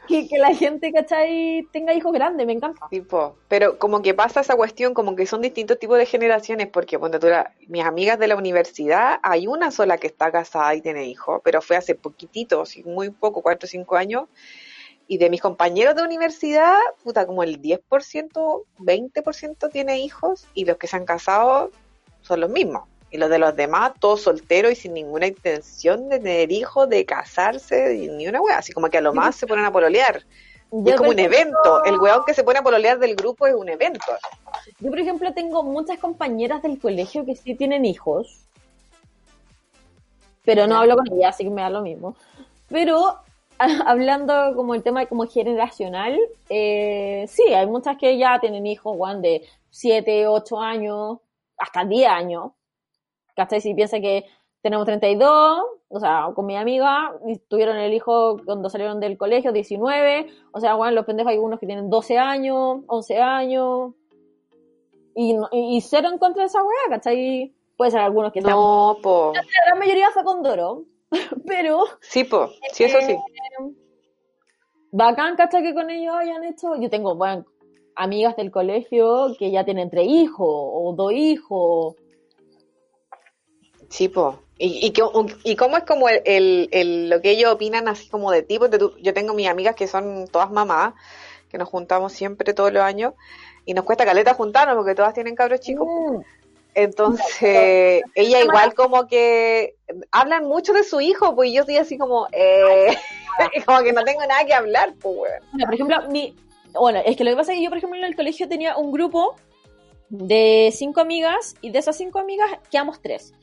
que, 0.30 0.38
la 0.40 0.54
gente, 0.56 0.92
¿cachai?, 0.92 1.70
tenga 1.72 1.94
hijos 1.94 2.12
grandes, 2.12 2.46
me 2.48 2.54
encanta. 2.54 2.88
Tipo, 2.90 3.38
pero 3.48 3.78
como 3.78 4.02
que 4.02 4.14
pasa 4.14 4.42
esa 4.42 4.56
cuestión, 4.56 4.94
como 4.94 5.16
que 5.16 5.26
son 5.28 5.42
distintos 5.42 5.78
tipos 5.78 5.98
de 5.98 6.06
generaciones, 6.06 6.68
porque 6.68 6.98
cuando 6.98 7.20
tú 7.20 7.28
la- 7.28 7.54
mis 7.68 7.86
amigas 7.86 8.18
de 8.18 8.28
la 8.28 8.36
universidad, 8.36 9.20
hay 9.22 9.46
una 9.48 9.70
sola 9.72 9.98
que 9.98 10.08
está 10.08 10.32
casada 10.32 10.74
y 10.74 10.82
tiene 10.82 11.06
hijos, 11.06 11.42
pero 11.44 11.62
fue 11.62 11.78
hace 11.78 11.96
poquitito, 11.96 12.64
muy 12.86 13.12
poco, 13.12 13.42
cuatro 13.42 13.68
o 13.68 13.70
cinco 13.70 13.96
años, 13.96 14.24
y 15.10 15.18
de 15.18 15.32
mis 15.32 15.42
compañeros 15.42 15.96
de 15.96 16.04
universidad, 16.04 16.78
puta, 17.04 17.26
como 17.26 17.42
el 17.42 17.60
10%, 17.60 18.64
20% 18.78 19.72
tiene 19.72 19.98
hijos, 19.98 20.46
y 20.54 20.66
los 20.66 20.78
que 20.78 20.86
se 20.86 20.98
han 20.98 21.06
casado 21.06 21.72
son 22.22 22.42
los 22.42 22.50
mismos. 22.52 22.84
Y 23.10 23.18
los 23.18 23.28
de 23.32 23.40
los 23.40 23.56
demás, 23.56 23.94
todos 24.00 24.22
solteros 24.22 24.72
y 24.72 24.76
sin 24.76 24.94
ninguna 24.94 25.26
intención 25.26 26.10
de 26.10 26.20
tener 26.20 26.52
hijos, 26.52 26.88
de 26.88 27.06
casarse, 27.06 28.08
ni 28.16 28.28
una 28.28 28.40
wea, 28.40 28.60
así 28.60 28.72
como 28.72 28.88
que 28.88 29.00
a 29.00 29.02
lo 29.02 29.12
más 29.12 29.36
se 29.36 29.48
ponen 29.48 29.66
a 29.66 29.72
pololear. 29.72 30.24
Yo, 30.72 30.94
es 30.94 30.98
como 30.98 31.10
un 31.10 31.18
evento. 31.18 31.84
El 31.86 32.00
weón 32.00 32.22
que 32.28 32.36
se 32.36 32.44
pone 32.44 32.60
a 32.60 32.62
pololear 32.62 33.00
del 33.00 33.16
grupo 33.16 33.48
es 33.48 33.56
un 33.56 33.68
evento. 33.68 34.06
Yo, 34.80 34.92
por 34.92 35.00
ejemplo, 35.00 35.34
tengo 35.34 35.64
muchas 35.64 35.98
compañeras 35.98 36.62
del 36.62 36.78
colegio 36.78 37.26
que 37.26 37.36
sí 37.36 37.56
tienen 37.56 37.84
hijos, 37.84 38.46
pero 40.46 40.68
no 40.68 40.78
hablo 40.78 40.98
con 40.98 41.12
ellas, 41.14 41.34
así 41.34 41.46
que 41.46 41.50
me 41.50 41.64
da 41.64 41.72
lo 41.72 41.82
mismo. 41.82 42.16
Pero 42.68 43.24
hablando 43.86 44.56
como 44.56 44.74
el 44.76 44.84
tema 44.84 45.06
como 45.06 45.26
generacional, 45.28 46.18
eh, 46.50 47.26
sí, 47.28 47.44
hay 47.54 47.68
muchas 47.68 47.98
que 47.98 48.18
ya 48.18 48.40
tienen 48.40 48.66
hijos, 48.66 48.96
Juan, 48.98 49.22
de 49.22 49.44
7, 49.70 50.28
8 50.28 50.60
años, 50.60 51.20
hasta 51.58 51.86
10 51.86 52.08
años. 52.10 52.52
¿Cachai? 53.36 53.62
Si 53.62 53.74
piensa 53.74 54.00
que 54.00 54.26
tenemos 54.62 54.86
32, 54.86 55.62
o 55.88 56.00
sea, 56.00 56.30
con 56.36 56.46
mi 56.46 56.58
amiga, 56.58 57.14
y 57.26 57.38
tuvieron 57.38 57.78
el 57.78 57.94
hijo 57.94 58.42
cuando 58.46 58.70
salieron 58.70 59.00
del 59.00 59.18
colegio, 59.18 59.52
19, 59.54 60.28
o 60.52 60.60
sea, 60.60 60.76
bueno, 60.76 60.94
los 60.96 61.06
pendejos 61.06 61.32
hay 61.32 61.38
unos 61.38 61.60
que 61.60 61.66
tienen 61.66 61.90
12 61.90 62.18
años, 62.18 62.82
11 62.88 63.18
años, 63.22 63.94
y, 65.16 65.34
no- 65.34 65.48
y, 65.52 65.78
y 65.78 65.82
cero 65.82 66.10
en 66.12 66.18
contra 66.18 66.44
de 66.44 66.48
esa 66.48 66.64
weá, 66.64 66.90
¿cachai? 66.90 67.54
Puede 67.78 67.92
ser 67.92 68.02
algunos 68.02 68.34
que 68.34 68.42
No, 68.42 68.98
po. 69.02 69.32
La 69.34 69.42
gran 69.66 69.80
mayoría 69.80 70.10
fue 70.14 70.24
con 70.26 70.44
Doro, 70.44 70.84
pero 71.48 71.86
Sí, 72.02 72.24
po. 72.24 72.50
Sí, 72.74 72.84
eso 72.86 73.00
sí. 73.02 73.14
eh, 73.14 73.20
bacán, 74.92 75.36
¿cachai? 75.36 75.64
Que 75.64 75.74
con 75.74 75.90
ellos 75.90 76.16
hayan 76.16 76.44
hecho. 76.44 76.76
Yo 76.80 76.90
tengo, 76.90 77.16
bueno, 77.16 77.46
amigas 77.96 78.36
del 78.36 78.52
colegio 78.52 79.36
que 79.38 79.52
ya 79.52 79.66
tienen 79.66 79.90
tres 79.90 80.08
hijos 80.08 80.48
o 80.50 80.94
dos 80.96 81.12
hijos. 81.14 81.96
Sí, 83.90 84.08
po. 84.08 84.40
¿Y, 84.58 84.88
y, 84.88 84.94
y 85.52 85.56
cómo 85.56 85.78
es 85.78 85.84
como 85.84 86.10
el, 86.10 86.22
el- 86.26 86.70
el- 86.72 87.10
lo 87.10 87.22
que 87.22 87.32
ellos 87.32 87.54
opinan 87.54 87.88
así 87.88 88.10
como 88.10 88.30
de 88.32 88.44
ti? 88.44 88.60
Porque 88.60 88.78
tú- 88.78 88.94
yo 89.02 89.14
tengo 89.14 89.34
mis 89.34 89.48
amigas 89.48 89.76
que 89.76 89.88
son 89.88 90.28
todas 90.28 90.52
mamás, 90.52 90.94
que 91.50 91.58
nos 91.58 91.70
juntamos 91.70 92.12
siempre 92.14 92.54
todos 92.54 92.72
los 92.74 92.84
años, 92.84 93.14
y 93.66 93.74
nos 93.74 93.86
cuesta 93.86 94.06
caleta 94.06 94.34
juntarnos 94.34 94.76
porque 94.76 94.96
todas 94.96 95.14
tienen 95.14 95.36
cabros 95.36 95.62
chicos. 95.62 95.88
Mm, 95.88 96.22
Entonces, 96.84 98.02
ella 98.16 98.42
igual 98.42 98.74
como 98.74 99.08
que 99.08 99.76
hablan 100.12 100.46
mucho 100.46 100.74
de 100.74 100.84
su 100.84 101.02
hijo, 101.02 101.36
pues 101.36 101.50
y 101.50 101.54
yo 101.54 101.62
estoy 101.62 101.78
así 101.78 101.98
como, 101.98 102.28
eh, 102.32 102.96
como 103.66 103.82
que 103.82 103.92
no 103.92 104.04
tengo 104.04 104.22
nada 104.22 104.46
que 104.46 104.54
hablar, 104.54 104.94
pues. 105.02 105.32
Bueno, 105.52 105.66
por 105.66 105.74
ejemplo, 105.74 105.98
mi, 106.10 106.36
bueno, 106.74 107.02
es 107.06 107.18
que 107.18 107.24
lo 107.24 107.32
que 107.32 107.38
pasa 107.38 107.52
es 107.52 107.58
que 107.58 107.64
yo, 107.64 107.70
por 107.70 107.78
ejemplo, 107.78 108.00
en 108.00 108.06
el 108.06 108.16
colegio 108.16 108.48
tenía 108.48 108.78
un 108.78 108.92
grupo 108.92 109.36
de 110.10 110.72
cinco 110.74 111.02
amigas 111.02 111.56
y 111.62 111.72
de 111.72 111.80
esas 111.80 111.98
cinco 111.98 112.20
amigas 112.20 112.50
quedamos 112.72 113.02
tres. 113.02 113.34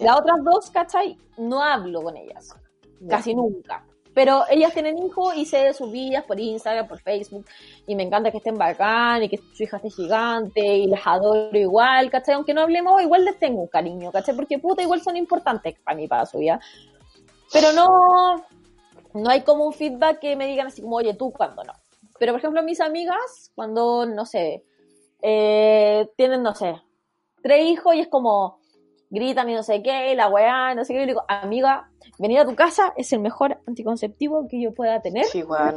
Las 0.00 0.18
otras 0.18 0.38
dos, 0.42 0.70
¿cachai? 0.70 1.16
No 1.36 1.62
hablo 1.62 2.02
con 2.02 2.16
ellas. 2.16 2.54
Casi 3.08 3.34
nunca. 3.34 3.84
Pero 4.18 4.42
ellas 4.50 4.72
tienen 4.72 4.98
hijos 4.98 5.32
y 5.36 5.46
sé 5.46 5.58
de 5.58 5.72
sus 5.72 5.92
vidas 5.92 6.24
por 6.24 6.40
Instagram, 6.40 6.88
por 6.88 7.00
Facebook. 7.00 7.46
Y 7.86 7.94
me 7.94 8.02
encanta 8.02 8.32
que 8.32 8.38
estén 8.38 8.58
bacán 8.58 9.22
y 9.22 9.28
que 9.28 9.38
su 9.54 9.62
hija 9.62 9.76
esté 9.76 9.90
gigante 9.90 10.60
y 10.60 10.88
las 10.88 11.06
adoro 11.06 11.56
igual, 11.56 12.10
¿cachai? 12.10 12.34
Aunque 12.34 12.52
no 12.52 12.62
hablemos, 12.62 13.00
igual 13.00 13.24
les 13.24 13.38
tengo 13.38 13.60
un 13.60 13.68
cariño, 13.68 14.10
¿cachai? 14.10 14.34
Porque 14.34 14.58
puta, 14.58 14.82
igual 14.82 15.00
son 15.02 15.16
importantes 15.16 15.78
para 15.84 15.96
mí, 15.96 16.08
para 16.08 16.26
su 16.26 16.38
vida. 16.38 16.58
Pero 17.52 17.72
no, 17.72 17.86
no 19.14 19.30
hay 19.30 19.42
como 19.42 19.64
un 19.64 19.72
feedback 19.72 20.18
que 20.18 20.34
me 20.34 20.48
digan 20.48 20.66
así 20.66 20.82
como, 20.82 20.96
oye, 20.96 21.14
tú, 21.14 21.30
cuando 21.30 21.62
no. 21.62 21.74
Pero, 22.18 22.32
por 22.32 22.40
ejemplo, 22.40 22.60
mis 22.64 22.80
amigas, 22.80 23.52
cuando, 23.54 24.04
no 24.04 24.26
sé, 24.26 24.64
eh, 25.22 26.08
tienen, 26.16 26.42
no 26.42 26.56
sé, 26.56 26.74
tres 27.40 27.66
hijos 27.66 27.94
y 27.94 28.00
es 28.00 28.08
como, 28.08 28.57
gritan 29.10 29.48
y 29.48 29.54
no 29.54 29.62
sé 29.62 29.82
qué, 29.82 30.12
y 30.12 30.14
la 30.14 30.28
weá, 30.28 30.74
no 30.74 30.84
sé 30.84 30.92
qué, 30.92 30.98
y 30.98 31.06
le 31.06 31.12
digo, 31.12 31.24
amiga, 31.28 31.88
venir 32.18 32.40
a 32.40 32.44
tu 32.46 32.54
casa 32.54 32.92
es 32.96 33.12
el 33.12 33.20
mejor 33.20 33.58
anticonceptivo 33.66 34.46
que 34.48 34.60
yo 34.60 34.72
pueda 34.74 35.00
tener. 35.00 35.24
Sí, 35.24 35.42
weón. 35.42 35.76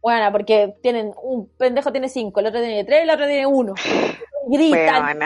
Bueno, 0.00 0.30
porque 0.32 0.74
tienen, 0.82 1.12
un 1.22 1.48
pendejo 1.56 1.92
tiene 1.92 2.08
cinco, 2.08 2.40
el 2.40 2.46
otro 2.46 2.60
tiene 2.60 2.84
tres, 2.84 3.02
el 3.02 3.10
otro 3.10 3.26
tiene 3.26 3.46
uno. 3.46 3.74
Gritan 4.48 5.18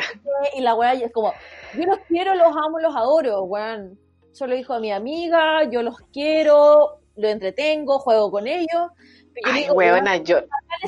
y 0.54 0.60
la 0.62 0.74
weá 0.74 0.94
es 0.94 1.12
como, 1.12 1.34
yo 1.74 1.84
los 1.84 1.98
quiero, 2.08 2.34
los 2.34 2.48
amo, 2.56 2.78
los 2.80 2.96
adoro, 2.96 3.42
weón. 3.42 3.98
Solo 4.32 4.54
hijo 4.56 4.74
de 4.74 4.80
mi 4.80 4.92
amiga, 4.92 5.64
yo 5.70 5.82
los 5.82 5.96
quiero, 6.12 7.00
los 7.16 7.30
entretengo, 7.32 7.98
juego 7.98 8.30
con 8.30 8.46
ellos. 8.46 8.68
Yo 9.44 9.52
Ay, 9.52 9.62
digo, 9.62 9.74
weona, 9.74 10.16
yo, 10.18 10.38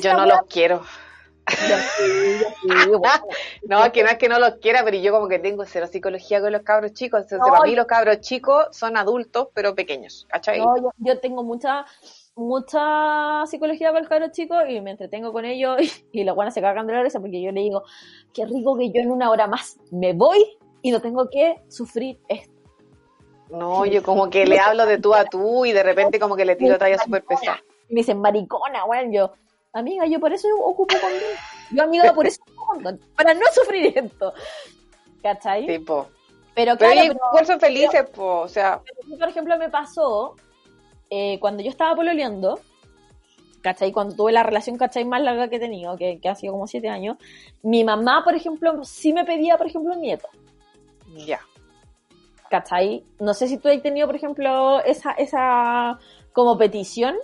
yo 0.00 0.12
no 0.14 0.20
weá- 0.24 0.26
los 0.28 0.40
quiero. 0.48 0.82
Sí, 1.48 2.38
sí. 2.60 2.68
No, 3.68 3.90
que 3.92 4.02
no 4.02 4.08
es 4.10 4.18
que 4.18 4.28
no 4.28 4.38
los 4.38 4.54
quiera, 4.56 4.84
pero 4.84 4.96
yo 4.96 5.12
como 5.12 5.28
que 5.28 5.38
tengo 5.38 5.64
cero 5.64 5.86
psicología 5.86 6.40
con 6.40 6.52
los 6.52 6.62
cabros 6.62 6.92
chicos. 6.92 7.22
Entonces, 7.22 7.40
No, 7.40 7.52
para 7.52 7.64
mí 7.64 7.74
los 7.74 7.86
cabros 7.86 8.20
chicos 8.20 8.66
son 8.72 8.96
adultos, 8.96 9.48
pero 9.54 9.74
pequeños, 9.74 10.26
¿cachai? 10.28 10.60
No, 10.60 10.76
yo, 10.76 10.90
yo 10.98 11.18
tengo 11.20 11.42
mucha 11.42 11.86
mucha 12.34 13.44
psicología 13.46 13.90
con 13.90 14.00
los 14.00 14.08
cabros 14.08 14.32
chicos 14.32 14.64
y 14.68 14.80
me 14.80 14.92
entretengo 14.92 15.32
con 15.32 15.44
ellos 15.44 15.78
y, 15.80 16.20
y 16.20 16.24
los 16.24 16.34
buenos 16.34 16.54
se 16.54 16.62
cagan 16.62 16.86
de 16.86 16.94
la 16.94 17.02
risa 17.02 17.20
porque 17.20 17.42
yo 17.42 17.52
le 17.52 17.60
digo, 17.60 17.82
qué 18.32 18.46
rico 18.46 18.76
que 18.76 18.90
yo 18.90 19.00
en 19.02 19.10
una 19.10 19.30
hora 19.30 19.46
más 19.46 19.78
me 19.90 20.12
voy 20.14 20.58
y 20.80 20.90
no 20.90 21.00
tengo 21.00 21.28
que 21.30 21.60
sufrir 21.68 22.18
esto. 22.28 22.52
No, 23.50 23.84
yo 23.84 24.02
como 24.02 24.30
que 24.30 24.46
le 24.46 24.58
hablo 24.58 24.86
de 24.86 24.98
tú 24.98 25.14
a 25.14 25.26
tú 25.26 25.66
y 25.66 25.72
de 25.72 25.82
repente 25.82 26.18
como 26.18 26.36
que 26.36 26.44
le 26.44 26.56
tiro 26.56 26.78
talla 26.78 26.98
súper 26.98 27.22
pesada. 27.22 27.62
Me 27.90 28.00
dicen, 28.00 28.18
maricona, 28.18 28.86
weón, 28.86 29.12
yo, 29.12 29.32
Amiga, 29.72 30.06
yo 30.06 30.20
por 30.20 30.32
eso 30.32 30.48
ocupo 30.64 30.94
condón. 31.00 31.20
Yo, 31.70 31.82
amiga, 31.82 32.12
por 32.12 32.26
eso 32.26 32.42
ocupo 32.42 32.66
condón. 32.66 33.00
Para 33.16 33.32
no 33.34 33.40
sufrir 33.52 33.96
esto. 33.96 34.32
¿Cachai? 35.22 35.66
Tipo. 35.66 36.08
Pero 36.54 36.76
claro, 36.76 36.94
pero- 37.00 37.14
igual 37.30 37.46
son 37.46 37.58
felices, 37.60 38.10
po, 38.10 38.40
o 38.40 38.48
sea, 38.48 38.82
pero 38.84 39.18
por 39.18 39.28
ejemplo, 39.28 39.56
me 39.56 39.70
pasó 39.70 40.36
eh, 41.08 41.38
cuando 41.40 41.62
yo 41.62 41.70
estaba 41.70 41.94
pololeando, 41.96 42.60
¿cachai? 43.62 43.90
Cuando 43.90 44.14
tuve 44.14 44.32
la 44.32 44.42
relación, 44.42 44.76
¿cachai? 44.76 45.06
Más 45.06 45.22
larga 45.22 45.48
que 45.48 45.56
he 45.56 45.60
tenido, 45.60 45.96
que, 45.96 46.20
que 46.20 46.28
ha 46.28 46.34
sido 46.34 46.52
como 46.52 46.66
siete 46.66 46.90
años. 46.90 47.16
Mi 47.62 47.84
mamá, 47.84 48.22
por 48.22 48.34
ejemplo, 48.34 48.84
sí 48.84 49.14
me 49.14 49.24
pedía, 49.24 49.56
por 49.56 49.66
ejemplo, 49.66 49.94
un 49.94 50.00
nieto. 50.02 50.28
ya. 51.26 51.40
¿Cachai? 52.50 53.02
No 53.18 53.32
sé 53.32 53.48
si 53.48 53.56
tú 53.56 53.70
has 53.70 53.80
tenido, 53.80 54.06
por 54.06 54.16
ejemplo, 54.16 54.80
esa, 54.84 55.12
esa 55.12 55.98
como 56.34 56.58
petición. 56.58 57.16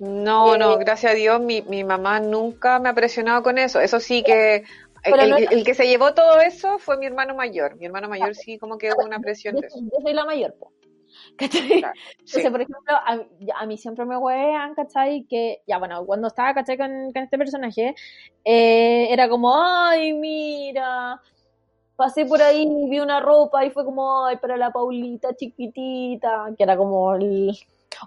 No, 0.00 0.54
Eh, 0.54 0.58
no, 0.58 0.78
gracias 0.78 1.12
a 1.12 1.14
Dios, 1.14 1.40
mi, 1.40 1.62
mi 1.62 1.84
mamá 1.84 2.20
nunca 2.20 2.78
me 2.80 2.88
ha 2.88 2.94
presionado 2.94 3.42
con 3.42 3.58
eso. 3.58 3.80
Eso 3.80 4.00
sí 4.00 4.22
que 4.22 4.64
Pero 5.04 5.22
el, 5.22 5.30
no- 5.30 5.36
el- 5.36 5.48
el 5.52 5.64
que 5.64 5.74
se 5.74 5.86
llevó 5.86 6.14
todo 6.14 6.40
eso 6.40 6.78
fue 6.78 6.96
mi 6.98 7.06
hermano 7.06 7.34
mayor. 7.34 7.76
Mi 7.76 7.86
hermano 7.86 8.08
mayor 8.08 8.34
sí 8.34 8.58
como 8.58 8.78
que 8.78 8.92
hubo 8.92 9.04
una 9.04 9.20
presión 9.20 9.54
Yo, 9.54 9.60
de 9.60 9.66
eso. 9.68 9.78
yo 9.80 10.00
soy 10.02 10.12
la 10.14 10.24
mayor, 10.24 10.54
po. 10.58 10.72
¿Cachai? 11.36 11.80
Claro, 11.80 11.94
sí. 12.24 12.40
Entonces, 12.40 12.50
por 12.50 12.60
ejemplo, 12.60 12.94
a, 12.94 13.18
a 13.62 13.66
mí 13.66 13.76
siempre 13.78 14.04
me 14.04 14.16
huean, 14.16 14.74
¿cachai? 14.74 15.26
Que, 15.28 15.60
ya 15.66 15.78
bueno, 15.78 16.04
cuando 16.06 16.28
estaba, 16.28 16.54
¿cachai? 16.54 16.76
Con, 16.76 17.12
con 17.12 17.22
este 17.22 17.38
personaje, 17.38 17.94
eh, 18.44 19.06
era 19.10 19.28
como, 19.28 19.54
ay, 19.62 20.12
mira, 20.14 21.20
pasé 21.96 22.26
por 22.26 22.42
ahí, 22.42 22.66
vi 22.90 23.00
una 23.00 23.20
ropa 23.20 23.64
y 23.64 23.70
fue 23.70 23.84
como, 23.84 24.24
ay, 24.26 24.36
para 24.38 24.56
la 24.56 24.72
Paulita 24.72 25.34
chiquitita, 25.36 26.50
que 26.56 26.64
era 26.64 26.76
como 26.76 27.14
el, 27.14 27.56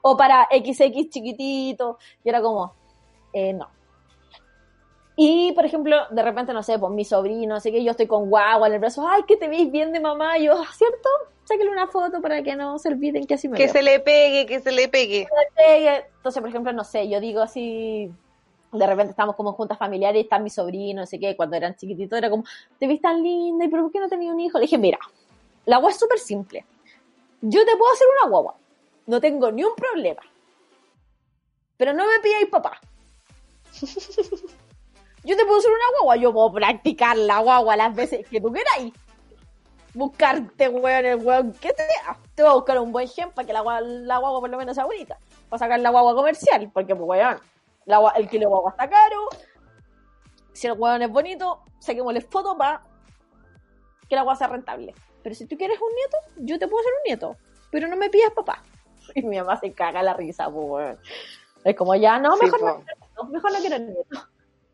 o 0.02 0.16
para 0.18 0.48
XX 0.52 1.10
chiquitito, 1.10 1.98
y 2.24 2.30
era 2.30 2.42
como, 2.42 2.74
eh, 3.34 3.54
no. 3.54 3.68
Y, 5.20 5.52
por 5.54 5.66
ejemplo, 5.66 5.98
de 6.12 6.22
repente, 6.22 6.54
no 6.54 6.62
sé, 6.62 6.78
pues 6.78 6.94
mi 6.94 7.04
sobrino, 7.04 7.56
así 7.56 7.72
que 7.72 7.84
yo 7.84 7.92
estoy 7.92 8.06
con 8.06 8.30
guagua 8.30 8.68
en 8.68 8.74
el 8.74 8.80
brazo, 8.80 9.08
ay, 9.08 9.24
que 9.24 9.36
te 9.36 9.48
veis 9.48 9.72
bien 9.72 9.92
de 9.92 10.00
mamá, 10.00 10.38
y 10.38 10.46
yo, 10.46 10.54
"Ah, 10.54 10.68
¿cierto? 10.76 11.10
Sáquenle 11.44 11.72
una 11.72 11.88
foto 11.88 12.22
para 12.22 12.44
que 12.44 12.56
no 12.56 12.78
se 12.78 12.90
olviden 12.90 13.26
que 13.26 13.34
así 13.34 13.48
me 13.48 13.58
Que 13.58 13.64
veo. 13.66 13.74
se 13.74 13.82
le 13.82 14.00
pegue, 14.00 14.46
que 14.46 14.60
se 14.60 14.72
le 14.72 14.88
pegue. 14.88 15.28
pegue. 15.56 16.06
Entonces, 16.18 16.40
por 16.40 16.50
ejemplo, 16.50 16.72
no 16.74 16.84
sé, 16.84 17.10
yo 17.10 17.20
digo 17.20 17.42
así, 17.42 18.12
de 18.72 18.86
repente 18.86 19.12
estamos 19.12 19.36
como 19.36 19.54
juntas 19.54 19.78
familiares 19.80 20.20
y 20.20 20.24
está 20.24 20.38
mi 20.40 20.50
sobrino, 20.52 21.02
no 21.02 21.06
sé 21.08 21.20
qué, 21.20 21.36
cuando 21.36 21.56
eran 21.56 21.76
chiquititos 21.76 22.16
era 22.18 22.30
como, 22.30 22.44
te 22.78 22.86
ves 22.88 23.02
tan 23.02 23.24
linda, 23.24 23.66
¿y 23.66 23.70
pero 23.70 23.84
por 23.84 23.92
qué 23.92 24.00
no 24.00 24.10
tenía 24.10 24.32
un 24.32 24.40
hijo? 24.40 24.60
Le 24.60 24.64
dije, 24.64 24.78
mira, 24.78 25.00
la 25.66 25.78
agua 25.78 25.90
es 25.90 25.98
súper 25.98 26.20
simple. 26.20 26.64
Yo 27.42 27.66
te 27.66 27.76
puedo 27.76 27.92
hacer 27.92 28.08
una 28.22 28.30
guagua, 28.30 28.56
no 29.08 29.20
tengo 29.20 29.52
ni 29.52 29.64
un 29.64 29.76
problema. 29.76 30.22
Pero 31.78 31.94
no 31.94 32.06
me 32.06 32.20
pidáis 32.20 32.48
papá. 32.48 32.80
Yo 35.24 35.36
te 35.36 35.44
puedo 35.44 35.60
hacer 35.60 35.72
una 35.72 36.00
guagua, 36.00 36.16
yo 36.16 36.32
puedo 36.32 36.54
practicar 36.54 37.18
la 37.18 37.40
guagua 37.40 37.76
las 37.76 37.94
veces 37.94 38.26
que 38.30 38.40
tú 38.40 38.52
queráis. 38.52 38.94
Buscarte, 39.94 40.70
weón, 40.70 41.06
el 41.06 41.18
weón 41.18 41.52
que 41.54 41.74
sea. 41.74 42.18
Te 42.34 42.44
voy 42.44 42.52
a 42.52 42.56
buscar 42.56 42.80
un 42.80 42.92
buen 42.92 43.10
gen 43.10 43.32
para 43.32 43.46
que 43.46 43.52
la, 43.52 43.82
la 43.82 44.18
guagua 44.20 44.40
por 44.40 44.50
lo 44.50 44.58
menos 44.58 44.76
sea 44.76 44.86
bonita. 44.86 45.18
Para 45.50 45.60
sacar 45.60 45.80
la 45.80 45.90
guagua 45.90 46.16
comercial, 46.16 46.72
porque, 46.74 46.96
pues, 46.96 47.10
weón, 47.10 47.40
la 47.86 48.14
el 48.16 48.30
kilo 48.30 48.42
de 48.42 48.48
guagua 48.48 48.72
está 48.72 48.90
caro. 48.90 49.28
Si 50.54 50.68
el 50.68 50.74
weón 50.74 51.02
es 51.02 51.10
bonito, 51.10 51.62
saquémosle 51.80 52.22
fotos 52.22 52.56
para 52.56 52.84
que 54.08 54.16
la 54.16 54.22
guagua 54.22 54.38
sea 54.38 54.48
rentable. 54.48 54.94
Pero 55.24 55.36
si 55.36 55.46
tú 55.46 55.58
quieres 55.58 55.78
un 55.82 55.94
nieto, 55.94 56.18
yo 56.38 56.58
te 56.58 56.68
puedo 56.68 56.80
hacer 56.80 56.94
un 56.94 57.04
nieto. 57.06 57.36
Pero 57.70 57.88
no 57.90 57.98
me 57.98 58.10
pidas 58.10 58.32
papá. 58.32 58.64
Y 59.16 59.22
mi 59.24 59.38
mamá 59.38 59.58
se 59.60 59.74
caga 59.74 60.04
la 60.04 60.14
risa, 60.14 60.50
pues. 60.50 60.98
Es 61.64 61.76
como, 61.76 61.96
ya, 61.96 62.20
no, 62.20 62.38
mejor 62.38 62.62
no, 62.62 62.84
no, 63.16 63.30
mejor 63.30 63.52
no 63.52 63.60
quiero 63.60 63.80
nieto. 63.80 64.28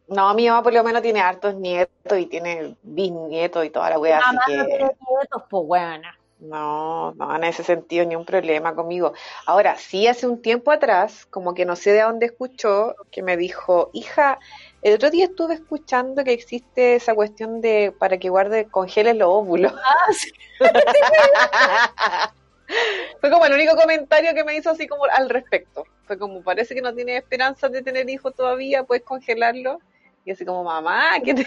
No, 0.08 0.34
mi 0.34 0.48
mamá 0.48 0.62
por 0.62 0.74
lo 0.74 0.84
menos 0.84 1.02
tiene 1.02 1.22
hartos 1.22 1.56
nietos 1.56 2.18
y 2.20 2.26
tiene 2.26 2.76
bisnietos 2.84 3.66
y 3.66 3.70
toda 3.70 3.90
la 3.90 3.98
wea, 4.00 4.20
así 4.20 4.28
Mamá 4.28 4.42
no 4.48 4.64
que 4.64 4.70
tiene 4.70 4.84
nietos, 5.10 5.44
pues, 5.50 5.64
weona. 5.66 6.18
no, 6.40 7.14
no, 7.14 7.36
en 7.36 7.44
ese 7.46 7.64
sentido 7.64 8.06
ni 8.06 8.16
un 8.16 8.26
problema 8.26 8.76
conmigo. 8.76 9.14
Ahora, 9.46 9.78
sí 9.78 10.08
hace 10.08 10.28
un 10.28 10.42
tiempo 10.42 10.72
atrás, 10.72 11.26
como 11.26 11.54
que 11.54 11.66
no 11.66 11.76
sé 11.76 11.92
de 11.94 12.02
dónde 12.02 12.26
escuchó, 12.28 12.96
que 13.12 13.24
me 13.24 13.38
dijo, 13.38 13.90
hija, 13.94 14.40
el 14.82 14.96
otro 14.96 15.10
día 15.10 15.26
estuve 15.26 15.56
escuchando 15.56 16.24
que 16.24 16.34
existe 16.34 16.96
esa 16.96 17.16
cuestión 17.16 17.62
de 17.62 17.96
para 17.98 18.18
que 18.18 18.30
guarde, 18.30 18.70
congeles 18.70 19.16
los 19.16 19.30
óvulos. 19.30 19.74
Ah, 19.74 20.14
sí. 20.14 20.32
Fue 23.22 23.32
como 23.32 23.46
el 23.46 23.54
único 23.54 23.76
comentario 23.76 24.34
que 24.34 24.44
me 24.44 24.56
hizo 24.56 24.70
así 24.70 24.88
como 24.88 25.06
al 25.06 25.30
respecto. 25.30 25.86
Fue 26.06 26.18
como, 26.18 26.42
parece 26.42 26.76
que 26.76 26.82
no 26.82 26.94
tiene 26.94 27.18
esperanzas 27.18 27.72
de 27.72 27.82
tener 27.82 28.10
hijos 28.10 28.34
todavía, 28.36 28.84
puedes 28.84 29.04
congelarlo. 29.04 29.80
Y 30.26 30.32
así 30.32 30.46
como, 30.46 30.64
mamá, 30.64 31.20
¿qué 31.24 31.34
te 31.34 31.46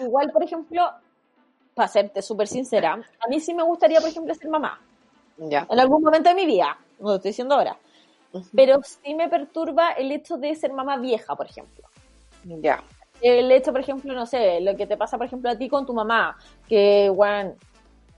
Igual, 0.00 0.30
por 0.32 0.42
ejemplo, 0.42 0.90
para 1.74 1.88
serte 1.88 2.22
súper 2.22 2.48
sincera, 2.48 2.94
a 2.94 3.28
mí 3.28 3.40
sí 3.40 3.54
me 3.54 3.62
gustaría, 3.62 4.00
por 4.00 4.08
ejemplo, 4.08 4.34
ser 4.34 4.48
mamá. 4.48 4.80
Ya, 5.38 5.66
En 5.70 5.78
algún 5.78 6.02
momento 6.02 6.30
de 6.30 6.34
mi 6.34 6.46
vida, 6.46 6.78
no 6.98 7.08
lo 7.10 7.14
estoy 7.16 7.30
diciendo 7.30 7.54
ahora. 7.54 7.76
Pero 8.54 8.80
sí 8.82 9.14
me 9.14 9.28
perturba 9.28 9.92
el 9.92 10.10
hecho 10.10 10.36
de 10.36 10.54
ser 10.54 10.72
mamá 10.72 10.96
vieja, 10.96 11.36
por 11.36 11.46
ejemplo. 11.46 11.88
ya. 12.44 12.82
El 13.20 13.50
hecho, 13.50 13.72
por 13.72 13.80
ejemplo, 13.80 14.12
no 14.12 14.26
sé, 14.26 14.60
lo 14.60 14.76
que 14.76 14.86
te 14.86 14.96
pasa, 14.96 15.16
por 15.16 15.26
ejemplo, 15.26 15.50
a 15.50 15.56
ti 15.56 15.68
con 15.68 15.86
tu 15.86 15.94
mamá, 15.94 16.36
que, 16.68 17.08
bueno, 17.08 17.54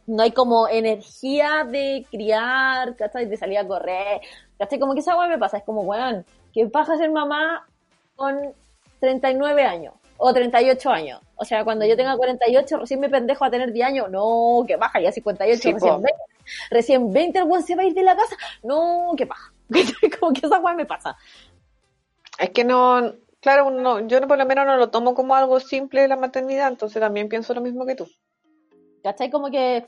no 0.09 0.23
hay 0.23 0.33
como 0.33 0.69
energía 0.69 1.65
de 1.71 2.07
criar, 2.11 2.97
¿cachai? 2.97 3.27
De 3.27 3.37
salir 3.37 3.59
a 3.59 3.67
correr, 3.67 4.21
¿cachai? 4.59 4.79
Como 4.79 4.95
que 4.95 5.01
esa 5.01 5.17
weá 5.17 5.29
me 5.29 5.39
pasa, 5.39 5.59
es 5.59 5.65
como, 5.65 5.83
weón, 5.83 6.25
que 6.53 6.65
baja 6.65 6.95
a 6.95 6.97
ser 6.97 7.11
mamá 7.11 7.67
con 8.17 8.55
39 9.01 9.63
años 9.63 9.95
o 10.17 10.33
38 10.33 10.91
años. 10.91 11.21
O 11.37 11.45
sea, 11.45 11.63
cuando 11.63 11.85
yo 11.85 11.95
tenga 11.95 12.17
48, 12.17 12.79
recién 12.79 13.01
me 13.01 13.11
pendejo 13.11 13.45
a 13.45 13.51
tener 13.51 13.71
10 13.71 13.87
años. 13.87 14.11
No, 14.11 14.65
que 14.67 14.77
baja, 14.77 15.01
ya 15.01 15.13
58, 15.13 15.61
Sí, 15.63 15.73
recién 15.73 15.95
po. 15.95 16.01
20. 16.01 16.13
Recién 16.71 17.13
20 17.13 17.39
el 17.39 17.45
weón 17.45 17.63
se 17.63 17.77
va 17.77 17.83
a 17.83 17.87
ir 17.87 17.95
de 17.95 18.03
la 18.03 18.17
casa. 18.17 18.37
No, 18.63 19.13
que 19.17 19.27
baja. 19.27 19.53
como 20.21 20.33
que 20.33 20.47
esa 20.47 20.59
weá 20.59 20.75
me 20.75 20.87
pasa. 20.87 21.17
Es 22.39 22.51
que 22.51 22.65
no, 22.65 23.13
claro, 23.41 23.71
no, 23.71 24.01
yo 24.07 24.21
por 24.27 24.39
lo 24.39 24.47
menos 24.47 24.65
no 24.65 24.77
lo 24.79 24.89
tomo 24.91 25.15
como 25.15 25.35
algo 25.35 25.61
simple 25.61 26.01
de 26.01 26.09
la 26.09 26.17
maternidad, 26.17 26.69
entonces 26.69 27.01
también 27.01 27.29
pienso 27.29 27.53
lo 27.53 27.61
mismo 27.61 27.85
que 27.85 27.95
tú. 27.95 28.09
¿Cachai? 29.03 29.31
Como 29.31 29.51
que 29.51 29.87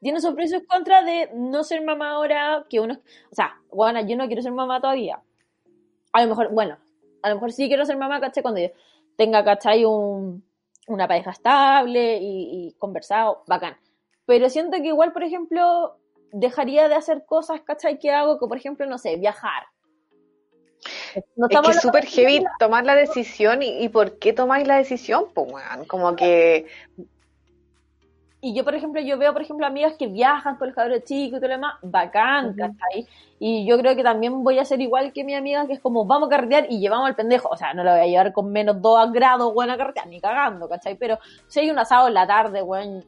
tiene 0.00 0.20
sus 0.20 0.34
sus 0.50 0.62
contras 0.66 1.04
de 1.04 1.30
no 1.34 1.64
ser 1.64 1.82
mamá 1.82 2.12
ahora, 2.12 2.64
que 2.68 2.80
uno... 2.80 2.94
O 3.30 3.34
sea, 3.34 3.56
bueno, 3.70 4.00
yo 4.06 4.16
no 4.16 4.26
quiero 4.26 4.42
ser 4.42 4.52
mamá 4.52 4.80
todavía. 4.80 5.20
A 6.12 6.22
lo 6.22 6.28
mejor, 6.28 6.52
bueno, 6.52 6.78
a 7.22 7.28
lo 7.28 7.34
mejor 7.36 7.52
sí 7.52 7.68
quiero 7.68 7.84
ser 7.84 7.96
mamá, 7.96 8.20
¿cachai? 8.20 8.42
Cuando 8.42 8.60
yo 8.60 8.68
tenga, 9.16 9.44
¿cachai? 9.44 9.84
Un, 9.84 10.44
una 10.86 11.08
pareja 11.08 11.30
estable 11.30 12.18
y, 12.18 12.68
y 12.68 12.72
conversado, 12.78 13.42
bacán. 13.46 13.76
Pero 14.26 14.48
siento 14.48 14.76
que 14.78 14.88
igual, 14.88 15.12
por 15.12 15.24
ejemplo, 15.24 15.98
dejaría 16.32 16.88
de 16.88 16.94
hacer 16.94 17.24
cosas, 17.24 17.62
¿cachai? 17.62 17.98
Que 17.98 18.10
hago, 18.10 18.38
que 18.38 18.46
por 18.46 18.56
ejemplo, 18.56 18.86
no 18.86 18.98
sé, 18.98 19.16
viajar. 19.16 19.64
No 21.34 21.46
Es 21.48 21.60
que 21.60 21.70
es 21.70 21.80
súper 21.80 22.06
heavy 22.06 22.44
tomar 22.58 22.84
la 22.84 22.94
decisión 22.94 23.62
y, 23.62 23.82
y 23.82 23.88
por 23.88 24.18
qué 24.18 24.32
tomáis 24.32 24.66
la 24.66 24.76
decisión, 24.76 25.26
pues, 25.34 25.50
weón. 25.50 25.86
Como 25.86 26.14
que, 26.14 26.66
Y 28.40 28.54
yo, 28.54 28.64
por 28.64 28.74
ejemplo, 28.74 29.00
yo 29.00 29.16
veo, 29.16 29.32
por 29.32 29.42
ejemplo, 29.42 29.66
amigas 29.66 29.94
que 29.98 30.06
viajan 30.08 30.56
con 30.56 30.68
los 30.68 30.76
cabros 30.76 31.02
chicos 31.04 31.38
y 31.38 31.40
todo 31.40 31.48
lo 31.48 31.54
demás, 31.54 31.74
bacán. 31.82 32.54
¿cachai? 32.54 33.06
Y 33.38 33.66
yo 33.66 33.78
creo 33.78 33.96
que 33.96 34.02
también 34.02 34.44
voy 34.44 34.58
a 34.58 34.64
ser 34.64 34.80
igual 34.80 35.12
que 35.12 35.24
mi 35.24 35.34
amiga, 35.34 35.66
que 35.66 35.72
es 35.72 35.80
como, 35.80 36.04
vamos 36.04 36.28
a 36.28 36.30
carretear 36.30 36.66
y 36.68 36.78
llevamos 36.78 37.08
al 37.08 37.16
pendejo. 37.16 37.48
O 37.48 37.56
sea, 37.56 37.72
no 37.72 37.82
lo 37.82 37.92
voy 37.92 38.00
a 38.00 38.06
llevar 38.06 38.32
con 38.32 38.52
menos 38.52 38.80
2 38.80 39.12
grados, 39.12 39.52
weón, 39.54 39.70
a 39.70 39.76
carretear, 39.76 40.06
ni 40.08 40.20
cagando, 40.20 40.68
¿cachai? 40.68 40.96
Pero 40.96 41.18
si 41.48 41.60
hay 41.60 41.70
un 41.70 41.78
asado 41.78 42.08
en 42.08 42.14
la 42.14 42.26
tarde, 42.26 42.62
weón, 42.62 43.04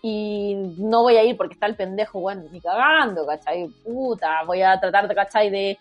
y 0.00 0.54
no 0.78 1.02
voy 1.02 1.16
a 1.16 1.24
ir 1.24 1.36
porque 1.36 1.54
está 1.54 1.66
el 1.66 1.76
pendejo, 1.76 2.20
weón, 2.20 2.46
ni 2.52 2.60
cagando, 2.60 3.26
¿cachai? 3.26 3.68
Puta, 3.84 4.44
voy 4.46 4.62
a 4.62 4.78
tratar 4.78 5.08
de, 5.08 5.14
¿cachai? 5.14 5.50
De, 5.50 5.78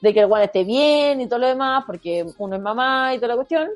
de 0.00 0.12
que 0.12 0.20
el 0.20 0.26
weón 0.26 0.42
esté 0.42 0.64
bien 0.64 1.20
y 1.20 1.28
todo 1.28 1.38
lo 1.38 1.46
demás, 1.46 1.84
porque 1.86 2.26
uno 2.36 2.56
es 2.56 2.62
mamá 2.62 3.14
y 3.14 3.18
toda 3.18 3.28
la 3.28 3.36
cuestión. 3.36 3.68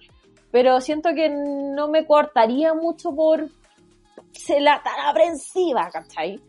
Pero 0.51 0.81
siento 0.81 1.15
que 1.15 1.29
no 1.29 1.89
me 1.89 2.07
cortaría 2.07 2.75
mucho 2.75 3.15
por 3.15 3.49
ser 4.39 4.63
la 4.63 4.83
tan 4.83 4.99
aprensiva, 5.01 5.91
¿cachai? 5.91 6.41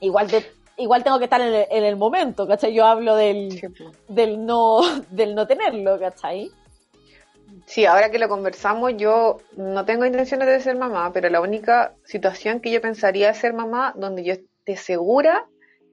Igual, 0.00 0.28
de, 0.28 0.44
igual 0.78 1.04
tengo 1.04 1.18
que 1.18 1.24
estar 1.24 1.40
en 1.40 1.54
el, 1.54 1.66
en 1.70 1.84
el 1.84 1.96
momento, 1.96 2.46
¿cachai? 2.46 2.72
Yo 2.74 2.84
hablo 2.84 3.14
del, 3.16 3.60
del, 4.08 4.44
no, 4.44 4.80
del 5.10 5.34
no 5.34 5.46
tenerlo, 5.46 5.98
¿cachai? 5.98 6.50
Sí, 7.66 7.86
ahora 7.86 8.10
que 8.10 8.18
lo 8.18 8.28
conversamos, 8.28 8.96
yo 8.96 9.38
no 9.56 9.84
tengo 9.84 10.04
intenciones 10.04 10.48
de 10.48 10.60
ser 10.60 10.76
mamá, 10.76 11.12
pero 11.12 11.28
la 11.28 11.40
única 11.40 11.94
situación 12.04 12.60
que 12.60 12.70
yo 12.70 12.80
pensaría 12.80 13.30
es 13.30 13.38
ser 13.38 13.52
mamá 13.52 13.94
donde 13.96 14.24
yo 14.24 14.32
esté 14.32 14.76
segura 14.76 15.46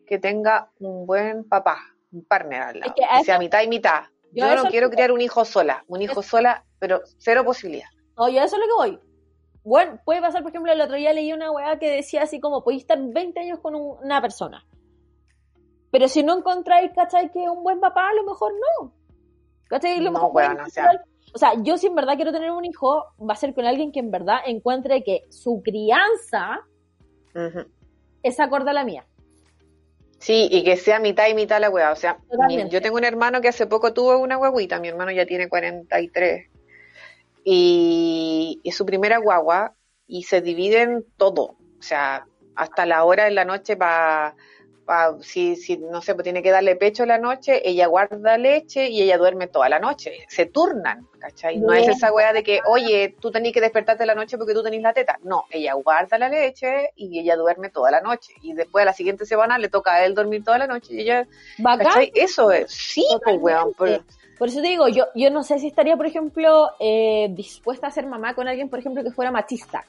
que 0.07 0.17
tenga 0.17 0.71
un 0.79 1.05
buen 1.05 1.47
papá, 1.47 1.77
un 2.11 2.25
partner 2.25 2.61
al 2.61 2.79
lado, 2.79 2.93
Es 2.97 3.19
que 3.19 3.25
sea 3.25 3.37
mitad 3.37 3.61
y 3.61 3.67
mitad. 3.67 4.03
yo 4.31 4.55
no 4.55 4.65
quiero 4.65 4.89
criar 4.89 5.11
un 5.11 5.21
hijo 5.21 5.45
sola, 5.45 5.83
un 5.87 6.01
hijo 6.01 6.23
sola, 6.23 6.65
pero 6.79 7.01
cero 7.19 7.45
posibilidad. 7.45 7.89
No, 8.17 8.27
yo 8.29 8.41
eso 8.41 8.55
es 8.55 8.61
lo 8.61 8.65
que 8.65 8.89
voy. 8.89 8.99
Bueno, 9.69 9.99
puede 10.03 10.19
pasar, 10.19 10.41
por 10.41 10.49
ejemplo, 10.49 10.71
el 10.71 10.81
otro 10.81 10.95
día 10.95 11.13
leí 11.13 11.31
una 11.31 11.51
weá 11.51 11.77
que 11.77 11.91
decía 11.91 12.23
así 12.23 12.39
como, 12.39 12.63
podéis 12.63 12.81
estar 12.81 12.97
20 12.99 13.39
años 13.39 13.59
con 13.59 13.75
un- 13.75 13.97
una 14.03 14.19
persona. 14.19 14.65
Pero 15.91 16.07
si 16.07 16.23
no 16.23 16.35
encontráis, 16.35 16.91
¿cachai? 16.95 17.31
Que 17.31 17.47
un 17.47 17.61
buen 17.61 17.79
papá, 17.79 18.09
a 18.09 18.13
lo 18.15 18.23
mejor 18.23 18.51
no. 18.53 18.93
¿Cachai? 19.67 19.99
Lo 19.99 20.05
No, 20.05 20.11
mejor 20.13 20.31
weón, 20.33 20.51
podéis 20.57 20.67
o 20.67 20.71
sea. 20.71 20.91
O 21.35 21.37
sea, 21.37 21.51
yo 21.61 21.77
si 21.77 21.85
en 21.85 21.93
verdad 21.93 22.15
quiero 22.15 22.31
tener 22.31 22.49
un 22.49 22.65
hijo, 22.65 23.05
va 23.19 23.33
a 23.33 23.37
ser 23.37 23.53
con 23.53 23.65
alguien 23.65 23.91
que 23.91 23.99
en 23.99 24.09
verdad 24.09 24.37
encuentre 24.47 25.03
que 25.03 25.25
su 25.29 25.61
crianza 25.63 26.61
es 28.23 28.39
acorde 28.39 28.71
a 28.71 28.73
la 28.73 28.83
mía. 28.83 29.05
Sí, 30.17 30.47
y 30.51 30.63
que 30.63 30.75
sea 30.77 30.99
mitad 30.99 31.27
y 31.27 31.35
mitad 31.35 31.61
la 31.61 31.69
hueá. 31.69 31.91
O 31.91 31.95
sea, 31.95 32.17
mi- 32.47 32.67
yo 32.69 32.81
tengo 32.81 32.97
un 32.97 33.03
hermano 33.03 33.39
que 33.39 33.49
hace 33.49 33.67
poco 33.67 33.93
tuvo 33.93 34.17
una 34.17 34.35
guaguita, 34.37 34.79
mi 34.79 34.87
hermano 34.87 35.11
ya 35.11 35.27
tiene 35.27 35.47
43. 35.47 36.49
Y 37.43 38.61
es 38.63 38.75
su 38.75 38.85
primera 38.85 39.17
guagua 39.17 39.73
y 40.07 40.23
se 40.23 40.41
dividen 40.41 41.05
todo. 41.17 41.55
O 41.79 41.81
sea, 41.81 42.25
hasta 42.55 42.85
la 42.85 43.03
hora 43.05 43.25
de 43.25 43.31
la 43.31 43.45
noche 43.45 43.77
para... 43.77 44.35
si, 45.21 45.55
si, 45.55 45.77
no 45.77 46.01
sé, 46.01 46.15
pues 46.15 46.23
tiene 46.23 46.41
que 46.41 46.51
darle 46.51 46.75
pecho 46.75 47.05
la 47.05 47.19
noche, 47.19 47.61
ella 47.63 47.85
guarda 47.87 48.37
leche 48.37 48.89
y 48.89 49.03
ella 49.03 49.17
duerme 49.17 49.47
toda 49.47 49.69
la 49.69 49.79
noche. 49.79 50.25
Se 50.27 50.47
turnan, 50.47 51.07
¿cachai? 51.19 51.59
No 51.59 51.73
es 51.73 51.87
esa 51.87 52.11
weá 52.11 52.33
de 52.33 52.43
que, 52.43 52.59
oye, 52.67 53.15
tú 53.21 53.31
tenés 53.31 53.53
que 53.53 53.61
despertarte 53.61 54.05
la 54.05 54.15
noche 54.15 54.37
porque 54.37 54.53
tú 54.53 54.63
tenés 54.63 54.81
la 54.81 54.93
teta. 54.93 55.19
No, 55.23 55.45
ella 55.51 55.73
guarda 55.75 56.17
la 56.17 56.27
leche 56.27 56.91
y 56.95 57.19
ella 57.19 57.35
duerme 57.35 57.69
toda 57.69 57.91
la 57.91 58.01
noche. 58.01 58.33
Y 58.41 58.53
después 58.53 58.81
a 58.81 58.85
la 58.85 58.93
siguiente 58.93 59.25
semana 59.25 59.57
le 59.59 59.69
toca 59.69 59.93
a 59.93 60.05
él 60.05 60.15
dormir 60.15 60.43
toda 60.43 60.57
la 60.57 60.67
noche 60.67 60.95
y 60.95 61.01
ella, 61.01 61.27
Bacán. 61.59 61.85
¿cachai? 61.85 62.11
Eso 62.15 62.51
es, 62.51 62.71
sí, 62.71 63.05
pues 63.23 63.37
weón. 63.39 63.73
Totalmente. 63.73 64.18
Por- 64.39 64.47
eso 64.47 64.61
te 64.61 64.67
digo, 64.69 64.87
yo, 64.87 65.05
yo 65.13 65.29
no 65.29 65.43
sé 65.43 65.59
si 65.59 65.67
estaría, 65.67 65.95
por 65.95 66.07
ejemplo, 66.07 66.71
eh, 66.79 67.27
dispuesta 67.31 67.87
a 67.87 67.91
ser 67.91 68.07
mamá 68.07 68.33
con 68.33 68.47
alguien, 68.47 68.69
por 68.69 68.79
ejemplo, 68.79 69.03
que 69.03 69.11
fuera 69.11 69.29
machista. 69.31 69.85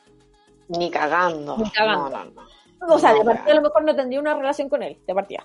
ni 0.69 0.91
cagando. 0.91 1.57
Ni 1.57 1.71
cagando. 1.71 2.11
No, 2.11 2.25
no, 2.25 2.31
no. 2.87 2.95
O 2.95 2.99
sea, 2.99 3.13
de 3.15 3.25
partida 3.25 3.53
a 3.53 3.57
lo 3.57 3.63
mejor 3.63 3.85
no 3.85 3.95
tendría 3.97 4.21
una 4.21 4.35
relación 4.35 4.69
con 4.69 4.83
él, 4.83 4.99
de 5.07 5.15
partida. 5.15 5.45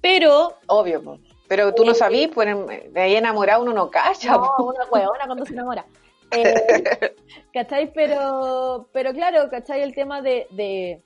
Pero, 0.00 0.54
Obvio, 0.66 1.02
pues. 1.02 1.20
Pero 1.48 1.74
tú 1.74 1.84
no 1.84 1.92
sabís, 1.94 2.28
pues 2.28 2.48
de 2.92 3.00
ahí 3.00 3.14
enamorado 3.16 3.62
uno 3.62 3.72
no 3.74 3.90
cacha. 3.90 4.32
no, 4.32 4.52
po. 4.56 4.64
una 4.64 4.84
huevona 4.90 5.26
cuando 5.26 5.44
se 5.44 5.52
enamora. 5.54 5.84
Eh, 6.34 7.14
¿Cachai? 7.52 7.92
Pero, 7.92 8.88
pero 8.90 9.12
claro, 9.12 9.50
¿cachai? 9.50 9.82
El 9.82 9.94
tema 9.94 10.22
de, 10.22 10.46
de 10.48 11.02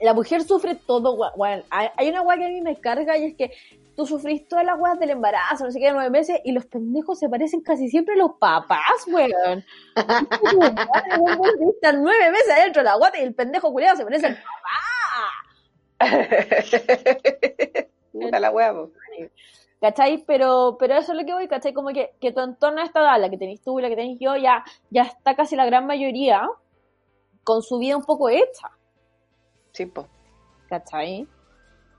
la 0.00 0.14
mujer 0.14 0.44
sufre 0.44 0.76
todo, 0.76 1.16
bueno, 1.36 1.64
hay, 1.70 2.08
una 2.08 2.22
weá 2.22 2.38
que 2.38 2.44
a 2.44 2.48
mí 2.50 2.60
me 2.60 2.76
carga 2.78 3.16
y 3.18 3.24
es 3.24 3.34
que 3.34 3.50
tú 3.96 4.06
sufrís 4.06 4.46
todas 4.48 4.64
las 4.64 4.78
weas 4.78 4.98
del 4.98 5.10
embarazo, 5.10 5.64
no 5.64 5.70
sé 5.70 5.78
qué, 5.80 5.92
nueve 5.92 6.10
meses, 6.10 6.40
y 6.44 6.52
los 6.52 6.66
pendejos 6.66 7.18
se 7.18 7.28
parecen 7.28 7.60
casi 7.60 7.88
siempre 7.88 8.14
a 8.14 8.18
los 8.18 8.32
papás, 8.38 9.06
weón. 9.06 9.64
Están 11.74 12.02
nueve 12.02 12.30
meses 12.30 12.50
adentro 12.58 12.82
de 12.82 12.88
la 12.88 12.96
guata 12.96 13.18
y 13.18 13.22
el 13.22 13.34
pendejo 13.34 13.72
culiado 13.72 13.96
se 13.96 14.04
parece 14.04 14.26
al 14.26 14.38
Puta 18.12 18.40
la 18.40 18.50
wea, 18.50 18.72
po. 18.72 18.90
¿Cachai? 19.80 20.24
Pero, 20.26 20.76
pero 20.78 20.96
eso 20.96 21.12
es 21.12 21.18
lo 21.18 21.26
que 21.26 21.34
voy, 21.34 21.46
¿cachai? 21.46 21.74
Como 21.74 21.90
que, 21.90 22.14
que 22.20 22.32
tu 22.32 22.40
entorno 22.40 22.80
a 22.80 22.84
esta 22.84 23.00
edad, 23.00 23.20
la 23.20 23.28
que 23.28 23.36
tenés 23.36 23.62
tú 23.62 23.78
y 23.78 23.82
la 23.82 23.88
que 23.88 23.96
tenés 23.96 24.18
yo, 24.18 24.36
ya, 24.36 24.64
ya 24.90 25.02
está 25.02 25.34
casi 25.34 25.56
la 25.56 25.66
gran 25.66 25.86
mayoría 25.86 26.48
con 27.42 27.62
su 27.62 27.78
vida 27.78 27.96
un 27.96 28.04
poco 28.04 28.28
hecha, 28.30 28.70
Sí, 29.72 29.86
po. 29.86 30.06
¿cachai? 30.68 31.26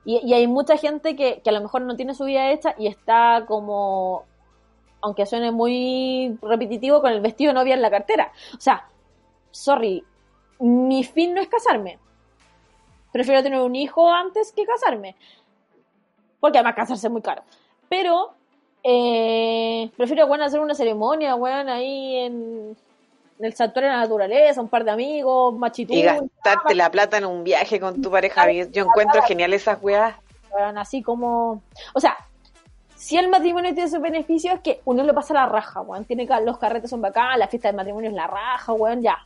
Y, 0.06 0.34
hay 0.34 0.47
mucha 0.47 0.78
gente 0.78 1.16
que, 1.16 1.41
que 1.41 1.49
a 1.49 1.53
lo 1.53 1.62
mejor 1.62 1.82
no 1.82 1.95
tiene 1.95 2.14
su 2.14 2.26
vida 2.26 2.51
hecha 2.51 2.76
y 2.78 2.88
está 2.88 3.45
como, 3.47 4.26
aunque 5.01 5.26
suene 5.26 5.51
muy 5.51 6.38
repetitivo, 6.41 7.01
con 7.01 7.12
el 7.12 7.22
vestido 7.22 7.53
novia 7.53 7.74
en 7.74 7.82
la 7.82 7.89
cartera. 7.89 8.32
O 8.56 8.62
sea, 8.62 8.88
sorry, 9.51 10.03
mi 10.60 11.03
fin 11.03 11.34
no 11.34 11.41
es 11.41 11.47
casarme. 11.47 11.99
Prefiero 13.12 13.41
tener 13.41 13.62
un 13.62 13.76
hijo 13.76 14.12
antes 14.12 14.51
que 14.51 14.66
casarme. 14.66 15.16
Porque 16.39 16.58
además 16.58 16.76
casarse 16.76 17.08
es 17.08 17.12
muy 17.12 17.22
caro. 17.22 17.43
Pero 17.89 18.34
eh, 18.84 19.89
prefiero, 19.97 20.28
bueno, 20.28 20.43
hacer 20.43 20.60
una 20.60 20.76
ceremonia, 20.76 21.36
weón, 21.36 21.70
ahí 21.70 22.18
en 22.18 22.78
el 23.39 23.53
santuario 23.53 23.89
de 23.91 23.95
la 23.97 24.01
naturaleza, 24.03 24.61
un 24.61 24.69
par 24.69 24.83
de 24.83 24.91
amigos, 24.91 25.53
machitú, 25.57 25.93
Y 25.93 26.01
gastarte 26.03 26.75
la 26.75 26.89
plata 26.89 27.17
en 27.17 27.25
un 27.25 27.43
viaje 27.43 27.79
con 27.79 28.01
tu 28.01 28.09
pareja. 28.11 28.49
Yo 28.51 28.83
encuentro 28.83 29.21
genial 29.23 29.53
esas 29.53 29.77
weas. 29.81 30.15
así 30.77 31.01
como... 31.01 31.61
O 31.93 31.99
sea, 31.99 32.15
si 32.95 33.17
el 33.17 33.27
matrimonio 33.29 33.73
tiene 33.73 33.89
sus 33.89 34.01
beneficios, 34.01 34.55
es 34.55 34.59
que 34.61 34.81
uno 34.86 35.03
le 35.03 35.13
pasa 35.13 35.33
la 35.33 35.45
raja, 35.45 35.81
weón. 35.81 36.05
Tiene 36.05 36.25
ca- 36.25 36.39
los 36.39 36.57
carretes 36.57 36.89
son 36.89 37.01
bacán, 37.01 37.38
la 37.39 37.47
fiesta 37.47 37.67
de 37.69 37.75
matrimonio 37.77 38.09
es 38.09 38.15
la 38.15 38.27
raja, 38.27 38.71
weón, 38.73 39.01
ya. 39.01 39.17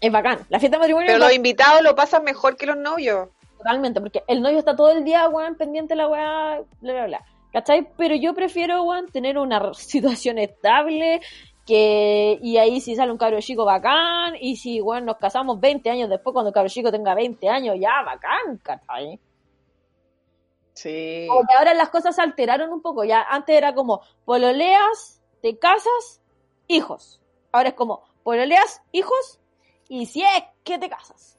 Es 0.00 0.10
bacán. 0.10 0.38
La 0.48 0.58
fiesta 0.58 0.76
de 0.76 0.80
matrimonio 0.80 1.06
Pero 1.06 1.16
es 1.16 1.18
los 1.20 1.26
bacán, 1.26 1.36
invitados 1.36 1.82
lo 1.82 1.94
pasan 1.94 2.24
mejor 2.24 2.56
que 2.56 2.66
los 2.66 2.76
novios. 2.76 3.28
totalmente, 3.58 4.00
porque 4.00 4.22
el 4.26 4.40
novio 4.40 4.58
está 4.58 4.74
todo 4.74 4.90
el 4.90 5.04
día, 5.04 5.28
weón, 5.28 5.54
pendiente 5.56 5.92
de 5.94 5.96
la 5.96 6.08
weá, 6.08 6.60
bla, 6.80 6.92
bla, 6.92 7.06
bla. 7.06 7.24
¿Cachai? 7.52 7.88
Pero 7.96 8.14
yo 8.14 8.34
prefiero, 8.34 8.82
weón, 8.84 9.06
tener 9.10 9.38
una 9.38 9.72
situación 9.74 10.38
estable, 10.38 11.20
que 11.68 12.38
y 12.40 12.56
ahí 12.56 12.80
si 12.80 12.96
sale 12.96 13.12
un 13.12 13.18
cabro 13.18 13.40
chico 13.42 13.66
bacán, 13.66 14.34
y 14.40 14.56
si, 14.56 14.80
weón, 14.80 15.04
nos 15.04 15.18
casamos 15.18 15.60
20 15.60 15.90
años 15.90 16.08
después, 16.08 16.32
cuando 16.32 16.48
el 16.48 16.54
cabro 16.54 16.70
chico 16.70 16.90
tenga 16.90 17.14
20 17.14 17.46
años, 17.46 17.76
ya, 17.78 18.02
bacán, 18.06 18.56
¿cachai? 18.62 19.20
Sí. 20.72 21.26
Como 21.28 21.46
que 21.46 21.54
ahora 21.54 21.74
las 21.74 21.90
cosas 21.90 22.16
se 22.16 22.22
alteraron 22.22 22.72
un 22.72 22.80
poco. 22.80 23.04
Ya 23.04 23.20
antes 23.20 23.54
era 23.54 23.74
como 23.74 24.00
pololeas, 24.24 25.20
te 25.42 25.58
casas, 25.58 26.22
hijos. 26.68 27.20
Ahora 27.52 27.68
es 27.68 27.74
como 27.74 28.02
pololeas, 28.22 28.80
hijos, 28.92 29.38
y 29.88 30.06
si 30.06 30.22
es 30.22 30.44
que 30.64 30.78
te 30.78 30.88
casas. 30.88 31.36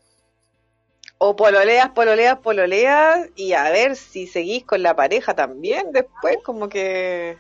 O 1.18 1.36
pololeas, 1.36 1.90
pololeas, 1.90 2.38
pololeas, 2.38 3.30
y 3.36 3.54
a 3.54 3.72
ver 3.72 3.96
si 3.96 4.28
seguís 4.28 4.64
con 4.64 4.84
la 4.84 4.96
pareja 4.96 5.34
también 5.34 5.92
después, 5.92 6.38
como 6.44 6.70
que 6.70 7.40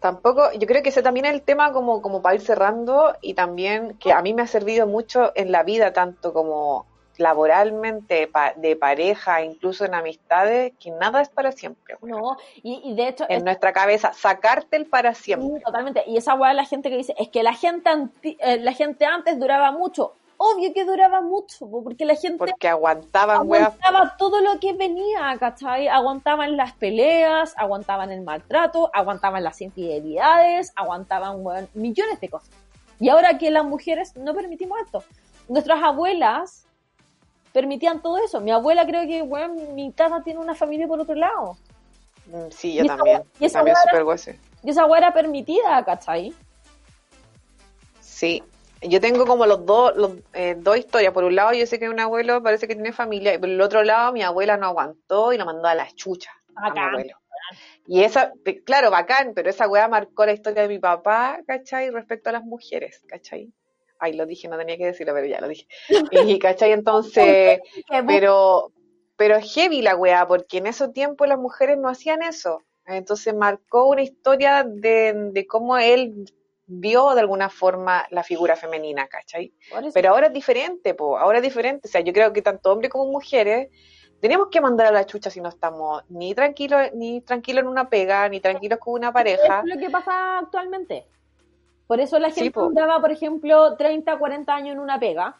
tampoco, 0.00 0.52
yo 0.52 0.66
creo 0.66 0.82
que 0.82 0.88
ese 0.90 1.02
también 1.02 1.26
es 1.26 1.34
el 1.34 1.42
tema 1.42 1.72
como, 1.72 2.00
como 2.02 2.22
para 2.22 2.34
ir 2.36 2.40
cerrando 2.40 3.14
y 3.20 3.34
también 3.34 3.96
que 3.98 4.12
a 4.12 4.22
mí 4.22 4.34
me 4.34 4.42
ha 4.42 4.46
servido 4.46 4.86
mucho 4.86 5.32
en 5.34 5.52
la 5.52 5.62
vida, 5.62 5.92
tanto 5.92 6.32
como 6.32 6.86
laboralmente, 7.16 8.28
pa- 8.28 8.52
de 8.56 8.76
pareja, 8.76 9.42
incluso 9.42 9.84
en 9.84 9.94
amistades, 9.94 10.72
que 10.80 10.90
nada 10.90 11.20
es 11.20 11.28
para 11.28 11.52
siempre. 11.52 11.96
No, 12.02 12.36
y, 12.62 12.80
y 12.84 12.94
de 12.94 13.08
hecho, 13.08 13.24
En 13.28 13.38
es- 13.38 13.44
nuestra 13.44 13.72
cabeza, 13.72 14.12
sacarte 14.12 14.76
el 14.76 14.86
para 14.86 15.14
siempre. 15.14 15.58
sí, 15.58 15.64
totalmente. 15.64 16.04
Y 16.06 16.16
esa 16.16 16.34
weá 16.34 16.52
la 16.52 16.64
gente 16.64 16.90
que 16.90 16.96
dice, 16.96 17.14
es 17.18 17.28
que 17.28 17.42
la 17.42 17.54
gente, 17.54 17.90
anti- 17.90 18.36
eh, 18.40 18.58
la 18.58 18.72
gente 18.72 19.04
antes 19.04 19.38
duraba 19.38 19.72
mucho. 19.72 20.12
Obvio 20.40 20.72
que 20.72 20.84
duraba 20.84 21.20
mucho, 21.20 21.68
po, 21.68 21.82
porque 21.82 22.04
la 22.04 22.14
gente 22.14 22.38
Porque 22.38 22.68
aguantaban, 22.68 23.48
weas. 23.48 23.66
aguantaba 23.74 24.16
todo 24.16 24.40
lo 24.40 24.60
que 24.60 24.72
venía, 24.72 25.36
¿cachai? 25.38 25.88
Aguantaban 25.88 26.56
las 26.56 26.72
peleas, 26.74 27.54
aguantaban 27.56 28.12
el 28.12 28.20
maltrato, 28.22 28.88
aguantaban 28.94 29.42
las 29.42 29.60
infidelidades, 29.60 30.72
aguantaban 30.76 31.44
weón, 31.44 31.68
millones 31.74 32.20
de 32.20 32.28
cosas. 32.28 32.50
Y 33.00 33.08
ahora 33.08 33.36
que 33.36 33.50
las 33.50 33.64
mujeres 33.64 34.14
no 34.16 34.32
permitimos 34.32 34.78
esto. 34.84 35.02
Nuestras 35.48 35.82
abuelas 35.82 36.66
permitían 37.52 38.00
todo 38.00 38.18
eso. 38.18 38.40
Mi 38.40 38.52
abuela 38.52 38.86
creo 38.86 39.06
que, 39.08 39.22
weón, 39.22 39.74
mi 39.74 39.90
tata 39.90 40.22
tiene 40.22 40.38
una 40.38 40.54
familia 40.54 40.86
por 40.86 41.00
otro 41.00 41.16
lado. 41.16 41.56
Mm, 42.26 42.50
Sí, 42.50 42.74
yo 42.74 42.84
Y 42.84 42.86
también. 42.86 43.22
y 43.40 43.44
esa 43.46 43.58
también 43.58 43.76
era-. 43.92 44.36
Y 44.62 44.70
esa 44.70 44.86
weá 44.86 44.98
era 44.98 45.12
permitida, 45.12 45.84
¿cachai? 45.84 46.32
Sí, 48.00 48.42
yo 48.82 49.00
tengo 49.00 49.26
como 49.26 49.46
los 49.46 49.64
dos, 49.66 49.96
los, 49.96 50.12
eh, 50.34 50.56
dos 50.58 50.76
historias. 50.76 51.12
Por 51.12 51.24
un 51.24 51.34
lado, 51.34 51.52
yo 51.52 51.66
sé 51.66 51.78
que 51.78 51.88
un 51.88 52.00
abuelo 52.00 52.42
parece 52.42 52.68
que 52.68 52.74
tiene 52.74 52.92
familia, 52.92 53.34
y 53.34 53.38
por 53.38 53.48
el 53.48 53.60
otro 53.60 53.82
lado, 53.82 54.12
mi 54.12 54.22
abuela 54.22 54.56
no 54.56 54.66
aguantó 54.66 55.32
y 55.32 55.38
lo 55.38 55.46
mandó 55.46 55.68
a 55.68 55.74
las 55.74 55.94
chuchas 55.94 56.32
a 56.56 56.70
mi 56.70 56.78
abuelo. 56.78 57.16
Y 57.86 58.02
esa, 58.02 58.32
claro, 58.64 58.90
bacán, 58.90 59.32
pero 59.34 59.48
esa 59.48 59.68
weá 59.68 59.88
marcó 59.88 60.26
la 60.26 60.32
historia 60.32 60.62
de 60.62 60.68
mi 60.68 60.78
papá, 60.78 61.40
¿cachai? 61.46 61.90
Respecto 61.90 62.28
a 62.28 62.32
las 62.32 62.44
mujeres, 62.44 63.02
¿cachai? 63.06 63.52
Ay, 63.98 64.12
lo 64.12 64.26
dije, 64.26 64.48
no 64.48 64.58
tenía 64.58 64.76
que 64.76 64.86
decirlo, 64.86 65.14
pero 65.14 65.26
ya 65.26 65.40
lo 65.40 65.48
dije. 65.48 65.66
Y, 66.36 66.38
¿cachai? 66.38 66.72
Entonces, 66.72 67.60
pero, 68.06 68.72
pero 69.16 69.36
es 69.36 69.52
heavy 69.54 69.82
la 69.82 69.96
weá, 69.96 70.26
porque 70.26 70.58
en 70.58 70.66
esos 70.66 70.92
tiempos 70.92 71.26
las 71.28 71.38
mujeres 71.38 71.78
no 71.78 71.88
hacían 71.88 72.22
eso. 72.22 72.62
Entonces 72.86 73.34
marcó 73.34 73.86
una 73.86 74.02
historia 74.02 74.64
de, 74.64 75.30
de 75.32 75.46
cómo 75.46 75.76
él 75.78 76.26
vio 76.68 77.14
de 77.14 77.20
alguna 77.20 77.48
forma 77.48 78.06
la 78.10 78.22
figura 78.22 78.54
femenina, 78.54 79.08
¿cachai? 79.08 79.52
Pero 79.92 80.10
ahora 80.10 80.26
es 80.28 80.32
diferente, 80.32 80.94
po, 80.94 81.18
ahora 81.18 81.38
es 81.38 81.42
diferente. 81.42 81.88
O 81.88 81.90
sea, 81.90 82.02
yo 82.02 82.12
creo 82.12 82.32
que 82.32 82.42
tanto 82.42 82.70
hombres 82.70 82.90
como 82.90 83.10
mujeres 83.10 83.68
tenemos 84.20 84.48
que 84.50 84.60
mandar 84.60 84.86
a 84.88 84.90
la 84.90 85.06
chucha 85.06 85.30
si 85.30 85.40
no 85.40 85.48
estamos 85.48 86.02
ni 86.10 86.34
tranquilos, 86.34 86.92
ni 86.94 87.20
tranquilos 87.22 87.62
en 87.62 87.68
una 87.68 87.88
pega, 87.88 88.28
ni 88.28 88.40
tranquilos 88.40 88.78
con 88.78 88.94
una 88.94 89.12
pareja. 89.12 89.60
Es 89.60 89.74
lo 89.74 89.80
que 89.80 89.90
pasa 89.90 90.38
actualmente. 90.38 91.06
Por 91.86 92.00
eso 92.00 92.18
la 92.18 92.30
Sí, 92.30 92.40
gente 92.40 92.52
po. 92.52 92.68
duraba, 92.68 93.00
por 93.00 93.10
ejemplo, 93.12 93.76
30, 93.76 94.18
40 94.18 94.54
años 94.54 94.74
en 94.74 94.80
una 94.80 95.00
pega. 95.00 95.36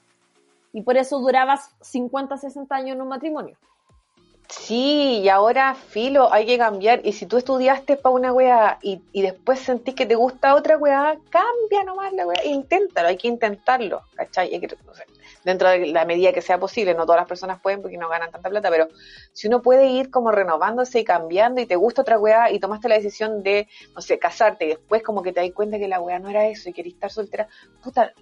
Y 0.72 0.82
por 0.82 0.96
eso 0.96 1.18
durabas 1.18 1.74
50, 1.82 2.36
60 2.38 2.74
años 2.74 2.96
en 2.96 3.02
un 3.02 3.08
matrimonio. 3.08 3.56
Sí, 4.50 5.20
y 5.22 5.28
ahora, 5.28 5.74
filo, 5.74 6.32
hay 6.32 6.46
que 6.46 6.56
cambiar. 6.56 7.00
Y 7.04 7.12
si 7.12 7.26
tú 7.26 7.36
estudiaste 7.36 7.96
para 7.98 8.14
una 8.14 8.32
weá 8.32 8.78
y, 8.82 9.02
y 9.12 9.20
después 9.20 9.58
sentís 9.60 9.94
que 9.94 10.06
te 10.06 10.14
gusta 10.14 10.54
otra 10.54 10.78
weá, 10.78 11.18
cambia 11.28 11.84
nomás 11.84 12.14
la 12.14 12.26
weá. 12.26 12.42
Inténtalo, 12.46 13.08
hay 13.08 13.18
que 13.18 13.28
intentarlo, 13.28 14.02
¿cachai? 14.14 14.54
Hay 14.54 14.60
que- 14.60 14.74
dentro 15.44 15.68
de 15.68 15.86
la 15.88 16.04
medida 16.06 16.32
que 16.32 16.40
sea 16.40 16.58
posible, 16.58 16.94
no 16.94 17.04
todas 17.04 17.20
las 17.20 17.28
personas 17.28 17.60
pueden 17.60 17.82
porque 17.82 17.98
no 17.98 18.08
ganan 18.08 18.30
tanta 18.30 18.48
plata, 18.48 18.70
pero 18.70 18.88
si 19.32 19.48
uno 19.48 19.60
puede 19.62 19.86
ir 19.88 20.10
como 20.10 20.30
renovándose 20.32 21.00
y 21.00 21.04
cambiando 21.04 21.60
y 21.60 21.66
te 21.66 21.76
gusta 21.76 22.02
otra 22.02 22.18
weá 22.18 22.50
y 22.50 22.58
tomaste 22.58 22.88
la 22.88 22.94
decisión 22.96 23.42
de, 23.42 23.68
no 23.94 24.00
sé, 24.00 24.18
casarte 24.18 24.64
y 24.64 24.68
después 24.68 25.02
como 25.02 25.22
que 25.22 25.32
te 25.32 25.40
das 25.40 25.50
cuenta 25.54 25.78
que 25.78 25.88
la 25.88 26.00
weá 26.00 26.18
no 26.18 26.28
era 26.30 26.46
eso 26.48 26.70
y 26.70 26.72
querés 26.72 26.94
estar 26.94 27.10
soltera, 27.10 27.48
puta, 27.82 28.12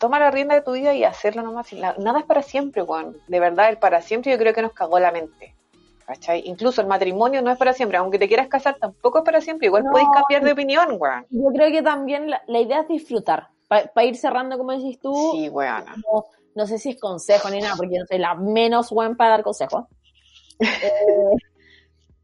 toma 0.00 0.18
la 0.18 0.30
rienda 0.30 0.54
de 0.54 0.62
tu 0.62 0.72
vida 0.72 0.94
y 0.94 1.04
hacerlo 1.04 1.42
nomás. 1.42 1.72
nada 1.72 2.18
es 2.18 2.24
para 2.24 2.42
siempre, 2.42 2.82
weón. 2.82 3.18
De 3.28 3.38
verdad, 3.38 3.68
el 3.68 3.76
para 3.76 4.00
siempre 4.00 4.32
yo 4.32 4.38
creo 4.38 4.54
que 4.54 4.62
nos 4.62 4.72
cagó 4.72 4.98
la 4.98 5.12
mente. 5.12 5.54
¿Cachai? 6.06 6.42
Incluso 6.46 6.80
el 6.80 6.88
matrimonio 6.88 7.40
no 7.42 7.52
es 7.52 7.58
para 7.58 7.74
siempre, 7.74 7.98
aunque 7.98 8.18
te 8.18 8.26
quieras 8.26 8.48
casar 8.48 8.76
tampoco 8.80 9.18
es 9.18 9.24
para 9.24 9.40
siempre, 9.40 9.66
igual 9.66 9.84
podéis 9.84 10.08
cambiar 10.12 10.42
de 10.42 10.52
opinión, 10.52 10.96
weón. 10.98 11.24
Yo 11.30 11.50
creo 11.54 11.70
que 11.70 11.82
también 11.82 12.30
la, 12.30 12.60
idea 12.60 12.80
es 12.80 12.88
disfrutar, 12.88 13.48
para 13.68 14.04
ir 14.04 14.16
cerrando 14.16 14.58
como 14.58 14.72
decís 14.72 14.98
tú. 14.98 15.14
Sí, 15.32 15.48
weón. 15.50 15.84
No, 16.56 16.66
sé 16.66 16.78
si 16.78 16.90
es 16.90 17.00
consejo 17.00 17.48
ni 17.50 17.60
nada, 17.60 17.76
porque 17.76 17.94
yo 17.94 18.00
no 18.00 18.06
soy 18.06 18.18
la 18.18 18.34
menos 18.34 18.90
weón 18.90 19.16
para 19.16 19.30
dar 19.30 19.42
consejos. 19.42 19.84
Eh, 20.62 21.36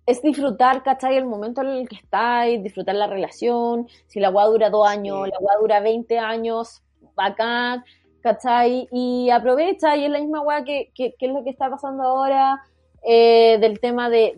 es 0.04 0.20
disfrutar, 0.20 0.82
¿cachai? 0.82 1.16
El 1.16 1.24
momento 1.24 1.62
en 1.62 1.68
el 1.68 1.88
que 1.88 1.96
estáis, 1.96 2.62
disfrutar 2.62 2.94
la 2.94 3.06
relación, 3.06 3.88
si 4.06 4.20
la 4.20 4.30
weá 4.30 4.44
dura 4.46 4.68
dos 4.68 4.86
años, 4.86 5.26
la 5.26 5.38
weá 5.40 5.56
dura 5.58 5.80
20 5.80 6.18
años, 6.18 6.82
bacán, 7.16 7.82
¿cachai? 8.20 8.88
Y 8.92 9.30
aprovecha, 9.30 9.96
y 9.96 10.04
es 10.04 10.10
la 10.10 10.20
misma 10.20 10.42
weá 10.42 10.64
que, 10.64 10.90
que, 10.94 11.14
es 11.18 11.32
lo 11.32 11.42
que 11.42 11.50
está 11.50 11.70
pasando 11.70 12.02
ahora, 12.04 12.62
eh, 13.02 13.58
del 13.60 13.80
tema 13.80 14.10
de, 14.10 14.34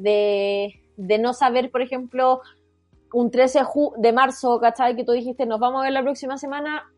de, 0.97 1.19
no 1.19 1.33
saber, 1.33 1.71
por 1.71 1.83
ejemplo, 1.83 2.41
un 3.13 3.31
13 3.31 3.63
de 3.97 4.13
marzo, 4.13 4.61
¿cachai? 4.61 4.95
Que 4.95 5.05
tú 5.05 5.13
dijiste, 5.13 5.47
nos 5.47 5.59
vamos 5.59 5.81
a 5.81 5.85
ver 5.85 5.93
la 5.93 6.03
próxima 6.03 6.39
semana, 6.39 6.91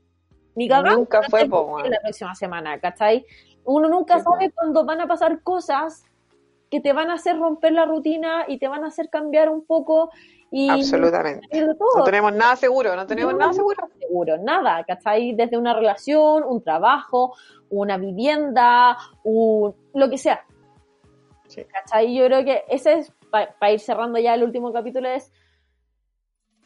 ni 0.55 0.69
cagando. 0.69 0.99
Nunca 0.99 1.23
fue, 1.23 1.47
La 1.47 2.01
próxima 2.03 2.35
semana, 2.35 2.79
¿cachai? 2.81 3.25
Uno 3.65 3.89
nunca 3.89 4.19
sabe 4.21 4.51
cuándo 4.51 4.85
van 4.85 5.01
a 5.01 5.07
pasar 5.07 5.43
cosas 5.43 6.05
que 6.71 6.81
te 6.81 6.93
van 6.93 7.11
a 7.11 7.15
hacer 7.15 7.39
romper 7.39 7.73
la 7.73 7.85
rutina 7.85 8.45
y 8.49 8.59
te 8.59 8.69
van 8.69 8.85
a 8.85 8.89
hacer 8.89 9.11
cambiar 9.11 9.49
un 9.49 9.65
poco 9.65 10.11
Absolutamente. 10.71 11.47
No 11.61 12.05
tenemos 12.05 12.33
nada 12.33 12.57
seguro, 12.57 12.97
no 12.97 13.07
tenemos 13.07 13.35
nada 13.35 13.53
seguro. 13.53 13.89
Seguro, 13.99 14.37
nada, 14.39 14.83
¿cachai? 14.85 15.35
Desde 15.35 15.57
una 15.57 15.75
relación, 15.75 16.43
un 16.45 16.63
trabajo, 16.63 17.37
una 17.69 17.97
vivienda, 17.99 18.97
un, 19.23 19.75
lo 19.95 20.11
que 20.11 20.19
sea. 20.19 20.45
¿Cachai? 21.73 22.15
Yo 22.15 22.27
creo 22.27 22.45
que 22.45 22.65
ese 22.69 22.95
es, 22.95 23.13
para 23.31 23.73
ir 23.73 23.81
cerrando 23.81 24.19
ya 24.19 24.35
el 24.35 24.43
último 24.43 24.73
capítulo, 24.73 25.09
es 25.09 25.33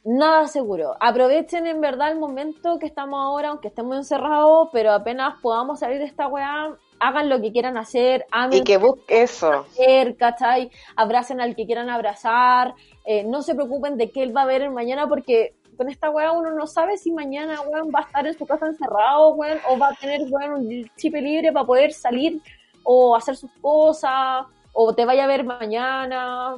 nada 0.04 0.46
seguro. 0.46 0.96
Aprovechen 1.00 1.66
en 1.66 1.80
verdad 1.80 2.12
el 2.12 2.18
momento 2.18 2.78
que 2.78 2.86
estamos 2.86 3.18
ahora, 3.20 3.48
aunque 3.48 3.68
estemos 3.68 3.96
encerrados, 3.96 4.68
pero 4.72 4.92
apenas 4.92 5.40
podamos 5.40 5.80
salir 5.80 5.98
de 5.98 6.04
esta 6.04 6.28
weá, 6.28 6.76
hagan 7.06 7.28
lo 7.28 7.40
que 7.40 7.52
quieran 7.52 7.76
hacer, 7.76 8.24
amen. 8.30 8.58
Y 8.58 8.64
que 8.64 8.78
busquen 8.78 9.22
eso. 9.22 9.50
Hacer, 9.52 10.16
¿cachai? 10.16 10.70
Abracen 10.96 11.40
al 11.40 11.54
que 11.54 11.66
quieran 11.66 11.90
abrazar, 11.90 12.74
eh, 13.04 13.24
no 13.24 13.42
se 13.42 13.54
preocupen 13.54 13.96
de 13.96 14.10
qué 14.10 14.22
él 14.22 14.36
va 14.36 14.42
a 14.42 14.46
ver 14.46 14.62
el 14.62 14.70
mañana 14.70 15.06
porque 15.06 15.54
con 15.76 15.88
esta 15.88 16.08
weá 16.10 16.32
uno 16.32 16.50
no 16.52 16.66
sabe 16.66 16.96
si 16.96 17.10
mañana 17.12 17.60
weón 17.60 17.90
va 17.94 18.00
a 18.00 18.02
estar 18.02 18.26
en 18.26 18.38
su 18.38 18.46
casa 18.46 18.66
encerrado, 18.66 19.34
weón, 19.34 19.58
o 19.68 19.78
va 19.78 19.88
a 19.88 19.94
tener 19.94 20.22
weón 20.30 20.52
un 20.52 20.90
chip 20.96 21.14
libre 21.14 21.52
para 21.52 21.66
poder 21.66 21.92
salir 21.92 22.40
o 22.82 23.16
hacer 23.16 23.36
sus 23.36 23.50
cosas, 23.60 24.46
o 24.72 24.94
te 24.94 25.04
vaya 25.04 25.24
a 25.24 25.26
ver 25.26 25.44
mañana. 25.44 26.56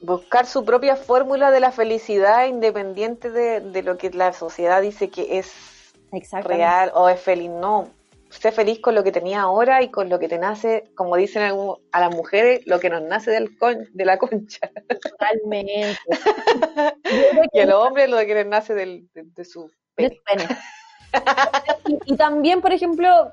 Buscar 0.00 0.46
su 0.46 0.64
propia 0.64 0.96
fórmula 0.96 1.50
de 1.50 1.60
la 1.60 1.72
felicidad 1.72 2.46
independiente 2.46 3.30
de, 3.30 3.60
de 3.60 3.82
lo 3.82 3.96
que 3.96 4.10
la 4.10 4.32
sociedad 4.32 4.80
dice 4.80 5.10
que 5.10 5.38
es 5.38 5.52
real 6.44 6.90
o 6.94 7.08
es 7.08 7.20
feliz. 7.20 7.50
No, 7.50 7.88
sé 8.30 8.52
feliz 8.52 8.80
con 8.80 8.94
lo 8.94 9.02
que 9.02 9.12
tenía 9.12 9.42
ahora 9.42 9.82
y 9.82 9.90
con 9.90 10.08
lo 10.08 10.18
que 10.18 10.28
te 10.28 10.38
nace, 10.38 10.90
como 10.94 11.16
dicen 11.16 11.42
a 11.92 12.00
las 12.00 12.14
mujeres, 12.14 12.60
lo 12.66 12.78
que 12.80 12.90
nos 12.90 13.02
nace 13.02 13.30
del 13.30 13.56
de 13.92 14.04
la 14.04 14.18
concha. 14.18 14.70
Totalmente. 15.02 15.98
y 17.52 17.58
el 17.58 17.72
hombre 17.72 18.08
lo 18.08 18.18
que 18.18 18.34
les 18.34 18.46
nace 18.46 18.74
del, 18.74 19.08
de, 19.14 19.44
su 19.44 19.70
pene. 19.94 20.18
y, 22.06 22.16
también, 22.16 22.60
por 22.60 22.72
ejemplo, 22.72 23.32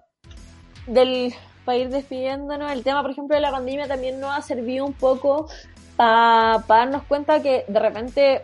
del 0.88 1.34
para 1.66 1.80
ir 1.80 1.90
despidiéndonos, 1.90 2.72
el 2.72 2.84
tema, 2.84 3.02
por 3.02 3.12
ejemplo, 3.12 3.36
de 3.36 3.42
la 3.42 3.52
pandemia 3.52 3.88
también 3.88 4.20
nos 4.20 4.38
ha 4.38 4.42
servido 4.42 4.86
un 4.86 4.94
poco 4.94 5.50
para 5.96 6.64
darnos 6.68 7.04
cuenta 7.04 7.42
que 7.42 7.66
de 7.68 7.80
repente, 7.80 8.44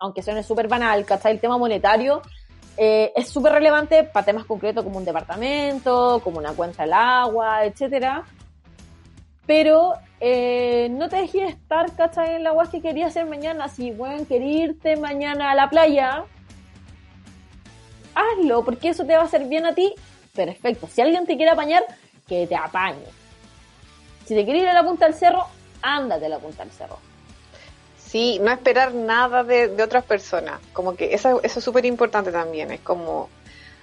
aunque 0.00 0.22
suene 0.22 0.42
súper 0.42 0.66
banal, 0.66 1.04
¿cachai? 1.04 1.32
El 1.32 1.40
tema 1.40 1.58
monetario 1.58 2.22
eh, 2.76 3.12
es 3.14 3.28
súper 3.28 3.52
relevante 3.52 4.04
para 4.04 4.26
temas 4.26 4.44
concretos 4.44 4.82
como 4.84 4.98
un 4.98 5.04
departamento, 5.04 6.20
como 6.24 6.38
una 6.38 6.52
cuenta 6.52 6.82
del 6.82 6.92
agua, 6.92 7.64
etcétera. 7.64 8.24
Pero 9.46 9.94
eh, 10.20 10.88
no 10.90 11.08
te 11.08 11.16
dejes 11.16 11.50
estar, 11.50 11.94
¿cachai? 11.94 12.36
En 12.36 12.44
la 12.44 12.50
agua 12.50 12.70
que 12.70 12.80
querías 12.80 13.10
hacer 13.10 13.26
mañana. 13.26 13.68
Si, 13.68 13.90
bueno, 13.90 14.26
querer 14.26 14.48
irte 14.48 14.96
mañana 14.96 15.50
a 15.50 15.54
la 15.54 15.68
playa, 15.68 16.24
hazlo, 18.14 18.64
porque 18.64 18.88
eso 18.88 19.04
te 19.04 19.14
va 19.14 19.22
a 19.22 19.26
hacer 19.26 19.46
bien 19.46 19.66
a 19.66 19.74
ti. 19.74 19.94
Perfecto. 20.34 20.88
Si 20.88 21.00
alguien 21.00 21.26
te 21.26 21.36
quiere 21.36 21.52
apañar, 21.52 21.84
que 22.26 22.46
te 22.46 22.56
apañe. 22.56 23.04
Si 24.24 24.34
te 24.34 24.44
quieres 24.44 24.62
ir 24.62 24.68
a 24.68 24.74
la 24.74 24.82
punta 24.82 25.04
del 25.04 25.14
cerro, 25.14 25.46
ándate 25.82 26.26
a 26.26 26.30
la 26.30 26.38
punta 26.38 26.64
del 26.64 26.72
cerro. 26.72 26.98
Sí, 28.14 28.38
no 28.40 28.52
esperar 28.52 28.94
nada 28.94 29.42
de, 29.42 29.82
otras 29.82 30.04
personas. 30.04 30.60
Como 30.72 30.94
que 30.94 31.14
eso, 31.14 31.40
eso 31.42 31.58
es 31.58 31.64
súper 31.64 31.84
importante 31.84 32.30
también. 32.30 32.70
Es 32.70 32.78
como. 32.78 33.28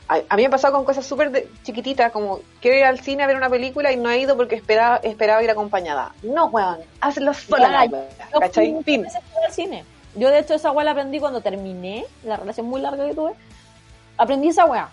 A, 0.07 0.37
mí 0.37 0.43
me 0.43 0.45
ha 0.45 0.49
pasado 0.49 0.73
con 0.73 0.85
cosas 0.85 1.05
súper 1.05 1.49
chiquititas, 1.63 2.13
como 2.13 2.39
quiero 2.61 2.77
ir 2.77 2.85
al 2.85 3.01
cine 3.01 3.23
a 3.23 3.27
ver 3.27 3.35
una 3.35 3.49
película 3.49 3.91
y 3.91 3.97
no 3.97 4.09
he 4.09 4.19
ido 4.19 4.37
porque 4.37 4.55
esperaba, 4.55 5.01
esperaba 5.03 5.43
ir 5.43 5.49
acompañada. 5.51 6.13
No, 6.23 6.45
weón, 6.45 6.79
hazlo 7.01 7.33
sola. 7.33 7.85
Yo 7.87 8.39
¿Cachai? 8.39 8.73
Fin. 8.85 9.05
Al 9.05 9.51
cine. 9.51 9.83
Yo, 10.15 10.29
de 10.29 10.39
hecho, 10.39 10.53
esa 10.53 10.71
weá 10.71 10.85
la 10.85 10.91
aprendí 10.91 11.19
cuando 11.19 11.41
terminé 11.41 12.05
la 12.23 12.37
relación 12.37 12.67
muy 12.67 12.79
larga 12.79 13.05
que 13.05 13.13
tuve. 13.13 13.33
Aprendí 14.15 14.47
esa 14.47 14.63
weá. 14.63 14.91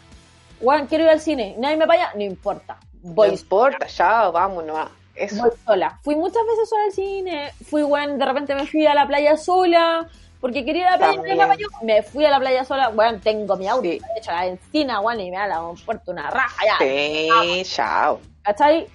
Weón, 0.60 0.88
quiero 0.88 1.04
ir 1.04 1.10
al 1.10 1.20
cine. 1.20 1.54
Nadie 1.58 1.76
me 1.76 1.86
vaya, 1.86 2.10
no 2.16 2.24
importa. 2.24 2.76
Voy 3.02 3.28
no 3.28 3.34
importa, 3.34 3.86
ya, 3.86 4.30
vámonos. 4.30 4.90
Voy 5.32 5.50
sola. 5.64 5.98
Fui 6.02 6.16
muchas 6.16 6.42
veces 6.46 6.68
sola 6.68 6.84
al 6.84 6.92
cine. 6.92 7.52
Fui, 7.68 7.82
bueno, 7.82 8.16
de 8.16 8.24
repente 8.24 8.54
me 8.54 8.66
fui 8.66 8.86
a 8.86 8.94
la 8.94 9.06
playa 9.06 9.36
sola. 9.36 10.08
Porque 10.40 10.64
quería 10.64 10.82
ir 10.82 10.86
a 10.86 10.90
la 10.92 11.22
playa 11.22 11.56
y 11.80 11.84
me 11.84 12.02
fui 12.02 12.24
a 12.24 12.30
la 12.30 12.38
playa 12.38 12.64
sola. 12.64 12.90
Bueno, 12.90 13.18
tengo 13.20 13.56
mi 13.56 13.66
auto. 13.66 13.82
Sí. 13.82 13.98
De 13.98 14.18
hecho, 14.18 14.30
la 14.30 14.46
encina, 14.46 15.00
bueno, 15.00 15.20
y 15.20 15.30
me 15.30 15.36
da 15.36 15.48
la 15.48 15.62
puerto 15.84 16.12
una 16.12 16.30
raja 16.30 16.64
ya. 16.64 16.78
Sí, 16.78 17.62
chao. 17.64 18.20
¿Cachai? 18.42 18.86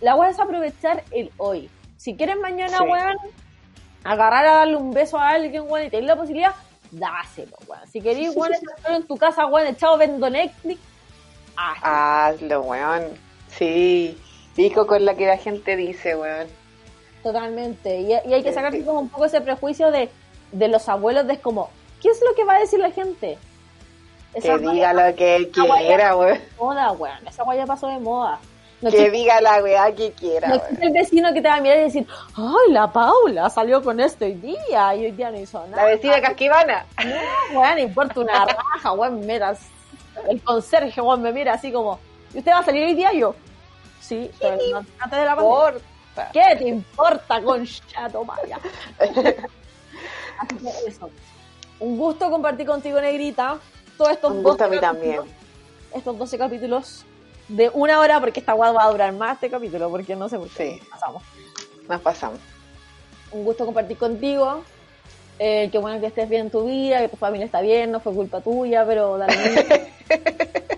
La 0.00 0.16
weá 0.16 0.30
es 0.30 0.40
aprovechar 0.40 1.04
el 1.10 1.30
hoy. 1.36 1.70
Si 1.96 2.16
quieres 2.16 2.38
mañana, 2.38 2.82
weón, 2.82 3.16
agarrar 4.02 4.46
a 4.46 4.56
darle 4.56 4.76
un 4.76 4.90
beso 4.90 5.18
a 5.18 5.28
alguien, 5.28 5.64
weón, 5.68 5.86
y 5.86 5.90
tener 5.90 6.06
la 6.06 6.16
posibilidad, 6.16 6.54
dáselo, 6.90 7.56
weón. 7.68 7.86
Si 7.86 8.00
querés, 8.00 8.30
weón, 8.34 8.54
estar 8.54 8.92
en 8.92 9.06
tu 9.06 9.16
casa, 9.16 9.46
weón, 9.46 9.68
echado 9.68 9.98
vendo 9.98 10.28
Netflix, 10.28 10.80
hazlo. 11.56 11.86
Hazlo, 11.86 12.60
weón. 12.62 13.04
Sí. 13.48 14.18
Pico 14.56 14.86
con 14.86 15.04
la 15.04 15.14
que 15.14 15.26
la 15.26 15.36
gente 15.36 15.76
dice, 15.76 16.16
weón. 16.16 16.48
Totalmente. 17.22 18.00
Y, 18.00 18.12
hay 18.12 18.42
que 18.42 18.52
sacar 18.52 18.72
como 18.84 19.00
un 19.00 19.08
poco 19.08 19.26
ese 19.26 19.40
prejuicio 19.40 19.90
de, 19.90 20.08
de 20.52 20.68
los 20.68 20.88
abuelos 20.88 21.26
de 21.26 21.38
como, 21.38 21.70
¿qué 22.00 22.08
es 22.08 22.20
lo 22.26 22.34
que 22.34 22.44
va 22.44 22.56
a 22.56 22.60
decir 22.60 22.78
la 22.78 22.90
gente? 22.90 23.38
que 24.34 24.58
diga 24.58 24.92
lo 24.92 25.14
que 25.16 25.50
quiera, 25.50 26.16
weón. 26.16 26.38
Moda, 26.58 26.92
weón. 26.92 27.26
Esa 27.26 27.42
guaya 27.42 27.66
pasó 27.66 27.88
de 27.88 27.98
moda. 27.98 28.38
que 28.80 29.10
diga 29.10 29.40
la 29.40 29.62
weá 29.62 29.92
que 29.94 30.12
quiera. 30.12 30.48
No 30.48 30.62
el 30.80 30.92
vecino 30.92 31.32
que 31.34 31.42
te 31.42 31.48
va 31.48 31.56
a 31.56 31.60
mirar 31.60 31.78
y 31.78 31.82
decir, 31.82 32.06
ay, 32.36 32.72
la 32.72 32.90
Paula 32.92 33.50
salió 33.50 33.82
con 33.82 33.98
esto 34.00 34.24
hoy 34.24 34.34
día 34.34 34.94
y 34.94 35.06
hoy 35.06 35.10
día 35.12 35.30
no 35.30 35.40
hizo 35.40 35.66
nada. 35.66 35.82
La 35.82 35.88
vecina 35.88 36.20
casquivana. 36.20 36.86
No, 37.04 37.60
weón, 37.60 37.78
importa 37.78 38.20
una 38.20 38.44
raja, 38.46 38.92
weón, 38.92 39.26
mira. 39.26 39.54
El 40.28 40.40
conserje, 40.42 41.00
weón, 41.00 41.22
me 41.22 41.32
mira 41.32 41.54
así 41.54 41.72
como, 41.72 41.98
¿y 42.34 42.38
usted 42.38 42.52
va 42.52 42.58
a 42.58 42.64
salir 42.64 42.84
hoy 42.84 42.94
día? 42.94 43.12
yo, 43.12 43.34
Sí, 44.00 44.30
pero 44.40 44.58
antes 44.98 45.18
de 45.18 45.24
la. 45.24 45.72
¿Qué 46.32 46.56
te 46.58 46.68
importa, 46.68 47.40
concha 47.42 48.08
Maya? 48.26 48.58
Así 50.38 50.56
que 50.56 50.88
eso. 50.88 51.10
Un 51.78 51.96
gusto 51.96 52.30
compartir 52.30 52.66
contigo, 52.66 53.00
Negrita. 53.00 53.58
Todos 53.96 54.12
estos 54.12 54.32
Un 54.32 54.42
gusto 54.42 54.64
a 54.64 54.68
mí 54.68 54.78
también. 54.78 55.20
Estos 55.94 56.18
12 56.18 56.38
capítulos 56.38 57.04
de 57.48 57.70
una 57.74 58.00
hora, 58.00 58.20
porque 58.20 58.40
esta 58.40 58.52
guada 58.52 58.72
va 58.72 58.84
a 58.84 58.90
durar 58.90 59.12
más 59.12 59.34
este 59.34 59.50
capítulo, 59.50 59.90
porque 59.90 60.14
no 60.16 60.28
sé 60.28 60.38
por 60.38 60.48
qué. 60.50 60.78
Sí. 60.78 60.88
Pasamos. 60.90 61.22
Nos 61.88 62.00
pasamos. 62.00 62.38
Un 63.32 63.44
gusto 63.44 63.64
compartir 63.64 63.96
contigo. 63.96 64.62
Eh, 65.38 65.68
qué 65.72 65.78
bueno 65.78 66.00
que 66.00 66.06
estés 66.06 66.28
bien 66.28 66.42
en 66.42 66.50
tu 66.50 66.66
vida, 66.66 67.00
que 67.00 67.08
tu 67.08 67.16
familia 67.16 67.46
está 67.46 67.62
bien, 67.62 67.90
no 67.90 68.00
fue 68.00 68.12
culpa 68.12 68.40
tuya, 68.40 68.84
pero 68.86 69.16
dale. 69.16 69.90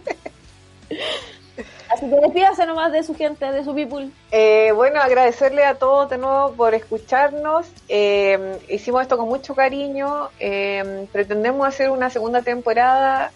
Así 1.92 2.08
que 2.08 2.16
despídase 2.16 2.64
nomás 2.66 2.92
de 2.92 3.02
su 3.02 3.14
gente, 3.14 3.50
de 3.50 3.64
su 3.64 3.74
people. 3.74 4.10
Eh, 4.30 4.72
bueno, 4.74 5.00
agradecerle 5.00 5.64
a 5.64 5.74
todos 5.74 6.08
de 6.08 6.18
nuevo 6.18 6.52
por 6.52 6.74
escucharnos. 6.74 7.66
Eh, 7.88 8.58
hicimos 8.68 9.02
esto 9.02 9.18
con 9.18 9.28
mucho 9.28 9.54
cariño. 9.54 10.30
Eh, 10.40 11.06
pretendemos 11.12 11.66
hacer 11.66 11.90
una 11.90 12.08
segunda 12.08 12.42
temporada 12.42 13.32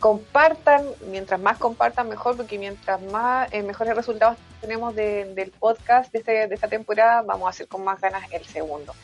compartan, 0.00 0.86
mientras 1.10 1.38
más 1.38 1.58
compartan 1.58 2.08
mejor, 2.08 2.36
porque 2.36 2.58
mientras 2.58 3.00
más 3.02 3.52
eh, 3.52 3.62
mejores 3.62 3.94
resultados 3.94 4.38
tenemos 4.60 4.94
del 4.94 5.52
podcast 5.58 6.10
de, 6.10 6.20
este, 6.20 6.48
de 6.48 6.54
esta 6.54 6.68
temporada, 6.68 7.22
vamos 7.22 7.46
a 7.46 7.50
hacer 7.50 7.68
con 7.68 7.84
más 7.84 8.00
ganas 8.00 8.22
el 8.32 8.44
segundo. 8.46 8.94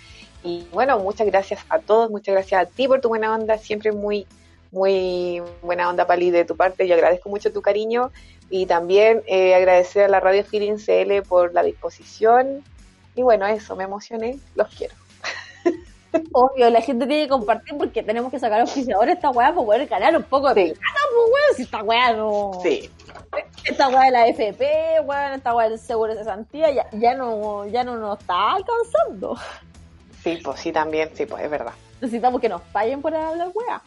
Y 0.42 0.66
bueno, 0.72 0.98
muchas 0.98 1.26
gracias 1.26 1.60
a 1.68 1.78
todos, 1.78 2.10
muchas 2.10 2.34
gracias 2.34 2.62
a 2.62 2.66
ti 2.66 2.88
por 2.88 3.00
tu 3.00 3.08
buena 3.08 3.34
onda, 3.34 3.58
siempre 3.58 3.92
muy, 3.92 4.26
muy 4.72 5.42
buena 5.62 5.88
onda, 5.88 6.06
Pali, 6.06 6.30
de 6.30 6.44
tu 6.44 6.56
parte. 6.56 6.86
Yo 6.86 6.94
agradezco 6.94 7.28
mucho 7.28 7.52
tu 7.52 7.62
cariño 7.62 8.10
y 8.50 8.66
también 8.66 9.22
eh, 9.26 9.54
agradecer 9.54 10.04
a 10.04 10.08
la 10.08 10.20
Radio 10.20 10.44
Feeling 10.44 10.76
CL 10.76 11.22
por 11.26 11.52
la 11.52 11.62
disposición. 11.62 12.62
Y 13.14 13.22
bueno, 13.22 13.46
eso, 13.46 13.76
me 13.76 13.84
emocioné, 13.84 14.38
los 14.54 14.68
quiero. 14.68 14.94
Obvio, 16.32 16.70
la 16.70 16.80
gente 16.80 17.06
tiene 17.06 17.24
que 17.24 17.28
compartir 17.28 17.76
porque 17.76 18.02
tenemos 18.02 18.30
que 18.30 18.38
sacar 18.38 18.60
auspiciadores 18.60 19.16
esta 19.16 19.30
weá 19.30 19.48
para 19.48 19.54
poder 19.54 19.86
ganar 19.86 20.16
un 20.16 20.22
poco 20.22 20.52
de 20.54 20.74
plata, 20.74 21.00
pues 21.10 21.32
weón, 21.32 21.56
si 21.56 21.62
esta 21.62 21.82
weá 21.82 22.12
no. 22.12 22.52
Sí. 22.62 22.90
Esta 23.64 23.88
weá 23.88 24.04
de 24.04 24.10
la 24.12 24.26
FP, 24.28 25.00
weón, 25.04 25.32
esta 25.32 25.54
weá 25.54 25.68
del 25.68 25.78
seguro 25.78 26.12
de 26.12 26.20
cesantía 26.20 26.70
ya, 26.70 26.88
ya 26.92 27.14
no, 27.14 27.66
ya 27.66 27.84
no 27.84 27.96
nos 27.96 28.18
está 28.20 28.52
alcanzando. 28.52 29.36
Sí, 30.22 30.38
pues 30.42 30.60
sí, 30.60 30.72
también, 30.72 31.10
sí, 31.14 31.26
pues 31.26 31.44
es 31.44 31.50
verdad. 31.50 31.72
Necesitamos 32.00 32.40
que 32.40 32.48
nos 32.48 32.62
paguen 32.62 33.00
por 33.00 33.14
hablar 33.14 33.48
weá. 33.54 33.82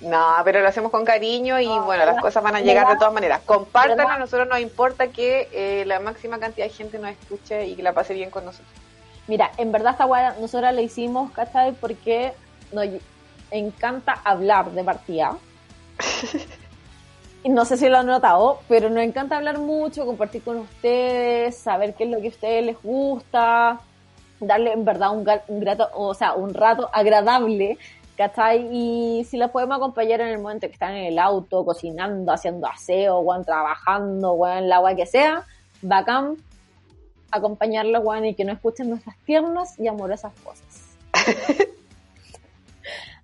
No, 0.00 0.36
pero 0.44 0.60
lo 0.60 0.68
hacemos 0.68 0.90
con 0.90 1.04
cariño 1.04 1.60
y 1.60 1.66
bueno, 1.66 2.04
las 2.04 2.20
cosas 2.20 2.42
van 2.42 2.56
a 2.56 2.60
llegar 2.60 2.88
de 2.88 2.96
todas 2.96 3.12
maneras. 3.12 3.40
Compártanlo, 3.44 4.08
a 4.08 4.18
nosotros 4.18 4.48
nos 4.48 4.60
importa 4.60 5.08
que 5.08 5.48
eh, 5.52 5.84
la 5.86 6.00
máxima 6.00 6.38
cantidad 6.38 6.66
de 6.66 6.72
gente 6.72 6.98
nos 6.98 7.10
escuche 7.10 7.66
y 7.66 7.76
que 7.76 7.82
la 7.82 7.92
pase 7.92 8.14
bien 8.14 8.30
con 8.30 8.44
nosotros. 8.44 8.72
Mira, 9.26 9.52
en 9.58 9.70
verdad 9.72 9.92
esta 9.92 10.06
weá 10.06 10.34
nosotros 10.40 10.72
la 10.72 10.80
hicimos, 10.80 11.30
¿cachai? 11.32 11.72
Porque 11.72 12.32
nos 12.72 12.86
encanta 13.50 14.20
hablar 14.24 14.70
de 14.72 14.84
partida. 14.84 15.36
no 17.44 17.64
sé 17.64 17.76
si 17.76 17.88
lo 17.88 17.98
han 17.98 18.06
notado, 18.06 18.60
pero 18.68 18.90
nos 18.90 19.02
encanta 19.02 19.36
hablar 19.36 19.58
mucho, 19.58 20.06
compartir 20.06 20.42
con 20.42 20.58
ustedes, 20.58 21.56
saber 21.56 21.94
qué 21.94 22.04
es 22.04 22.10
lo 22.10 22.20
que 22.20 22.26
a 22.26 22.30
ustedes 22.30 22.64
les 22.64 22.82
gusta, 22.82 23.80
darle 24.40 24.72
en 24.72 24.84
verdad 24.84 25.10
un, 25.10 25.28
un 25.48 25.60
grato, 25.60 25.90
o 25.94 26.14
sea, 26.14 26.34
un 26.34 26.54
rato 26.54 26.90
agradable 26.92 27.78
¿cachai? 28.16 28.68
Y 28.70 29.24
si 29.24 29.36
las 29.36 29.50
podemos 29.50 29.76
acompañar 29.76 30.20
en 30.20 30.28
el 30.28 30.38
momento 30.38 30.66
que 30.66 30.72
están 30.72 30.94
en 30.94 31.06
el 31.06 31.18
auto, 31.18 31.64
cocinando, 31.64 32.32
haciendo 32.32 32.66
aseo, 32.66 33.18
o 33.18 33.42
trabajando, 33.42 34.32
o 34.32 34.48
en 34.48 34.68
la 34.68 34.76
agua 34.76 34.94
que 34.94 35.06
sea, 35.06 35.44
bacán 35.82 36.36
acompañarlos, 37.30 38.04
weón, 38.04 38.24
y 38.24 38.34
que 38.34 38.44
no 38.44 38.52
escuchen 38.52 38.90
nuestras 38.90 39.16
tiernas 39.24 39.78
y 39.78 39.88
amorosas 39.88 40.32
voces. 40.44 40.96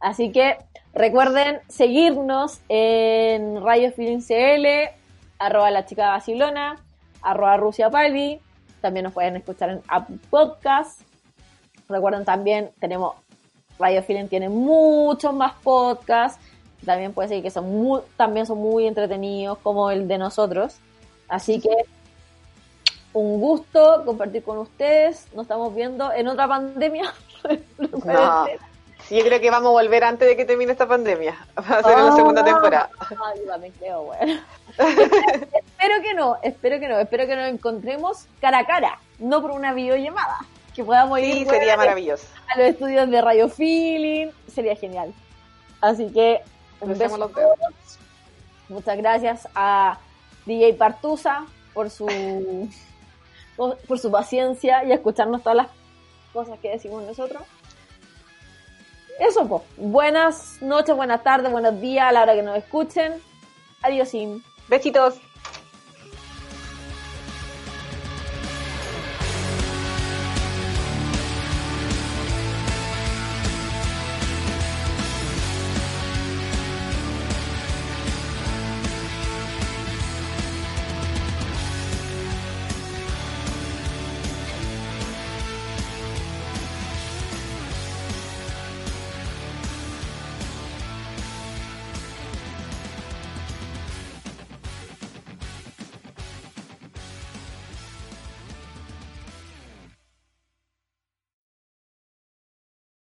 Así 0.00 0.30
que 0.30 0.58
recuerden 0.94 1.60
seguirnos 1.68 2.60
en 2.68 3.62
Radio 3.62 3.92
Feeling 3.92 4.20
CL, 4.20 4.94
arroba 5.38 5.70
la 5.70 5.86
chica 5.86 6.10
Basilona, 6.10 6.76
arroba 7.22 7.56
Rusia 7.56 7.90
Palvi, 7.90 8.40
también 8.80 9.04
nos 9.04 9.12
pueden 9.12 9.36
escuchar 9.36 9.70
en 9.70 9.82
Apple 9.88 10.18
Podcast. 10.30 11.00
Recuerden 11.88 12.24
también, 12.24 12.70
tenemos 12.78 13.16
Radio 13.78 14.02
Feeling 14.02 14.28
tiene 14.28 14.48
muchos 14.48 15.32
más 15.34 15.52
podcasts. 15.62 16.40
También 16.84 17.12
puede 17.12 17.28
ser 17.28 17.42
que 17.42 17.50
son 17.50 17.70
muy, 17.70 18.00
también 18.16 18.46
son 18.46 18.58
muy 18.58 18.86
entretenidos 18.86 19.58
como 19.58 19.90
el 19.90 20.08
de 20.08 20.18
nosotros. 20.18 20.76
Así 21.28 21.60
que 21.60 21.70
un 23.12 23.40
gusto 23.40 24.02
compartir 24.04 24.42
con 24.42 24.58
ustedes. 24.58 25.26
Nos 25.34 25.44
estamos 25.44 25.74
viendo 25.74 26.12
en 26.12 26.28
otra 26.28 26.46
pandemia. 26.46 27.12
no. 28.04 28.46
Sí, 29.04 29.16
yo 29.16 29.24
creo 29.24 29.40
que 29.40 29.50
vamos 29.50 29.68
a 29.68 29.72
volver 29.72 30.02
antes 30.04 30.26
de 30.26 30.36
que 30.36 30.44
termine 30.44 30.72
esta 30.72 30.88
pandemia. 30.88 31.36
Va 31.58 31.78
a 31.78 31.82
ser 31.82 31.98
en 31.98 32.06
la 32.06 32.12
segunda 32.16 32.44
temporada. 32.44 32.90
Ay, 32.98 33.40
también 33.46 33.72
creo, 33.78 34.02
bueno. 34.02 34.40
espero 34.78 36.02
que 36.02 36.14
no, 36.14 36.36
espero 36.42 36.80
que 36.80 36.88
no, 36.88 36.98
espero 36.98 37.26
que 37.26 37.36
nos 37.36 37.48
encontremos 37.48 38.26
cara 38.40 38.60
a 38.60 38.66
cara, 38.66 38.98
no 39.18 39.40
por 39.40 39.52
una 39.52 39.72
videollamada 39.72 40.38
que 40.76 40.84
podamos 40.84 41.18
sí, 41.20 41.46
sería 41.46 41.76
maravilloso. 41.76 42.26
A 42.54 42.58
los 42.58 42.68
estudios 42.68 43.08
de 43.08 43.22
Radio 43.22 43.48
Feeling, 43.48 44.28
sería 44.46 44.76
genial. 44.76 45.14
Así 45.80 46.12
que 46.12 46.42
un 46.80 46.96
beso 46.96 47.16
los 47.16 47.30
Muchas 48.68 48.96
gracias 48.98 49.48
a 49.54 49.98
DJ 50.44 50.74
Partusa 50.74 51.46
por 51.72 51.88
su 51.88 52.06
por 53.56 53.98
su 53.98 54.10
paciencia 54.10 54.84
y 54.84 54.92
escucharnos 54.92 55.42
todas 55.42 55.56
las 55.56 55.68
cosas 56.34 56.58
que 56.60 56.70
decimos 56.70 57.02
nosotros. 57.04 57.42
Eso, 59.18 59.48
pues. 59.48 59.62
Buenas 59.78 60.60
noches, 60.60 60.94
buenas 60.94 61.22
tardes, 61.22 61.50
buenos 61.50 61.80
días 61.80 62.06
a 62.06 62.12
la 62.12 62.22
hora 62.22 62.34
que 62.34 62.42
nos 62.42 62.58
escuchen. 62.58 63.14
Adiós. 63.82 64.12
Besitos. 64.68 65.20